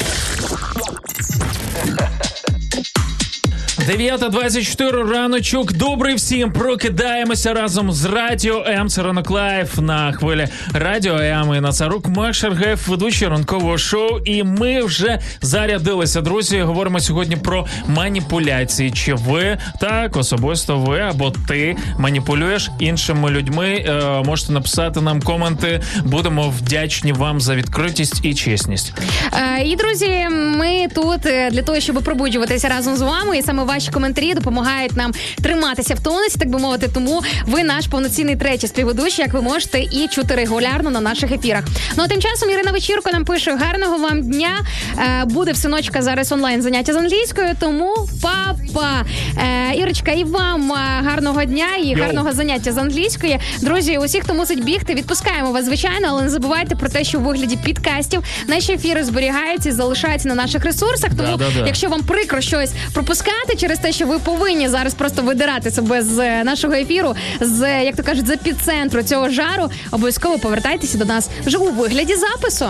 9.24 3.88 5.12
раночок. 5.12 5.74
Добрий 5.74 6.16
всім. 6.16 6.52
Прокидаємося 6.52 7.54
разом 7.54 7.92
з 7.92 8.06
Радіо 8.06 8.64
М. 8.68 8.90
Це 8.90 9.04
ранок 9.04 9.32
Live 9.32 9.78
на 9.78 10.12
хвилі 10.12 10.48
Радіо 10.74 11.18
М. 11.18 11.56
Тіна 11.56 11.72
Царук, 11.72 12.08
Макс 12.08 12.34
Шаргаєв, 12.34 12.86
ведучий 12.88 13.28
ранкового 13.28 13.78
шоу. 13.78 14.20
І 14.26 14.44
ми 14.44 14.82
вже 14.84 15.20
зарядилися, 15.42 16.22
друзі. 16.22 16.62
Говоримо 16.62 17.00
сьогодні 17.00 17.36
про 17.36 17.66
маніпуляції. 17.88 18.92
Чи 18.92 19.14
ви 19.14 19.58
так 19.80 20.18
особисто 20.18 20.78
ви 20.78 21.00
або 21.00 21.34
ти 21.48 21.76
маніпулюєш 21.98 22.70
іншими 22.80 23.30
людьми? 23.32 23.86
Е, 23.88 24.24
можете 24.26 24.54
написати 24.54 25.02
нам 25.02 25.22
коменти. 25.22 25.82
Будемо 26.04 26.50
вдячні 26.50 27.14
вам 27.14 27.42
за 27.42 27.56
відкритість 27.56 28.26
і 28.26 28.34
чесність. 28.34 28.94
Е, 29.34 29.64
І 29.64 29.76
друзі, 29.76 30.28
ми 30.32 30.88
тут 30.96 31.26
е, 31.26 31.50
для 31.52 31.62
того, 31.62 31.80
щоб 31.80 32.04
пробуджуватися 32.04 32.68
разом 32.68 32.96
з 32.96 33.02
вами, 33.02 33.38
і 33.38 33.42
саме 33.42 33.64
ваші 33.74 33.92
коментарі 33.92 34.34
допомагають 34.34 34.98
нам 34.98 35.12
триматися 35.42 35.94
в 35.96 36.00
тонусі, 36.00 36.38
так 36.38 36.50
би 36.50 36.60
мовити. 36.60 36.90
Тому 36.94 37.24
ви 37.46 37.64
наш 37.64 37.88
повноцінний 37.88 38.36
третій 38.36 38.68
співведучий, 38.68 39.26
як 39.26 39.34
ви 39.34 39.42
можете 39.42 39.80
і 39.80 40.08
чути 40.12 40.36
регулярно 40.36 40.90
на 40.90 41.02
наших 41.02 41.32
ефірах. 41.32 41.64
Ну 41.98 42.04
а 42.04 42.08
тим 42.08 42.22
часом 42.22 42.50
Ірина 42.50 42.72
Вечірко 42.72 43.12
нам 43.12 43.26
пише: 43.26 43.56
гарного 43.56 43.98
вам 43.98 44.22
дня. 44.22 44.52
Е, 44.98 45.26
Буде 45.26 45.52
в 45.52 45.58
синочка 45.58 46.02
зараз 46.02 46.32
онлайн 46.32 46.62
заняття 46.62 46.94
з 46.94 46.96
англійською. 46.96 47.50
Тому 47.60 47.96
папа 48.22 49.06
Е, 49.38 49.76
Ірочка, 49.76 50.12
і 50.12 50.24
вам 50.24 50.72
е, 50.72 50.76
гарного 51.04 51.46
дня 51.46 51.68
і 51.84 51.96
гарного 51.96 52.34
заняття 52.34 52.72
з 52.72 52.78
англійської. 52.78 53.40
Друзі, 53.62 53.98
усі, 53.98 54.22
хто 54.22 54.34
мусить 54.34 54.64
бігти, 54.64 54.94
відпускаємо 54.94 55.52
вас, 55.52 55.66
звичайно, 55.66 56.08
але 56.10 56.24
не 56.24 56.30
забувайте 56.30 56.76
про 56.76 56.90
те, 56.90 57.04
що 57.04 57.20
в 57.20 57.22
вигляді 57.22 57.58
підкастів 57.64 58.24
наші 58.48 58.74
ефіри 58.74 59.04
зберігаються 59.04 59.70
і 59.70 59.72
залишаються 59.72 60.28
на 60.28 60.36
наших 60.36 60.66
ресурсах. 60.66 61.10
Тому, 61.18 61.38
Да-да-да. 61.38 61.66
якщо 61.68 61.90
вам 61.90 62.02
прикро 62.02 62.42
щось 62.42 62.72
пропускати 62.94 63.56
через 63.64 63.80
те, 63.80 63.92
що 63.92 64.06
ви 64.06 64.20
повинні 64.20 64.70
зараз 64.70 64.94
просто 64.94 65.22
видирати 65.22 65.72
себе 65.72 66.02
з 66.02 66.20
е, 66.20 66.44
нашого 66.44 66.74
ефіру, 66.74 67.16
з 67.42 67.62
е, 67.62 67.86
як 67.86 67.96
то 67.96 68.04
кажуть, 68.04 68.28
з 68.28 68.30
епіцентру 68.30 69.04
цього 69.04 69.30
жару, 69.30 69.70
обов'язково 69.92 70.40
повертайтеся 70.40 70.98
до 70.98 71.06
нас 71.06 71.30
вже 71.46 71.58
у 71.58 71.72
вигляді 71.72 72.16
запису. 72.16 72.66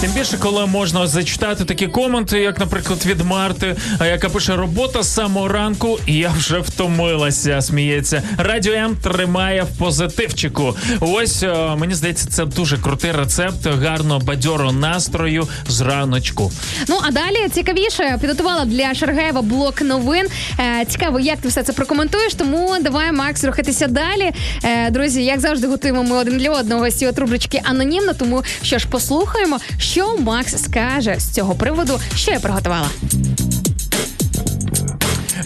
Тим 0.00 0.10
більше, 0.10 0.38
коли 0.38 0.66
можна 0.66 1.06
зачитати 1.06 1.64
такі 1.64 1.86
коменти, 1.86 2.38
як, 2.40 2.58
наприклад, 2.58 3.06
від 3.06 3.20
Марти, 3.20 3.76
яка 4.00 4.28
пише 4.28 4.56
робота 4.56 5.02
з 5.02 5.14
самого 5.14 5.48
ранку, 5.48 5.98
і 6.06 6.14
я 6.14 6.30
вже 6.30 6.58
втомилася. 6.58 7.62
Сміється. 7.62 8.22
Радіо 8.38 8.72
М 8.72 8.96
тримає 8.96 9.62
в 9.62 9.78
позитивчику. 9.78 10.76
Ось 11.00 11.42
е, 11.42 11.76
мені 11.76 11.94
здається, 11.94 12.28
це 12.28 12.44
дуже 12.44 12.78
крутий 12.78 13.12
рецепт 13.12 13.66
гарно 13.66 14.18
бадьоро 14.18 14.72
настрою 14.72 15.48
з 15.68 15.80
раночку. 15.80 16.52
Ну 16.88 16.98
а 17.08 17.10
далі 17.10 17.48
цікавіше 17.52 18.18
підготувала 18.20 18.64
для 18.64 18.94
Шаргаєва 18.94 19.42
блок 19.42 19.82
новин. 19.82 20.26
Е, 20.60 20.84
цікаво, 20.88 21.20
як 21.20 21.38
ти 21.38 21.48
все 21.48 21.62
це 21.62 21.72
прокоментуєш. 21.72 22.34
Тому 22.34 22.76
давай, 22.80 23.12
Макс, 23.12 23.44
рухатися 23.44 23.86
далі. 23.86 24.32
Е, 24.64 24.90
друзі, 24.90 25.24
як 25.24 25.40
завжди, 25.40 25.66
готуємо 25.66 26.02
ми 26.02 26.16
один 26.16 26.38
для 26.38 26.50
одного 26.50 26.90
з 26.90 26.94
цієї 26.94 27.16
анонімно. 27.64 28.12
Тому 28.12 28.44
що 28.62 28.78
ж 28.78 28.88
послухаємо, 28.88 29.58
що 29.90 30.16
Макс 30.18 30.62
скаже 30.62 31.14
з 31.18 31.30
цього 31.30 31.54
приводу, 31.54 32.00
що 32.14 32.32
я 32.32 32.40
приготувала. 32.40 32.88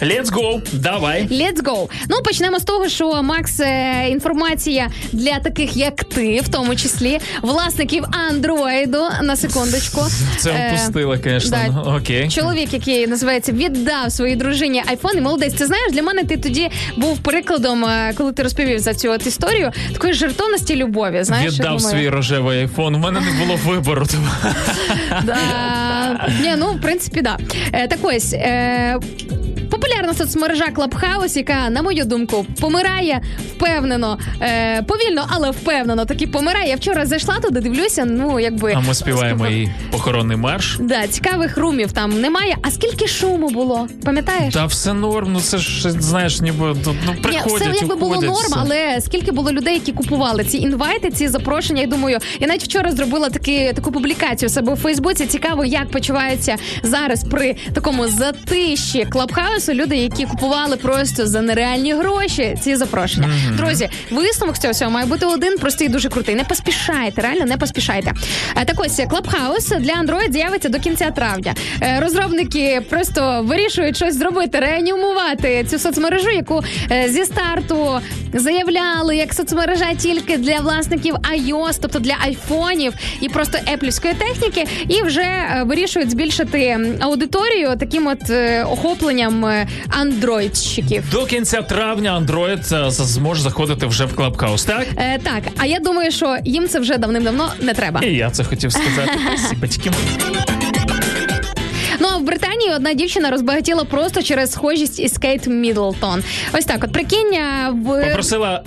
Let's 0.05 0.31
go, 0.31 0.61
давай. 0.73 1.27
Let's 1.31 1.61
go. 1.63 1.89
Ну 2.09 2.17
почнемо 2.25 2.59
з 2.59 2.63
того, 2.63 2.89
що 2.89 3.23
Макс 3.23 3.59
е, 3.59 3.93
інформація 4.09 4.89
для 5.11 5.39
таких, 5.39 5.77
як 5.77 6.03
ти, 6.03 6.41
в 6.41 6.47
тому 6.47 6.75
числі 6.75 7.19
власників 7.41 8.03
андроїду 8.29 9.03
на 9.23 9.35
секундочку. 9.35 10.01
Це 10.37 10.49
Е, 10.51 10.73
впустила, 10.75 11.17
звісно. 11.23 11.57
да. 11.67 11.73
Ну, 11.85 11.97
Окей. 11.97 12.29
Чоловік, 12.29 12.73
який 12.73 13.07
називається, 13.07 13.51
віддав 13.51 14.11
своїй 14.11 14.35
дружині 14.35 14.83
айфон. 14.87 15.11
І 15.17 15.21
молодець. 15.21 15.53
Ти 15.53 15.65
знаєш, 15.65 15.91
для 15.91 16.01
мене 16.03 16.23
ти 16.23 16.37
тоді 16.37 16.69
був 16.97 17.17
прикладом, 17.17 17.85
е, 17.85 18.13
коли 18.17 18.33
ти 18.33 18.43
розповів 18.43 18.79
за 18.79 18.93
цю 18.93 19.11
от 19.11 19.27
історію 19.27 19.71
такої 19.93 20.13
жертовності 20.13 20.75
любові. 20.75 21.23
Знаєш, 21.23 21.45
я 21.45 21.51
Віддав 21.51 21.77
думаю. 21.77 21.97
свій 21.97 22.09
рожевий 22.09 22.59
айфон. 22.59 22.95
У 22.95 22.99
мене 22.99 23.19
не 23.21 23.45
було 23.45 23.59
вибору. 23.65 24.05
тому- 24.11 24.27
Да. 25.25 25.37
Ні, 26.41 26.53
ну 26.57 26.65
в 26.73 26.81
принципі, 26.81 27.21
да. 27.21 27.37
Е, 27.73 27.87
так 27.87 27.99
ось. 28.01 28.33
Е, 28.33 28.97
Популярна 29.71 29.94
Популярна 29.95 30.25
соцмережа 30.25 30.65
Clubhouse, 30.65 31.37
яка, 31.37 31.69
на 31.69 31.81
мою 31.81 32.05
думку, 32.05 32.45
помирає 32.61 33.21
впевнено, 33.55 34.19
е, 34.41 34.81
повільно, 34.81 35.25
але 35.29 35.51
впевнено 35.51 36.05
таки 36.05 36.27
помирає. 36.27 36.69
Я 36.69 36.75
вчора 36.75 37.05
зайшла 37.05 37.39
туди, 37.39 37.59
дивлюся. 37.59 38.05
Ну 38.05 38.39
якби 38.39 38.73
А 38.75 38.79
ми 38.79 38.93
співаємо 38.93 39.47
і 39.47 39.69
похоронний 39.91 40.37
марш. 40.37 40.77
Да, 40.79 41.07
цікавих 41.07 41.57
румів 41.57 41.91
там 41.91 42.21
немає. 42.21 42.57
А 42.61 42.71
скільки 42.71 43.07
шуму 43.07 43.49
було? 43.49 43.87
Пам'ятаєш? 44.05 44.53
Та 44.53 44.65
все 44.65 44.93
норм, 44.93 45.33
ну 45.33 45.41
це 45.41 45.57
ж 45.57 45.91
знаєш, 45.91 46.41
ніби 46.41 46.75
ну, 46.85 46.95
ну, 47.05 47.13
Ні, 47.15 47.21
приходять, 47.21 47.67
все 47.67 47.79
якби 47.79 47.95
було 47.95 48.11
уходять, 48.11 48.29
норм, 48.29 48.45
все. 48.45 48.55
але 48.59 49.01
скільки 49.01 49.31
було 49.31 49.51
людей, 49.51 49.73
які 49.73 49.91
купували 49.91 50.43
ці 50.43 50.57
інвайти, 50.57 51.09
ці 51.09 51.27
запрошення. 51.27 51.81
Я 51.81 51.87
думаю, 51.87 52.19
я 52.39 52.47
навіть 52.47 52.63
вчора 52.63 52.91
зробила 52.91 53.29
таки 53.29 53.73
таку 53.75 53.91
публікацію 53.91 54.49
себе 54.49 54.73
у 54.73 54.75
Фейсбуці. 54.75 55.25
Цікаво, 55.25 55.65
як 55.65 55.89
почуваються 55.89 56.55
зараз 56.83 57.23
при 57.23 57.55
такому 57.73 58.07
затиші 58.07 59.05
клабхаусу 59.05 59.73
люди, 59.85 59.95
які 59.95 60.25
купували 60.25 60.77
просто 60.77 61.27
за 61.27 61.41
нереальні 61.41 61.93
гроші 61.93 62.57
ці 62.61 62.75
запрошення. 62.75 63.27
Мгм. 63.27 63.55
Друзі, 63.57 63.89
висновок 64.11 64.57
цього 64.57 64.71
всього 64.71 64.91
має 64.91 65.05
бути 65.05 65.25
один 65.25 65.57
простий, 65.57 65.89
дуже 65.89 66.09
крутий. 66.09 66.35
Не 66.35 66.43
поспішайте, 66.43 67.21
реально 67.21 67.45
не 67.45 67.57
поспішайте. 67.57 68.13
Е, 68.57 68.65
Так 68.65 68.75
ось 68.79 69.01
клабхаус 69.09 69.67
для 69.67 69.93
Android 69.93 70.31
з'явиться 70.31 70.69
до 70.69 70.79
кінця 70.79 71.11
травня. 71.11 71.53
Е, 71.81 71.99
Розробники 72.01 72.81
просто 72.89 73.41
вирішують 73.43 73.95
щось 73.95 74.17
зробити, 74.17 74.59
реанімувати 74.59 75.65
цю 75.69 75.79
соцмережу, 75.79 76.29
яку 76.29 76.63
е, 76.91 77.09
зі 77.09 77.25
старту 77.25 77.99
заявляли 78.33 79.15
як 79.15 79.33
соцмережа 79.33 79.93
тільки 79.93 80.37
для 80.37 80.59
власників 80.59 81.15
iOS, 81.15 81.77
тобто 81.81 81.99
для 81.99 82.15
айфонів 82.25 82.93
і 83.21 83.29
просто 83.29 83.57
еплівської 83.73 84.13
техніки, 84.13 84.65
і 84.87 85.01
вже 85.01 85.25
вирішують 85.65 86.11
збільшити 86.11 86.77
аудиторію 86.99 87.75
таким 87.79 88.07
от 88.07 88.29
охопленням 88.71 89.64
андроїдщиків. 89.89 91.03
До 91.11 91.25
кінця 91.25 91.61
травня 91.61 92.11
андроїд 92.11 92.59
е, 92.71 92.85
зможе 92.89 93.41
заходити 93.41 93.85
вже 93.85 94.05
в 94.05 94.15
клабхаус, 94.15 94.65
так? 94.65 94.87
Е, 94.97 95.19
так, 95.23 95.43
а 95.57 95.65
я 95.65 95.79
думаю, 95.79 96.11
що 96.11 96.37
їм 96.45 96.67
це 96.67 96.79
вже 96.79 96.97
давним-давно 96.97 97.49
не 97.61 97.73
треба. 97.73 98.01
І 98.01 98.13
я 98.13 98.29
це 98.29 98.43
хотів 98.43 98.71
сказати. 98.71 99.11
Спасибочки. 99.37 99.91
Ну 102.05 102.11
а 102.13 102.17
в 102.17 102.23
Британії 102.23 102.71
одна 102.75 102.93
дівчина 102.93 103.29
розбагатіла 103.29 103.83
просто 103.83 104.23
через 104.23 104.51
схожість 104.51 104.99
із 104.99 105.17
Кейт 105.17 105.47
Мідлтон. 105.47 106.23
Ось 106.53 106.65
так, 106.65 106.83
от 106.83 106.91
прикинь, 106.91 107.37
в 107.71 108.07
Попросила 108.07 108.63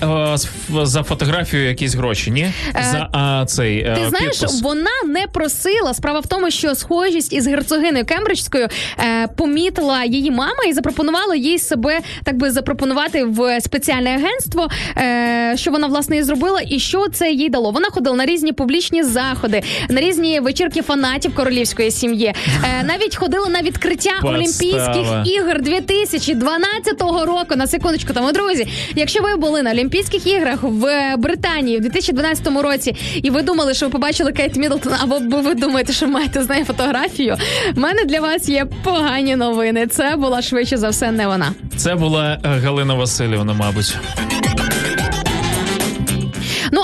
е, 0.73 0.87
за 0.87 1.03
фотографію 1.03 1.69
якісь 1.69 1.95
гроші, 1.95 2.31
ні? 2.31 2.41
Е, 2.41 2.85
За 2.93 3.09
а, 3.13 3.45
цей 3.47 3.79
е, 3.79 3.99
Ти 4.03 4.09
знаєш, 4.09 4.39
підпис. 4.39 4.63
вона 4.63 4.91
не 5.07 5.27
просила. 5.27 5.95
Справа 5.95 6.21
в 6.21 6.27
тому, 6.27 6.51
що 6.51 6.75
схожість 6.75 7.33
із 7.33 7.47
герцогиною 7.47 8.05
Кембриджською 8.05 8.69
е, 8.99 9.27
помітила 9.37 10.05
її 10.05 10.31
мама 10.31 10.65
і 10.69 10.73
запропонувала 10.73 11.35
їй 11.35 11.59
себе 11.59 12.01
так 12.25 12.37
би 12.37 12.51
запропонувати 12.51 13.25
в 13.25 13.61
спеціальне 13.61 14.11
агентство, 14.11 14.69
е, 14.97 15.53
що 15.57 15.71
вона 15.71 15.87
власне 15.87 16.17
і 16.17 16.23
зробила, 16.23 16.61
і 16.69 16.79
що 16.79 17.09
це 17.09 17.31
їй 17.31 17.49
дало. 17.49 17.71
Вона 17.71 17.91
ходила 17.91 18.17
на 18.17 18.27
різні 18.27 18.53
публічні 18.53 19.03
заходи, 19.03 19.63
на 19.89 20.01
різні 20.01 20.41
вечірки 20.41 20.83
фанатів 20.83 21.35
королівської 21.35 21.91
сім'ї. 21.91 22.35
Е, 22.65 22.85
навіть 22.85 23.17
ходила 23.29 23.49
на 23.49 23.63
відкриття 23.63 24.11
Подстава. 24.11 24.35
Олімпійських 24.39 25.35
ігор 25.37 25.63
2012 25.63 27.01
року. 27.27 27.57
На 27.57 27.67
секундочку, 27.67 28.13
тому 28.13 28.33
друзі, 28.33 28.69
якщо 28.95 29.23
ви 29.23 29.37
були 29.37 29.63
на 29.63 29.71
Олімпійських 29.71 30.27
іграх 30.27 30.59
в 30.63 31.17
Британії 31.17 31.79
в 31.79 31.81
2012 31.81 32.47
році, 32.63 32.97
і 33.23 33.31
ви 33.31 33.43
думали, 33.43 33.75
що 33.75 33.87
ви 33.87 33.93
побачили 33.93 34.33
Кейт 34.33 34.57
Мідлтон, 34.57 34.93
або 35.01 35.19
ви 35.41 35.55
думаєте, 35.55 35.93
що 35.93 36.07
маєте 36.09 36.43
з 36.43 36.49
нею 36.49 36.65
фотографію. 36.65 37.37
в 37.75 37.79
мене 37.79 38.05
для 38.05 38.21
вас 38.21 38.49
є 38.49 38.67
погані 38.85 39.37
новини. 39.37 39.87
Це 39.87 40.17
була 40.17 40.43
швидше 40.43 40.77
за 40.77 40.89
все 40.89 41.13
не 41.13 41.27
вона. 41.27 41.53
Це 41.77 41.95
була 41.95 42.39
е, 42.45 42.49
Галина 42.49 42.95
Васильівна, 42.95 43.53
мабуть. 43.53 43.97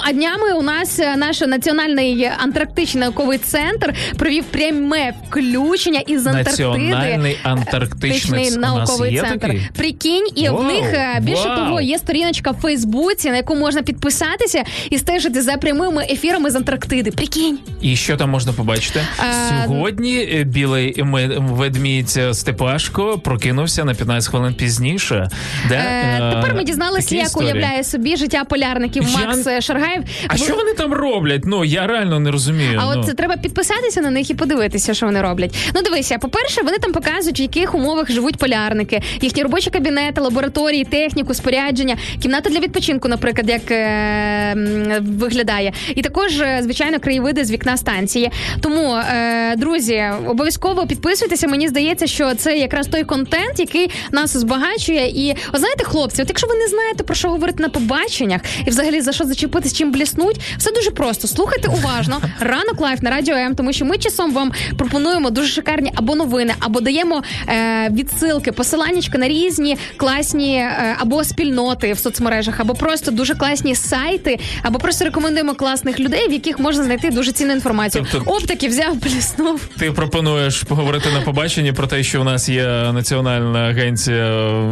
А 0.07 0.13
днями 0.13 0.53
у 0.53 0.63
нас 0.63 0.99
е, 1.01 1.17
наш 1.17 1.41
національний 1.41 2.31
антарктичний 2.39 3.01
науковий 3.01 3.39
центр 3.39 3.95
провів 4.17 4.45
пряме 4.45 5.13
включення 5.29 6.01
із 6.01 6.27
Антарктиди. 6.27 6.51
Національний 6.69 7.37
антарктичний 7.43 8.13
Антарктичний 8.13 8.51
науковий 8.51 9.19
центр. 9.21 9.39
такий? 9.41 9.61
Прикинь, 9.77 10.29
і 10.37 10.49
в 10.49 10.63
них 10.65 10.85
е, 10.93 11.19
більше 11.21 11.49
вау. 11.49 11.57
того 11.59 11.81
є 11.81 11.99
сторіночка 11.99 12.51
в 12.51 12.55
Фейсбуці, 12.55 13.31
на 13.31 13.37
яку 13.37 13.55
можна 13.55 13.83
підписатися 13.83 14.65
і 14.91 14.99
стежити 14.99 15.43
за 15.43 15.57
прямими 15.57 16.05
ефірами 16.11 16.51
з 16.51 16.57
Антарктиди. 16.57 17.11
Прикинь. 17.11 17.59
І 17.81 17.97
що 17.97 18.17
там 18.17 18.31
можна 18.31 18.53
побачити? 18.53 19.01
Е, 19.21 19.63
Сьогодні 19.65 20.17
е, 20.33 20.45
білий 20.45 21.03
ведмідь 21.39 22.15
е, 22.17 22.35
Степашко 22.35 23.19
прокинувся 23.19 23.85
на 23.85 23.95
15 23.95 24.31
хвилин 24.31 24.55
пізніше. 24.55 25.29
Де, 25.69 25.75
Е, 25.77 26.33
тепер 26.35 26.55
ми 26.55 26.65
дізналися, 26.65 27.15
як 27.17 27.27
історії. 27.27 27.53
уявляє 27.53 27.85
собі 27.85 28.17
життя 28.17 28.45
полярників 28.45 29.05
Макс 29.13 29.47
е, 29.47 29.61
Шаргаєв. 29.95 30.29
А 30.29 30.37
що 30.37 30.57
вони 30.57 30.73
там 30.73 30.93
роблять? 30.93 31.43
Ну 31.45 31.65
я 31.65 31.87
реально 31.87 32.21
не 32.21 32.31
розумію. 32.31 32.81
А 32.83 32.95
ну. 32.95 33.05
от 33.09 33.17
треба 33.17 33.37
підписатися 33.37 34.01
на 34.01 34.11
них 34.11 34.31
і 34.31 34.35
подивитися, 34.35 34.95
що 34.95 35.07
вони 35.07 35.23
роблять. 35.23 35.55
Ну 35.75 35.83
дивися, 35.83 36.19
по-перше, 36.19 36.63
вони 36.63 36.79
там 36.79 36.93
показують, 36.93 37.41
в 37.41 37.43
яких 37.43 37.75
умовах 37.75 38.11
живуть 38.11 38.37
полярники, 38.37 39.03
їхні 39.21 39.43
робочі 39.43 39.71
кабінети, 39.71 40.21
лабораторії, 40.21 40.85
техніку, 40.85 41.35
спорядження, 41.35 41.97
кімната 42.23 42.51
для 42.51 42.61
відпочинку, 42.61 43.09
наприклад, 43.09 43.51
як 43.51 43.71
е, 43.71 44.55
виглядає. 45.01 45.73
І 45.95 46.03
також, 46.03 46.41
е, 46.41 46.61
звичайно, 46.63 47.01
краєвиди 47.01 47.45
з 47.45 47.51
вікна 47.51 47.77
станції. 47.77 48.31
Тому, 48.61 48.95
е, 48.95 49.57
друзі, 49.57 50.05
обов'язково 50.27 50.87
підписуйтеся. 50.87 51.49
Мені 51.49 51.69
здається, 51.69 52.07
що 52.07 52.35
це 52.35 52.57
якраз 52.57 52.87
той 52.87 53.05
контент, 53.05 53.59
який 53.59 53.91
нас 54.13 54.37
збагачує. 54.37 55.09
І 55.09 55.37
от 55.53 55.61
знаєте, 55.61 55.85
хлопці, 55.85 56.23
от 56.23 56.29
якщо 56.29 56.47
ви 56.47 56.55
не 56.55 56.69
знаєте 56.69 57.05
про 57.05 57.15
що 57.15 57.29
говорити 57.29 57.63
на 57.63 57.69
побаченнях 57.69 58.41
і 58.67 58.71
взагалі 58.71 59.01
за 59.01 59.13
що 59.13 59.25
зачепитись, 59.25 59.73
чим 59.85 59.93
бліснуть, 59.93 60.41
все 60.59 60.73
дуже 60.73 60.91
просто. 60.91 61.29
Слухайте 61.29 61.69
уважно 61.69 62.21
ранок 62.41 62.81
live 62.81 63.03
на 63.03 63.11
радіо 63.11 63.35
М, 63.35 63.55
тому 63.55 63.73
що 63.73 63.85
ми 63.85 63.99
часом 63.99 64.33
вам 64.33 64.53
пропонуємо 64.79 65.31
дуже 65.31 65.49
шикарні 65.49 65.93
або 65.95 66.15
новини, 66.15 66.55
або 66.61 66.81
даємо 66.81 67.23
е, 67.49 67.89
відсилки, 67.91 68.53
посиланнячка 68.53 69.19
на 69.19 69.29
різні 69.29 69.77
класні 69.97 70.57
е, 70.57 70.97
або 70.99 71.25
спільноти 71.25 71.93
в 71.93 71.99
соцмережах, 71.99 72.61
або 72.61 72.75
просто 72.75 73.11
дуже 73.11 73.35
класні 73.35 73.75
сайти, 73.75 74.39
або 74.63 74.79
просто 74.79 75.05
рекомендуємо 75.05 75.55
класних 75.55 76.01
людей, 76.01 76.29
в 76.29 76.33
яких 76.33 76.59
можна 76.59 76.85
знайти 76.85 77.11
дуже 77.11 77.33
цінну 77.33 77.53
інформацію. 77.53 78.07
Тобто- 78.13 78.31
Оптики 78.31 78.69
взяв, 78.69 78.95
бліснув. 79.03 79.69
Ти 79.79 79.93
пропонуєш 79.93 80.63
поговорити 80.63 81.09
на 81.15 81.21
побаченні 81.21 81.73
про 81.73 81.87
те, 81.87 82.03
що 82.03 82.21
у 82.21 82.25
нас 82.25 82.49
є 82.49 82.65
національна 82.93 83.59
агенція 83.59 84.25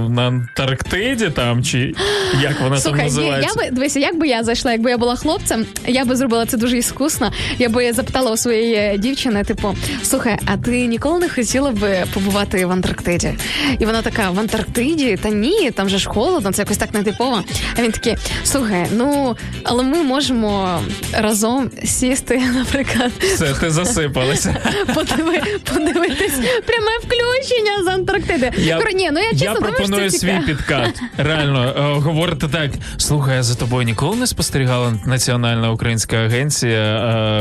на 0.09 0.23
Антарктиді, 0.23 1.29
там 1.31 1.65
чи 1.65 1.95
як 2.43 2.61
вона 2.61 2.77
Слухай, 2.77 2.99
там 2.99 3.07
називається? 3.07 3.51
я 3.57 3.65
би 3.65 3.71
дивися, 3.77 4.01
як 4.01 4.19
би 4.19 4.29
я 4.29 4.43
зайшла, 4.45 4.73
якби 4.73 4.91
я 4.91 4.97
була 5.03 5.17
хлопцем, 5.17 5.67
я 5.87 6.05
би 6.05 6.17
зробила 6.17 6.47
це 6.47 6.57
дуже 6.57 6.79
іскусно. 6.79 7.33
Я 7.59 7.69
би 7.69 7.93
запитала 7.93 8.31
у 8.31 8.37
своєї 8.37 8.99
дівчини, 8.99 9.45
типу, 9.45 9.77
слухай, 10.03 10.39
а 10.47 10.57
ти 10.57 10.87
ніколи 10.87 11.19
не 11.19 11.29
хотіла 11.29 11.71
би 11.71 12.05
побувати 12.15 12.67
в 12.67 12.71
Антарктиді? 12.71 13.35
І 13.79 13.87
вона 13.87 14.03
така: 14.03 14.31
в 14.31 14.41
Антарктиді? 14.41 15.17
Та 15.23 15.29
ні, 15.29 15.71
там 15.71 15.89
же 15.89 15.99
ж 15.99 16.09
холодно, 16.09 16.53
це 16.53 16.63
якось 16.63 16.77
так 16.77 16.95
нетипово. 16.95 17.43
А 17.79 17.83
він 17.83 17.93
такий: 17.93 18.17
слухай, 18.45 18.87
ну 18.93 19.37
але 19.65 19.83
ми 19.83 20.03
можемо 20.03 20.81
разом 21.13 21.71
сісти, 21.85 22.43
наприклад. 22.55 23.13
Все, 23.19 23.55
ти 23.55 23.71
засипалася. 23.71 24.57
Подиви, 24.95 25.43
подивитись 25.73 26.39
пряме 26.67 26.93
включення 27.03 27.85
з 27.85 27.87
Антарктиди. 27.87 28.53
Я, 28.57 28.79
Кор- 28.79 28.95
ні, 28.95 29.11
ну 29.13 29.21
я 29.21 29.31
чесно 29.31 29.47
я 29.47 29.55
думаю, 29.55 29.75
що 29.75 29.83
пропоную 29.85 30.11
це 30.11 30.19
свій 30.19 30.41
підкат. 30.47 31.01
Реально, 31.17 31.75
е, 31.79 32.01
говорити 32.01 32.49
так: 32.49 32.71
слухай, 32.97 33.37
я 33.37 33.43
за 33.43 33.55
тобою 33.55 33.85
ніколи 33.85 34.17
не 34.17 34.27
спостерігала 34.27 34.92
Національна 35.07 35.71
українська 35.71 36.17
агенція 36.17 36.81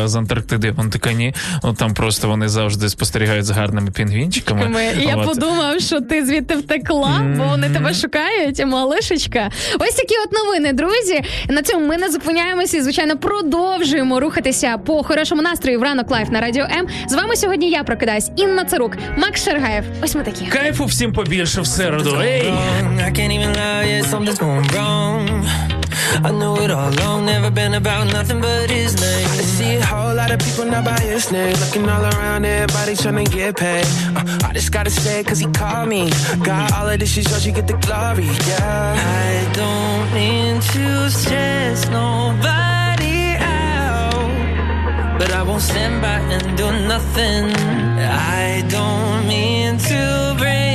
е, 0.04 0.08
з 0.08 0.16
Антарктиди. 0.16 0.72
Вона 0.72 0.90
така 0.90 1.12
ні. 1.12 1.34
Ну 1.64 1.74
там 1.74 1.94
просто 1.94 2.28
вони 2.28 2.50
завжди 2.50 2.90
спостерігають 2.90 3.46
за 3.46 3.54
гарними 3.54 3.92
пінгвінчиками. 3.92 4.86
І 5.02 5.06
я 5.06 5.16
От. 5.16 5.28
подумав, 5.28 5.80
що 5.80 6.02
ти 6.02 6.26
звідти 6.26 6.56
втекла, 6.56 7.22
бо 7.38 7.44
вони 7.44 7.70
тебе 7.70 7.94
шукають, 7.94 8.66
малишечка. 8.66 9.50
Ось 9.80 9.96
такі 9.96 10.16
от 10.26 10.32
новини, 10.34 10.74
друзі. 10.74 11.22
На 11.50 11.62
цьому 11.62 11.88
ми 11.88 11.98
не 11.98 12.12
зупиняємося 12.12 12.78
і, 12.78 12.82
звичайно, 12.82 13.18
продовжуємо 13.18 14.20
рухатися 14.20 14.78
по 14.78 15.04
хорошому 15.04 15.42
настрою 15.42 15.80
в 15.80 15.84
ранок 15.84 16.12
live 16.12 16.30
на 16.30 16.42
радіо 16.42 16.64
М. 16.64 16.88
З 17.08 17.14
вами 17.14 17.36
сьогодні 17.36 17.70
я 17.70 17.84
прокидаюсь. 17.84 18.32
Інна 18.38 18.66
Царук, 18.66 18.98
Макс 19.18 19.44
Шаргаєв. 19.46 19.84
Ось 20.04 20.16
ми 20.16 20.24
такі. 20.24 20.46
Кайфу 20.46 20.86
всім 20.86 21.14
побільше 21.14 21.62
в 21.62 21.68
середу. 21.68 22.18
Ей! 22.22 22.54
I 26.24 26.32
knew 26.32 26.56
it 26.64 26.72
all 26.72 26.90
along, 26.94 27.26
never 27.26 27.50
been 27.52 27.74
about 27.74 28.08
nothing 28.12 28.42
but 28.42 28.70
his 28.70 29.00
name. 29.00 29.28
I 29.28 29.42
see 29.58 29.76
a 29.76 29.86
whole 29.86 30.16
lot 30.16 30.32
of 30.32 30.40
people 30.40 30.66
not 30.66 30.84
by 30.86 31.00
his 31.00 31.32
name. 31.32 31.56
Looking 31.64 31.88
all 31.90 32.04
around, 32.04 32.46
everybody 32.46 32.96
trying 32.96 33.26
to 33.26 33.32
get 33.32 33.58
paid. 33.58 33.86
Uh, 34.16 34.48
I 34.48 34.54
just 34.54 34.72
gotta 34.72 34.90
say, 34.90 35.24
cause 35.24 35.40
he 35.40 35.48
called 35.52 35.90
me. 35.90 36.10
Got 36.44 36.74
all 36.74 36.88
of 36.90 37.00
this, 37.00 37.12
shit, 37.14 37.30
yours, 37.30 37.46
you 37.46 37.54
get 37.54 37.68
the 37.68 37.78
glory, 37.86 38.26
yeah. 38.50 38.96
I 39.26 39.54
don't 39.54 40.14
mean 40.14 40.56
to 40.74 41.10
stress 41.10 41.88
nobody 41.90 43.36
out, 43.40 45.20
but 45.20 45.32
I 45.32 45.44
won't 45.44 45.62
stand 45.62 46.02
by 46.02 46.20
and 46.36 46.58
do 46.58 46.68
nothing. 46.88 47.44
I 48.04 48.64
don't 48.70 49.28
mean 49.28 49.78
to 49.78 50.36
bring 50.38 50.71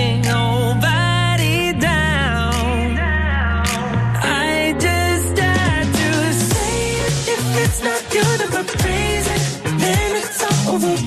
over. 10.77 11.06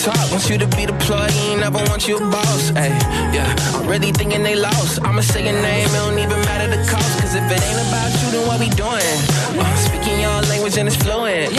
Talk. 0.00 0.30
Want 0.30 0.48
you 0.48 0.58
to 0.58 0.66
be 0.76 0.86
the 0.86 0.96
plug, 1.04 1.30
ain't 1.32 1.60
never 1.60 1.78
want 1.90 2.08
you 2.08 2.16
a 2.16 2.20
boss. 2.20 2.72
Ay, 2.74 2.88
yeah, 3.34 3.54
I'm 3.74 3.86
really 3.86 4.12
thinking 4.12 4.42
they 4.42 4.56
lost. 4.56 5.00
I'ma 5.04 5.20
say 5.20 5.44
your 5.44 5.60
name, 5.60 5.88
it 5.88 5.92
don't 5.92 6.18
even 6.18 6.40
matter 6.48 6.68
the 6.74 6.82
cost. 6.88 7.12
Cause 7.20 7.34
if 7.34 7.44
it 7.44 7.60
ain't 7.68 7.80
about 7.88 8.10
you, 8.20 8.28
then 8.32 8.46
what 8.46 8.58
we 8.58 8.68
doing? 8.70 9.16
Uh, 9.60 9.76
speaking 9.76 10.20
your 10.20 10.40
language 10.48 10.76
and 10.78 10.88
it's 10.88 10.96
fluent. 10.96 11.52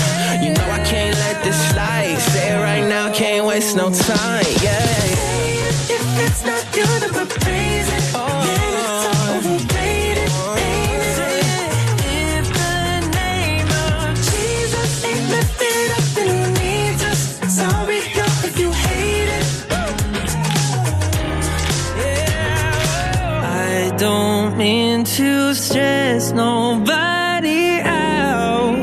You 0.44 0.54
know 0.58 0.68
I 0.70 0.82
can't 0.84 1.16
let 1.26 1.44
this 1.44 1.60
slide. 1.72 2.18
Say 2.32 2.56
it 2.56 2.60
right 2.60 2.88
now, 2.88 3.14
can't 3.14 3.46
waste 3.46 3.76
no 3.76 3.90
time. 3.92 4.46
Yeah. 4.62 4.82
If 5.98 6.06
it's 6.26 6.44
not 6.46 6.64
you, 6.76 6.86
then 7.00 7.14
we're 7.14 7.26
praising. 7.26 7.92
Then 8.14 8.41
mean 24.62 25.04
to 25.04 25.56
stress 25.56 26.32
nobody 26.34 27.82
out, 27.82 28.78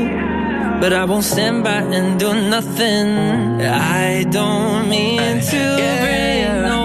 but 0.81 0.91
I 0.91 1.05
won't 1.05 1.23
stand 1.23 1.63
by 1.63 1.81
and 1.97 2.19
do 2.19 2.33
nothing. 2.55 3.61
I 3.61 4.25
don't 4.29 4.89
mean 4.89 5.39
to 5.51 5.61
bring 6.03 6.63
nobody 6.63 6.78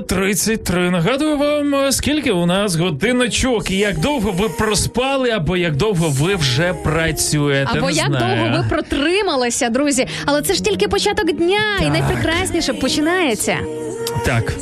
13.33. 0.00 0.90
Нагадую 0.90 1.38
вам, 1.38 1.74
е, 1.74 1.92
скільки 1.92 2.30
у 2.30 2.46
нас 2.46 2.76
годиночок, 2.76 3.70
і 3.70 3.76
як 3.76 3.98
довго 3.98 4.32
ви 4.32 4.48
проспали, 4.48 5.30
або 5.30 5.56
як 5.56 5.76
довго 5.76 6.08
ви 6.08 6.34
вже 6.34 6.74
працюєте. 6.84 7.78
Або 7.78 7.90
як 7.90 8.10
довго 8.10 8.56
ви 8.56 8.64
протрималися, 8.68 9.68
друзі. 9.68 10.06
Але 10.24 10.42
це 10.42 10.54
ж 10.54 10.64
тільки 10.64 10.88
початок 10.88 11.32
дня, 11.32 11.78
так. 11.78 11.88
і 11.88 11.90
найпрекрасніше 11.90 12.72
починається. 12.72 13.56
Так. 14.26 14.52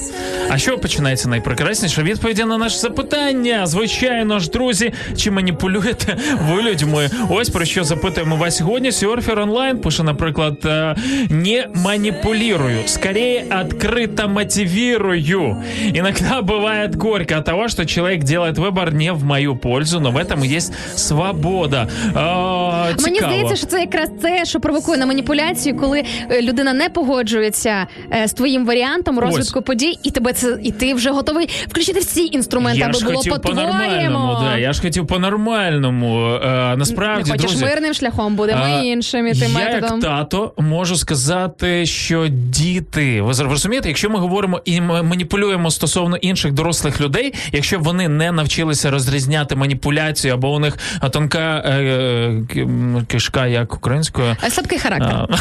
А 0.51 0.57
що 0.57 0.77
починається 0.77 1.29
найпрекрасніше? 1.29 2.03
Відповіді 2.03 2.43
на 2.43 2.57
наше 2.57 2.77
запитання. 2.77 3.65
Звичайно 3.67 4.39
ж, 4.39 4.49
друзі, 4.49 4.93
чи 5.17 5.31
маніпулюєте 5.31 6.17
ви 6.41 6.61
людьми? 6.61 7.09
Ось 7.29 7.49
про 7.49 7.65
що 7.65 7.83
запитуємо 7.83 8.35
вас 8.35 8.57
сьогодні. 8.57 8.91
Сьорфер 8.91 9.39
онлайн 9.39 9.77
пише, 9.79 10.03
наприклад, 10.03 10.57
е, 10.65 10.95
не 11.29 11.67
манипулирую, 11.75 12.77
скорее 12.85 13.45
открыто 13.49 14.27
мотивирую. 14.27 15.57
Иногда 15.95 16.41
бывает 16.41 16.95
горько 16.95 17.35
от 17.37 17.45
того, 17.45 17.67
что 17.69 17.85
человек 17.85 18.23
делает 18.23 18.57
выбор 18.57 18.93
не 18.93 19.11
в 19.13 19.23
мою 19.23 19.55
пользу, 19.57 19.99
но 19.99 20.11
в 20.11 20.17
этом 20.17 20.55
есть 20.57 20.73
свобода. 20.95 21.87
А, 22.15 22.87
Мені 22.99 23.15
цікаво. 23.15 23.33
здається, 23.33 23.55
що 23.55 23.65
це 23.67 23.79
якраз 23.79 24.09
те, 24.21 24.45
що 24.45 24.59
провокує 24.59 24.97
на 24.97 25.05
маніпуляцію, 25.05 25.77
коли 25.77 26.03
е, 26.31 26.41
людина 26.41 26.73
не 26.73 26.89
погоджується 26.89 27.87
е, 28.13 28.27
з 28.27 28.33
твоїм 28.33 28.65
варіантом 28.65 29.19
розвитку 29.19 29.61
подій, 29.61 29.99
і 30.03 30.11
тебе 30.11 30.33
це 30.33 30.40
і 30.62 30.72
ти 30.72 30.94
вже 30.94 31.10
готовий 31.10 31.48
включити 31.68 32.00
всі 32.00 32.26
інструменти, 32.32 32.78
Я 32.78 32.86
аби 32.86 32.98
ж 32.98 33.04
було 33.04 33.16
хотів 33.16 33.40
по-нормальному, 33.42 34.38
да, 34.44 34.56
я 34.58 34.72
ж 34.72 34.82
хотів 34.82 35.06
по-нормальному. 35.06 36.34
Е, 36.34 36.76
насправді, 36.76 37.30
Не 37.30 37.36
хочеш 37.36 37.50
друзі, 37.50 37.64
мирним 37.64 37.94
шляхом, 37.94 38.36
будемо 38.36 38.64
А, 38.64 38.68
іншим 38.80 39.26
і 39.26 39.32
тим 39.34 39.52
я 39.52 39.58
методом. 39.58 40.00
як 40.00 40.10
тато 40.10 40.52
можу 40.58 40.96
сказати, 40.96 41.86
що 41.86 42.26
діти, 42.28 43.22
ви 43.22 43.32
розумієте, 43.44 43.88
якщо 43.88 44.10
ми 44.10 44.18
говоримо 44.18 44.60
і 44.64 44.80
маніпулюємо 44.80 45.70
стосовно 45.70 46.16
інших 46.16 46.52
дорослих 46.52 47.00
людей, 47.00 47.34
якщо 47.52 47.78
вони 47.78 48.08
не 48.08 48.32
навчилися 48.32 48.90
розрізняти 48.90 49.56
маніпуляцію, 49.56 50.34
або 50.34 50.52
у 50.52 50.58
них 50.58 50.78
тонка 51.10 51.56
е, 51.66 52.42
кишка, 53.06 53.46
як 53.46 53.74
українською. 53.74 54.36
Е, 54.44 54.50
Слабкий 54.50 54.78
характер. 54.78 55.26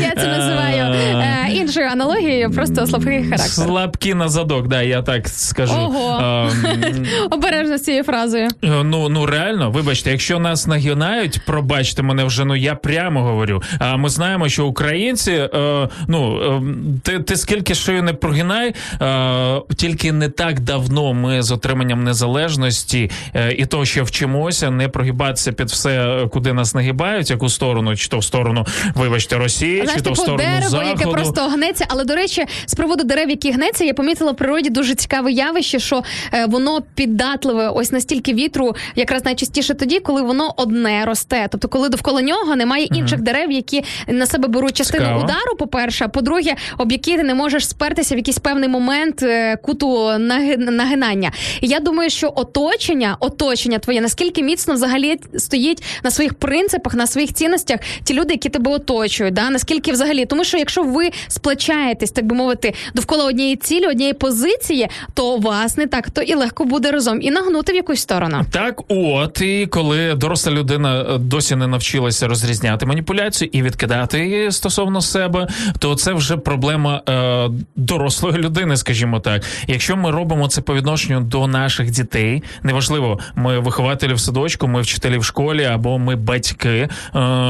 Я 0.00 0.12
це 0.16 0.26
називаю 0.26 0.94
е, 0.94 1.48
іншою 1.52 1.86
аналогією, 1.86 2.50
просто 2.50 2.86
слабкий 2.86 3.22
характер. 3.24 3.48
Слабкі 3.50 4.14
на 4.14 4.28
задок, 4.28 4.68
да, 4.68 4.82
я 4.82 5.02
так 5.02 5.28
скажу. 5.28 5.74
Ого. 5.74 6.20
Ем, 6.22 7.06
Обережно 7.30 7.78
з 7.78 7.82
цією 7.82 8.04
фразою. 8.04 8.48
Е, 8.64 8.68
Ну 8.84 9.08
ну 9.08 9.26
реально, 9.26 9.70
вибачте, 9.70 10.10
якщо 10.10 10.38
нас 10.38 10.66
нагинають, 10.66 11.40
пробачте 11.46 12.02
мене 12.02 12.24
вже. 12.24 12.44
Ну 12.44 12.56
я 12.56 12.74
прямо 12.74 13.22
говорю. 13.22 13.62
А 13.78 13.96
ми 13.96 14.08
знаємо, 14.08 14.48
що 14.48 14.66
українці, 14.66 15.32
е, 15.32 15.88
ну 16.08 16.40
е, 16.42 16.62
ти, 17.02 17.18
ти 17.20 17.36
скільки 17.36 17.74
шию 17.74 18.02
не 18.02 18.12
прогинай, 18.12 18.74
е, 19.02 19.60
тільки 19.76 20.12
не 20.12 20.28
так 20.28 20.60
давно 20.60 21.14
ми 21.14 21.42
з 21.42 21.50
отриманням 21.52 22.04
незалежності 22.04 23.10
е, 23.34 23.52
і 23.52 23.66
того, 23.66 23.84
що 23.84 24.04
вчимося, 24.04 24.70
не 24.70 24.88
прогибатися 24.88 25.52
під 25.52 25.68
все, 25.68 26.26
куди 26.32 26.52
нас 26.52 26.74
нагибають, 26.74 27.30
яку 27.30 27.48
сторону, 27.48 27.96
чи 27.96 28.08
то 28.08 28.18
в 28.18 28.24
сторону, 28.24 28.66
вибачте, 28.94 29.31
Росії, 29.38 29.74
Знаєш, 29.84 29.92
чи 29.94 30.00
то 30.00 30.10
в 30.10 30.14
типу 30.14 30.22
сторону 30.22 30.38
дерево, 30.50 30.68
заходу. 30.70 30.90
яке 30.90 31.06
просто 31.06 31.40
гнеться. 31.48 31.84
Але 31.88 32.04
до 32.04 32.14
речі, 32.14 32.44
з 32.66 32.74
приводу 32.74 33.04
дерев, 33.04 33.30
які 33.30 33.50
гнеться, 33.50 33.84
я 33.84 33.94
помітила 33.94 34.32
в 34.32 34.36
природі 34.36 34.70
дуже 34.70 34.94
цікаве 34.94 35.32
явище, 35.32 35.78
що 35.78 36.02
е, 36.34 36.46
воно 36.46 36.80
піддатливе 36.94 37.68
ось 37.68 37.92
настільки 37.92 38.34
вітру, 38.34 38.74
якраз 38.96 39.24
найчастіше 39.24 39.74
тоді, 39.74 40.00
коли 40.00 40.22
воно 40.22 40.54
одне 40.56 41.04
росте. 41.04 41.46
Тобто, 41.50 41.68
коли 41.68 41.88
довкола 41.88 42.22
нього 42.22 42.56
немає 42.56 42.84
інших 42.84 43.20
дерев, 43.20 43.50
які 43.50 43.84
на 44.08 44.26
себе 44.26 44.48
беруть 44.48 44.76
частину 44.76 45.04
Цікаво. 45.04 45.24
удару. 45.24 45.56
По 45.58 45.66
перше, 45.66 46.04
а 46.04 46.08
по-друге, 46.08 46.54
об 46.78 46.92
які 46.92 47.16
ти 47.16 47.22
не 47.22 47.34
можеш 47.34 47.68
спертися 47.68 48.14
в 48.14 48.18
якийсь 48.18 48.38
певний 48.38 48.68
момент 48.68 49.22
е, 49.22 49.56
куту 49.56 49.96
наги- 50.06 50.56
нагинання. 50.70 51.32
І 51.60 51.66
я 51.68 51.80
думаю, 51.80 52.10
що 52.10 52.32
оточення, 52.36 53.16
оточення 53.20 53.78
твоє 53.78 54.00
наскільки 54.00 54.42
міцно 54.42 54.74
взагалі 54.74 55.18
стоїть 55.38 55.82
на 56.04 56.10
своїх 56.10 56.34
принципах, 56.34 56.94
на 56.94 57.06
своїх 57.06 57.32
цінностях, 57.32 57.80
ті 58.04 58.14
люди, 58.14 58.34
які 58.34 58.48
тебе 58.48 58.70
оточують, 58.70 59.21
да 59.30 59.50
наскільки 59.50 59.92
взагалі, 59.92 60.26
тому 60.26 60.44
що 60.44 60.58
якщо 60.58 60.82
ви 60.82 61.10
сплачаєтесь, 61.28 62.10
так 62.10 62.26
би 62.26 62.36
мовити, 62.36 62.74
довкола 62.94 63.24
однієї 63.24 63.56
цілі, 63.56 63.86
однієї 63.86 64.14
позиції, 64.14 64.88
то 65.14 65.36
вас 65.36 65.76
не 65.76 65.86
так 65.86 66.10
то 66.10 66.22
і 66.22 66.34
легко 66.34 66.64
буде 66.64 66.90
разом 66.90 67.22
і 67.22 67.30
нагнути 67.30 67.72
в 67.72 67.76
якусь 67.76 68.00
сторону. 68.00 68.40
Так, 68.50 68.82
от 68.88 69.40
і 69.40 69.66
коли 69.66 70.14
доросла 70.14 70.52
людина 70.52 71.00
е, 71.02 71.18
досі 71.18 71.56
не 71.56 71.66
навчилася 71.66 72.28
розрізняти 72.28 72.86
маніпуляцію 72.86 73.50
і 73.52 73.62
відкидати 73.62 74.18
її 74.18 74.52
стосовно 74.52 75.00
себе, 75.00 75.48
то 75.78 75.94
це 75.94 76.12
вже 76.12 76.36
проблема 76.36 77.02
е, 77.08 77.50
дорослої 77.76 78.36
людини, 78.36 78.76
скажімо 78.76 79.20
так. 79.20 79.42
Якщо 79.66 79.96
ми 79.96 80.10
робимо 80.10 80.48
це 80.48 80.60
по 80.60 80.74
відношенню 80.74 81.20
до 81.20 81.46
наших 81.46 81.90
дітей, 81.90 82.42
неважливо, 82.62 83.18
ми 83.34 83.58
вихователі 83.58 84.14
в 84.14 84.20
садочку, 84.20 84.68
ми 84.68 84.80
вчителі 84.80 85.18
в 85.18 85.24
школі 85.24 85.64
або 85.64 85.98
ми 85.98 86.16
батьки. 86.16 86.68
Е, 86.68 86.88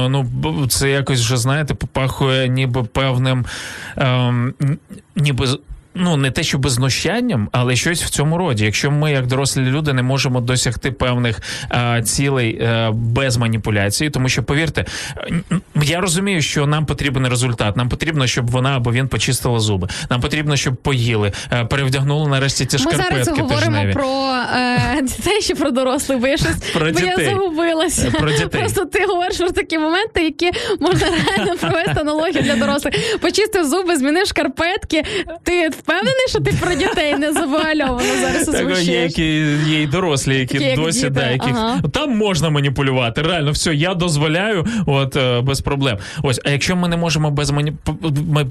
ну 0.09 0.27
це 0.69 0.91
якось 0.91 1.21
вже 1.21 1.37
знаєте, 1.37 1.62
попахує 1.65 2.49
ніби 2.49 2.85
певним, 2.85 3.45
ем, 3.97 4.55
ніби. 5.17 5.47
Ну, 5.95 6.17
не 6.17 6.31
те, 6.31 6.43
що 6.43 6.59
без 6.59 6.73
знущанням, 6.73 7.49
але 7.53 7.77
щось 7.77 8.05
в 8.05 8.09
цьому 8.11 8.39
роді. 8.39 8.65
Якщо 8.65 8.91
ми, 8.91 9.13
як 9.13 9.27
дорослі 9.27 9.61
люди, 9.63 9.93
не 9.93 10.03
можемо 10.03 10.41
досягти 10.41 10.93
певних 10.93 11.41
а, 11.69 12.03
цілей 12.03 12.59
е, 12.63 12.91
без 12.95 13.37
маніпуляції, 13.37 14.11
тому 14.11 14.29
що 14.29 14.43
повірте, 14.43 14.85
е, 15.17 15.41
я 15.83 16.01
розумію, 16.01 16.43
що 16.43 16.67
нам 16.67 16.87
потрібен 16.87 17.29
результат. 17.29 17.77
Нам 17.77 17.89
потрібно, 17.89 18.27
щоб 18.27 18.51
вона 18.51 18.77
або 18.77 18.93
він 18.93 19.09
почистила 19.09 19.61
зуби. 19.61 19.89
Нам 20.11 20.21
потрібно, 20.21 20.57
щоб 20.57 20.77
поїли, 20.77 21.33
е, 21.53 21.65
перевдягнули 21.65 22.31
нарешті 22.31 22.67
ці 22.67 22.77
Ми 22.77 22.83
шкарпетки 22.83 23.25
зараз 23.25 23.39
говоримо 23.39 23.77
тижневі. 23.77 23.93
про 23.93 24.35
е, 24.57 25.03
дітей 25.03 25.43
чи 25.43 25.55
про 25.55 25.71
дорослих, 25.71 26.19
бо 26.19 26.27
я 26.27 26.37
щось 26.37 26.57
Про 26.73 26.93
бо 26.93 27.01
я 27.01 27.17
загубилася. 27.17 28.09
Е, 28.09 28.21
про 28.21 28.31
дітей. 28.31 28.61
Просто 28.61 28.85
ти 28.85 29.07
говориш 29.07 29.37
про 29.37 29.51
такі 29.51 29.79
моменти, 29.79 30.25
які 30.25 30.51
можна 30.81 31.07
реально 31.07 31.57
провести 31.61 32.01
аналогію 32.01 32.43
для 32.43 32.57
дорослих. 32.57 32.95
Почистив 33.21 33.65
зуби, 33.69 33.97
змінив 33.97 34.27
шкарпетки. 34.27 35.05
Ти 35.43 35.71
Впевнений, 35.83 36.29
що 36.29 36.41
ти 36.41 36.53
про 36.61 36.75
дітей 36.75 37.15
не 37.15 37.33
завуальовано 37.33 38.09
зараз 38.21 38.47
Так, 38.47 38.79
є, 38.83 39.03
які, 39.03 39.25
є 39.67 39.83
й 39.83 39.87
дорослі, 39.87 40.39
які 40.39 40.55
Такі, 40.55 40.65
як 40.65 40.77
досі 40.77 40.99
діти, 40.99 41.11
да, 41.11 41.31
яких 41.31 41.55
ага. 41.57 41.81
там 41.93 42.17
можна 42.17 42.51
маніпулювати. 42.51 43.23
Реально, 43.23 43.51
все, 43.51 43.75
я 43.75 43.95
дозволяю, 43.95 44.67
от 44.87 45.17
е, 45.17 45.41
без 45.41 45.61
проблем. 45.61 45.99
Ось, 46.23 46.41
а 46.45 46.51
якщо 46.51 46.77
ми 46.77 46.89
не 46.89 46.97
можемо 46.97 47.31
без 47.31 47.51
мані... 47.51 47.73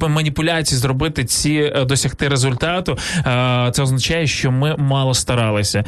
маніпуляцій 0.07 0.75
зробити 0.75 1.25
ці 1.25 1.71
е, 1.75 1.85
досягти 1.85 2.27
результату, 2.27 2.97
е, 3.17 3.71
це 3.73 3.83
означає, 3.83 4.27
що 4.27 4.51
ми 4.51 4.75
мало 4.77 5.13
старалися. 5.13 5.83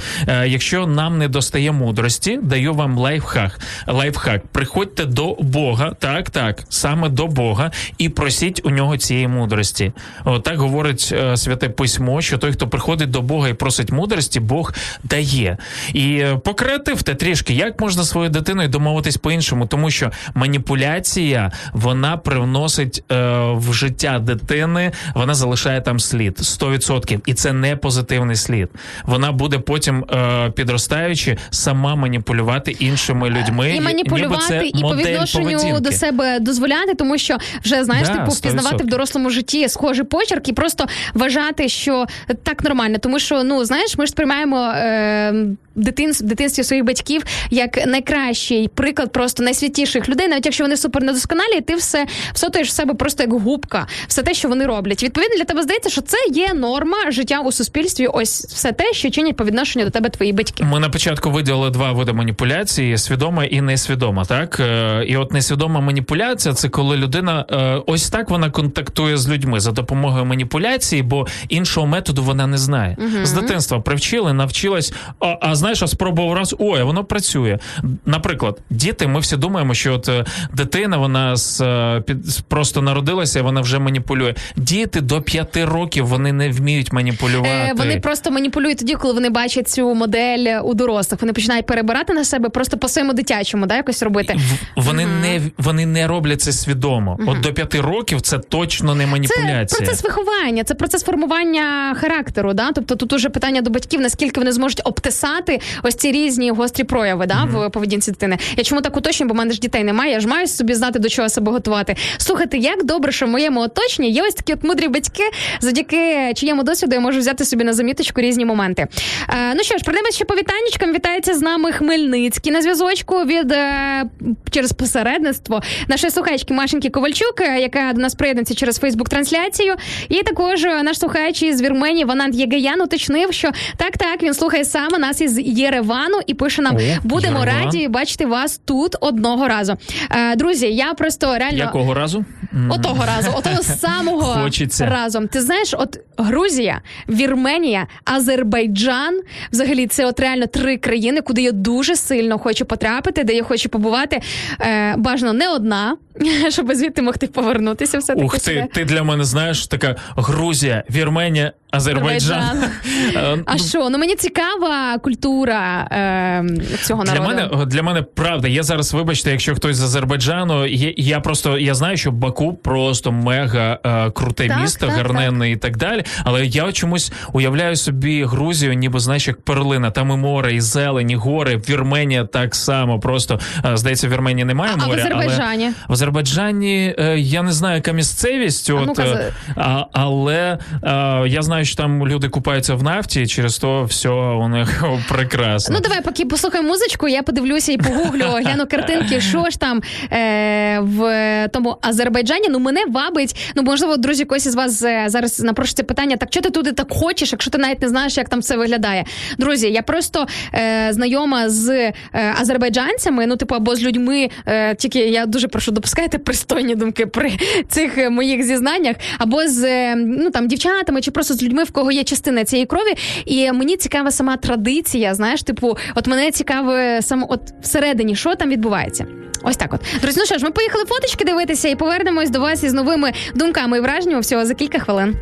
Якщо 0.46 0.88
нам 0.88 1.18
не 1.18 1.28
достає 1.28 1.72
мудрості, 1.72 2.40
даю 2.44 2.74
вам 2.74 2.98
лайфхак. 2.98 3.60
Лайфхак. 3.88 4.42
Приходьте 4.52 5.06
до 5.06 5.36
Бога, 5.40 5.92
так, 6.00 6.30
так, 6.30 6.64
саме 6.70 7.10
до 7.10 7.28
Бога, 7.28 7.72
і 7.98 8.10
просіть 8.10 8.62
у 8.64 8.70
нього 8.70 8.98
цієї 8.98 9.28
мудрості. 9.28 9.92
От 10.26 10.44
так 10.44 10.60
говорить 10.60 11.14
святе 11.38 11.70
письмо, 11.70 12.22
що 12.22 12.38
той, 12.38 12.52
хто 12.52 12.68
приходить 12.68 13.12
до 13.12 13.22
Бога 13.22 13.50
і 13.50 13.54
просить 13.54 13.92
мудрості, 13.92 14.40
Бог 14.40 14.74
дає. 15.04 15.58
І 15.94 16.18
е, 16.18 16.38
покреативте 16.44 17.16
трішки, 17.16 17.54
як 17.54 17.82
можна 17.82 18.04
своєю 18.04 18.30
дитиною 18.32 18.70
домовитись 18.70 19.18
по-іншому, 19.18 19.66
тому 19.66 19.92
що 19.92 20.12
маніпуляція 20.34 21.52
вона 21.74 22.18
привносить 22.18 23.04
е, 23.12 23.16
в 23.54 23.74
життя 23.74 24.20
дитини, 24.20 24.92
вона 25.16 25.34
залишає 25.34 25.82
там 25.82 26.00
слід 26.00 26.38
100%. 26.38 27.20
І 27.26 27.34
це 27.34 27.54
не 27.54 27.76
позитивний 27.76 28.36
слід. 28.36 28.70
Вона 29.04 29.32
буде 29.32 29.60
потім, 29.60 30.06
е, 30.12 30.50
підростаючи, 30.50 31.38
сама 31.50 31.96
маніпулювати 31.96 32.72
іншими 32.72 33.30
людьми. 33.30 33.70
І 33.70 33.74
ніби 33.74 33.86
маніпулювати, 33.86 34.44
це 34.48 34.68
і 34.68 34.82
по 34.82 34.96
відношенню 34.96 35.52
поведінки. 35.52 35.80
до 35.80 35.92
себе 35.92 36.40
дозволяти, 36.40 36.94
тому 36.94 37.18
що 37.18 37.38
вже 37.64 37.84
знаєш, 37.84 38.08
Да, 38.08 38.14
типу 38.14 38.32
впізнавати 38.32 38.84
в 38.84 38.88
дорослому 38.88 39.30
житті 39.30 39.70
схожий 39.70 40.06
почерк 40.06 40.48
і 40.48 40.54
просто 40.54 40.86
вважати, 41.24 41.70
що 41.70 42.06
так 42.44 42.64
нормально. 42.64 42.98
Тому 42.98 43.20
що 43.20 43.44
ну 43.44 43.66
знаєш, 43.66 43.98
ми 43.98 44.06
ж 44.06 44.12
сприймаємо 44.12 44.66
е, 44.66 45.34
дитин, 45.76 46.12
в 46.12 46.22
дитинстві 46.24 46.64
своїх 46.64 46.86
батьків 46.86 47.24
як 47.50 47.88
найкращий 47.88 48.68
приклад 48.68 49.12
просто 49.12 49.44
найсвятіших 49.44 50.10
людей, 50.10 50.28
навіть 50.28 50.46
якщо 50.46 50.64
вони 50.64 50.78
супер 50.78 51.04
недосконалі, 51.04 51.62
ти 51.62 51.76
все 51.76 52.06
всотуєш 52.34 52.68
в 52.68 52.72
себе 52.72 52.94
просто 52.94 53.24
як 53.24 53.34
губка, 53.34 53.88
все 54.08 54.24
те, 54.24 54.34
що 54.34 54.50
вони 54.50 54.66
роблять. 54.66 55.04
Відповідно, 55.04 55.38
для 55.38 55.44
тебе 55.44 55.62
здається, 55.62 55.90
що 55.90 56.02
це 56.02 56.18
є 56.32 56.54
норма 56.54 57.12
життя 57.12 57.40
у 57.40 57.52
суспільстві. 57.52 58.08
Ось 58.08 58.46
все 58.46 58.72
те, 58.72 58.94
що 58.94 59.10
чинять 59.10 59.36
по 59.36 59.46
відношенню 59.46 59.86
до 59.86 59.92
тебе 59.92 60.10
твої 60.10 60.34
батьки. 60.34 60.64
Ми 60.64 60.80
на 60.80 60.90
початку 60.90 61.32
виділили 61.32 61.70
два 61.70 61.92
види 61.92 62.14
маніпуляції: 62.14 62.98
свідома 62.98 63.46
і 63.46 63.62
несвідома. 63.62 64.26
Так 64.26 64.60
Е, 64.64 65.06
і 65.08 65.18
от 65.18 65.34
несвідома 65.34 65.80
маніпуляція 65.80 66.54
це 66.54 66.70
коли 66.70 66.98
людина 66.98 67.46
е, 67.52 67.82
ось 67.86 68.10
так 68.10 68.30
вона 68.30 68.50
контактує 68.50 69.18
з 69.18 69.30
людьми 69.30 69.60
за 69.60 69.72
допомогою 69.72 70.26
маніпуляції, 70.26 71.02
бо 71.02 71.28
іншого 71.50 71.88
методу 71.88 72.24
вона 72.24 72.48
не 72.48 72.58
знає. 72.58 72.98
Мгм. 73.00 73.26
З 73.26 73.32
дитинства 73.32 73.80
привчили, 73.80 74.34
навчилась. 74.34 74.94
А, 75.20 75.38
а 75.42 75.56
знаєш, 75.64 75.84
а 75.84 75.88
спробував 75.88 76.38
раз, 76.38 76.56
ой, 76.60 76.82
а 76.82 76.84
воно 76.84 77.04
працює. 77.04 77.60
Наприклад, 78.06 78.60
діти, 78.70 79.08
ми 79.08 79.20
всі 79.20 79.38
думаємо, 79.38 79.74
що 79.74 79.94
от 79.94 80.10
е, 80.10 80.26
дитина 80.54 80.98
вона 80.98 81.36
з 81.36 81.62
е, 81.62 82.02
під 82.08 82.18
просто 82.48 82.82
народилася, 82.82 83.40
і 83.40 83.42
вона 83.42 83.62
вже 83.62 83.80
маніпулює. 83.80 84.36
Діти 84.56 85.02
до 85.02 85.22
п'яти 85.22 85.66
років 85.66 86.08
вони 86.08 86.34
не 86.34 86.50
вміють 86.50 86.94
маніпулювати. 86.94 87.50
Е, 87.50 87.74
вони 87.78 88.00
просто 88.00 88.32
маніпулюють 88.32 88.78
тоді, 88.78 88.96
коли 88.96 89.14
вони 89.14 89.30
бачать 89.30 89.68
цю 89.70 89.96
модель 89.96 90.62
у 90.64 90.74
дорослих. 90.74 91.22
Вони 91.22 91.34
починають 91.34 91.66
перебирати 91.66 92.14
на 92.14 92.26
себе 92.26 92.50
просто 92.50 92.78
по 92.78 92.88
своєму 92.88 93.14
дитячому, 93.14 93.66
да, 93.66 93.76
якось 93.76 94.04
робити. 94.04 94.36
Вони 94.76 95.06
не 95.06 95.42
вони 95.58 95.86
не 95.86 96.08
роблять 96.08 96.42
це 96.42 96.52
свідомо. 96.52 97.20
От 97.28 97.40
до 97.40 97.54
п'яти 97.54 97.82
років 97.82 98.22
це 98.22 98.40
точно 98.40 98.96
не 98.96 99.04
Це 99.04 99.10
маніпуляція. 99.12 99.82
процес 99.82 100.04
виховання, 100.04 100.64
це 100.64 100.74
процес 100.74 101.04
формування 101.04 101.96
характеру. 102.00 102.54
Да? 102.54 102.72
Тобто 102.72 102.96
тут 102.96 103.14
уже 103.14 103.30
питання 103.30 103.62
до 103.62 103.70
батьків, 103.70 104.02
наскільки 104.02 104.40
вони 104.40 104.52
зможуть 104.52 104.82
обтесати 104.84 105.53
ось 105.84 105.96
ці 105.96 106.12
різні 106.12 106.52
гострі 106.52 106.84
прояви 106.84 107.26
да, 107.26 107.44
в 107.44 107.70
поведінці 107.70 108.12
дитини. 108.12 108.38
Я 108.58 108.64
чому 108.64 108.82
так 108.82 108.98
уточнюю, 108.98 109.28
бо 109.28 109.34
в 109.34 109.38
мене 109.38 109.54
ж 109.54 109.60
дітей 109.60 109.84
немає. 109.84 110.12
Я 110.12 110.20
ж 110.20 110.28
маю 110.28 110.48
собі 110.48 110.74
знати, 110.74 111.00
до 111.00 111.10
чого 111.10 111.30
себе 111.30 111.52
готувати. 111.52 111.96
Слухайте, 112.18 112.58
як 112.58 112.84
добре, 112.84 113.12
що 113.12 113.26
в 113.26 113.30
моєму 113.30 113.62
оточенні 113.62 114.12
є 114.12 114.24
ось 114.24 114.34
такі 114.34 114.54
от 114.54 114.64
мудрі 114.64 114.88
батьки, 114.88 115.24
завдяки 115.60 116.34
чиєму 116.36 116.64
досвіду 116.64 116.96
я 116.96 117.02
можу 117.02 117.20
взяти 117.20 117.46
собі 117.46 117.64
на 117.64 117.74
заміточку 117.74 118.22
різні 118.22 118.46
моменти. 118.46 118.88
Е, 119.30 119.54
ну 119.56 119.64
що 119.64 119.78
ж, 119.78 119.84
пройдемось 119.84 120.16
ще 120.16 120.26
по 120.26 120.36
вітаннячкам. 120.36 120.94
Вітається 120.94 121.34
з 121.34 121.42
нами 121.42 121.72
Хмельницький 121.72 122.52
на 122.52 122.62
зв'язочку 122.62 123.16
від 123.16 123.52
е, 123.52 124.06
через 124.52 124.72
посередництво 124.72 125.62
нашої 125.88 126.12
слухачки 126.12 126.54
Машеньки 126.54 126.90
Ковальчук, 126.90 127.42
е, 127.42 127.60
яка 127.60 127.94
до 127.94 128.02
нас 128.02 128.16
приєднується 128.16 128.56
через 128.56 128.80
Фейсбук-трансляцію. 128.80 129.76
І 130.10 130.24
також 130.24 130.64
е, 130.64 130.84
наш 130.84 131.00
слухач 131.00 131.44
із 131.44 131.62
Вірменії 131.62 132.06
Ванант 132.06 132.36
Єгаян 132.36 132.82
уточнив, 132.82 133.34
що 133.34 133.52
так, 133.78 133.98
так, 133.98 134.24
він 134.24 134.34
слухає 134.34 134.66
саме 134.66 134.98
нас 134.98 135.22
із 135.22 135.40
Єревану 135.52 136.18
і 136.28 136.34
пише 136.34 136.62
нам: 136.62 136.76
О, 136.76 136.80
будемо 137.04 137.40
Єреван. 137.40 137.64
раді 137.66 137.88
бачити 137.88 138.26
вас 138.26 138.62
тут 138.66 138.96
одного 139.02 139.48
разу. 139.48 139.76
Е, 140.12 140.36
друзі, 140.36 140.68
я 140.68 140.94
просто 140.94 141.38
реально. 141.38 141.58
Якого 141.58 141.94
разу? 141.94 142.26
Отого 142.70 143.06
разу, 143.06 143.32
отого 143.36 143.64
самого 143.64 144.22
Хочеться. 144.44 144.86
разом. 144.86 145.28
Ти 145.28 145.42
знаєш, 145.42 145.74
от 145.78 146.00
Грузія, 146.18 146.82
Вірменія, 147.10 147.88
Азербайджан. 148.06 149.22
Взагалі, 149.52 149.88
це 149.88 150.06
от 150.06 150.20
реально 150.20 150.46
три 150.48 150.78
країни, 150.78 151.22
куди 151.22 151.42
я 151.42 151.52
дуже 151.52 151.96
сильно 151.96 152.40
хочу 152.40 152.66
потрапити, 152.66 153.24
де 153.24 153.34
я 153.34 153.44
хочу 153.44 153.70
побувати. 153.70 154.22
Е, 154.62 154.96
бажано 154.98 155.34
не 155.34 155.50
одна, 155.50 155.98
щоб 156.50 156.74
звідти 156.74 157.02
могти 157.02 157.28
повернутися. 157.28 157.98
Все 157.98 158.14
таки 158.14 158.26
Ух 158.26 158.40
ти, 158.40 158.68
ти 158.74 158.86
для 158.86 159.04
мене 159.04 159.24
знаєш 159.24 159.68
така 159.68 159.96
Грузія, 160.16 160.84
Вірменія, 160.92 161.52
Азербайджан. 161.72 162.64
Е, 163.16 163.38
А 163.46 163.58
що? 163.58 163.90
Ну 163.90 163.98
мені 163.98 164.16
цікава 164.16 164.98
культура 164.98 165.88
е, 165.92 166.46
цього 166.84 167.04
Для 167.04 167.22
мене 167.22 167.50
для 167.66 167.84
мене 167.84 168.02
правда. 168.02 168.48
Я 168.48 168.64
зараз, 168.64 168.94
вибачте, 168.94 169.32
якщо 169.32 169.56
хтось 169.56 169.78
з 169.78 169.84
Азербайджану, 169.84 170.66
є, 170.66 170.94
я 170.98 171.20
просто 171.20 171.58
я 171.58 171.74
знаю, 171.76 171.98
що 171.98 172.12
Баку 172.12 172.54
просто 172.54 173.12
мега 173.12 173.80
е, 173.86 174.12
круте 174.12 174.48
Так, 174.48 174.62
місто, 174.62 174.88
так, 174.88 174.96
гарненне 174.96 175.52
і 175.52 175.58
так 175.58 175.78
далі. 175.78 176.04
Але 176.24 176.46
я 176.46 176.72
чомусь 176.72 177.12
уявляю 177.34 177.76
собі 177.76 178.24
Грузію, 178.24 178.74
ніби 178.74 179.00
знаєш, 179.00 179.28
як 179.28 179.42
перлина. 179.42 179.92
Там 179.92 180.12
і 180.12 180.16
море, 180.16 180.54
і 180.54 180.62
зелень, 180.62 181.10
і 181.12 181.16
гори. 181.16 181.62
Вірменія 181.70 182.26
так 182.26 182.56
само. 182.56 183.00
Просто 183.00 183.40
е, 183.66 183.78
здається, 183.78 184.08
в 184.08 184.12
Вірменії 184.12 184.46
немає 184.46 184.72
А- 184.74 184.82
а 184.82 184.86
в 184.86 184.88
моря. 184.88 185.02
Азербайджані? 185.02 185.66
Але 185.66 185.74
в 185.88 185.92
Азербайджані 186.04 186.96
е, 187.00 187.20
я 187.20 187.44
не 187.44 187.52
знаю, 187.52 187.76
яка 187.76 187.92
місцевість, 187.92 188.70
А 188.70 188.74
от, 188.74 189.00
е, 189.00 189.34
а, 189.56 189.86
але 189.92 190.58
е, 190.84 191.24
я 191.28 191.42
знаю, 191.42 191.66
що 191.66 191.76
там 191.76 192.08
люди 192.08 192.30
купаються 192.30 192.76
в 192.76 192.84
нафті, 192.84 193.22
і 193.22 193.28
через 193.28 193.58
то 193.58 193.84
все 193.84 194.10
у 194.10 194.48
них 194.48 194.84
прекрасно. 195.10 195.76
Ну 195.76 195.82
давай, 195.82 196.02
поки 196.02 196.26
послухай 196.26 196.62
музичку, 196.62 197.08
я 197.08 197.24
подивлюся 197.24 197.72
і 197.72 197.78
погуглю, 197.78 198.26
гляну 198.46 198.68
картинки, 198.68 199.22
що 199.22 199.50
ж 199.50 199.60
там 199.60 199.82
е, 200.12 200.80
в 200.80 201.50
тому 201.54 201.78
Азербайджані. 201.82 202.48
Ну 202.50 202.60
мене 202.60 202.82
вабить. 202.90 203.52
Ну 203.56 203.64
можливо, 203.64 203.98
друзі, 203.98 204.26
когось 204.26 204.46
із 204.46 204.56
вас 204.56 204.80
зараз 205.06 205.40
напрошується 205.40 205.84
питання: 205.84 206.18
так 206.18 206.30
чого 206.30 206.44
ти 206.44 206.50
туди 206.50 206.72
так 206.72 206.88
хочеш, 206.90 207.32
якщо 207.32 207.52
ти 207.52 207.58
навіть 207.58 207.82
не 207.82 207.90
знаєш, 207.90 208.18
як 208.18 208.30
там 208.30 208.40
все 208.40 208.58
виглядає? 208.58 209.06
Друзі, 209.38 209.72
я 209.72 209.82
просто 209.82 210.28
е, 210.54 210.88
знайома 210.94 211.50
з 211.50 211.70
е, 211.70 211.94
азербайджанцями, 212.42 213.28
ну 213.28 213.36
типу, 213.36 213.56
або 213.56 213.76
з 213.76 213.84
людьми. 213.84 214.30
Е, 214.48 214.76
тільки 214.76 215.00
я 215.00 215.26
дуже 215.26 215.48
прошу 215.48 215.72
допускайте 215.94 216.18
пристойні 216.18 216.76
думки 216.76 217.06
при 217.06 217.32
цих 217.70 217.98
е, 217.98 218.10
моїх 218.10 218.44
зізнаннях, 218.44 218.96
або 219.18 219.48
з 219.48 219.64
е, 219.64 219.96
ну 219.96 220.30
там 220.30 220.48
дівчатами, 220.48 221.02
чи 221.02 221.12
просто 221.12 221.34
з 221.34 221.44
людьми, 221.44 221.64
в 221.64 221.72
кого 221.72 221.92
є 221.92 222.04
частина 222.04 222.46
цієї 222.46 222.66
крові. 222.66 222.94
І 223.26 223.52
мені 223.52 223.78
цікава 223.78 224.12
сама 224.12 224.38
традиція. 224.38 225.14
Знаєш, 225.16 225.44
типу, 225.44 225.78
от 225.96 226.08
мене 226.08 226.32
цікаве 226.32 227.00
саме 227.02 227.26
от 227.30 227.42
всередині, 227.62 228.16
що 228.16 228.36
там 228.36 228.50
відбувається. 228.50 229.06
Ось 229.44 229.58
так, 229.58 229.74
от 229.74 229.82
друзі, 230.02 230.20
ну 230.20 230.26
що 230.26 230.38
ж, 230.38 230.46
ми 230.46 230.52
поїхали 230.52 230.86
фоточки 230.86 231.26
дивитися 231.26 231.70
і 231.70 231.76
повернемось 231.76 232.30
до 232.30 232.40
вас 232.40 232.64
із 232.64 232.74
новими 232.74 233.12
думками 233.36 233.78
і 233.78 233.82
враженнями 233.82 234.22
всього 234.22 234.46
за 234.46 234.54
кілька 234.54 234.80
хвилин. 234.80 235.16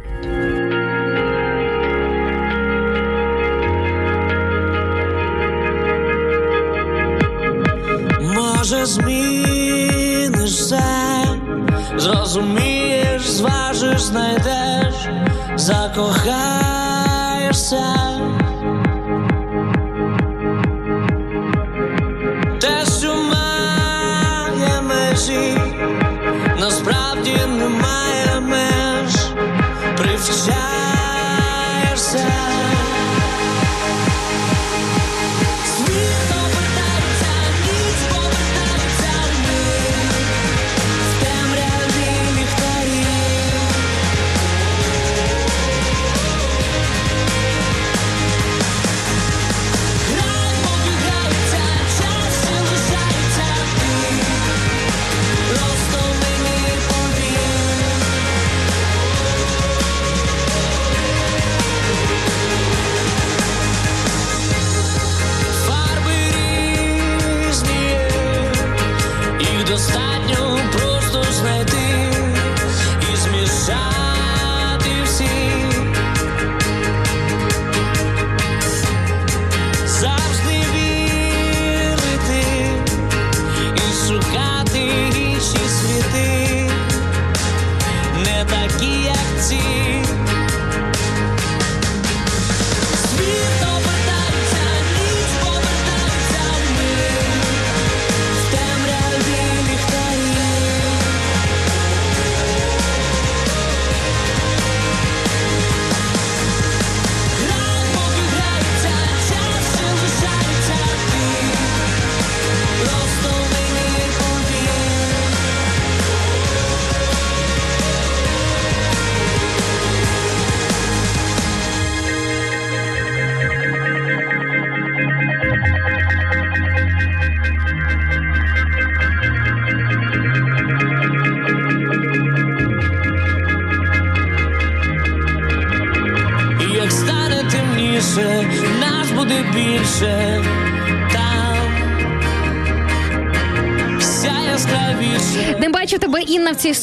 Може, 8.35 8.85
змінишся, 8.85 9.50
зрозумієш, 12.31 13.29
зважиш, 13.29 14.01
знайдеш, 14.01 14.95
закохаєшся. 15.55 16.61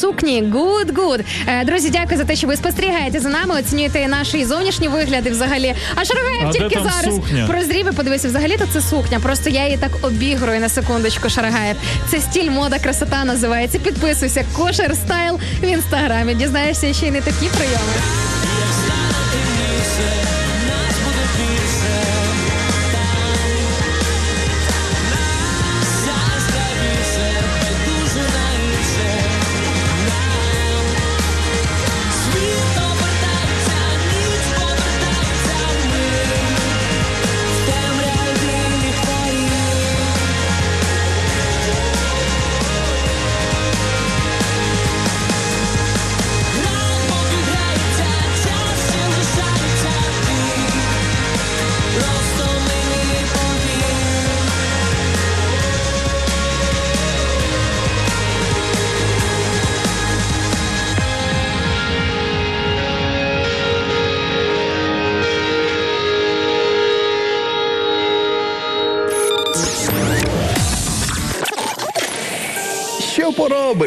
Сукні. 0.09 0.43
Good, 0.43 0.91
good. 0.93 1.21
Е, 1.47 1.65
Друзі, 1.65 1.89
дякую 1.89 2.17
за 2.17 2.23
те, 2.25 2.35
що 2.35 2.47
ви 2.47 2.55
спостерігаєте 2.55 3.19
за 3.19 3.29
нами, 3.29 3.55
оцінюєте 3.59 4.07
наші 4.07 4.45
зовнішні 4.45 4.87
вигляди 4.87 5.29
взагалі. 5.29 5.75
А 5.95 6.05
Шарагаєв 6.05 6.51
тільки 6.51 6.75
зараз 6.75 7.15
сукня? 7.15 7.47
прозрів 7.47 7.87
і 7.87 7.91
подивився. 7.91 8.27
Взагалі 8.27 8.57
то 8.57 8.65
це 8.73 8.81
сукня. 8.81 9.19
Просто 9.19 9.49
я 9.49 9.65
її 9.65 9.77
так 9.77 9.91
обігрую 10.01 10.59
на 10.59 10.69
секундочку. 10.69 11.29
Шарагаєв. 11.29 11.75
Це 12.11 12.19
стіль, 12.19 12.49
мода, 12.49 12.79
красота 12.79 13.25
називається. 13.25 13.79
Підписуйся. 13.79 14.45
Кошер 14.57 14.95
стайл 14.95 15.39
в 15.61 15.65
інстаграмі. 15.65 16.33
Дізнаєшся 16.35 16.93
ще 16.93 17.07
й 17.07 17.11
не 17.11 17.21
такі 17.21 17.45
прийоми. 17.57 17.93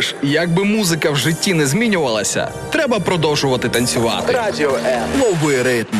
Поробиш? 0.03 0.15
Якби 0.23 0.65
музика 0.65 1.11
в 1.11 1.17
житті 1.17 1.55
не 1.55 1.67
змінювалася, 1.67 2.49
треба 2.71 3.01
продовжувати 3.01 3.69
танцювати. 3.69 4.33
Радіо 4.33 4.75
М. 4.87 5.03
новий 5.19 5.63
ритм. 5.63 5.97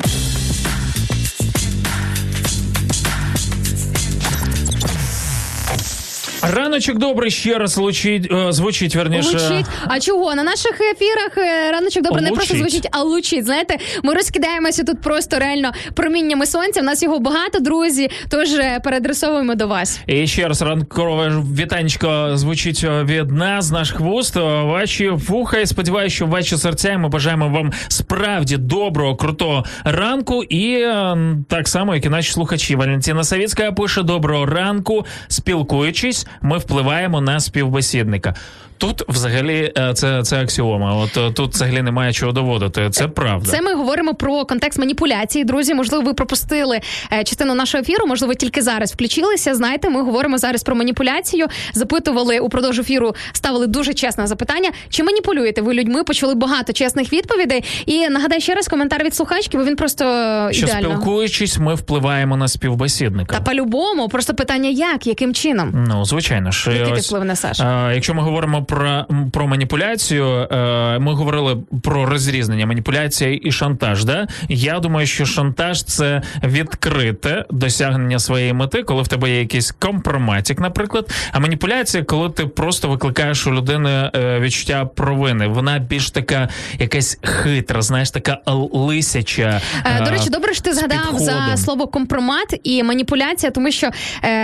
Раночок 6.43 6.99
добрий 6.99 7.31
ще 7.31 7.59
раз 7.59 7.77
лучить, 7.77 8.33
е, 8.33 8.53
звучить 8.53 8.97
верніше. 8.97 9.33
Лучить. 9.33 9.67
А 9.87 10.01
чого? 10.01 10.35
На 10.35 10.43
наших 10.43 10.81
ефірах 10.81 11.39
е, 11.39 11.73
раночок 11.73 12.03
добре 12.03 12.23
не 12.23 12.31
просто 12.31 12.57
звучить, 12.57 12.89
а 12.93 13.03
лучить. 13.03 13.45
Знаєте, 13.45 13.77
ми 14.03 14.15
розкидаємося 14.15 14.85
тут 14.85 15.01
просто 15.01 15.39
реально 15.39 15.73
проміннями 15.95 16.47
сонця. 16.47 16.81
В 16.81 16.85
нас 16.85 17.03
його 17.03 17.19
багато, 17.19 17.59
друзі. 17.61 18.11
Тож 18.31 18.55
е, 18.55 18.81
переадресовуємо 18.85 19.55
до 19.55 19.67
вас. 19.67 20.01
І 20.07 20.27
ще 20.27 20.49
раз 20.49 20.63
ранкове 20.63 21.33
вітанечко 21.59 22.31
звучить 22.35 22.81
е, 22.85 23.05
від 23.05 23.31
нас, 23.31 23.71
наш 23.71 23.91
хвост, 23.93 24.37
ваші 24.37 25.09
вуха. 25.09 25.59
І 25.59 25.67
сподіваюся, 25.67 26.17
що 26.17 26.27
ваші 26.27 26.57
серця. 26.57 26.93
І 26.93 26.99
Ми 26.99 27.09
бажаємо 27.09 27.49
вам 27.49 27.73
справді 27.89 28.57
доброго, 28.57 29.17
крутого 29.17 29.65
ранку. 29.85 30.43
І 30.43 30.73
е, 30.75 31.17
так 31.49 31.69
само, 31.69 31.95
як 31.95 32.05
і 32.05 32.09
наші 32.09 32.33
слухачі. 32.33 32.77
Валентина 32.77 33.25
Савіцька 33.25 33.73
пише: 33.73 34.03
доброго 34.03 34.47
ранку. 34.47 35.07
Спілкуючись, 35.29 36.27
ми 36.43 36.59
впливаємо 36.59 37.21
на 37.21 37.41
співбесідника. 37.41 38.35
Тут 38.83 39.03
взагалі 39.09 39.73
е, 39.79 39.95
це, 39.95 40.23
це 40.23 40.41
аксіома. 40.43 40.95
От 40.95 41.17
е, 41.17 41.31
тут 41.31 41.55
взагалі 41.55 41.83
немає 41.83 42.13
чого 42.13 42.33
доводити. 42.33 42.91
Це 42.91 43.09
правда. 43.09 43.51
Це 43.51 43.61
ми 43.61 43.75
говоримо 43.75 44.15
про 44.15 44.45
контекст 44.45 44.79
маніпуляції. 44.79 45.45
Друзі, 45.45 45.75
можливо, 45.75 46.05
ви 46.05 46.15
пропустили 46.15 46.81
е, 47.13 47.25
частину 47.25 47.55
нашого 47.55 47.83
ефіру. 47.83 48.07
Можливо, 48.07 48.35
тільки 48.35 48.63
зараз 48.63 48.93
включилися. 48.93 49.55
Знаєте, 49.55 49.89
ми 49.91 50.03
говоримо 50.03 50.39
зараз 50.39 50.63
про 50.63 50.75
маніпуляцію. 50.75 51.47
Запитували 51.75 52.39
упродовж 52.39 52.79
ефіру, 52.79 53.15
ставили 53.33 53.67
дуже 53.67 53.95
чесне 53.95 54.27
запитання. 54.27 54.71
Чи 54.89 55.03
маніпулюєте 55.03 55.63
ви 55.63 55.75
людьми? 55.75 56.05
Почули 56.05 56.35
багато 56.35 56.73
чесних 56.73 57.13
відповідей. 57.13 57.65
І 57.87 58.09
нагадаю 58.09 58.41
ще 58.41 58.55
раз 58.55 58.69
коментар 58.69 59.05
від 59.05 59.15
слухачки, 59.15 59.59
бо 59.59 59.65
він 59.65 59.77
просто 59.77 60.05
що 60.53 60.67
ідеально. 60.67 60.89
спілкуючись, 60.89 61.59
ми 61.59 61.75
впливаємо 61.75 62.37
на 62.37 62.49
співбесідника. 62.49 63.35
Та 63.37 63.41
по-любому, 63.41 64.09
просто 64.09 64.35
питання 64.35 64.69
як, 64.69 65.07
яким 65.07 65.35
чином? 65.35 65.87
Ну, 65.89 66.05
звичайно 66.05 66.51
ж. 66.51 66.73
Який 66.73 66.95
ти 66.95 67.01
вплив 67.01 67.25
несеш? 67.25 67.61
е, 67.61 67.91
якщо 67.95 68.15
ми 68.15 68.23
говоримо 68.23 68.65
про, 68.73 69.07
про 69.33 69.47
маніпуляцію, 69.47 70.27
е, 70.27 70.99
ми 70.99 71.15
говорили 71.15 71.57
про 71.83 72.07
розрізнення 72.07 72.67
маніпуляція 72.67 73.39
і 73.43 73.53
шантаж. 73.53 74.05
Да? 74.05 74.27
Я 74.49 74.79
думаю, 74.79 75.07
що 75.07 75.27
шантаж 75.27 75.85
це 75.85 76.23
відкрите 76.45 77.45
досягнення 77.51 78.19
своєї 78.19 78.53
мети, 78.53 78.83
коли 78.83 79.03
в 79.03 79.09
тебе 79.09 79.31
є 79.31 79.39
якийсь 79.39 79.71
компроматик, 79.71 80.61
наприклад. 80.61 81.11
А 81.33 81.41
маніпуляція, 81.41 82.05
коли 82.05 82.31
ти 82.31 82.47
просто 82.47 82.89
викликаєш 82.89 83.47
у 83.47 83.53
людини 83.53 84.11
е, 84.15 84.41
відчуття 84.41 84.85
провини. 84.85 85.47
Вона 85.47 85.79
більш 85.79 86.11
така 86.11 86.49
якась 86.79 87.19
хитра, 87.23 87.83
знаєш, 87.83 88.11
така 88.11 88.39
лисяча. 88.73 89.61
Е, 89.85 90.05
До 90.05 90.11
речі, 90.11 90.31
добре, 90.31 90.55
що 90.55 90.63
ти 90.63 90.75
згадав 90.75 91.19
за 91.19 91.57
слово 91.57 91.87
компромат 91.87 92.61
і 92.63 92.83
маніпуляція, 92.83 93.53
тому 93.53 93.71
що 93.71 93.91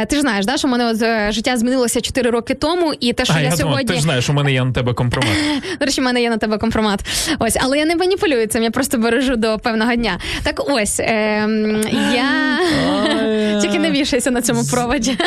ти 0.09 0.17
ж 0.17 0.21
знаєш, 0.21 0.47
да, 0.47 0.57
що 0.57 0.69
в 0.69 0.71
мене 0.71 0.87
от, 0.87 1.35
життя 1.35 1.57
змінилося 1.57 2.01
4 2.01 2.31
роки 2.31 2.55
тому, 2.55 2.95
і 3.01 3.13
те, 3.13 3.25
що 3.25 3.35
А 3.37 3.41
я, 3.41 3.43
я 3.43 3.51
думав, 3.51 3.61
сьогодні 3.61 3.89
ти 3.89 3.95
ж 3.95 4.01
знаєш, 4.01 4.18
у 4.29 4.33
мене 4.33 4.53
є 4.53 4.65
на 4.65 4.73
тебе 4.73 4.95
компромат. 4.95 5.37
До 5.81 5.87
речі, 5.87 6.01
в 6.01 6.05
мене 6.05 6.23
є 6.23 6.31
на 6.31 6.37
тебе 6.37 6.59
компромат. 6.59 7.01
Ось, 7.39 7.57
але 7.61 7.79
я 7.79 7.85
не 7.85 7.97
маніпулюю 7.97 8.47
цим, 8.47 8.63
я 8.63 8.71
просто 8.71 8.99
бережу 8.99 9.37
до 9.37 9.59
певного 9.59 9.95
дня. 9.95 10.19
Так 10.43 10.63
ось, 10.71 11.01
ем, 11.01 11.81
я 12.15 12.59
тільки 13.61 13.79
не 13.79 13.91
вішайся 13.91 14.31
на 14.31 14.43
цьому 14.43 14.65
проводі. 14.73 15.19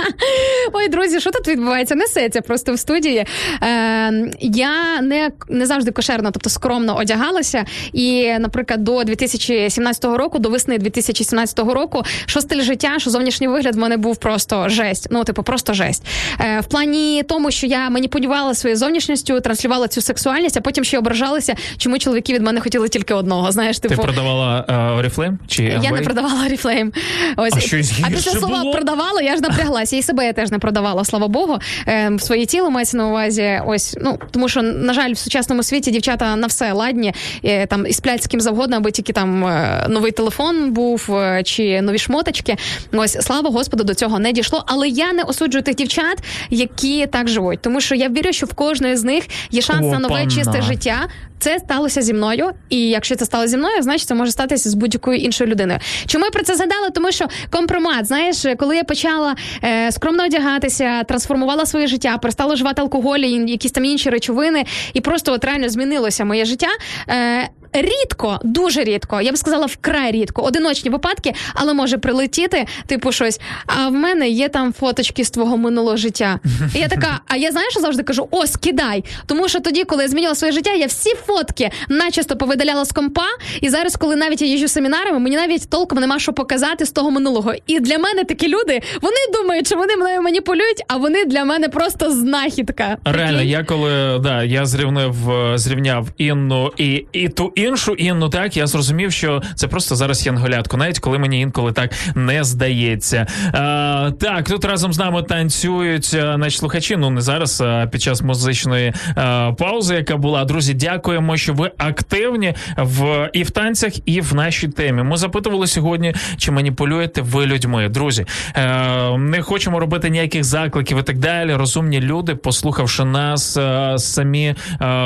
Ой, 0.72 0.88
друзі, 0.88 1.20
що 1.20 1.30
тут 1.30 1.48
відбувається? 1.48 1.94
Несеться 1.94 2.40
просто 2.40 2.74
в 2.74 2.78
студії. 2.78 3.26
Ем, 3.60 4.30
я 4.40 5.00
не, 5.00 5.30
не 5.48 5.66
завжди 5.66 5.90
кошерно, 5.90 6.30
тобто 6.30 6.50
скромно 6.50 6.96
одягалася. 6.96 7.64
І, 7.92 8.32
наприклад, 8.38 8.84
до 8.84 9.04
2017 9.04 10.04
року, 10.04 10.38
до 10.38 10.48
весни 10.48 10.78
2017 10.78 11.58
року, 11.58 12.02
що 12.26 12.40
стиль 12.40 12.62
життя, 12.62 12.94
що 12.98 13.10
зовнішній 13.10 13.48
вигляд 13.48 13.76
в 13.76 13.78
мене 13.78 13.96
був 13.96 14.16
просто 14.16 14.68
жесть. 14.68 15.08
Ну, 15.10 15.24
типу, 15.24 15.42
просто 15.42 15.74
жесть. 15.74 16.06
Е, 16.40 16.60
в 16.60 16.66
плані 16.66 17.22
тому, 17.28 17.50
що 17.50 17.66
я 17.66 17.90
маніпулювала 18.16 18.54
своєю 18.54 18.76
зовнішністю, 18.76 19.40
транслювала 19.40 19.88
цю 19.88 20.00
сексуальність, 20.00 20.56
а 20.56 20.60
потім 20.60 20.84
ще 20.84 20.98
ображалася, 20.98 21.54
чому 21.78 21.98
чоловіки 21.98 22.34
від 22.34 22.42
мене 22.42 22.60
хотіли 22.60 22.88
тільки 22.88 23.14
одного. 23.14 23.52
Знаєш, 23.52 23.78
Ти 23.78 23.88
типу. 23.88 24.02
продавала 24.02 24.64
е, 24.68 24.72
Oriflame? 24.72 25.36
Чи 25.48 25.62
Я 25.62 25.90
не 25.90 26.00
продавала 26.00 26.48
Oriflame. 26.48 26.94
Ось. 27.36 27.52
А 27.56 27.60
щось 27.60 27.92
а 28.02 28.10
після 28.10 28.30
слова 28.30 28.58
було? 28.58 28.72
продавала, 28.72 29.22
я 29.22 29.36
ж 29.36 29.42
напряглася. 29.42 29.96
І 29.96 30.02
себе 30.02 30.24
я 30.26 30.32
теж 30.32 30.50
не 30.50 30.58
продавала, 30.58 31.04
слава 31.04 31.28
Богу. 31.28 31.58
Е, 31.88 32.12
своє 32.18 32.46
тіло 32.46 32.70
мається 32.70 32.96
на 32.96 33.08
увазі. 33.08 33.60
Ось 33.66 33.96
ну 34.00 34.18
тому, 34.30 34.48
що 34.48 34.62
на 34.62 34.92
жаль, 34.92 35.12
в 35.12 35.18
сучасному 35.18 35.62
світі 35.62 35.90
дівчата 35.90 36.36
на 36.36 36.46
все 36.46 36.72
ладні, 36.72 37.14
е, 37.44 37.66
там 37.66 37.86
і 37.86 37.92
сплять 37.92 38.22
з 38.22 38.26
ким 38.26 38.40
завгодно, 38.40 38.76
аби 38.76 38.90
тільки 38.90 39.12
там 39.12 39.46
е, 39.46 39.86
новий 39.88 40.12
телефон 40.12 40.72
був 40.72 41.14
е, 41.14 41.42
чи 41.42 41.82
нові 41.82 41.98
шмоточки. 41.98 42.56
Ось 42.92 43.18
слава 43.20 43.50
Господу, 43.50 43.84
до 43.84 43.94
цього 43.94 44.18
не 44.18 44.32
дійшло. 44.32 44.64
Але 44.66 44.88
я 44.88 45.12
не 45.12 45.22
осуджую 45.22 45.62
тих 45.62 45.74
дівчат, 45.74 46.18
які 46.50 47.06
так 47.06 47.28
живуть, 47.28 47.58
тому 47.62 47.80
що 47.80 47.94
я 47.94 48.05
вірю, 48.08 48.32
що 48.32 48.46
в 48.46 48.54
кожної 48.54 48.96
з 48.96 49.04
них 49.04 49.24
є 49.50 49.62
шанс 49.62 49.86
на 49.92 49.98
нове 49.98 50.26
чисте 50.26 50.62
життя. 50.62 51.08
Це 51.38 51.58
сталося 51.58 52.02
зі 52.02 52.14
мною, 52.14 52.50
і 52.68 52.88
якщо 52.88 53.16
це 53.16 53.24
стало 53.24 53.46
зі 53.46 53.56
мною, 53.56 53.82
значить 53.82 54.08
це 54.08 54.14
може 54.14 54.30
статися 54.30 54.70
з 54.70 54.74
будь-якою 54.74 55.18
іншою 55.18 55.50
людиною. 55.50 55.78
Чому 56.06 56.24
я 56.24 56.30
про 56.30 56.42
це 56.42 56.56
згадала? 56.56 56.90
Тому 56.90 57.12
що 57.12 57.26
компромат, 57.50 58.06
знаєш, 58.06 58.46
коли 58.58 58.76
я 58.76 58.84
почала 58.84 59.36
е, 59.64 59.92
скромно 59.92 60.24
одягатися, 60.24 61.04
трансформувала 61.04 61.66
своє 61.66 61.86
життя, 61.86 62.18
перестала 62.18 62.54
вживати 62.54 62.82
алкоголь 62.82 63.18
і 63.18 63.50
якісь 63.50 63.72
там 63.72 63.84
інші 63.84 64.10
речовини, 64.10 64.64
і 64.92 65.00
просто 65.00 65.32
от 65.32 65.44
реально 65.44 65.68
змінилося 65.68 66.24
моє 66.24 66.44
життя. 66.44 66.68
Е, 67.08 67.48
Рідко, 67.82 68.40
дуже 68.44 68.84
рідко, 68.84 69.20
я 69.20 69.32
б 69.32 69.36
сказала, 69.36 69.66
вкрай 69.66 70.12
рідко, 70.12 70.42
одиночні 70.42 70.90
випадки, 70.90 71.34
але 71.54 71.74
може 71.74 71.98
прилетіти, 71.98 72.66
типу, 72.86 73.12
щось. 73.12 73.40
А 73.66 73.88
в 73.88 73.92
мене 73.92 74.28
є 74.28 74.48
там 74.48 74.72
фоточки 74.72 75.24
з 75.24 75.30
твого 75.30 75.56
минулого 75.56 75.96
життя. 75.96 76.40
І 76.74 76.78
я 76.78 76.88
така, 76.88 77.20
а 77.26 77.36
я 77.36 77.52
знаєш, 77.52 77.78
завжди 77.80 78.02
кажу: 78.02 78.28
о, 78.30 78.46
скидай. 78.46 79.04
Тому 79.26 79.48
що 79.48 79.60
тоді, 79.60 79.84
коли 79.84 80.02
я 80.02 80.08
змінила 80.08 80.34
своє 80.34 80.52
життя, 80.52 80.72
я 80.72 80.86
всі 80.86 81.10
фотки 81.26 81.70
начисто 81.88 82.36
повидаляла 82.36 82.84
з 82.84 82.92
компа. 82.92 83.26
І 83.60 83.68
зараз, 83.68 83.96
коли 83.96 84.16
навіть 84.16 84.42
я 84.42 84.48
їжджу 84.48 84.68
семінарами, 84.68 85.18
мені 85.18 85.36
навіть 85.36 85.70
толком 85.70 85.98
нема 85.98 86.18
що 86.18 86.32
показати 86.32 86.86
з 86.86 86.90
того 86.90 87.10
минулого. 87.10 87.52
І 87.66 87.80
для 87.80 87.98
мене 87.98 88.24
такі 88.24 88.48
люди 88.48 88.82
вони 89.02 89.16
думають, 89.32 89.66
що 89.66 89.76
вони 89.76 89.96
мною 89.96 90.22
маніпулюють, 90.22 90.82
а 90.88 90.96
вони 90.96 91.24
для 91.24 91.44
мене 91.44 91.68
просто 91.68 92.10
знахідка. 92.10 92.96
Реально, 93.04 93.42
я 93.42 93.64
коли 93.64 94.18
да, 94.18 94.42
я 94.42 94.66
зрівнив 94.66 95.30
е, 95.30 95.58
зрівняв 95.58 96.08
Інну 96.18 96.72
і, 96.76 97.04
і 97.12 97.28
ту 97.28 97.52
іншу 97.66 97.92
Інну, 97.92 98.28
так 98.28 98.56
я 98.56 98.66
зрозумів, 98.66 99.12
що 99.12 99.42
це 99.54 99.68
просто 99.68 99.96
зараз 99.96 100.26
янголятко, 100.26 100.76
навіть 100.76 100.98
коли 100.98 101.18
мені 101.18 101.40
інколи 101.40 101.72
так 101.72 101.92
не 102.14 102.44
здається. 102.44 103.26
А, 103.52 104.10
так, 104.20 104.48
тут 104.48 104.64
разом 104.64 104.92
з 104.92 104.98
нами 104.98 105.22
танцюють 105.22 106.10
е, 106.14 106.36
наші 106.36 106.58
слухачі. 106.58 106.96
Ну 106.96 107.10
не 107.10 107.20
зараз, 107.20 107.60
а 107.60 107.86
під 107.86 108.02
час 108.02 108.22
музичної 108.22 108.92
е, 109.08 109.52
паузи, 109.58 109.94
яка 109.94 110.16
була. 110.16 110.44
Друзі, 110.44 110.74
дякуємо, 110.74 111.36
що 111.36 111.54
ви 111.54 111.70
активні 111.78 112.54
в 112.76 113.30
і 113.32 113.42
в 113.42 113.50
танцях, 113.50 113.92
і 114.06 114.20
в 114.20 114.34
нашій 114.34 114.68
темі. 114.68 115.02
Ми 115.02 115.16
запитували 115.16 115.66
сьогодні, 115.66 116.14
чи 116.36 116.50
маніпулюєте 116.50 117.22
ви 117.22 117.46
людьми. 117.46 117.88
Друзі, 117.88 118.26
е, 118.54 119.18
не 119.18 119.42
хочемо 119.42 119.80
робити 119.80 120.10
ніяких 120.10 120.44
закликів 120.44 120.98
і 120.98 121.02
так 121.02 121.18
далі. 121.18 121.54
Розумні 121.54 122.00
люди, 122.00 122.34
послухавши 122.34 123.04
нас, 123.04 123.56
е, 123.56 123.94
самі 123.98 124.54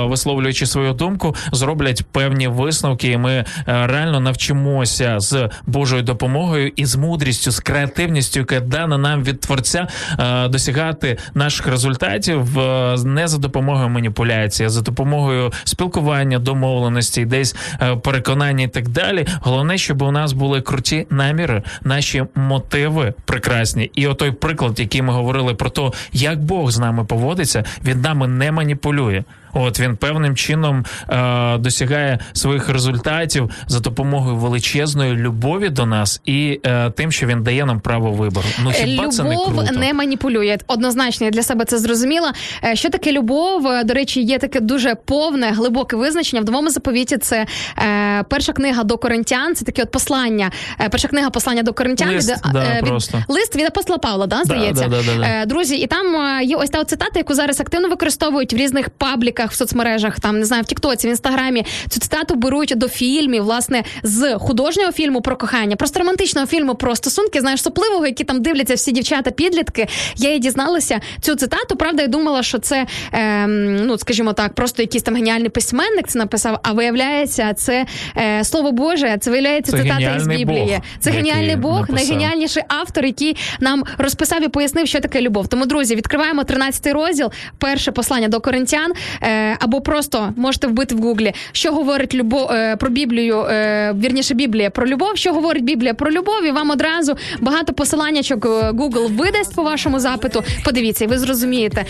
висловлюючи 0.05 0.67
свою 0.67 0.93
думку, 0.93 1.35
зроблять 1.53 2.03
певні 2.13 2.49
висновки, 2.51 3.09
і 3.09 3.17
ми 3.17 3.33
е, 3.33 3.45
реально 3.67 4.21
навчимося 4.21 5.21
з 5.21 5.49
Божою 5.67 6.03
допомогою 6.03 6.73
і 6.77 6.85
з 6.85 6.97
мудрістю, 6.97 7.51
з 7.51 7.61
креативністю, 7.61 8.41
яка 8.41 8.61
дана 8.61 8.99
нам 8.99 9.25
від 9.25 9.41
творця, 9.41 9.89
е, 10.19 10.49
досягати 10.49 11.19
наших 11.35 11.67
результатів 11.67 12.59
не 13.05 13.29
за 13.29 13.39
допомогою 13.39 13.89
маніпуляції, 13.89 14.67
а 14.67 14.71
за 14.71 14.81
допомогою 14.81 15.53
спілкування, 15.65 16.39
домовленості, 16.39 17.25
десь 17.25 17.57
е, 17.83 17.97
переконання 17.97 18.65
і 18.65 18.69
так 18.69 18.89
далі. 18.89 19.27
Головне, 19.41 19.79
щоб 19.79 20.03
у 20.03 20.11
нас 20.11 20.33
були 20.33 20.61
круті 20.61 21.07
наміри, 21.11 21.63
наші 21.85 22.25
мотиви 22.35 23.15
прекрасні. 23.25 23.91
І 23.95 24.07
отой 24.07 24.31
приклад, 24.31 24.81
який 24.81 25.03
ми 25.03 25.13
говорили 25.13 25.55
про 25.55 25.71
те, 25.71 25.91
як 26.13 26.45
Бог 26.45 26.71
з 26.71 26.79
нами 26.79 27.05
поводиться, 27.05 27.65
він 27.85 28.01
нами 28.01 28.29
не 28.29 28.53
маніпулює. 28.53 29.23
От 29.53 29.81
він 29.81 29.97
певним 29.97 30.37
чином 30.37 30.85
е, 31.09 31.59
досягає 31.59 32.19
своїх 32.33 32.69
результатів 32.69 33.51
за 33.67 33.81
допомогою 33.81 34.37
величезної 34.37 35.13
любові 35.15 35.69
до 35.69 35.87
нас 35.87 36.21
і 36.25 36.61
е, 36.67 36.91
тим, 36.91 37.13
що 37.13 37.27
він 37.27 37.43
дає 37.43 37.65
нам 37.67 37.81
право 37.81 38.11
вибору. 38.11 38.47
Ну 38.65 38.71
хіба 38.71 39.09
це 39.09 39.23
не 39.23 39.37
круто? 39.37 39.73
не 39.73 39.95
маніпулює. 39.95 40.59
Однозначно, 40.67 41.27
я 41.27 41.31
для 41.31 41.43
себе 41.43 41.65
це 41.65 41.79
зрозуміла. 41.79 42.33
Е, 42.65 42.77
Що 42.77 42.91
таке 42.91 43.13
любов? 43.13 43.67
Е, 43.67 43.85
До 43.85 43.95
речі, 43.95 44.23
є 44.23 44.39
таке 44.39 44.61
дуже 44.61 44.95
повне, 44.95 45.51
глибоке 45.51 45.97
визначення. 45.97 46.43
В 46.43 46.45
новому 46.45 46.71
заповіті 46.71 47.17
це 47.19 47.47
е, 47.79 48.23
перша 48.23 48.53
книга 48.53 48.85
до 48.85 48.99
коринтян. 48.99 49.55
Це 49.55 49.65
таке 49.65 49.83
от 49.83 49.91
послання. 49.91 50.51
Е, 50.81 50.89
перша 50.89 51.09
книга 51.09 51.31
послання 51.31 51.63
до 51.63 51.73
коринтян 51.73 52.09
Лист, 52.11 52.31
від, 52.31 52.53
да, 52.53 52.65
е, 52.65 52.77
від 52.77 52.89
просто. 52.89 53.25
лист 53.29 53.57
від 53.57 53.67
апостола 53.67 53.99
Павла, 53.99 54.27
да, 54.27 54.45
здається. 54.45 54.89
да, 54.89 54.97
да, 54.97 55.03
да, 55.03 55.19
да. 55.19 55.27
Е, 55.43 55.47
Друзі, 55.47 55.77
і 55.77 55.87
там 55.87 56.17
е, 56.17 56.45
є 56.45 56.57
ось 56.57 56.71
та 56.71 56.85
цитата, 56.85 57.13
яку 57.15 57.35
зараз 57.35 57.61
активно 57.61 57.89
використовують 57.89 58.53
в 58.53 58.57
різних 58.57 58.91
пабліках 58.91 59.40
в 59.47 59.55
соцмережах, 59.55 60.21
там 60.21 60.39
не 60.39 60.45
знаю, 60.45 60.63
в 60.63 60.67
Тіктоці, 60.67 61.07
в 61.07 61.11
інстаграмі. 61.11 61.65
Цю 61.89 62.01
цитату 62.01 62.35
беруть 62.35 62.73
до 62.77 62.89
фільмів, 62.89 63.43
власне, 63.43 63.85
з 64.03 64.39
художнього 64.39 64.93
фільму 64.93 65.21
про 65.21 65.37
кохання, 65.37 65.77
просто 65.77 65.99
романтичного 65.99 66.47
фільму 66.47 66.75
про 66.75 66.97
стосунки, 66.97 67.41
знаєш, 67.41 67.63
сопливого, 67.63 68.07
які 68.07 68.25
там 68.25 68.43
дивляться 68.43 68.75
всі 68.75 68.93
дівчата, 68.93 69.31
підлітки. 69.31 69.87
Я 70.17 70.29
її 70.29 70.41
дізналася 70.41 71.01
цю 71.21 71.35
цитату. 71.35 71.77
Правда, 71.77 72.03
я 72.03 72.09
думала, 72.09 72.43
що 72.43 72.59
це 72.59 72.87
ем, 73.13 73.77
ну, 73.87 73.99
скажімо 73.99 74.33
так, 74.33 74.55
просто 74.55 74.83
якийсь 74.83 75.03
там 75.03 75.15
геніальний 75.15 75.49
письменник 75.49 76.07
це 76.09 76.19
написав. 76.19 76.61
А 76.63 76.73
виявляється, 76.73 77.55
це 77.55 77.87
е, 78.17 78.45
слово 78.45 78.73
Боже, 78.73 79.17
це 79.21 79.31
виявляється 79.31 79.73
Це 79.73 79.83
цитата 79.83 80.17
із 80.17 80.27
Біблії. 80.27 80.67
Бог, 80.67 80.81
це 81.01 81.11
геніальний 81.11 81.57
Бог, 81.57 81.81
написав. 81.81 81.97
найгеніальніший 81.97 82.63
автор, 82.69 83.05
який 83.05 83.37
нам 83.61 83.85
розписав 83.99 84.45
і 84.45 84.49
пояснив, 84.49 84.87
що 84.87 85.01
таке 85.01 85.21
любов. 85.21 85.49
Тому, 85.49 85.67
друзі, 85.67 85.97
відкриваємо 85.97 86.45
13 86.45 86.87
розділ, 86.87 87.33
перше 87.59 87.93
послання 87.93 88.29
до 88.29 88.41
коринтян, 88.41 88.93
е, 89.23 89.30
або 89.61 89.81
просто 89.81 90.33
можете 90.37 90.67
вбити 90.67 90.95
в 90.95 90.99
гуглі, 90.99 91.33
що 91.53 91.73
говорить 91.73 92.15
любов 92.15 92.51
е, 92.51 92.77
про 92.77 92.91
Біблію, 92.91 93.41
е, 93.41 93.95
вірніше 93.99 94.35
Біблія 94.35 94.71
про 94.71 94.87
любов, 94.87 95.17
що 95.17 95.33
говорить 95.33 95.65
Біблія 95.65 95.95
про 95.95 96.11
любов, 96.11 96.47
і 96.47 96.51
вам 96.51 96.71
одразу 96.71 97.17
багато 97.41 97.73
посиланнячок 97.73 98.47
е, 98.47 98.49
Google 98.49 99.17
видасть 99.17 99.55
по 99.55 99.63
вашому 99.63 100.01
запиту. 100.01 100.43
Подивіться, 100.65 101.05
і 101.05 101.09
ви 101.09 101.19
зрозумієте. 101.19 101.85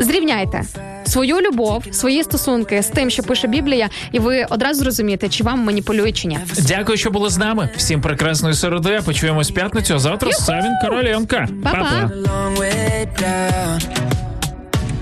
Зрівняйте 0.00 0.62
свою 1.06 1.40
любов, 1.40 1.84
свої 1.90 2.22
стосунки 2.22 2.82
з 2.82 2.86
тим, 2.86 3.10
що 3.10 3.22
пише 3.22 3.48
Біблія, 3.48 3.88
і 4.12 4.18
ви 4.18 4.46
одразу 4.50 4.80
зрозумієте, 4.80 5.28
чи 5.28 5.44
вам 5.44 5.58
маніпулюють 5.58 6.16
чи 6.16 6.28
ні. 6.28 6.38
Дякую, 6.58 6.98
що 6.98 7.10
були 7.10 7.30
з 7.30 7.38
нами. 7.38 7.68
Всім 7.76 8.00
прекрасної 8.00 8.54
середи. 8.54 9.00
Почуємось 9.04 9.50
п'ятницю. 9.50 9.94
А 9.94 9.98
завтра 9.98 10.32
Савін 10.32 10.72
Короленко. 10.82 11.36
Па-па. 11.64 12.10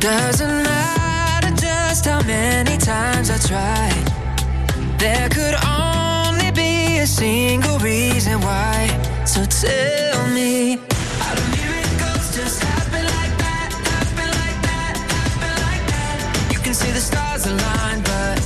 Doesn't 0.00 0.62
matter 0.62 1.15
just 1.96 2.08
how 2.08 2.22
many 2.26 2.76
times 2.76 3.30
I 3.30 3.38
tried. 3.38 4.06
There 4.98 5.28
could 5.30 5.56
only 5.64 6.50
be 6.50 6.98
a 6.98 7.06
single 7.06 7.78
reason 7.78 8.38
why. 8.42 8.88
So 9.24 9.40
tell 9.46 10.28
me. 10.28 10.76
How 11.22 11.34
do 11.34 11.42
miracles 11.56 12.26
just 12.36 12.62
happen 12.62 13.04
like 13.16 13.34
that? 13.44 13.68
Happen 13.94 14.30
like 14.42 14.60
that? 14.68 14.94
Happen 15.16 15.54
like 15.68 15.84
that? 15.94 16.16
You 16.52 16.58
can 16.58 16.74
see 16.74 16.90
the 16.90 17.00
stars 17.00 17.46
align, 17.46 17.98
but 18.12 18.36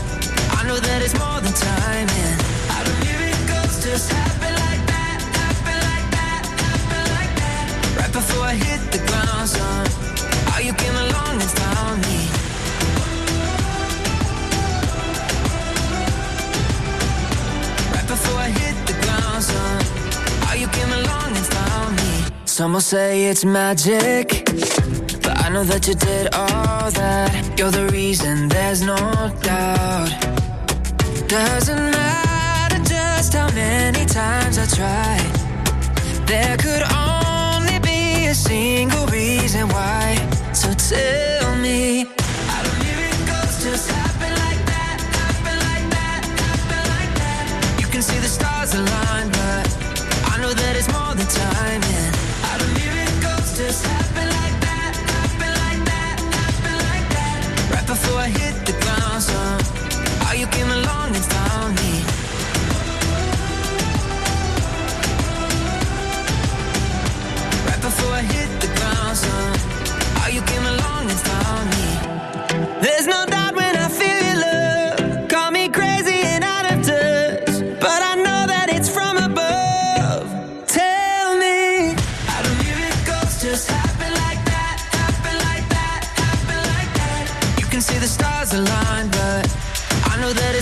I 0.59 0.61
know 0.69 0.79
that 0.79 1.03
it's 1.03 1.17
more 1.19 1.41
than 1.45 1.55
timing. 1.71 2.37
How 2.71 2.83
do 2.87 2.93
miracles 3.03 3.75
just 3.83 4.13
happen 4.13 4.55
like 4.65 4.85
that? 4.95 5.19
Happen 5.43 5.79
like 5.91 6.09
that? 6.19 6.43
Happen 6.67 7.05
like 7.19 7.35
that? 7.43 7.67
Right 7.99 8.13
before 8.13 8.45
I 8.45 8.55
hit 8.55 8.81
the 8.95 9.03
ground, 9.09 9.49
son. 9.49 9.87
How 10.51 10.61
you 10.61 10.73
came 10.75 10.95
along 10.95 11.35
and 11.43 11.51
found 11.59 11.99
me. 12.07 12.20
Before 18.11 18.41
I 18.41 18.51
hit 18.63 18.77
the 18.89 18.95
ground, 19.03 19.43
son. 19.43 19.81
How 20.45 20.55
you 20.55 20.69
came 20.69 20.93
along 21.01 21.29
and 21.39 21.47
found 21.57 21.91
me. 21.97 22.13
Some 22.45 22.73
will 22.73 22.81
say 22.81 23.27
it's 23.31 23.45
magic, 23.45 24.27
but 25.25 25.35
I 25.45 25.49
know 25.49 25.65
that 25.73 25.87
you 25.87 25.95
did 25.95 26.35
all 26.35 26.91
that. 27.03 27.31
You're 27.57 27.71
the 27.71 27.87
reason, 27.99 28.49
there's 28.49 28.83
no 28.83 28.97
doubt. 29.43 30.11
Doesn't 31.29 31.85
matter 31.99 32.83
just 32.83 33.33
how 33.35 33.49
many 33.53 34.05
times 34.07 34.59
I 34.59 34.67
tried. 34.81 35.33
There 36.27 36.57
could 36.65 36.85
only 37.09 37.79
be 37.79 38.27
a 38.27 38.35
single 38.35 39.07
reason 39.07 39.69
why. 39.69 40.05
So 40.53 40.69
tell 40.75 41.55
me. 41.57 42.20
as 48.73 48.75
a 48.75 48.83
line 48.83 49.30